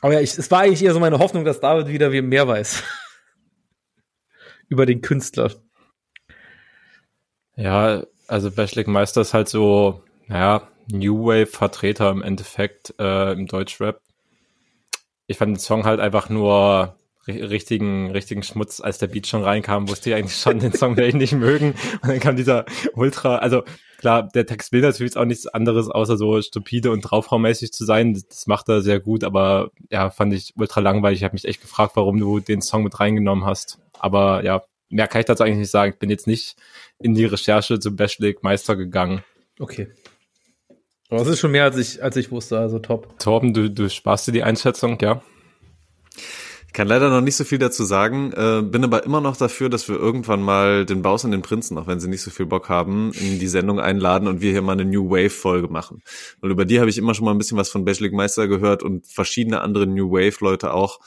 aber 0.00 0.14
ja, 0.14 0.20
ich, 0.20 0.36
es 0.36 0.50
war 0.50 0.60
eigentlich 0.60 0.82
eher 0.82 0.92
so 0.92 1.00
meine 1.00 1.18
Hoffnung, 1.18 1.44
dass 1.44 1.60
David 1.60 1.88
wieder 1.88 2.10
mehr 2.10 2.48
weiß. 2.48 2.82
Über 4.68 4.86
den 4.86 5.00
Künstler. 5.00 5.52
Ja, 7.56 8.04
also 8.28 8.50
Bashlik 8.50 8.86
Meister 8.86 9.20
ist 9.20 9.34
halt 9.34 9.48
so, 9.48 10.04
naja, 10.28 10.68
New 10.90 11.26
Wave-Vertreter 11.26 12.10
im 12.10 12.22
Endeffekt 12.22 12.94
äh, 12.98 13.32
im 13.32 13.46
Deutschrap. 13.46 14.00
Ich 15.26 15.38
fand 15.38 15.56
den 15.56 15.60
Song 15.60 15.84
halt 15.84 16.00
einfach 16.00 16.28
nur 16.28 16.96
richtigen, 17.26 18.10
richtigen 18.10 18.42
Schmutz, 18.42 18.80
als 18.80 18.98
der 18.98 19.06
Beat 19.06 19.26
schon 19.26 19.42
reinkam, 19.42 19.88
wusste 19.88 20.10
ich 20.10 20.16
eigentlich 20.16 20.36
schon, 20.36 20.58
den 20.58 20.72
Song 20.72 20.96
werde 20.96 21.08
ich 21.08 21.14
nicht 21.14 21.32
mögen. 21.32 21.74
Und 22.02 22.08
dann 22.08 22.20
kam 22.20 22.36
dieser 22.36 22.64
Ultra, 22.94 23.36
also 23.36 23.62
klar, 23.98 24.28
der 24.34 24.46
Text 24.46 24.72
will 24.72 24.80
natürlich 24.80 25.16
auch 25.16 25.24
nichts 25.24 25.46
anderes, 25.46 25.88
außer 25.88 26.16
so 26.16 26.40
stupide 26.40 26.90
und 26.90 27.02
draufhaumäßig 27.02 27.72
zu 27.72 27.84
sein. 27.84 28.14
Das, 28.14 28.26
das 28.26 28.46
macht 28.46 28.68
er 28.68 28.80
sehr 28.80 29.00
gut, 29.00 29.24
aber 29.24 29.70
ja, 29.90 30.10
fand 30.10 30.32
ich 30.32 30.54
ultra 30.56 30.80
langweilig. 30.80 31.20
Ich 31.20 31.24
habe 31.24 31.34
mich 31.34 31.44
echt 31.44 31.60
gefragt, 31.60 31.92
warum 31.94 32.18
du 32.18 32.40
den 32.40 32.62
Song 32.62 32.82
mit 32.82 32.98
reingenommen 32.98 33.44
hast. 33.44 33.78
Aber 33.98 34.42
ja, 34.44 34.62
mehr 34.88 35.06
kann 35.06 35.20
ich 35.20 35.26
dazu 35.26 35.42
eigentlich 35.42 35.58
nicht 35.58 35.70
sagen. 35.70 35.92
Ich 35.92 35.98
bin 35.98 36.10
jetzt 36.10 36.26
nicht 36.26 36.56
in 36.98 37.14
die 37.14 37.26
Recherche 37.26 37.78
zu 37.78 37.94
Bashlik 37.94 38.42
Meister 38.42 38.76
gegangen. 38.76 39.22
Okay. 39.58 39.88
Aber 41.10 41.22
es 41.22 41.28
ist 41.28 41.40
schon 41.40 41.50
mehr, 41.50 41.64
als 41.64 41.76
ich, 41.76 42.02
als 42.02 42.16
ich 42.16 42.30
wusste, 42.30 42.58
also 42.58 42.78
top. 42.78 43.18
Torben, 43.18 43.52
du, 43.52 43.68
du 43.68 43.90
sparst 43.90 44.28
dir 44.28 44.32
die 44.32 44.44
Einschätzung, 44.44 44.96
ja? 45.00 45.22
Ich 46.70 46.74
kann 46.74 46.86
leider 46.86 47.10
noch 47.10 47.20
nicht 47.20 47.34
so 47.34 47.42
viel 47.42 47.58
dazu 47.58 47.82
sagen, 47.82 48.32
äh, 48.32 48.62
bin 48.62 48.84
aber 48.84 49.02
immer 49.02 49.20
noch 49.20 49.36
dafür, 49.36 49.68
dass 49.68 49.88
wir 49.88 49.96
irgendwann 49.96 50.40
mal 50.40 50.86
den 50.86 51.02
Baus 51.02 51.24
und 51.24 51.32
den 51.32 51.42
Prinzen, 51.42 51.76
auch 51.76 51.88
wenn 51.88 51.98
sie 51.98 52.06
nicht 52.06 52.22
so 52.22 52.30
viel 52.30 52.46
Bock 52.46 52.68
haben, 52.68 53.10
in 53.14 53.40
die 53.40 53.48
Sendung 53.48 53.80
einladen 53.80 54.28
und 54.28 54.40
wir 54.40 54.52
hier 54.52 54.62
mal 54.62 54.74
eine 54.74 54.84
New 54.84 55.10
Wave 55.10 55.30
Folge 55.30 55.66
machen. 55.66 56.00
Weil 56.40 56.52
über 56.52 56.64
die 56.64 56.78
habe 56.78 56.88
ich 56.88 56.96
immer 56.96 57.12
schon 57.12 57.24
mal 57.24 57.32
ein 57.32 57.38
bisschen 57.38 57.58
was 57.58 57.70
von 57.70 57.84
Bachelor 57.84 58.12
Meister 58.12 58.46
gehört 58.46 58.84
und 58.84 59.04
verschiedene 59.04 59.62
andere 59.62 59.88
New 59.88 60.12
Wave 60.12 60.36
Leute 60.44 60.72
auch. 60.72 61.00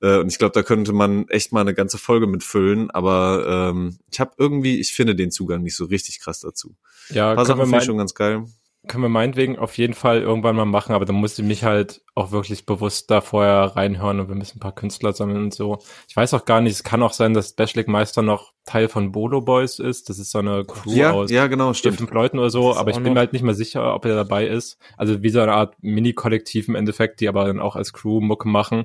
Äh, 0.00 0.18
und 0.18 0.28
ich 0.28 0.38
glaube, 0.38 0.52
da 0.52 0.62
könnte 0.62 0.92
man 0.92 1.26
echt 1.26 1.52
mal 1.52 1.62
eine 1.62 1.74
ganze 1.74 1.98
Folge 1.98 2.28
mitfüllen, 2.28 2.92
aber 2.92 3.72
ähm, 3.72 3.98
ich 4.12 4.20
habe 4.20 4.30
irgendwie, 4.38 4.78
ich 4.78 4.92
finde 4.92 5.16
den 5.16 5.32
Zugang 5.32 5.64
nicht 5.64 5.74
so 5.74 5.86
richtig 5.86 6.20
krass 6.20 6.38
dazu. 6.38 6.76
Ja, 7.08 7.30
Ein 7.30 7.36
paar 7.36 7.46
Sachen 7.46 7.62
finde 7.62 7.78
ich 7.78 7.84
schon 7.84 7.98
ganz 7.98 8.14
geil 8.14 8.44
können 8.88 9.04
wir 9.04 9.08
meinetwegen 9.08 9.58
auf 9.58 9.76
jeden 9.76 9.92
Fall 9.92 10.22
irgendwann 10.22 10.56
mal 10.56 10.64
machen, 10.64 10.94
aber 10.94 11.04
dann 11.04 11.16
muss 11.16 11.38
ich 11.38 11.44
mich 11.44 11.64
halt 11.64 12.02
auch 12.14 12.30
wirklich 12.32 12.64
bewusst 12.64 13.10
da 13.10 13.20
vorher 13.20 13.76
reinhören 13.76 14.20
und 14.20 14.28
wir 14.28 14.34
müssen 14.34 14.56
ein 14.56 14.60
paar 14.60 14.74
Künstler 14.74 15.12
sammeln 15.12 15.44
und 15.44 15.54
so. 15.54 15.78
Ich 16.08 16.16
weiß 16.16 16.32
auch 16.34 16.46
gar 16.46 16.60
nicht, 16.60 16.72
es 16.72 16.82
kann 16.82 17.02
auch 17.02 17.12
sein, 17.12 17.34
dass 17.34 17.52
Bashlik 17.52 17.88
Meister 17.88 18.22
noch 18.22 18.54
Teil 18.64 18.88
von 18.88 19.12
Bolo 19.12 19.42
Boys 19.42 19.78
ist. 19.78 20.08
Das 20.08 20.18
ist 20.18 20.30
so 20.30 20.38
eine 20.38 20.64
Crew 20.64 20.92
ja, 20.92 21.12
aus 21.12 21.30
ja, 21.30 21.46
genau, 21.46 21.74
stimmt. 21.74 21.98
fünf 21.98 22.10
Leuten 22.10 22.38
oder 22.38 22.50
so, 22.50 22.74
aber 22.74 22.90
ich 22.90 22.98
bin 22.98 23.12
mir 23.12 23.18
halt 23.18 23.34
nicht 23.34 23.42
mehr 23.42 23.54
sicher, 23.54 23.94
ob 23.94 24.06
er 24.06 24.14
dabei 24.14 24.46
ist. 24.46 24.78
Also 24.96 25.22
wie 25.22 25.30
so 25.30 25.40
eine 25.40 25.52
Art 25.52 25.74
Mini-Kollektiv 25.82 26.68
im 26.68 26.74
Endeffekt, 26.74 27.20
die 27.20 27.28
aber 27.28 27.44
dann 27.44 27.60
auch 27.60 27.76
als 27.76 27.92
Crew 27.92 28.20
Mucke 28.20 28.48
machen. 28.48 28.84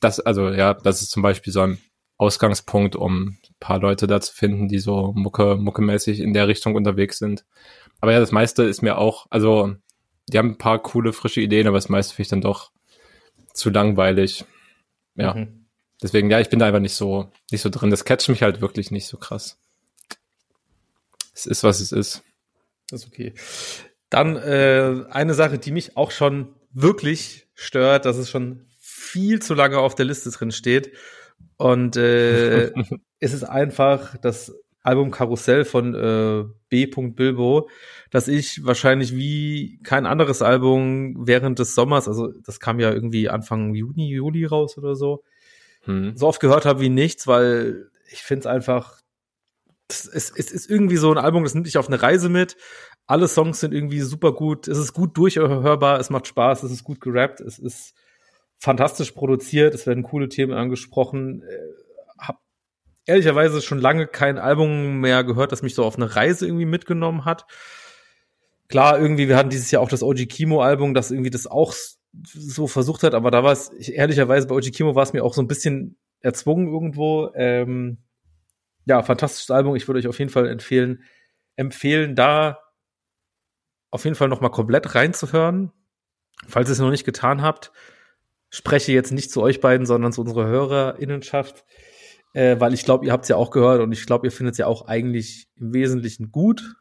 das, 0.00 0.20
also 0.20 0.50
ja, 0.50 0.74
das 0.74 1.00
ist 1.00 1.10
zum 1.10 1.22
Beispiel 1.22 1.52
so 1.52 1.60
ein 1.60 1.78
Ausgangspunkt, 2.18 2.94
um 2.96 3.28
ein 3.28 3.56
paar 3.58 3.78
Leute 3.78 4.06
da 4.06 4.20
zu 4.20 4.32
finden, 4.34 4.68
die 4.68 4.78
so 4.78 5.12
Mucke, 5.14 5.56
Mucke-mäßig 5.56 6.20
in 6.20 6.32
der 6.32 6.48
Richtung 6.48 6.74
unterwegs 6.74 7.18
sind. 7.18 7.44
Aber 8.00 8.12
ja, 8.12 8.20
das 8.20 8.32
meiste 8.32 8.62
ist 8.64 8.82
mir 8.82 8.98
auch, 8.98 9.26
also 9.30 9.74
die 10.28 10.38
haben 10.38 10.50
ein 10.50 10.58
paar 10.58 10.80
coole, 10.80 11.12
frische 11.12 11.40
Ideen, 11.40 11.66
aber 11.66 11.76
das 11.76 11.88
meiste 11.88 12.14
finde 12.14 12.22
ich 12.22 12.30
dann 12.30 12.40
doch 12.40 12.70
zu 13.52 13.70
langweilig. 13.70 14.44
Ja. 15.14 15.34
Mhm. 15.34 15.66
Deswegen, 16.02 16.30
ja, 16.30 16.40
ich 16.40 16.48
bin 16.48 16.58
da 16.58 16.66
einfach 16.66 16.80
nicht 16.80 16.94
so, 16.94 17.30
nicht 17.50 17.62
so 17.62 17.70
drin. 17.70 17.90
Das 17.90 18.04
catcht 18.04 18.28
mich 18.28 18.42
halt 18.42 18.60
wirklich 18.60 18.90
nicht 18.90 19.06
so 19.06 19.16
krass. 19.16 19.58
Es 21.34 21.46
ist, 21.46 21.62
was 21.62 21.80
es 21.80 21.92
ist. 21.92 22.22
Das 22.90 23.02
ist 23.02 23.06
okay. 23.06 23.34
Dann 24.10 24.36
äh, 24.36 25.04
eine 25.10 25.34
Sache, 25.34 25.58
die 25.58 25.70
mich 25.70 25.96
auch 25.96 26.10
schon 26.10 26.54
wirklich 26.72 27.46
stört, 27.54 28.04
dass 28.04 28.16
es 28.16 28.28
schon 28.28 28.66
viel 28.78 29.40
zu 29.40 29.54
lange 29.54 29.78
auf 29.78 29.94
der 29.94 30.04
Liste 30.06 30.30
drin 30.30 30.50
steht. 30.50 30.92
Und 31.56 31.96
äh, 31.96 32.72
es 33.20 33.32
ist 33.32 33.44
einfach 33.44 34.16
das 34.18 34.52
Album 34.82 35.10
Karussell 35.10 35.64
von 35.64 35.94
äh, 35.94 36.44
B. 36.68 36.86
Bilbo, 36.86 37.68
dass 38.10 38.28
ich 38.28 38.64
wahrscheinlich 38.64 39.14
wie 39.14 39.78
kein 39.84 40.06
anderes 40.06 40.42
Album 40.42 41.26
während 41.26 41.58
des 41.58 41.74
Sommers, 41.74 42.08
also 42.08 42.32
das 42.44 42.58
kam 42.58 42.80
ja 42.80 42.90
irgendwie 42.92 43.28
Anfang 43.28 43.74
Juni, 43.74 44.08
Juli 44.08 44.44
raus 44.44 44.76
oder 44.76 44.96
so, 44.96 45.22
hm. 45.84 46.16
so 46.16 46.26
oft 46.26 46.40
gehört 46.40 46.66
habe 46.66 46.80
wie 46.80 46.88
nichts, 46.88 47.26
weil 47.26 47.90
ich 48.10 48.22
finde 48.22 48.40
es 48.40 48.46
einfach, 48.46 49.00
es, 49.88 50.06
es 50.06 50.50
ist 50.50 50.68
irgendwie 50.68 50.96
so 50.96 51.12
ein 51.12 51.18
Album, 51.18 51.44
das 51.44 51.54
nimmt 51.54 51.66
dich 51.66 51.78
auf 51.78 51.88
eine 51.88 52.02
Reise 52.02 52.28
mit. 52.28 52.56
Alle 53.06 53.28
Songs 53.28 53.60
sind 53.60 53.74
irgendwie 53.74 54.00
super 54.00 54.32
gut, 54.32 54.66
es 54.68 54.78
ist 54.78 54.92
gut 54.92 55.16
durchhörbar, 55.16 56.00
es 56.00 56.10
macht 56.10 56.26
Spaß, 56.26 56.62
es 56.62 56.72
ist 56.72 56.84
gut 56.84 57.00
gerappt, 57.00 57.40
es 57.40 57.58
ist 57.58 57.94
fantastisch 58.62 59.10
produziert, 59.10 59.74
es 59.74 59.88
werden 59.88 60.04
coole 60.04 60.28
Themen 60.28 60.52
angesprochen. 60.52 61.42
Äh, 61.42 61.58
hab 62.16 62.40
ehrlicherweise 63.06 63.60
schon 63.60 63.80
lange 63.80 64.06
kein 64.06 64.38
Album 64.38 65.00
mehr 65.00 65.24
gehört, 65.24 65.50
das 65.50 65.62
mich 65.62 65.74
so 65.74 65.84
auf 65.84 65.96
eine 65.96 66.14
Reise 66.14 66.46
irgendwie 66.46 66.64
mitgenommen 66.64 67.24
hat. 67.24 67.44
Klar, 68.68 69.00
irgendwie, 69.00 69.26
wir 69.26 69.36
hatten 69.36 69.50
dieses 69.50 69.72
Jahr 69.72 69.82
auch 69.82 69.88
das 69.88 70.04
OG 70.04 70.28
Kimo-Album, 70.28 70.94
das 70.94 71.10
irgendwie 71.10 71.30
das 71.30 71.48
auch 71.48 71.74
so 72.22 72.68
versucht 72.68 73.02
hat, 73.02 73.14
aber 73.14 73.32
da 73.32 73.42
war 73.42 73.50
es, 73.50 73.70
ehrlicherweise 73.70 74.46
bei 74.46 74.54
OG 74.54 74.70
Kimo 74.70 74.94
war 74.94 75.02
es 75.02 75.12
mir 75.12 75.24
auch 75.24 75.34
so 75.34 75.42
ein 75.42 75.48
bisschen 75.48 75.96
erzwungen 76.20 76.68
irgendwo. 76.68 77.32
Ähm, 77.34 77.98
ja, 78.84 79.02
fantastisches 79.02 79.50
Album. 79.50 79.74
Ich 79.74 79.88
würde 79.88 79.98
euch 79.98 80.06
auf 80.06 80.20
jeden 80.20 80.30
Fall 80.30 80.46
empfehlen, 80.46 81.02
empfehlen, 81.56 82.14
da 82.14 82.60
auf 83.90 84.04
jeden 84.04 84.14
Fall 84.14 84.28
noch 84.28 84.40
mal 84.40 84.50
komplett 84.50 84.94
reinzuhören. 84.94 85.72
Falls 86.46 86.68
ihr 86.68 86.74
es 86.74 86.78
noch 86.78 86.90
nicht 86.90 87.04
getan 87.04 87.42
habt, 87.42 87.72
spreche 88.52 88.92
jetzt 88.92 89.10
nicht 89.10 89.32
zu 89.32 89.42
euch 89.42 89.60
beiden, 89.60 89.86
sondern 89.86 90.12
zu 90.12 90.20
unserer 90.20 90.46
Hörerinnenschaft, 90.46 91.64
äh, 92.34 92.60
weil 92.60 92.74
ich 92.74 92.84
glaube, 92.84 93.06
ihr 93.06 93.12
habt 93.12 93.24
es 93.24 93.28
ja 93.28 93.36
auch 93.36 93.50
gehört 93.50 93.80
und 93.80 93.90
ich 93.92 94.06
glaube, 94.06 94.26
ihr 94.26 94.30
findet 94.30 94.52
es 94.52 94.58
ja 94.58 94.66
auch 94.66 94.86
eigentlich 94.86 95.48
im 95.58 95.72
Wesentlichen 95.72 96.30
gut 96.30 96.76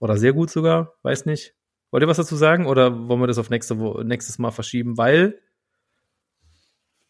oder 0.00 0.18
sehr 0.18 0.32
gut 0.32 0.50
sogar, 0.50 0.94
weiß 1.02 1.26
nicht. 1.26 1.54
Wollt 1.92 2.02
ihr 2.02 2.08
was 2.08 2.16
dazu 2.16 2.36
sagen 2.36 2.66
oder 2.66 3.08
wollen 3.08 3.20
wir 3.20 3.26
das 3.28 3.38
auf 3.38 3.50
nächste, 3.50 3.74
nächstes 4.04 4.38
Mal 4.38 4.50
verschieben? 4.50 4.98
Weil 4.98 5.40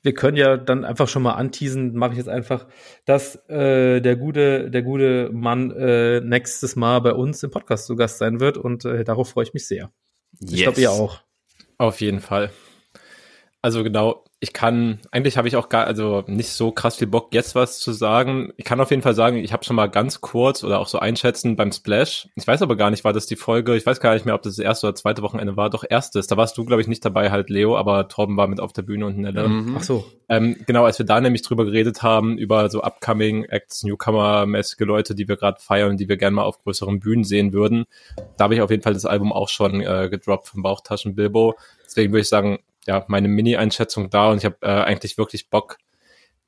wir 0.02 0.14
können 0.14 0.36
ja 0.36 0.56
dann 0.56 0.84
einfach 0.84 1.08
schon 1.08 1.22
mal 1.22 1.34
anteasen, 1.34 1.94
mache 1.94 2.12
ich 2.12 2.18
jetzt 2.18 2.28
einfach, 2.28 2.66
dass 3.04 3.36
äh, 3.48 4.00
der 4.00 4.16
gute, 4.16 4.70
der 4.70 4.82
gute 4.82 5.30
Mann 5.32 5.70
äh, 5.72 6.20
nächstes 6.20 6.76
Mal 6.76 7.00
bei 7.00 7.12
uns 7.12 7.42
im 7.42 7.50
Podcast 7.50 7.86
zu 7.86 7.96
Gast 7.96 8.18
sein 8.18 8.40
wird 8.40 8.58
und 8.58 8.84
äh, 8.84 9.04
darauf 9.04 9.30
freue 9.30 9.44
ich 9.44 9.54
mich 9.54 9.66
sehr. 9.66 9.90
Yes. 10.38 10.52
Ich 10.52 10.62
glaube, 10.62 10.80
ihr 10.80 10.90
auch. 10.90 11.22
Auf 11.76 12.00
jeden 12.00 12.20
Fall. 12.20 12.50
Also 13.62 13.84
genau, 13.84 14.24
ich 14.42 14.54
kann, 14.54 15.00
eigentlich 15.10 15.36
habe 15.36 15.46
ich 15.46 15.56
auch 15.56 15.68
gar, 15.68 15.86
also 15.86 16.24
nicht 16.26 16.48
so 16.48 16.72
krass 16.72 16.96
viel 16.96 17.06
Bock, 17.06 17.34
jetzt 17.34 17.54
was 17.54 17.78
zu 17.78 17.92
sagen. 17.92 18.54
Ich 18.56 18.64
kann 18.64 18.80
auf 18.80 18.88
jeden 18.88 19.02
Fall 19.02 19.14
sagen, 19.14 19.36
ich 19.36 19.52
habe 19.52 19.64
schon 19.64 19.76
mal 19.76 19.88
ganz 19.88 20.22
kurz 20.22 20.64
oder 20.64 20.80
auch 20.80 20.88
so 20.88 20.98
einschätzen 20.98 21.56
beim 21.56 21.70
Splash. 21.70 22.26
Ich 22.36 22.46
weiß 22.46 22.62
aber 22.62 22.74
gar 22.76 22.90
nicht, 22.90 23.04
war 23.04 23.12
das 23.12 23.26
die 23.26 23.36
Folge, 23.36 23.76
ich 23.76 23.84
weiß 23.84 24.00
gar 24.00 24.14
nicht 24.14 24.24
mehr, 24.24 24.34
ob 24.34 24.40
das 24.40 24.56
das 24.56 24.64
erste 24.64 24.86
oder 24.86 24.94
zweite 24.94 25.20
Wochenende 25.20 25.58
war. 25.58 25.68
Doch 25.68 25.84
erstes, 25.86 26.26
da 26.26 26.38
warst 26.38 26.56
du, 26.56 26.64
glaube 26.64 26.80
ich, 26.80 26.88
nicht 26.88 27.04
dabei, 27.04 27.30
halt 27.30 27.50
Leo, 27.50 27.76
aber 27.76 28.08
Torben 28.08 28.38
war 28.38 28.48
mit 28.48 28.60
auf 28.60 28.72
der 28.72 28.80
Bühne 28.80 29.04
und 29.04 29.18
Nelle. 29.18 29.46
Mhm. 29.46 29.76
Ach 29.76 29.82
so. 29.82 30.06
Ähm, 30.30 30.56
genau, 30.66 30.84
als 30.84 30.98
wir 30.98 31.04
da 31.04 31.20
nämlich 31.20 31.42
drüber 31.42 31.66
geredet 31.66 32.02
haben, 32.02 32.38
über 32.38 32.70
so 32.70 32.80
upcoming 32.80 33.44
Acts, 33.44 33.84
Newcomer-mäßige 33.84 34.86
Leute, 34.86 35.14
die 35.14 35.28
wir 35.28 35.36
gerade 35.36 35.60
feiern, 35.60 35.98
die 35.98 36.08
wir 36.08 36.16
gerne 36.16 36.36
mal 36.36 36.44
auf 36.44 36.62
größeren 36.62 36.98
Bühnen 36.98 37.24
sehen 37.24 37.52
würden, 37.52 37.84
da 38.38 38.44
habe 38.44 38.54
ich 38.54 38.62
auf 38.62 38.70
jeden 38.70 38.82
Fall 38.82 38.94
das 38.94 39.04
Album 39.04 39.34
auch 39.34 39.50
schon 39.50 39.82
äh, 39.82 40.08
gedroppt 40.10 40.48
vom 40.48 40.62
Bauchtaschen 40.62 41.14
Bilbo. 41.14 41.56
Deswegen 41.84 42.12
würde 42.12 42.22
ich 42.22 42.28
sagen, 42.28 42.60
ja, 42.90 43.04
meine 43.06 43.28
Mini-Einschätzung 43.28 44.10
da 44.10 44.32
und 44.32 44.38
ich 44.38 44.44
habe 44.44 44.56
äh, 44.62 44.66
eigentlich 44.66 45.16
wirklich 45.16 45.48
Bock, 45.48 45.78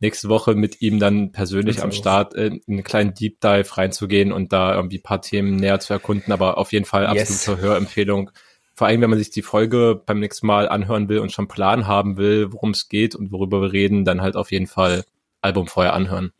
nächste 0.00 0.28
Woche 0.28 0.56
mit 0.56 0.82
ihm 0.82 0.98
dann 0.98 1.30
persönlich 1.30 1.84
am 1.84 1.92
Start 1.92 2.34
in, 2.34 2.54
in 2.66 2.74
einen 2.74 2.82
kleinen 2.82 3.14
Deep 3.14 3.40
Dive 3.40 3.76
reinzugehen 3.76 4.32
und 4.32 4.52
da 4.52 4.74
irgendwie 4.74 4.98
ein 4.98 5.04
paar 5.04 5.22
Themen 5.22 5.54
näher 5.54 5.78
zu 5.78 5.92
erkunden, 5.92 6.32
aber 6.32 6.58
auf 6.58 6.72
jeden 6.72 6.84
Fall 6.84 7.06
absolute 7.06 7.52
yes. 7.52 7.60
Hörempfehlung. 7.60 8.32
Vor 8.74 8.88
allem, 8.88 9.00
wenn 9.02 9.10
man 9.10 9.20
sich 9.20 9.30
die 9.30 9.42
Folge 9.42 10.02
beim 10.04 10.18
nächsten 10.18 10.48
Mal 10.48 10.68
anhören 10.68 11.08
will 11.08 11.20
und 11.20 11.30
schon 11.30 11.46
Plan 11.46 11.86
haben 11.86 12.16
will, 12.16 12.52
worum 12.52 12.70
es 12.70 12.88
geht 12.88 13.14
und 13.14 13.30
worüber 13.30 13.60
wir 13.60 13.72
reden, 13.72 14.04
dann 14.04 14.20
halt 14.20 14.34
auf 14.34 14.50
jeden 14.50 14.66
Fall 14.66 15.04
Album 15.42 15.68
vorher 15.68 15.92
anhören. 15.92 16.32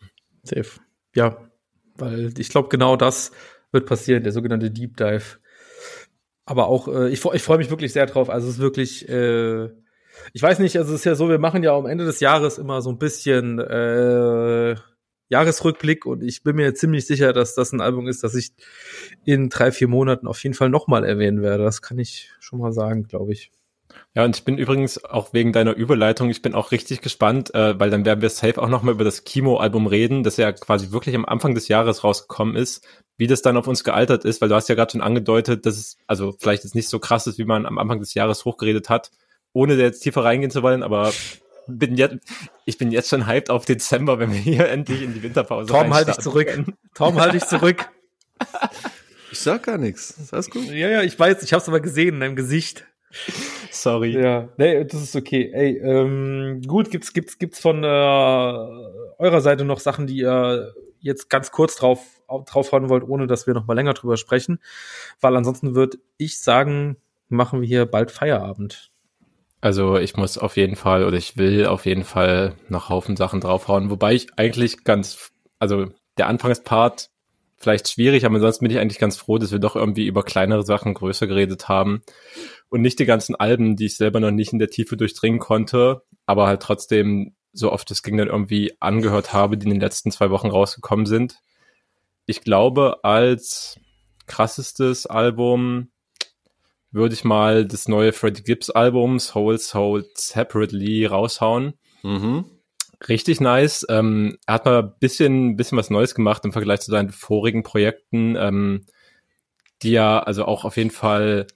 Safe. 0.43 0.81
Ja, 1.15 1.37
weil 1.95 2.35
ich 2.37 2.49
glaube, 2.49 2.71
genau 2.71 2.97
das 2.97 3.31
wird 3.71 3.87
passieren, 3.87 4.25
der 4.25 4.33
sogenannte 4.33 4.73
Deep 4.73 4.97
Dive. 4.97 5.39
Aber 6.45 6.67
auch, 6.67 6.89
äh, 6.89 7.11
ich, 7.11 7.25
ich 7.25 7.43
freue 7.43 7.59
mich 7.59 7.71
wirklich 7.71 7.93
sehr 7.93 8.07
drauf. 8.07 8.29
Also 8.29 8.49
es 8.49 8.55
ist 8.55 8.61
wirklich, 8.61 9.09
äh, 9.09 9.69
ich 10.33 10.43
weiß 10.43 10.59
nicht, 10.59 10.77
also 10.77 10.93
es 10.93 11.01
ist 11.01 11.05
ja 11.05 11.14
so, 11.14 11.29
wir 11.29 11.39
machen 11.39 11.62
ja 11.62 11.77
am 11.77 11.87
Ende 11.87 12.05
des 12.05 12.20
Jahres 12.20 12.59
immer 12.59 12.83
so 12.83 12.91
ein 12.91 12.99
bisschen 12.99 13.59
äh, 13.59 14.77
Jahresrückblick 15.29 16.05
und 16.05 16.23
ich 16.23 16.43
bin 16.43 16.57
mir 16.57 16.75
ziemlich 16.75 17.07
sicher, 17.07 17.33
dass 17.33 17.55
das 17.55 17.73
ein 17.73 17.81
Album 17.81 18.07
ist, 18.07 18.23
das 18.23 18.35
ich 18.35 18.53
in 19.25 19.49
drei, 19.49 19.73
vier 19.73 19.89
Monaten 19.89 20.27
auf 20.27 20.43
jeden 20.43 20.55
Fall 20.55 20.68
nochmal 20.68 21.05
erwähnen 21.05 21.41
werde. 21.43 21.64
Das 21.64 21.81
kann 21.81 21.99
ich 21.99 22.31
schon 22.39 22.59
mal 22.59 22.73
sagen, 22.73 23.05
glaube 23.05 23.33
ich. 23.33 23.51
Ja, 24.14 24.25
und 24.25 24.37
ich 24.37 24.45
bin 24.45 24.59
übrigens 24.59 25.03
auch 25.05 25.33
wegen 25.33 25.53
deiner 25.53 25.75
Überleitung, 25.75 26.29
ich 26.29 26.43
bin 26.43 26.55
auch 26.55 26.70
richtig 26.70 27.01
gespannt, 27.01 27.55
äh, 27.55 27.79
weil 27.79 27.91
dann 27.91 28.05
werden 28.05 28.20
wir 28.20 28.29
safe 28.29 28.61
auch 28.61 28.68
nochmal 28.68 28.95
über 28.95 29.05
das 29.05 29.25
Kimo-Album 29.25 29.87
reden, 29.87 30.23
das 30.23 30.37
ja 30.37 30.53
quasi 30.53 30.93
wirklich 30.93 31.14
am 31.14 31.25
Anfang 31.25 31.55
des 31.55 31.68
Jahres 31.68 32.05
rausgekommen 32.05 32.55
ist, 32.55 32.87
wie 33.16 33.27
das 33.27 33.43
dann 33.43 33.57
auf 33.57 33.66
uns 33.66 33.85
gealtert 33.85 34.25
ist, 34.25 34.41
weil 34.41 34.49
du 34.49 34.55
hast 34.55 34.68
ja 34.68 34.75
gerade 34.75 34.93
schon 34.93 35.01
angedeutet, 35.01 35.64
dass 35.64 35.77
es 35.77 35.97
also 36.07 36.35
vielleicht 36.39 36.64
jetzt 36.64 36.75
nicht 36.75 36.89
so 36.89 36.99
krass 36.99 37.27
ist, 37.27 37.39
wie 37.39 37.45
man 37.45 37.64
am 37.64 37.79
Anfang 37.79 38.01
des 38.01 38.12
Jahres 38.14 38.45
hochgeredet 38.45 38.91
hat, 38.91 39.11
ohne 39.53 39.75
jetzt 39.75 40.01
tiefer 40.01 40.25
reingehen 40.25 40.51
zu 40.51 40.63
wollen, 40.63 40.83
aber 40.83 41.13
bin 41.67 41.97
jetzt, 41.97 42.17
ich 42.65 42.79
bin 42.79 42.91
jetzt 42.91 43.09
schon 43.09 43.27
hyped 43.27 43.51
auf 43.51 43.65
Dezember, 43.65 44.19
wenn 44.19 44.33
wir 44.33 44.39
hier 44.39 44.69
endlich 44.69 45.03
in 45.03 45.15
die 45.15 45.23
Winterpause 45.23 45.69
Tom, 45.69 45.95
halt 45.95 46.09
dich 46.09 46.19
zurück. 46.19 46.65
Tom, 46.95 47.21
halt 47.21 47.35
dich 47.35 47.45
zurück. 47.47 47.89
Ich 49.31 49.39
sag 49.39 49.63
gar 49.63 49.79
nichts. 49.79 50.11
Ist 50.11 50.35
alles 50.35 50.51
gut? 50.51 50.67
Ja, 50.67 50.89
ja, 50.89 51.03
ich 51.03 51.19
weiß, 51.19 51.43
ich 51.43 51.53
hab's 51.53 51.69
aber 51.69 51.81
gesehen 51.81 52.15
in 52.15 52.21
deinem 52.21 52.37
Gesicht. 52.37 52.85
Sorry. 53.71 54.13
Ja, 54.13 54.49
nee, 54.57 54.85
das 54.85 55.03
ist 55.03 55.17
okay. 55.17 55.51
Ey, 55.53 55.79
ähm, 55.79 56.63
gut, 56.67 56.91
gibt's, 56.91 57.13
gibt's, 57.13 57.39
gibt's 57.39 57.61
von 57.61 57.85
äh, 57.85 57.87
eurer 57.87 59.41
Seite 59.41 59.65
noch 59.65 59.81
Sachen, 59.81 60.07
die 60.07 60.17
ihr 60.17 60.75
jetzt 61.01 61.29
ganz 61.29 61.51
kurz 61.51 61.77
drauf, 61.77 62.01
draufhauen 62.47 62.89
wollt, 62.89 63.05
ohne 63.05 63.27
dass 63.27 63.47
wir 63.47 63.55
noch 63.55 63.67
mal 63.67 63.75
länger 63.75 63.95
drüber 63.95 64.17
sprechen? 64.17 64.61
Weil 65.21 65.37
ansonsten 65.37 65.75
würde 65.75 65.99
ich 66.17 66.39
sagen, 66.39 66.97
machen 67.29 67.61
wir 67.61 67.69
hier 67.69 67.87
bald 67.87 68.11
Feierabend. 68.11 68.91
Also 69.63 69.97
ich 69.97 70.17
muss 70.17 70.39
auf 70.39 70.57
jeden 70.57 70.75
Fall 70.75 71.05
oder 71.05 71.17
ich 71.17 71.37
will 71.37 71.67
auf 71.67 71.87
jeden 71.87 72.03
Fall 72.03 72.57
noch 72.69 72.89
Haufen 72.89 73.17
Sachen 73.17 73.41
draufhauen, 73.41 73.91
wobei 73.91 74.13
ich 74.13 74.37
eigentlich 74.37 74.83
ganz, 74.83 75.31
also 75.61 75.87
der 76.19 76.27
Anfangspart 76.27 77.11
vielleicht 77.59 77.89
schwierig, 77.89 78.27
aber 78.27 78.35
ansonsten 78.35 78.65
bin 78.65 78.73
ich 78.73 78.81
eigentlich 78.81 78.99
ganz 78.99 79.17
froh, 79.17 79.39
dass 79.39 79.53
wir 79.53 79.61
doch 79.61 79.77
irgendwie 79.77 80.09
über 80.09 80.25
kleinere 80.25 80.65
Sachen 80.65 80.95
größer 80.95 81.29
geredet 81.29 81.69
haben 81.69 82.03
und 82.71 82.83
nicht 82.83 82.99
die 82.99 83.05
ganzen 83.05 83.37
Alben, 83.37 83.77
die 83.77 83.87
ich 83.87 83.97
selber 83.97 84.19
noch 84.19 84.33
nicht 84.33 84.53
in 84.53 84.59
der 84.59 84.69
Tiefe 84.69 84.97
durchdringen 84.97 85.39
konnte, 85.39 86.03
aber 86.27 86.49
halt 86.49 86.61
trotzdem 86.61 87.37
so 87.53 87.71
oft 87.71 87.89
es 87.93 88.03
ging 88.03 88.17
dann 88.17 88.29
irgendwie 88.29 88.73
angehört 88.81 89.33
habe, 89.33 89.57
die 89.57 89.67
in 89.67 89.75
den 89.75 89.81
letzten 89.81 90.11
zwei 90.11 90.31
Wochen 90.31 90.51
rausgekommen 90.51 91.07
sind. 91.07 91.37
Ich 92.27 92.41
glaube, 92.41 93.05
als 93.05 93.79
krassestes 94.27 95.07
Album 95.07 95.93
würde 96.93 97.14
ich 97.14 97.24
mal 97.24 97.66
das 97.66 97.88
neue 97.88 98.12
Freddie 98.12 98.43
Gibbs 98.43 98.70
Album 98.70 99.18
Soul 99.18 99.59
Soul 99.59 100.05
Separately 100.14 101.07
raushauen. 101.07 101.74
Mhm. 102.03 102.45
Richtig 103.09 103.40
nice. 103.40 103.84
Ähm, 103.88 104.38
er 104.47 104.55
hat 104.55 104.64
mal 104.64 104.82
ein 104.82 104.93
bisschen, 105.01 105.57
bisschen 105.57 105.78
was 105.78 105.90
Neues 105.90 106.14
gemacht 106.14 106.45
im 106.45 106.53
Vergleich 106.53 106.80
zu 106.80 106.90
seinen 106.90 107.11
vorigen 107.11 107.62
Projekten, 107.62 108.36
ähm, 108.36 108.86
die 109.82 109.93
ja 109.93 110.20
also 110.20 110.45
auch 110.45 110.64
auf 110.64 110.76
jeden 110.76 110.90
Fall 110.90 111.47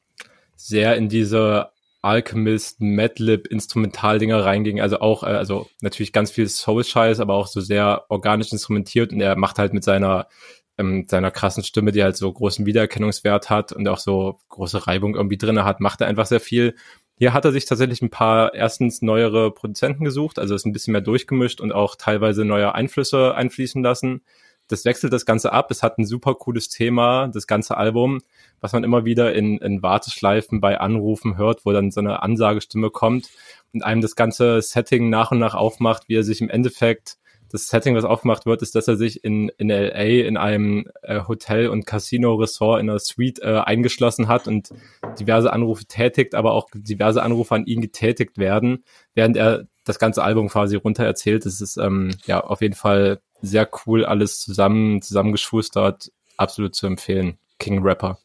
sehr 0.56 0.96
in 0.96 1.08
diese 1.08 1.70
Alchemist, 2.02 2.80
Madlib, 2.80 3.46
Instrumentaldinger 3.48 4.44
reinging. 4.44 4.80
Also 4.80 5.00
auch, 5.00 5.22
äh, 5.22 5.26
also 5.26 5.68
natürlich 5.82 6.12
ganz 6.12 6.30
viel 6.30 6.48
Soul-Scheiß, 6.48 7.20
aber 7.20 7.34
auch 7.34 7.46
so 7.46 7.60
sehr 7.60 8.04
organisch 8.08 8.52
instrumentiert 8.52 9.12
und 9.12 9.20
er 9.20 9.36
macht 9.36 9.58
halt 9.58 9.72
mit 9.72 9.84
seiner 9.84 10.28
ähm, 10.78 11.06
seiner 11.08 11.30
krassen 11.30 11.64
Stimme, 11.64 11.92
die 11.92 12.02
halt 12.02 12.16
so 12.16 12.32
großen 12.32 12.66
Wiedererkennungswert 12.66 13.50
hat 13.50 13.72
und 13.72 13.88
auch 13.88 13.98
so 13.98 14.38
große 14.48 14.86
Reibung 14.86 15.14
irgendwie 15.14 15.38
drinne 15.38 15.64
hat, 15.64 15.80
macht 15.80 16.00
er 16.00 16.06
einfach 16.06 16.26
sehr 16.26 16.40
viel. 16.40 16.74
Hier 17.18 17.32
hat 17.32 17.46
er 17.46 17.52
sich 17.52 17.64
tatsächlich 17.64 18.02
ein 18.02 18.10
paar 18.10 18.54
erstens 18.54 19.00
neuere 19.00 19.50
Produzenten 19.50 20.04
gesucht, 20.04 20.38
also 20.38 20.54
ist 20.54 20.66
ein 20.66 20.72
bisschen 20.72 20.92
mehr 20.92 21.00
durchgemischt 21.00 21.60
und 21.60 21.72
auch 21.72 21.96
teilweise 21.96 22.44
neue 22.44 22.74
Einflüsse 22.74 23.34
einfließen 23.34 23.82
lassen. 23.82 24.22
Das 24.68 24.84
wechselt 24.84 25.12
das 25.12 25.24
Ganze 25.24 25.52
ab. 25.52 25.70
Es 25.70 25.82
hat 25.82 25.96
ein 25.96 26.04
super 26.04 26.34
cooles 26.34 26.68
Thema, 26.68 27.28
das 27.28 27.46
ganze 27.46 27.76
Album, 27.76 28.20
was 28.60 28.72
man 28.72 28.84
immer 28.84 29.04
wieder 29.04 29.32
in, 29.32 29.58
in 29.58 29.82
Warteschleifen 29.82 30.60
bei 30.60 30.78
Anrufen 30.78 31.38
hört, 31.38 31.64
wo 31.64 31.72
dann 31.72 31.90
so 31.90 32.00
eine 32.00 32.22
Ansagestimme 32.22 32.90
kommt 32.90 33.30
und 33.72 33.84
einem 33.84 34.00
das 34.00 34.16
ganze 34.16 34.60
Setting 34.60 35.08
nach 35.08 35.30
und 35.30 35.38
nach 35.38 35.54
aufmacht, 35.54 36.08
wie 36.08 36.16
er 36.16 36.24
sich 36.24 36.40
im 36.40 36.50
Endeffekt 36.50 37.16
das 37.50 37.68
Setting, 37.68 37.94
was 37.94 38.04
aufgemacht 38.04 38.46
wird, 38.46 38.62
ist, 38.62 38.74
dass 38.74 38.88
er 38.88 38.96
sich 38.96 39.24
in, 39.24 39.50
in 39.58 39.68
LA 39.68 40.26
in 40.26 40.36
einem 40.36 40.86
äh, 41.02 41.20
Hotel- 41.26 41.68
und 41.68 41.86
Casino-Ressort 41.86 42.80
in 42.80 42.90
einer 42.90 42.98
Suite 42.98 43.40
äh, 43.40 43.58
eingeschlossen 43.58 44.28
hat 44.28 44.48
und 44.48 44.70
diverse 45.18 45.52
Anrufe 45.52 45.84
tätigt, 45.84 46.34
aber 46.34 46.52
auch 46.52 46.68
diverse 46.74 47.22
Anrufe 47.22 47.54
an 47.54 47.66
ihn 47.66 47.80
getätigt 47.80 48.38
werden, 48.38 48.84
während 49.14 49.36
er 49.36 49.66
das 49.84 49.98
ganze 49.98 50.22
Album 50.22 50.48
quasi 50.48 50.76
runter 50.76 51.04
erzählt. 51.04 51.46
Es 51.46 51.60
ist 51.60 51.76
ähm, 51.76 52.10
ja 52.26 52.40
auf 52.42 52.60
jeden 52.60 52.74
Fall 52.74 53.20
sehr 53.42 53.68
cool, 53.86 54.04
alles 54.04 54.40
zusammen, 54.40 55.00
zusammengeschustert, 55.02 56.10
absolut 56.36 56.74
zu 56.74 56.86
empfehlen. 56.86 57.38
King 57.58 57.82
Rapper. 57.82 58.18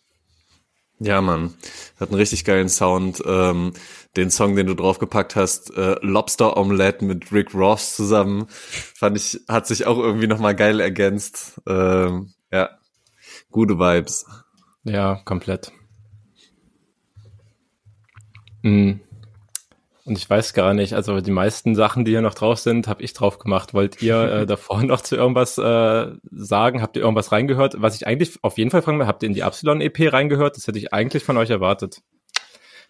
Ja, 1.03 1.19
Mann. 1.19 1.55
Hat 1.99 2.09
einen 2.09 2.19
richtig 2.19 2.45
geilen 2.45 2.69
Sound. 2.69 3.23
Ähm, 3.25 3.73
den 4.15 4.29
Song, 4.29 4.55
den 4.55 4.67
du 4.67 4.75
draufgepackt 4.75 5.35
hast, 5.35 5.75
äh, 5.75 5.95
Lobster 6.01 6.57
Omelette 6.57 7.03
mit 7.03 7.31
Rick 7.31 7.55
Ross 7.55 7.95
zusammen, 7.95 8.45
fand 8.49 9.17
ich, 9.17 9.39
hat 9.47 9.65
sich 9.65 9.87
auch 9.87 9.97
irgendwie 9.97 10.27
nochmal 10.27 10.55
geil 10.55 10.79
ergänzt. 10.79 11.59
Ähm, 11.65 12.33
ja, 12.51 12.69
gute 13.49 13.79
Vibes. 13.79 14.27
Ja, 14.83 15.15
komplett. 15.25 15.71
Mhm. 18.61 18.99
Und 20.03 20.17
ich 20.17 20.27
weiß 20.27 20.53
gar 20.53 20.73
nicht, 20.73 20.93
also 20.93 21.21
die 21.21 21.31
meisten 21.31 21.75
Sachen, 21.75 22.05
die 22.05 22.11
hier 22.11 22.21
noch 22.21 22.33
drauf 22.33 22.57
sind, 22.59 22.87
habe 22.87 23.03
ich 23.03 23.13
drauf 23.13 23.37
gemacht. 23.37 23.73
Wollt 23.73 24.01
ihr 24.01 24.19
äh, 24.33 24.45
davor 24.45 24.83
noch 24.83 25.01
zu 25.01 25.15
irgendwas 25.15 25.57
äh, 25.57 26.07
sagen? 26.31 26.81
Habt 26.81 26.95
ihr 26.95 27.03
irgendwas 27.03 27.31
reingehört? 27.31 27.75
Was 27.77 27.95
ich 27.95 28.07
eigentlich 28.07 28.39
auf 28.41 28.57
jeden 28.57 28.71
Fall 28.71 28.81
fragen 28.81 28.99
will, 28.99 29.07
habt 29.07 29.21
ihr 29.23 29.27
in 29.27 29.35
die 29.35 29.41
Epsilon-EP 29.41 30.11
reingehört? 30.11 30.57
Das 30.57 30.67
hätte 30.67 30.79
ich 30.79 30.93
eigentlich 30.93 31.23
von 31.23 31.37
euch 31.37 31.51
erwartet. 31.51 32.01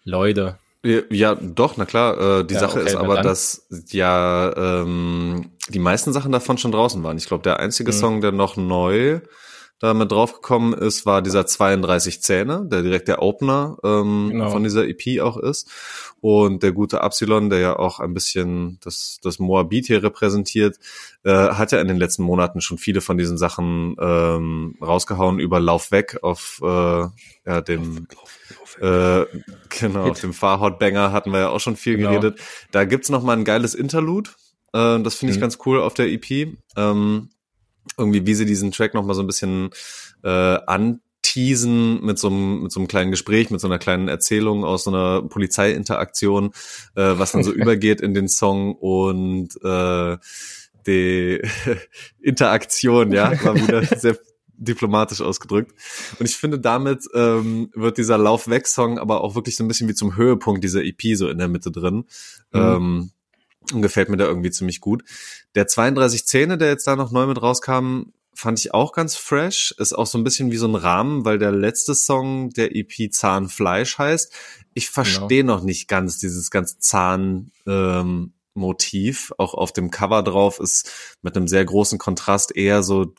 Leute. 0.04 0.58
Ja, 0.84 1.36
doch, 1.36 1.76
na 1.76 1.84
klar. 1.84 2.40
Äh, 2.40 2.44
die 2.44 2.54
ja, 2.54 2.60
Sache 2.60 2.80
okay, 2.80 2.88
ist 2.88 2.96
aber, 2.96 3.22
dass 3.22 3.68
ja 3.90 4.82
ähm, 4.82 5.52
die 5.68 5.78
meisten 5.78 6.12
Sachen 6.12 6.32
davon 6.32 6.58
schon 6.58 6.72
draußen 6.72 7.02
waren. 7.04 7.18
Ich 7.18 7.26
glaube, 7.26 7.44
der 7.44 7.60
einzige 7.60 7.92
mhm. 7.92 7.96
Song, 7.96 8.20
der 8.20 8.32
noch 8.32 8.56
neu 8.56 9.20
da 9.82 9.94
mit 9.94 10.12
draufgekommen 10.12 10.74
ist, 10.74 11.06
war 11.06 11.22
dieser 11.22 11.44
32 11.44 12.22
Zähne, 12.22 12.64
der 12.70 12.82
direkt 12.82 13.08
der 13.08 13.20
Opener 13.20 13.78
ähm, 13.82 14.28
genau. 14.30 14.50
von 14.50 14.62
dieser 14.62 14.86
EP 14.86 15.20
auch 15.20 15.36
ist. 15.36 15.68
Und 16.20 16.62
der 16.62 16.70
gute 16.70 17.00
Absilon, 17.00 17.50
der 17.50 17.58
ja 17.58 17.76
auch 17.76 17.98
ein 17.98 18.14
bisschen 18.14 18.78
das, 18.84 19.18
das 19.24 19.40
Moabit 19.40 19.88
hier 19.88 20.04
repräsentiert, 20.04 20.78
äh, 21.24 21.32
hat 21.32 21.72
ja 21.72 21.80
in 21.80 21.88
den 21.88 21.96
letzten 21.96 22.22
Monaten 22.22 22.60
schon 22.60 22.78
viele 22.78 23.00
von 23.00 23.18
diesen 23.18 23.38
Sachen 23.38 23.96
ähm, 23.98 24.76
rausgehauen 24.80 25.40
über 25.40 25.58
Lauf 25.58 25.90
weg 25.90 26.20
auf 26.22 26.60
äh, 26.62 26.66
ja, 27.44 27.60
dem 27.60 28.06
äh, 28.80 29.24
genau, 29.68 30.10
auf 30.10 30.20
dem 30.20 30.32
Fahrhotbanger 30.32 31.10
hatten 31.10 31.32
wir 31.32 31.40
ja 31.40 31.48
auch 31.48 31.58
schon 31.58 31.74
viel 31.74 31.96
genau. 31.96 32.10
geredet. 32.10 32.38
Da 32.70 32.84
gibt's 32.84 33.08
noch 33.08 33.24
mal 33.24 33.36
ein 33.36 33.44
geiles 33.44 33.74
Interlude. 33.74 34.30
Äh, 34.72 35.00
das 35.00 35.16
finde 35.16 35.32
ich 35.32 35.38
mhm. 35.38 35.42
ganz 35.42 35.58
cool 35.66 35.80
auf 35.80 35.94
der 35.94 36.06
EP. 36.06 36.56
Ähm, 36.76 37.30
irgendwie, 37.96 38.26
wie 38.26 38.34
sie 38.34 38.46
diesen 38.46 38.72
Track 38.72 38.94
noch 38.94 39.04
mal 39.04 39.14
so 39.14 39.22
ein 39.22 39.26
bisschen 39.26 39.70
äh, 40.22 40.28
anteasen 40.28 42.04
mit 42.04 42.18
so, 42.18 42.28
einem, 42.28 42.62
mit 42.64 42.72
so 42.72 42.80
einem 42.80 42.88
kleinen 42.88 43.10
Gespräch, 43.10 43.50
mit 43.50 43.60
so 43.60 43.66
einer 43.66 43.78
kleinen 43.78 44.08
Erzählung 44.08 44.64
aus 44.64 44.84
so 44.84 44.90
einer 44.90 45.22
Polizeiinteraktion, 45.22 46.52
äh, 46.94 47.14
was 47.16 47.32
dann 47.32 47.44
so 47.44 47.52
übergeht 47.52 48.00
in 48.00 48.14
den 48.14 48.28
Song 48.28 48.74
und 48.74 49.48
äh, 49.62 50.16
die 50.86 51.40
Interaktion, 52.20 53.12
ja, 53.12 53.32
war 53.44 53.54
wieder 53.56 53.84
sehr 53.98 54.18
diplomatisch 54.56 55.20
ausgedrückt. 55.20 55.72
Und 56.18 56.28
ich 56.28 56.36
finde, 56.36 56.58
damit 56.58 57.04
ähm, 57.14 57.70
wird 57.74 57.98
dieser 57.98 58.18
Lauf-Weg-Song 58.18 58.98
aber 58.98 59.22
auch 59.22 59.34
wirklich 59.34 59.56
so 59.56 59.64
ein 59.64 59.68
bisschen 59.68 59.88
wie 59.88 59.94
zum 59.94 60.16
Höhepunkt 60.16 60.62
dieser 60.62 60.84
EP 60.84 61.16
so 61.16 61.28
in 61.28 61.38
der 61.38 61.48
Mitte 61.48 61.72
drin. 61.72 62.04
Mhm. 62.52 62.60
Ähm, 62.60 63.10
und 63.72 63.82
gefällt 63.82 64.08
mir 64.08 64.16
da 64.16 64.26
irgendwie 64.26 64.50
ziemlich 64.50 64.80
gut. 64.80 65.04
Der 65.54 65.66
32 65.66 66.26
Zähne, 66.26 66.58
der 66.58 66.68
jetzt 66.68 66.86
da 66.86 66.96
noch 66.96 67.10
neu 67.10 67.26
mit 67.26 67.40
rauskam, 67.40 68.12
fand 68.34 68.58
ich 68.58 68.74
auch 68.74 68.92
ganz 68.92 69.16
fresh. 69.16 69.74
Ist 69.78 69.92
auch 69.92 70.06
so 70.06 70.18
ein 70.18 70.24
bisschen 70.24 70.50
wie 70.50 70.56
so 70.56 70.66
ein 70.66 70.74
Rahmen, 70.74 71.24
weil 71.24 71.38
der 71.38 71.52
letzte 71.52 71.94
Song 71.94 72.50
der 72.50 72.74
EP 72.74 73.12
Zahnfleisch 73.12 73.98
heißt. 73.98 74.32
Ich 74.74 74.90
verstehe 74.90 75.42
genau. 75.42 75.56
noch 75.56 75.62
nicht 75.62 75.88
ganz 75.88 76.18
dieses 76.18 76.50
ganze 76.50 76.78
Zahn. 76.78 77.50
Ähm, 77.66 78.32
Motiv, 78.54 79.32
auch 79.38 79.54
auf 79.54 79.72
dem 79.72 79.90
Cover 79.90 80.22
drauf, 80.22 80.60
ist 80.60 81.16
mit 81.22 81.36
einem 81.36 81.48
sehr 81.48 81.64
großen 81.64 81.98
Kontrast 81.98 82.54
eher 82.54 82.82
so 82.82 83.14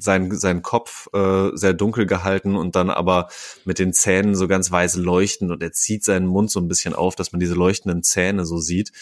sein, 0.00 0.30
sein 0.36 0.62
Kopf 0.62 1.08
äh, 1.12 1.50
sehr 1.54 1.74
dunkel 1.74 2.06
gehalten 2.06 2.56
und 2.56 2.74
dann 2.76 2.90
aber 2.90 3.28
mit 3.64 3.78
den 3.78 3.92
Zähnen 3.92 4.34
so 4.34 4.48
ganz 4.48 4.70
weiß 4.70 4.96
leuchten 4.96 5.50
und 5.50 5.62
er 5.62 5.72
zieht 5.72 6.04
seinen 6.04 6.26
Mund 6.26 6.50
so 6.50 6.60
ein 6.60 6.68
bisschen 6.68 6.94
auf, 6.94 7.14
dass 7.14 7.32
man 7.32 7.40
diese 7.40 7.54
leuchtenden 7.54 8.02
Zähne 8.02 8.44
so 8.44 8.58
sieht. 8.58 8.92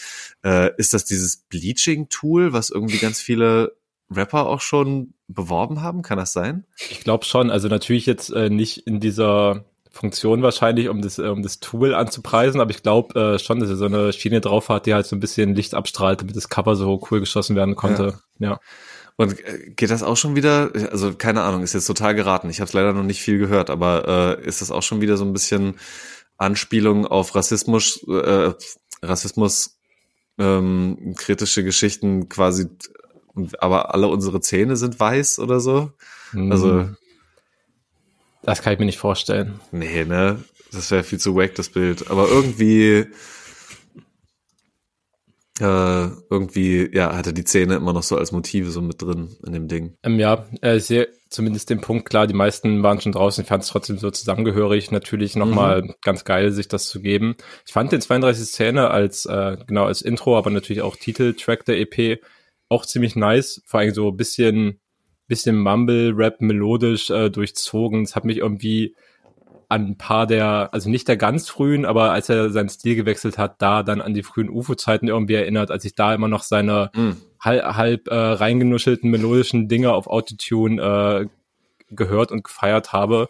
Äh, 0.43 0.71
ist 0.77 0.93
das 0.93 1.05
dieses 1.05 1.37
Bleaching-Tool, 1.37 2.53
was 2.53 2.69
irgendwie 2.69 2.97
ganz 2.97 3.19
viele 3.19 3.75
Rapper 4.11 4.47
auch 4.47 4.61
schon 4.61 5.13
beworben 5.27 5.81
haben? 5.81 6.01
Kann 6.01 6.17
das 6.17 6.33
sein? 6.33 6.65
Ich 6.89 7.01
glaube 7.01 7.25
schon. 7.25 7.49
Also 7.49 7.67
natürlich 7.67 8.05
jetzt 8.05 8.31
äh, 8.31 8.49
nicht 8.49 8.87
in 8.87 8.99
dieser 8.99 9.65
Funktion 9.91 10.41
wahrscheinlich, 10.43 10.89
um 10.89 11.01
das, 11.01 11.17
äh, 11.17 11.27
um 11.27 11.41
das 11.41 11.59
Tool 11.59 11.95
anzupreisen, 11.95 12.61
aber 12.61 12.71
ich 12.71 12.83
glaube 12.83 13.19
äh, 13.19 13.39
schon, 13.39 13.59
dass 13.59 13.69
er 13.69 13.75
so 13.75 13.85
eine 13.85 14.13
Schiene 14.13 14.39
drauf 14.41 14.69
hat, 14.69 14.85
die 14.85 14.93
halt 14.93 15.05
so 15.05 15.15
ein 15.15 15.19
bisschen 15.19 15.55
Licht 15.55 15.73
abstrahlt, 15.73 16.21
damit 16.21 16.35
das 16.35 16.49
Cover 16.49 16.75
so 16.75 17.01
cool 17.09 17.19
geschossen 17.19 17.55
werden 17.55 17.75
konnte. 17.75 18.19
Ja. 18.37 18.51
ja. 18.51 18.59
Und 19.19 19.37
äh, 19.45 19.71
geht 19.75 19.89
das 19.89 20.01
auch 20.01 20.15
schon 20.15 20.37
wieder, 20.37 20.71
also 20.93 21.13
keine 21.13 21.41
Ahnung, 21.41 21.61
ist 21.61 21.73
jetzt 21.73 21.87
total 21.87 22.15
geraten. 22.15 22.49
Ich 22.49 22.61
habe 22.61 22.71
leider 22.73 22.93
noch 22.93 23.03
nicht 23.03 23.21
viel 23.21 23.37
gehört, 23.37 23.69
aber 23.69 24.39
äh, 24.39 24.47
ist 24.47 24.61
das 24.61 24.71
auch 24.71 24.81
schon 24.81 25.01
wieder 25.01 25.17
so 25.17 25.25
ein 25.25 25.33
bisschen 25.33 25.75
Anspielung 26.37 27.05
auf 27.05 27.35
Rassismus, 27.35 28.01
äh, 28.07 28.53
Rassismus, 29.03 29.77
ähm, 30.37 31.15
kritische 31.17 31.65
Geschichten 31.65 32.29
quasi, 32.29 32.69
aber 33.59 33.93
alle 33.93 34.07
unsere 34.07 34.39
Zähne 34.39 34.77
sind 34.77 35.01
weiß 35.01 35.39
oder 35.39 35.59
so? 35.59 35.91
Mhm. 36.31 36.51
Also 36.53 36.89
das 38.43 38.61
kann 38.61 38.71
ich 38.71 38.79
mir 38.79 38.85
nicht 38.85 38.99
vorstellen. 38.99 39.59
Nee, 39.73 40.05
ne? 40.05 40.41
Das 40.71 40.91
wäre 40.91 41.03
viel 41.03 41.19
zu 41.19 41.35
wack, 41.35 41.55
das 41.55 41.67
Bild. 41.67 42.09
Aber 42.09 42.29
irgendwie 42.29 43.07
äh, 45.59 46.09
irgendwie, 46.29 46.89
ja, 46.93 47.15
hat 47.15 47.27
er 47.27 47.33
die 47.33 47.43
Zähne 47.43 47.75
immer 47.75 47.93
noch 47.93 48.03
so 48.03 48.17
als 48.17 48.31
Motive 48.31 48.71
so 48.71 48.81
mit 48.81 49.01
drin 49.01 49.35
in 49.45 49.53
dem 49.53 49.67
Ding. 49.67 49.95
Ähm, 50.03 50.19
ja, 50.19 50.45
äh, 50.61 50.77
ich 50.77 50.85
sehe 50.85 51.07
zumindest 51.29 51.69
den 51.69 51.81
Punkt 51.81 52.09
klar, 52.09 52.27
die 52.27 52.33
meisten 52.33 52.81
waren 52.81 52.99
schon 53.01 53.11
draußen, 53.11 53.43
ich 53.43 53.47
fand 53.47 53.63
es 53.63 53.69
trotzdem 53.69 53.97
so 53.97 54.09
zusammengehörig, 54.09 54.91
natürlich 54.91 55.35
nochmal 55.35 55.83
mhm. 55.83 55.93
ganz 56.01 56.23
geil, 56.23 56.51
sich 56.51 56.67
das 56.67 56.87
zu 56.87 57.01
geben. 57.01 57.35
Ich 57.65 57.73
fand 57.73 57.91
den 57.91 58.01
32 58.01 58.47
Szene 58.47 58.89
als, 58.89 59.25
äh, 59.25 59.57
genau, 59.67 59.85
als 59.85 60.01
Intro, 60.01 60.37
aber 60.37 60.49
natürlich 60.49 60.81
auch 60.81 60.95
Titeltrack 60.95 61.65
der 61.65 61.79
EP 61.79 62.19
auch 62.69 62.85
ziemlich 62.85 63.15
nice, 63.15 63.61
vor 63.65 63.79
allem 63.79 63.93
so 63.93 64.09
ein 64.09 64.17
bisschen, 64.17 64.79
bisschen 65.27 65.59
Mumble-Rap 65.59 66.41
melodisch 66.41 67.09
äh, 67.09 67.29
durchzogen. 67.29 68.03
Es 68.03 68.15
hat 68.15 68.25
mich 68.25 68.37
irgendwie 68.37 68.95
an 69.69 69.85
ein 69.85 69.97
paar 69.97 70.25
der, 70.25 70.69
also 70.71 70.89
nicht 70.89 71.07
der 71.07 71.15
ganz 71.15 71.47
frühen, 71.47 71.85
aber 71.85 72.11
als 72.11 72.27
er 72.27 72.49
seinen 72.49 72.69
Stil 72.69 72.95
gewechselt 72.95 73.37
hat, 73.37 73.61
da 73.61 73.83
dann 73.83 74.01
an 74.01 74.15
die 74.15 74.23
frühen 74.23 74.49
UFO-Zeiten 74.49 75.07
irgendwie 75.07 75.35
erinnert, 75.35 75.69
als 75.69 75.85
ich 75.85 75.93
da 75.93 76.13
immer 76.13 76.27
noch 76.27 76.41
seine 76.41 76.89
mm. 76.95 77.11
halb, 77.39 77.63
halb 77.63 78.07
äh, 78.07 78.15
reingenuschelten 78.15 79.11
melodischen 79.11 79.67
Dinge 79.67 79.93
auf 79.93 80.07
Autotune 80.07 80.81
äh, 80.81 81.95
gehört 81.95 82.31
und 82.31 82.43
gefeiert 82.43 82.93
habe, 82.93 83.29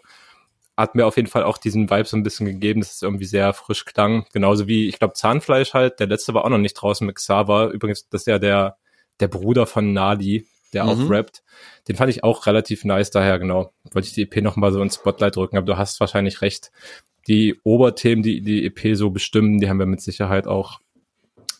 hat 0.78 0.94
mir 0.94 1.06
auf 1.06 1.16
jeden 1.16 1.28
Fall 1.28 1.44
auch 1.44 1.58
diesen 1.58 1.90
Vibe 1.90 2.06
so 2.06 2.16
ein 2.16 2.22
bisschen 2.22 2.46
gegeben, 2.46 2.80
dass 2.80 2.94
es 2.94 3.02
irgendwie 3.02 3.26
sehr 3.26 3.52
frisch 3.52 3.84
klang. 3.84 4.24
Genauso 4.32 4.66
wie, 4.66 4.88
ich 4.88 4.98
glaube, 4.98 5.12
Zahnfleisch 5.12 5.74
halt, 5.74 6.00
der 6.00 6.06
letzte 6.06 6.32
war 6.32 6.46
auch 6.46 6.50
noch 6.50 6.56
nicht 6.56 6.74
draußen 6.74 7.06
mit 7.06 7.16
Xaver. 7.16 7.68
Übrigens, 7.68 8.08
das 8.08 8.22
ist 8.22 8.26
ja 8.26 8.38
der, 8.38 8.78
der 9.20 9.28
Bruder 9.28 9.66
von 9.66 9.92
Nadi, 9.92 10.46
der 10.72 10.84
mhm. 10.84 10.90
auch 10.90 11.10
rappt. 11.10 11.42
Den 11.88 11.96
fand 11.96 12.10
ich 12.10 12.24
auch 12.24 12.46
relativ 12.46 12.84
nice, 12.84 13.10
daher 13.10 13.38
genau. 13.38 13.72
Wollte 13.92 14.08
ich 14.08 14.14
die 14.14 14.22
EP 14.22 14.42
nochmal 14.42 14.72
so 14.72 14.82
ins 14.82 14.96
Spotlight 14.96 15.36
drücken, 15.36 15.56
aber 15.56 15.66
du 15.66 15.76
hast 15.76 16.00
wahrscheinlich 16.00 16.42
recht. 16.42 16.70
Die 17.26 17.60
Oberthemen, 17.64 18.22
die 18.22 18.40
die 18.40 18.64
EP 18.64 18.96
so 18.96 19.10
bestimmen, 19.10 19.60
die 19.60 19.68
haben 19.68 19.78
wir 19.78 19.86
mit 19.86 20.00
Sicherheit 20.00 20.46
auch 20.46 20.80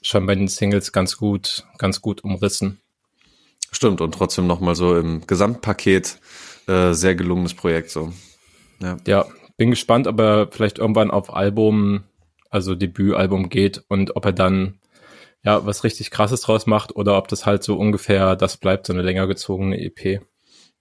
schon 0.03 0.27
bei 0.27 0.35
den 0.35 0.49
Singles 0.49 0.93
ganz 0.93 1.17
gut, 1.17 1.65
ganz 1.79 2.01
gut 2.01 2.25
umrissen. 2.25 2.81
Stimmt, 3.73 4.01
und 4.01 4.13
trotzdem 4.13 4.47
nochmal 4.47 4.75
so 4.75 4.97
im 4.97 5.27
Gesamtpaket 5.27 6.19
äh, 6.67 6.93
sehr 6.93 7.15
gelungenes 7.15 7.55
Projekt. 7.55 7.91
So. 7.91 8.13
Ja. 8.81 8.97
ja, 9.07 9.27
bin 9.57 9.71
gespannt, 9.71 10.07
ob 10.07 10.19
er 10.19 10.49
vielleicht 10.51 10.79
irgendwann 10.79 11.11
auf 11.11 11.33
Album, 11.33 12.05
also 12.49 12.75
Debütalbum 12.75 13.49
geht 13.49 13.85
und 13.89 14.17
ob 14.17 14.25
er 14.25 14.33
dann 14.33 14.80
ja, 15.43 15.65
was 15.65 15.85
richtig 15.85 16.11
krasses 16.11 16.43
draus 16.43 16.67
macht 16.67 16.95
oder 16.97 17.17
ob 17.17 17.29
das 17.29 17.47
halt 17.47 17.63
so 17.63 17.77
ungefähr 17.77 18.37
das 18.37 18.57
bleibt, 18.57 18.87
so 18.87 18.93
eine 18.93 19.03
länger 19.03 19.27
gezogene 19.27 19.81
EP. 19.81 20.21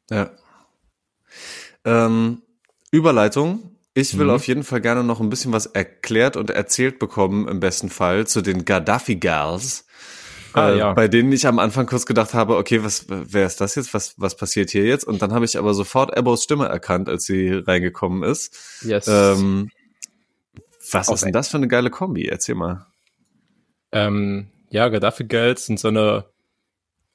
Ja. 0.10 0.32
Ähm, 1.86 2.42
Überleitung 2.92 3.76
Ich 3.96 4.18
will 4.18 4.28
Mhm. 4.28 4.32
auf 4.32 4.48
jeden 4.48 4.64
Fall 4.64 4.82
gerne 4.82 5.04
noch 5.04 5.20
ein 5.20 5.30
bisschen 5.30 5.52
was 5.52 5.66
erklärt 5.66 6.38
und 6.38 6.50
erzählt 6.52 7.00
bekommen, 7.00 7.48
im 7.48 7.60
besten 7.60 7.90
Fall, 7.90 8.28
zu 8.28 8.42
den 8.42 8.64
Gaddafi-Girls. 8.64 9.86
Ah, 10.54 10.70
äh, 10.70 10.78
ja. 10.78 10.94
Bei 10.94 11.08
denen 11.08 11.32
ich 11.32 11.46
am 11.48 11.60
Anfang 11.60 11.86
kurz 11.86 12.06
gedacht 12.06 12.34
habe, 12.34 12.56
okay, 12.58 12.84
was, 12.84 13.06
wer 13.08 13.46
ist 13.46 13.62
das 13.62 13.76
jetzt? 13.76 13.94
Was, 13.94 14.14
was 14.18 14.36
passiert 14.36 14.70
hier 14.70 14.86
jetzt? 14.86 15.06
Und 15.06 15.22
dann 15.22 15.34
habe 15.34 15.46
ich 15.46 15.58
aber 15.58 15.74
sofort 15.74 16.16
Ebos 16.18 16.44
Stimme 16.44 16.68
erkannt, 16.68 17.10
als 17.10 17.26
sie 17.26 17.52
reingekommen 17.52 18.24
ist. 18.24 18.82
Yes. 18.84 19.08
Ähm, 19.08 19.70
was 20.92 21.10
Auch 21.10 21.16
ist 21.16 21.26
denn 21.26 21.34
das 21.34 21.50
für 21.50 21.58
eine 21.58 21.68
geile 21.68 21.90
Kombi? 21.90 22.26
Erzähl 22.28 22.56
mal. 22.56 22.88
Ähm, 23.92 24.52
ja, 24.70 24.90
Gaddafi 24.90 25.26
Girls 25.26 25.66
sind 25.66 25.80
so 25.80 25.88
eine 25.88 26.26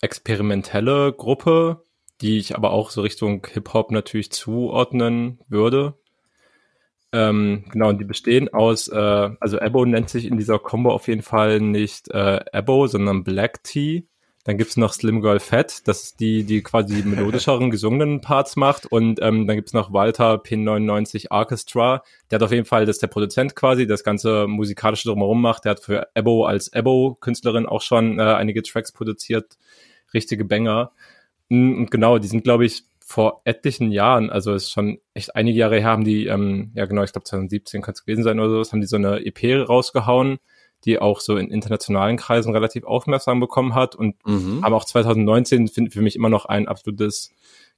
experimentelle 0.00 1.12
Gruppe, 1.12 1.82
die 2.20 2.38
ich 2.38 2.56
aber 2.56 2.72
auch 2.72 2.90
so 2.90 3.02
Richtung 3.02 3.46
Hip-Hop 3.52 3.90
natürlich 3.90 4.32
zuordnen 4.32 5.40
würde. 5.48 5.94
Ähm, 7.12 7.64
genau, 7.70 7.90
und 7.90 7.98
die 7.98 8.04
bestehen 8.04 8.52
aus, 8.52 8.88
äh, 8.88 9.30
also 9.40 9.58
Ebo 9.58 9.84
nennt 9.84 10.10
sich 10.10 10.24
in 10.24 10.36
dieser 10.36 10.58
Combo 10.58 10.90
auf 10.90 11.06
jeden 11.06 11.22
Fall 11.22 11.60
nicht 11.60 12.10
äh, 12.10 12.44
Ebo, 12.52 12.88
sondern 12.88 13.22
Black 13.22 13.62
Tea. 13.62 14.06
Dann 14.44 14.58
gibt's 14.58 14.76
noch 14.76 14.92
Slim 14.92 15.22
Girl 15.22 15.40
Fat, 15.40 15.88
das 15.88 16.02
ist 16.04 16.20
die, 16.20 16.44
die 16.44 16.62
quasi 16.62 17.02
die 17.02 17.08
melodischeren 17.08 17.70
gesungenen 17.72 18.20
Parts 18.20 18.56
macht. 18.56 18.84
Und 18.86 19.20
ähm, 19.22 19.46
dann 19.46 19.56
gibt's 19.56 19.72
noch 19.72 19.92
Walter 19.92 20.34
P99 20.34 21.30
Orchestra. 21.30 22.02
Der 22.30 22.36
hat 22.36 22.42
auf 22.42 22.52
jeden 22.52 22.66
Fall, 22.66 22.84
das 22.84 22.96
ist 22.96 23.02
der 23.02 23.08
Produzent 23.08 23.56
quasi, 23.56 23.86
der 23.86 23.94
das 23.94 24.04
ganze 24.04 24.46
musikalische 24.46 25.08
drumherum 25.08 25.40
macht. 25.40 25.64
Der 25.64 25.70
hat 25.70 25.80
für 25.80 26.08
Ebo 26.14 26.44
als 26.44 26.68
Ebo-Künstlerin 26.68 27.64
auch 27.64 27.80
schon 27.80 28.18
äh, 28.18 28.22
einige 28.22 28.62
Tracks 28.62 28.92
produziert. 28.92 29.56
Richtige 30.12 30.44
Banger. 30.44 30.92
Mm, 31.48 31.78
Und 31.78 31.90
genau, 31.90 32.18
die 32.18 32.28
sind, 32.28 32.44
glaube 32.44 32.66
ich, 32.66 32.84
vor 33.06 33.42
etlichen 33.44 33.92
Jahren, 33.92 34.30
also 34.30 34.54
ist 34.54 34.70
schon 34.70 34.98
echt 35.12 35.36
einige 35.36 35.58
Jahre 35.58 35.78
her, 35.78 35.90
haben 35.90 36.04
die, 36.04 36.26
ähm, 36.26 36.72
ja 36.74 36.86
genau, 36.86 37.02
ich 37.02 37.12
glaube 37.12 37.24
2017 37.24 37.82
kann 37.82 37.92
es 37.92 38.04
gewesen 38.04 38.24
sein 38.24 38.40
oder 38.40 38.64
so, 38.64 38.72
haben 38.72 38.80
die 38.80 38.86
so 38.86 38.96
eine 38.96 39.24
EP 39.24 39.68
rausgehauen, 39.68 40.38
die 40.84 40.98
auch 40.98 41.20
so 41.20 41.36
in 41.36 41.48
internationalen 41.48 42.16
Kreisen 42.16 42.52
relativ 42.52 42.84
aufmerksam 42.84 43.40
bekommen 43.40 43.74
hat 43.74 43.94
und 43.94 44.16
Mhm. 44.26 44.62
haben 44.64 44.74
auch 44.74 44.84
2019 44.84 45.68
find, 45.68 45.92
für 45.92 46.02
mich 46.02 46.16
immer 46.16 46.28
noch 46.28 46.46
ein 46.46 46.68
absolutes 46.68 47.32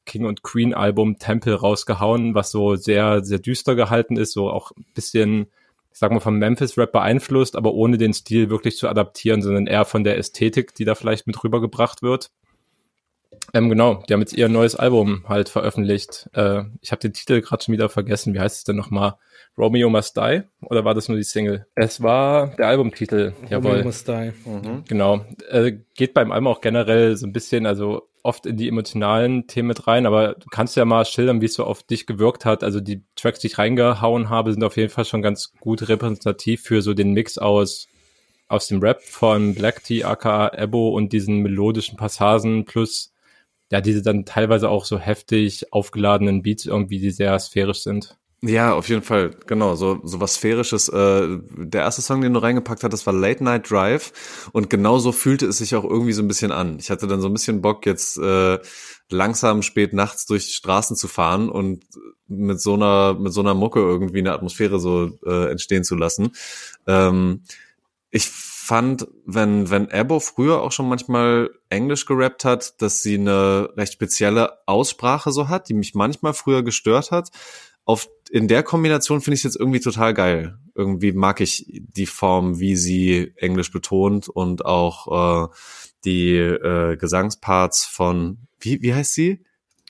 King 0.04 0.24
und 0.24 0.42
Queen 0.42 0.72
Album 0.74 1.18
Temple 1.18 1.54
rausgehauen, 1.54 2.34
was 2.34 2.50
so 2.50 2.76
sehr, 2.76 3.24
sehr 3.24 3.38
düster 3.38 3.74
gehalten 3.74 4.16
ist, 4.16 4.32
so 4.32 4.50
auch 4.50 4.70
ein 4.72 4.84
bisschen, 4.94 5.46
ich 5.92 5.98
sag 5.98 6.12
mal, 6.12 6.20
vom 6.20 6.38
Memphis 6.38 6.78
Rap 6.78 6.92
beeinflusst, 6.92 7.56
aber 7.56 7.72
ohne 7.74 7.98
den 7.98 8.14
Stil 8.14 8.48
wirklich 8.50 8.76
zu 8.76 8.88
adaptieren, 8.88 9.42
sondern 9.42 9.66
eher 9.66 9.84
von 9.84 10.04
der 10.04 10.16
Ästhetik, 10.18 10.74
die 10.74 10.84
da 10.84 10.94
vielleicht 10.94 11.26
mit 11.26 11.42
rübergebracht 11.42 12.02
wird. 12.02 12.30
Ähm, 13.54 13.68
genau, 13.68 14.02
die 14.08 14.12
haben 14.12 14.20
jetzt 14.20 14.34
ihr 14.34 14.48
neues 14.48 14.76
Album 14.76 15.24
halt 15.28 15.48
veröffentlicht. 15.48 16.28
Äh, 16.34 16.64
ich 16.80 16.92
habe 16.92 17.00
den 17.00 17.12
Titel 17.12 17.40
gerade 17.40 17.64
schon 17.64 17.72
wieder 17.72 17.88
vergessen. 17.88 18.34
Wie 18.34 18.40
heißt 18.40 18.58
es 18.58 18.64
denn 18.64 18.76
nochmal? 18.76 19.14
Romeo 19.58 19.88
Must 19.88 20.16
Die? 20.16 20.42
Oder 20.62 20.84
war 20.84 20.94
das 20.94 21.08
nur 21.08 21.16
die 21.16 21.24
Single? 21.24 21.66
Es 21.74 22.02
war 22.02 22.48
der 22.56 22.68
Albumtitel. 22.68 23.32
Jawohl. 23.48 23.84
Must 23.84 24.06
die. 24.06 24.32
Mhm. 24.44 24.84
Genau. 24.86 25.24
Äh, 25.48 25.78
geht 25.94 26.12
beim 26.12 26.32
Album 26.32 26.48
auch 26.48 26.60
generell 26.60 27.16
so 27.16 27.26
ein 27.26 27.32
bisschen, 27.32 27.66
also 27.66 28.08
oft 28.22 28.44
in 28.44 28.56
die 28.56 28.68
emotionalen 28.68 29.46
Themen 29.46 29.68
mit 29.68 29.86
rein, 29.86 30.04
aber 30.04 30.34
du 30.34 30.48
kannst 30.50 30.76
ja 30.76 30.84
mal 30.84 31.04
schildern, 31.04 31.40
wie 31.40 31.46
es 31.46 31.54
so 31.54 31.64
auf 31.64 31.84
dich 31.84 32.06
gewirkt 32.06 32.44
hat. 32.44 32.64
Also 32.64 32.80
die 32.80 33.04
Tracks, 33.14 33.38
die 33.38 33.46
ich 33.46 33.58
reingehauen 33.58 34.28
habe, 34.28 34.52
sind 34.52 34.64
auf 34.64 34.76
jeden 34.76 34.90
Fall 34.90 35.04
schon 35.04 35.22
ganz 35.22 35.52
gut 35.60 35.88
repräsentativ 35.88 36.62
für 36.62 36.82
so 36.82 36.92
den 36.92 37.12
Mix 37.12 37.38
aus 37.38 37.86
aus 38.48 38.68
dem 38.68 38.80
Rap 38.80 39.02
von 39.02 39.54
Black 39.54 39.82
Tea, 39.82 40.04
aka 40.04 40.48
Ebo 40.48 40.90
und 40.90 41.12
diesen 41.12 41.38
melodischen 41.38 41.96
Passagen 41.96 42.64
plus 42.64 43.12
ja, 43.70 43.80
diese 43.80 44.02
dann 44.02 44.24
teilweise 44.24 44.68
auch 44.68 44.84
so 44.84 44.98
heftig 44.98 45.72
aufgeladenen 45.72 46.42
Beats 46.42 46.66
irgendwie, 46.66 46.98
die 46.98 47.10
sehr 47.10 47.38
sphärisch 47.38 47.82
sind. 47.82 48.16
Ja, 48.42 48.74
auf 48.74 48.88
jeden 48.90 49.02
Fall, 49.02 49.30
genau, 49.46 49.76
so, 49.76 49.98
so 50.04 50.20
was 50.20 50.34
Sphärisches. 50.34 50.88
Äh, 50.88 51.38
der 51.56 51.80
erste 51.80 52.02
Song, 52.02 52.20
den 52.20 52.34
du 52.34 52.40
reingepackt 52.40 52.84
hattest, 52.84 53.06
war 53.06 53.14
Late 53.14 53.42
Night 53.42 53.70
Drive 53.70 54.50
und 54.52 54.68
genau 54.68 54.98
so 54.98 55.10
fühlte 55.10 55.46
es 55.46 55.58
sich 55.58 55.74
auch 55.74 55.84
irgendwie 55.84 56.12
so 56.12 56.22
ein 56.22 56.28
bisschen 56.28 56.52
an. 56.52 56.78
Ich 56.78 56.90
hatte 56.90 57.06
dann 57.06 57.22
so 57.22 57.28
ein 57.28 57.32
bisschen 57.32 57.62
Bock, 57.62 57.86
jetzt 57.86 58.18
äh, 58.18 58.58
langsam 59.10 59.62
spät 59.62 59.94
nachts 59.94 60.26
durch 60.26 60.46
die 60.46 60.52
Straßen 60.52 60.96
zu 60.96 61.08
fahren 61.08 61.48
und 61.48 61.84
mit 62.28 62.60
so 62.60 62.74
einer, 62.74 63.14
mit 63.14 63.32
so 63.32 63.40
einer 63.40 63.54
Mucke 63.54 63.80
irgendwie 63.80 64.18
eine 64.18 64.32
Atmosphäre 64.32 64.78
so 64.80 65.18
äh, 65.24 65.50
entstehen 65.50 65.82
zu 65.82 65.96
lassen. 65.96 66.32
Ähm, 66.86 67.42
ich 68.10 68.30
fand, 68.66 69.06
wenn, 69.24 69.70
wenn 69.70 69.88
Ebo 69.90 70.18
früher 70.18 70.60
auch 70.60 70.72
schon 70.72 70.88
manchmal 70.88 71.50
Englisch 71.68 72.04
gerappt 72.04 72.44
hat, 72.44 72.80
dass 72.82 73.00
sie 73.02 73.14
eine 73.14 73.70
recht 73.76 73.92
spezielle 73.92 74.58
Aussprache 74.66 75.30
so 75.30 75.48
hat, 75.48 75.68
die 75.68 75.74
mich 75.74 75.94
manchmal 75.94 76.34
früher 76.34 76.62
gestört 76.64 77.12
hat. 77.12 77.30
Auf, 77.84 78.08
in 78.30 78.48
der 78.48 78.64
Kombination 78.64 79.20
finde 79.20 79.34
ich 79.36 79.40
es 79.40 79.44
jetzt 79.44 79.60
irgendwie 79.60 79.78
total 79.78 80.14
geil. 80.14 80.58
Irgendwie 80.74 81.12
mag 81.12 81.40
ich 81.40 81.64
die 81.70 82.06
Form, 82.06 82.58
wie 82.58 82.74
sie 82.74 83.32
Englisch 83.36 83.70
betont 83.70 84.28
und 84.28 84.64
auch 84.64 85.46
äh, 85.46 85.54
die 86.04 86.34
äh, 86.36 86.96
Gesangsparts 86.96 87.84
von, 87.84 88.38
wie, 88.58 88.82
wie 88.82 88.92
heißt 88.94 89.14
sie? 89.14 89.44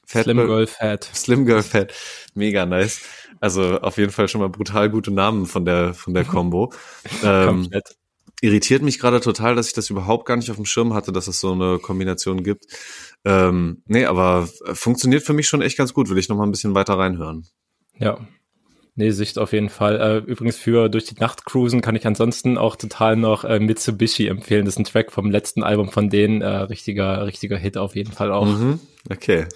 Fat 0.04 0.24
Slim 0.24 0.36
Girl- 0.36 0.46
Girl 0.48 0.66
Fat. 0.66 1.04
Slim 1.14 1.46
Girl 1.46 1.62
Fat. 1.62 1.94
Mega 2.34 2.66
nice. 2.66 3.00
Also 3.40 3.80
auf 3.80 3.96
jeden 3.96 4.12
Fall 4.12 4.28
schon 4.28 4.42
mal 4.42 4.50
brutal 4.50 4.90
gute 4.90 5.10
Namen 5.10 5.46
von 5.46 5.64
der, 5.64 5.94
von 5.94 6.12
der 6.12 6.24
Combo. 6.34 6.72
ähm, 7.24 7.46
Komplett. 7.62 7.96
Irritiert 8.40 8.82
mich 8.82 8.98
gerade 8.98 9.20
total, 9.20 9.54
dass 9.54 9.68
ich 9.68 9.72
das 9.72 9.90
überhaupt 9.90 10.26
gar 10.26 10.36
nicht 10.36 10.50
auf 10.50 10.56
dem 10.56 10.66
Schirm 10.66 10.94
hatte, 10.94 11.12
dass 11.12 11.26
es 11.28 11.40
so 11.40 11.52
eine 11.52 11.78
Kombination 11.78 12.42
gibt. 12.42 12.66
Ähm, 13.24 13.82
nee, 13.86 14.04
aber 14.04 14.48
funktioniert 14.74 15.22
für 15.22 15.32
mich 15.32 15.48
schon 15.48 15.62
echt 15.62 15.78
ganz 15.78 15.94
gut. 15.94 16.10
Will 16.10 16.18
ich 16.18 16.28
noch 16.28 16.36
mal 16.36 16.44
ein 16.44 16.50
bisschen 16.50 16.74
weiter 16.74 16.98
reinhören. 16.98 17.46
Ja. 17.98 18.18
Nee, 18.98 19.10
Sicht 19.10 19.38
auf 19.38 19.52
jeden 19.52 19.68
Fall. 19.68 20.00
Äh, 20.00 20.30
übrigens 20.30 20.56
für 20.56 20.88
durch 20.88 21.04
die 21.04 21.20
Nacht 21.20 21.44
cruisen 21.44 21.82
kann 21.82 21.96
ich 21.96 22.06
ansonsten 22.06 22.56
auch 22.56 22.76
total 22.76 23.16
noch 23.16 23.44
äh, 23.44 23.60
Mitsubishi 23.60 24.26
empfehlen. 24.26 24.64
Das 24.64 24.74
ist 24.74 24.78
ein 24.78 24.84
Track 24.84 25.12
vom 25.12 25.30
letzten 25.30 25.62
Album 25.62 25.90
von 25.90 26.08
denen. 26.08 26.40
Äh, 26.40 26.48
richtiger, 26.48 27.26
richtiger 27.26 27.58
Hit 27.58 27.76
auf 27.76 27.94
jeden 27.94 28.12
Fall 28.12 28.32
auch. 28.32 28.46
Mhm. 28.46 28.80
Okay. 29.10 29.46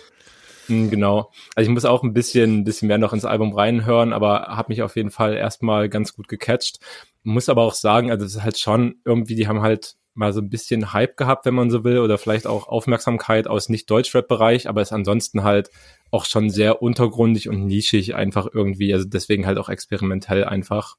Mm, 0.71 0.89
Genau. 0.91 1.31
Also 1.55 1.69
ich 1.69 1.75
muss 1.75 1.85
auch 1.85 2.03
ein 2.03 2.13
bisschen, 2.13 2.61
ein 2.61 2.65
bisschen 2.65 2.89
mehr 2.89 2.99
noch 2.99 3.13
ins 3.13 3.25
Album 3.25 3.53
reinhören, 3.53 4.13
aber 4.13 4.43
habe 4.49 4.73
mich 4.73 4.83
auf 4.83 4.97
jeden 4.97 5.11
Fall 5.11 5.35
erstmal 5.35 5.89
ganz 5.89 6.15
gut 6.15 6.29
gecatcht. 6.29 6.79
Muss 7.23 7.49
aber 7.49 7.63
auch 7.63 7.75
sagen, 7.75 8.11
also 8.11 8.25
es 8.25 8.37
ist 8.37 8.43
halt 8.43 8.59
schon 8.59 8.97
irgendwie, 9.05 9.35
die 9.35 9.49
haben 9.49 9.61
halt 9.63 9.97
mal 10.15 10.33
so 10.33 10.41
ein 10.41 10.51
bisschen 10.51 10.93
Hype 10.93 11.17
gehabt, 11.17 11.47
wenn 11.47 11.55
man 11.55 11.71
so 11.71 11.85
will, 11.85 11.99
oder 11.99 12.19
vielleicht 12.19 12.47
auch 12.47 12.69
Aufmerksamkeit 12.69 13.47
aus 13.47 13.69
Nicht-Deutschrap-Bereich, 13.69 14.69
aber 14.69 14.83
ist 14.83 14.93
ansonsten 14.93 15.45
halt 15.45 15.71
auch 16.11 16.25
schon 16.25 16.51
sehr 16.51 16.83
untergrundig 16.83 17.49
und 17.49 17.67
nischig 17.67 18.15
einfach 18.15 18.49
irgendwie, 18.53 18.93
also 18.93 19.07
deswegen 19.07 19.47
halt 19.47 19.59
auch 19.59 19.69
experimentell 19.69 20.45
einfach. 20.45 20.97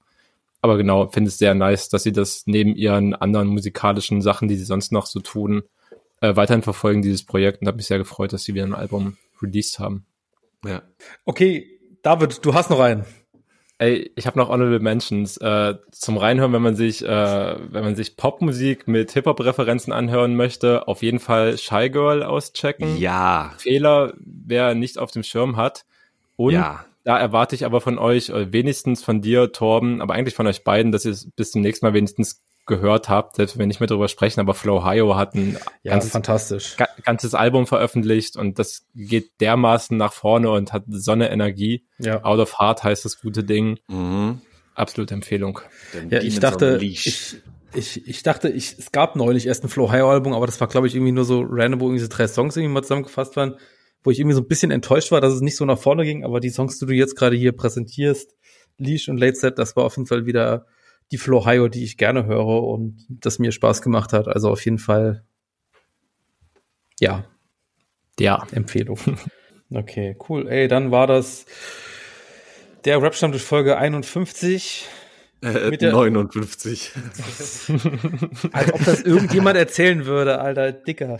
Aber 0.61 0.77
genau, 0.77 1.07
finde 1.09 1.29
es 1.29 1.37
sehr 1.39 1.55
nice, 1.55 1.89
dass 1.89 2.03
sie 2.03 2.11
das 2.11 2.43
neben 2.45 2.75
ihren 2.75 3.13
anderen 3.15 3.47
musikalischen 3.47 4.21
Sachen, 4.21 4.47
die 4.47 4.55
sie 4.55 4.63
sonst 4.65 4.91
noch 4.91 5.07
so 5.07 5.19
tun, 5.19 5.63
äh, 6.21 6.35
weiterhin 6.35 6.61
verfolgen, 6.61 7.01
dieses 7.01 7.25
Projekt. 7.25 7.61
Und 7.61 7.67
habe 7.67 7.77
mich 7.77 7.87
sehr 7.87 7.97
gefreut, 7.97 8.31
dass 8.31 8.43
sie 8.43 8.53
wieder 8.53 8.65
ein 8.65 8.75
Album 8.75 9.17
released 9.41 9.79
haben. 9.79 10.05
Ja. 10.65 10.81
Okay, 11.25 11.79
David, 12.03 12.45
du 12.45 12.53
hast 12.53 12.69
noch 12.69 12.79
einen. 12.79 13.05
Ey, 13.77 14.11
ich 14.15 14.27
habe 14.27 14.37
noch 14.37 14.49
Honorable 14.49 14.79
Mentions 14.79 15.37
äh, 15.37 15.73
zum 15.91 16.17
Reinhören, 16.17 16.53
wenn 16.53 16.61
man 16.61 16.75
sich, 16.75 17.03
äh, 17.03 17.07
wenn 17.73 17.83
man 17.83 17.95
sich 17.95 18.15
Popmusik 18.15 18.87
mit 18.87 19.11
Hip-Hop-Referenzen 19.13 19.91
anhören 19.91 20.35
möchte, 20.35 20.87
auf 20.87 21.01
jeden 21.01 21.19
Fall 21.19 21.57
Shy 21.57 21.89
Girl 21.89 22.21
auschecken. 22.21 22.97
Ja. 22.97 23.55
Fehler, 23.57 24.13
wer 24.19 24.75
nicht 24.75 24.99
auf 24.99 25.09
dem 25.09 25.23
Schirm 25.23 25.57
hat. 25.57 25.85
Und 26.35 26.53
Ja. 26.53 26.85
da 27.05 27.17
erwarte 27.17 27.55
ich 27.55 27.65
aber 27.65 27.81
von 27.81 27.97
euch, 27.97 28.29
äh, 28.29 28.53
wenigstens 28.53 29.03
von 29.03 29.19
dir, 29.21 29.51
Torben, 29.51 29.99
aber 29.99 30.13
eigentlich 30.13 30.35
von 30.35 30.45
euch 30.45 30.63
beiden, 30.63 30.91
dass 30.91 31.05
ihr 31.05 31.11
es 31.11 31.31
bis 31.31 31.49
zum 31.49 31.61
nächsten 31.61 31.83
Mal 31.83 31.95
wenigstens 31.95 32.43
gehört 32.65 33.09
habt, 33.09 33.35
selbst 33.35 33.55
wenn 33.55 33.61
wir 33.61 33.67
nicht 33.67 33.79
mehr 33.79 33.87
drüber 33.87 34.07
sprechen, 34.07 34.39
aber 34.39 34.53
Flow 34.53 34.77
Ohio 34.77 35.15
hat 35.15 35.33
ein 35.35 35.57
Ja, 35.83 35.91
ganzes, 35.93 36.11
fantastisch. 36.11 36.77
ga 36.77 36.87
ganzes 37.03 37.33
Album 37.33 37.67
veröffentlicht 37.67 38.37
und 38.37 38.59
das 38.59 38.85
geht 38.95 39.31
dermaßen 39.41 39.97
nach 39.97 40.13
vorne 40.13 40.51
und 40.51 40.71
hat 40.71 40.83
so 40.87 41.11
eine 41.11 41.31
Energie. 41.31 41.85
Ja. 41.99 42.23
Out 42.23 42.39
of 42.39 42.59
Heart 42.59 42.83
heißt 42.83 43.03
das 43.05 43.19
gute 43.19 43.43
Ding. 43.43 43.79
Mhm. 43.87 44.41
Absolute 44.75 45.13
Empfehlung. 45.13 45.59
Ja, 46.09 46.21
ich 46.21 46.39
dachte, 46.39 46.79
ich, 46.81 47.37
ich, 47.73 48.07
ich 48.07 48.23
dachte, 48.23 48.49
ich, 48.49 48.77
es 48.79 48.91
gab 48.91 49.15
neulich 49.15 49.47
erst 49.47 49.63
ein 49.63 49.69
Flow 49.69 49.89
High 49.91 50.03
Album, 50.03 50.33
aber 50.33 50.45
das 50.45 50.59
war, 50.61 50.67
glaube 50.67 50.87
ich, 50.87 50.95
irgendwie 50.95 51.11
nur 51.11 51.25
so 51.25 51.43
random, 51.47 51.79
wo 51.81 51.85
irgendwie 51.85 52.03
so 52.03 52.07
drei 52.09 52.27
Songs 52.27 52.55
irgendwie 52.55 52.73
mal 52.73 52.81
zusammengefasst 52.83 53.35
waren, 53.35 53.55
wo 54.03 54.11
ich 54.11 54.19
irgendwie 54.19 54.35
so 54.35 54.41
ein 54.41 54.47
bisschen 54.47 54.71
enttäuscht 54.71 55.11
war, 55.11 55.19
dass 55.21 55.33
es 55.33 55.41
nicht 55.41 55.57
so 55.57 55.65
nach 55.65 55.77
vorne 55.77 56.03
ging, 56.05 56.23
aber 56.23 56.39
die 56.39 56.49
Songs, 56.49 56.79
die 56.79 56.85
du 56.85 56.93
jetzt 56.93 57.15
gerade 57.15 57.35
hier 57.35 57.51
präsentierst, 57.51 58.35
Leash 58.77 59.09
und 59.09 59.17
Late 59.17 59.35
Set, 59.35 59.59
das 59.59 59.75
war 59.75 59.83
auf 59.83 59.97
jeden 59.97 60.07
Fall 60.07 60.25
wieder 60.25 60.65
die 61.11 61.17
Flow 61.17 61.45
High, 61.45 61.69
die 61.69 61.83
ich 61.83 61.97
gerne 61.97 62.25
höre 62.25 62.63
und 62.63 63.05
das 63.09 63.37
mir 63.39 63.51
Spaß 63.51 63.81
gemacht 63.81 64.13
hat. 64.13 64.27
Also 64.27 64.49
auf 64.49 64.63
jeden 64.65 64.79
Fall, 64.79 65.23
ja, 66.99 67.25
Ja. 68.19 68.45
Empfehlung. 68.51 68.99
Okay, 69.73 70.17
cool. 70.27 70.49
Ey, 70.49 70.67
dann 70.67 70.91
war 70.91 71.07
das 71.07 71.45
der 72.83 73.01
Rap-Stammtisch 73.01 73.41
Folge 73.43 73.77
51. 73.77 74.85
Äh, 75.41 75.69
mit 75.69 75.81
der- 75.81 75.93
59. 75.93 76.91
Als 78.51 78.73
ob 78.73 78.83
das 78.83 79.01
irgendjemand 79.03 79.55
erzählen 79.57 80.05
würde, 80.05 80.41
Alter, 80.41 80.73
Dicker. 80.73 81.19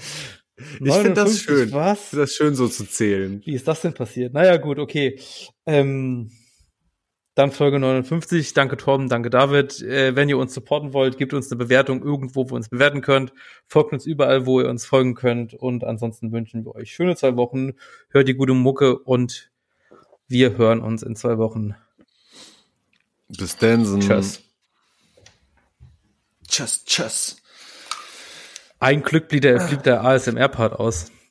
Ich 0.57 0.93
finde 0.93 1.13
das 1.13 1.30
59, 1.30 1.41
schön. 1.41 1.68
Ich 1.69 1.73
Was? 1.73 2.09
finde 2.09 2.23
das 2.23 2.34
schön 2.34 2.55
so 2.55 2.68
zu 2.68 2.84
zählen. 2.85 3.41
Wie 3.45 3.53
ist 3.55 3.69
das 3.69 3.80
denn 3.80 3.93
passiert? 3.93 4.34
Naja, 4.34 4.57
gut, 4.57 4.80
okay. 4.80 5.18
Ähm, 5.65 6.30
dann 7.41 7.51
Folge 7.51 7.80
59. 7.80 8.53
Danke 8.53 8.77
Torben, 8.77 9.09
danke 9.09 9.31
David. 9.31 9.81
Äh, 9.81 10.15
wenn 10.15 10.30
ihr 10.30 10.38
uns 10.38 10.53
supporten 10.53 10.93
wollt, 10.93 11.18
gebt 11.18 11.34
uns 11.34 11.51
eine 11.51 11.57
Bewertung 11.57 12.03
irgendwo, 12.03 12.49
wo 12.49 12.53
ihr 12.53 12.57
uns 12.57 12.69
bewerten 12.69 13.01
könnt. 13.01 13.34
Folgt 13.65 13.93
uns 13.93 14.05
überall, 14.05 14.45
wo 14.45 14.61
ihr 14.61 14.69
uns 14.69 14.85
folgen 14.85 15.15
könnt. 15.15 15.55
Und 15.55 15.84
ansonsten 15.84 16.31
wünschen 16.31 16.65
wir 16.65 16.76
euch 16.76 16.91
schöne 16.91 17.15
zwei 17.15 17.35
Wochen. 17.38 17.72
Hört 18.09 18.27
die 18.27 18.35
gute 18.35 18.53
Mucke 18.53 18.99
und 18.99 19.49
wir 20.27 20.55
hören 20.57 20.81
uns 20.81 21.01
in 21.01 21.15
zwei 21.15 21.39
Wochen. 21.39 21.76
Bis 23.27 23.57
dann. 23.57 23.99
Tschüss. 23.99 24.43
Tschüss, 26.47 26.85
tschüss. 26.85 27.38
Ein 28.80 29.01
Glück 29.01 29.30
blieb 29.30 29.41
der, 29.41 29.65
blieb 29.68 29.81
der 29.84 30.03
ASMR-Part 30.03 30.73
aus. 30.80 31.11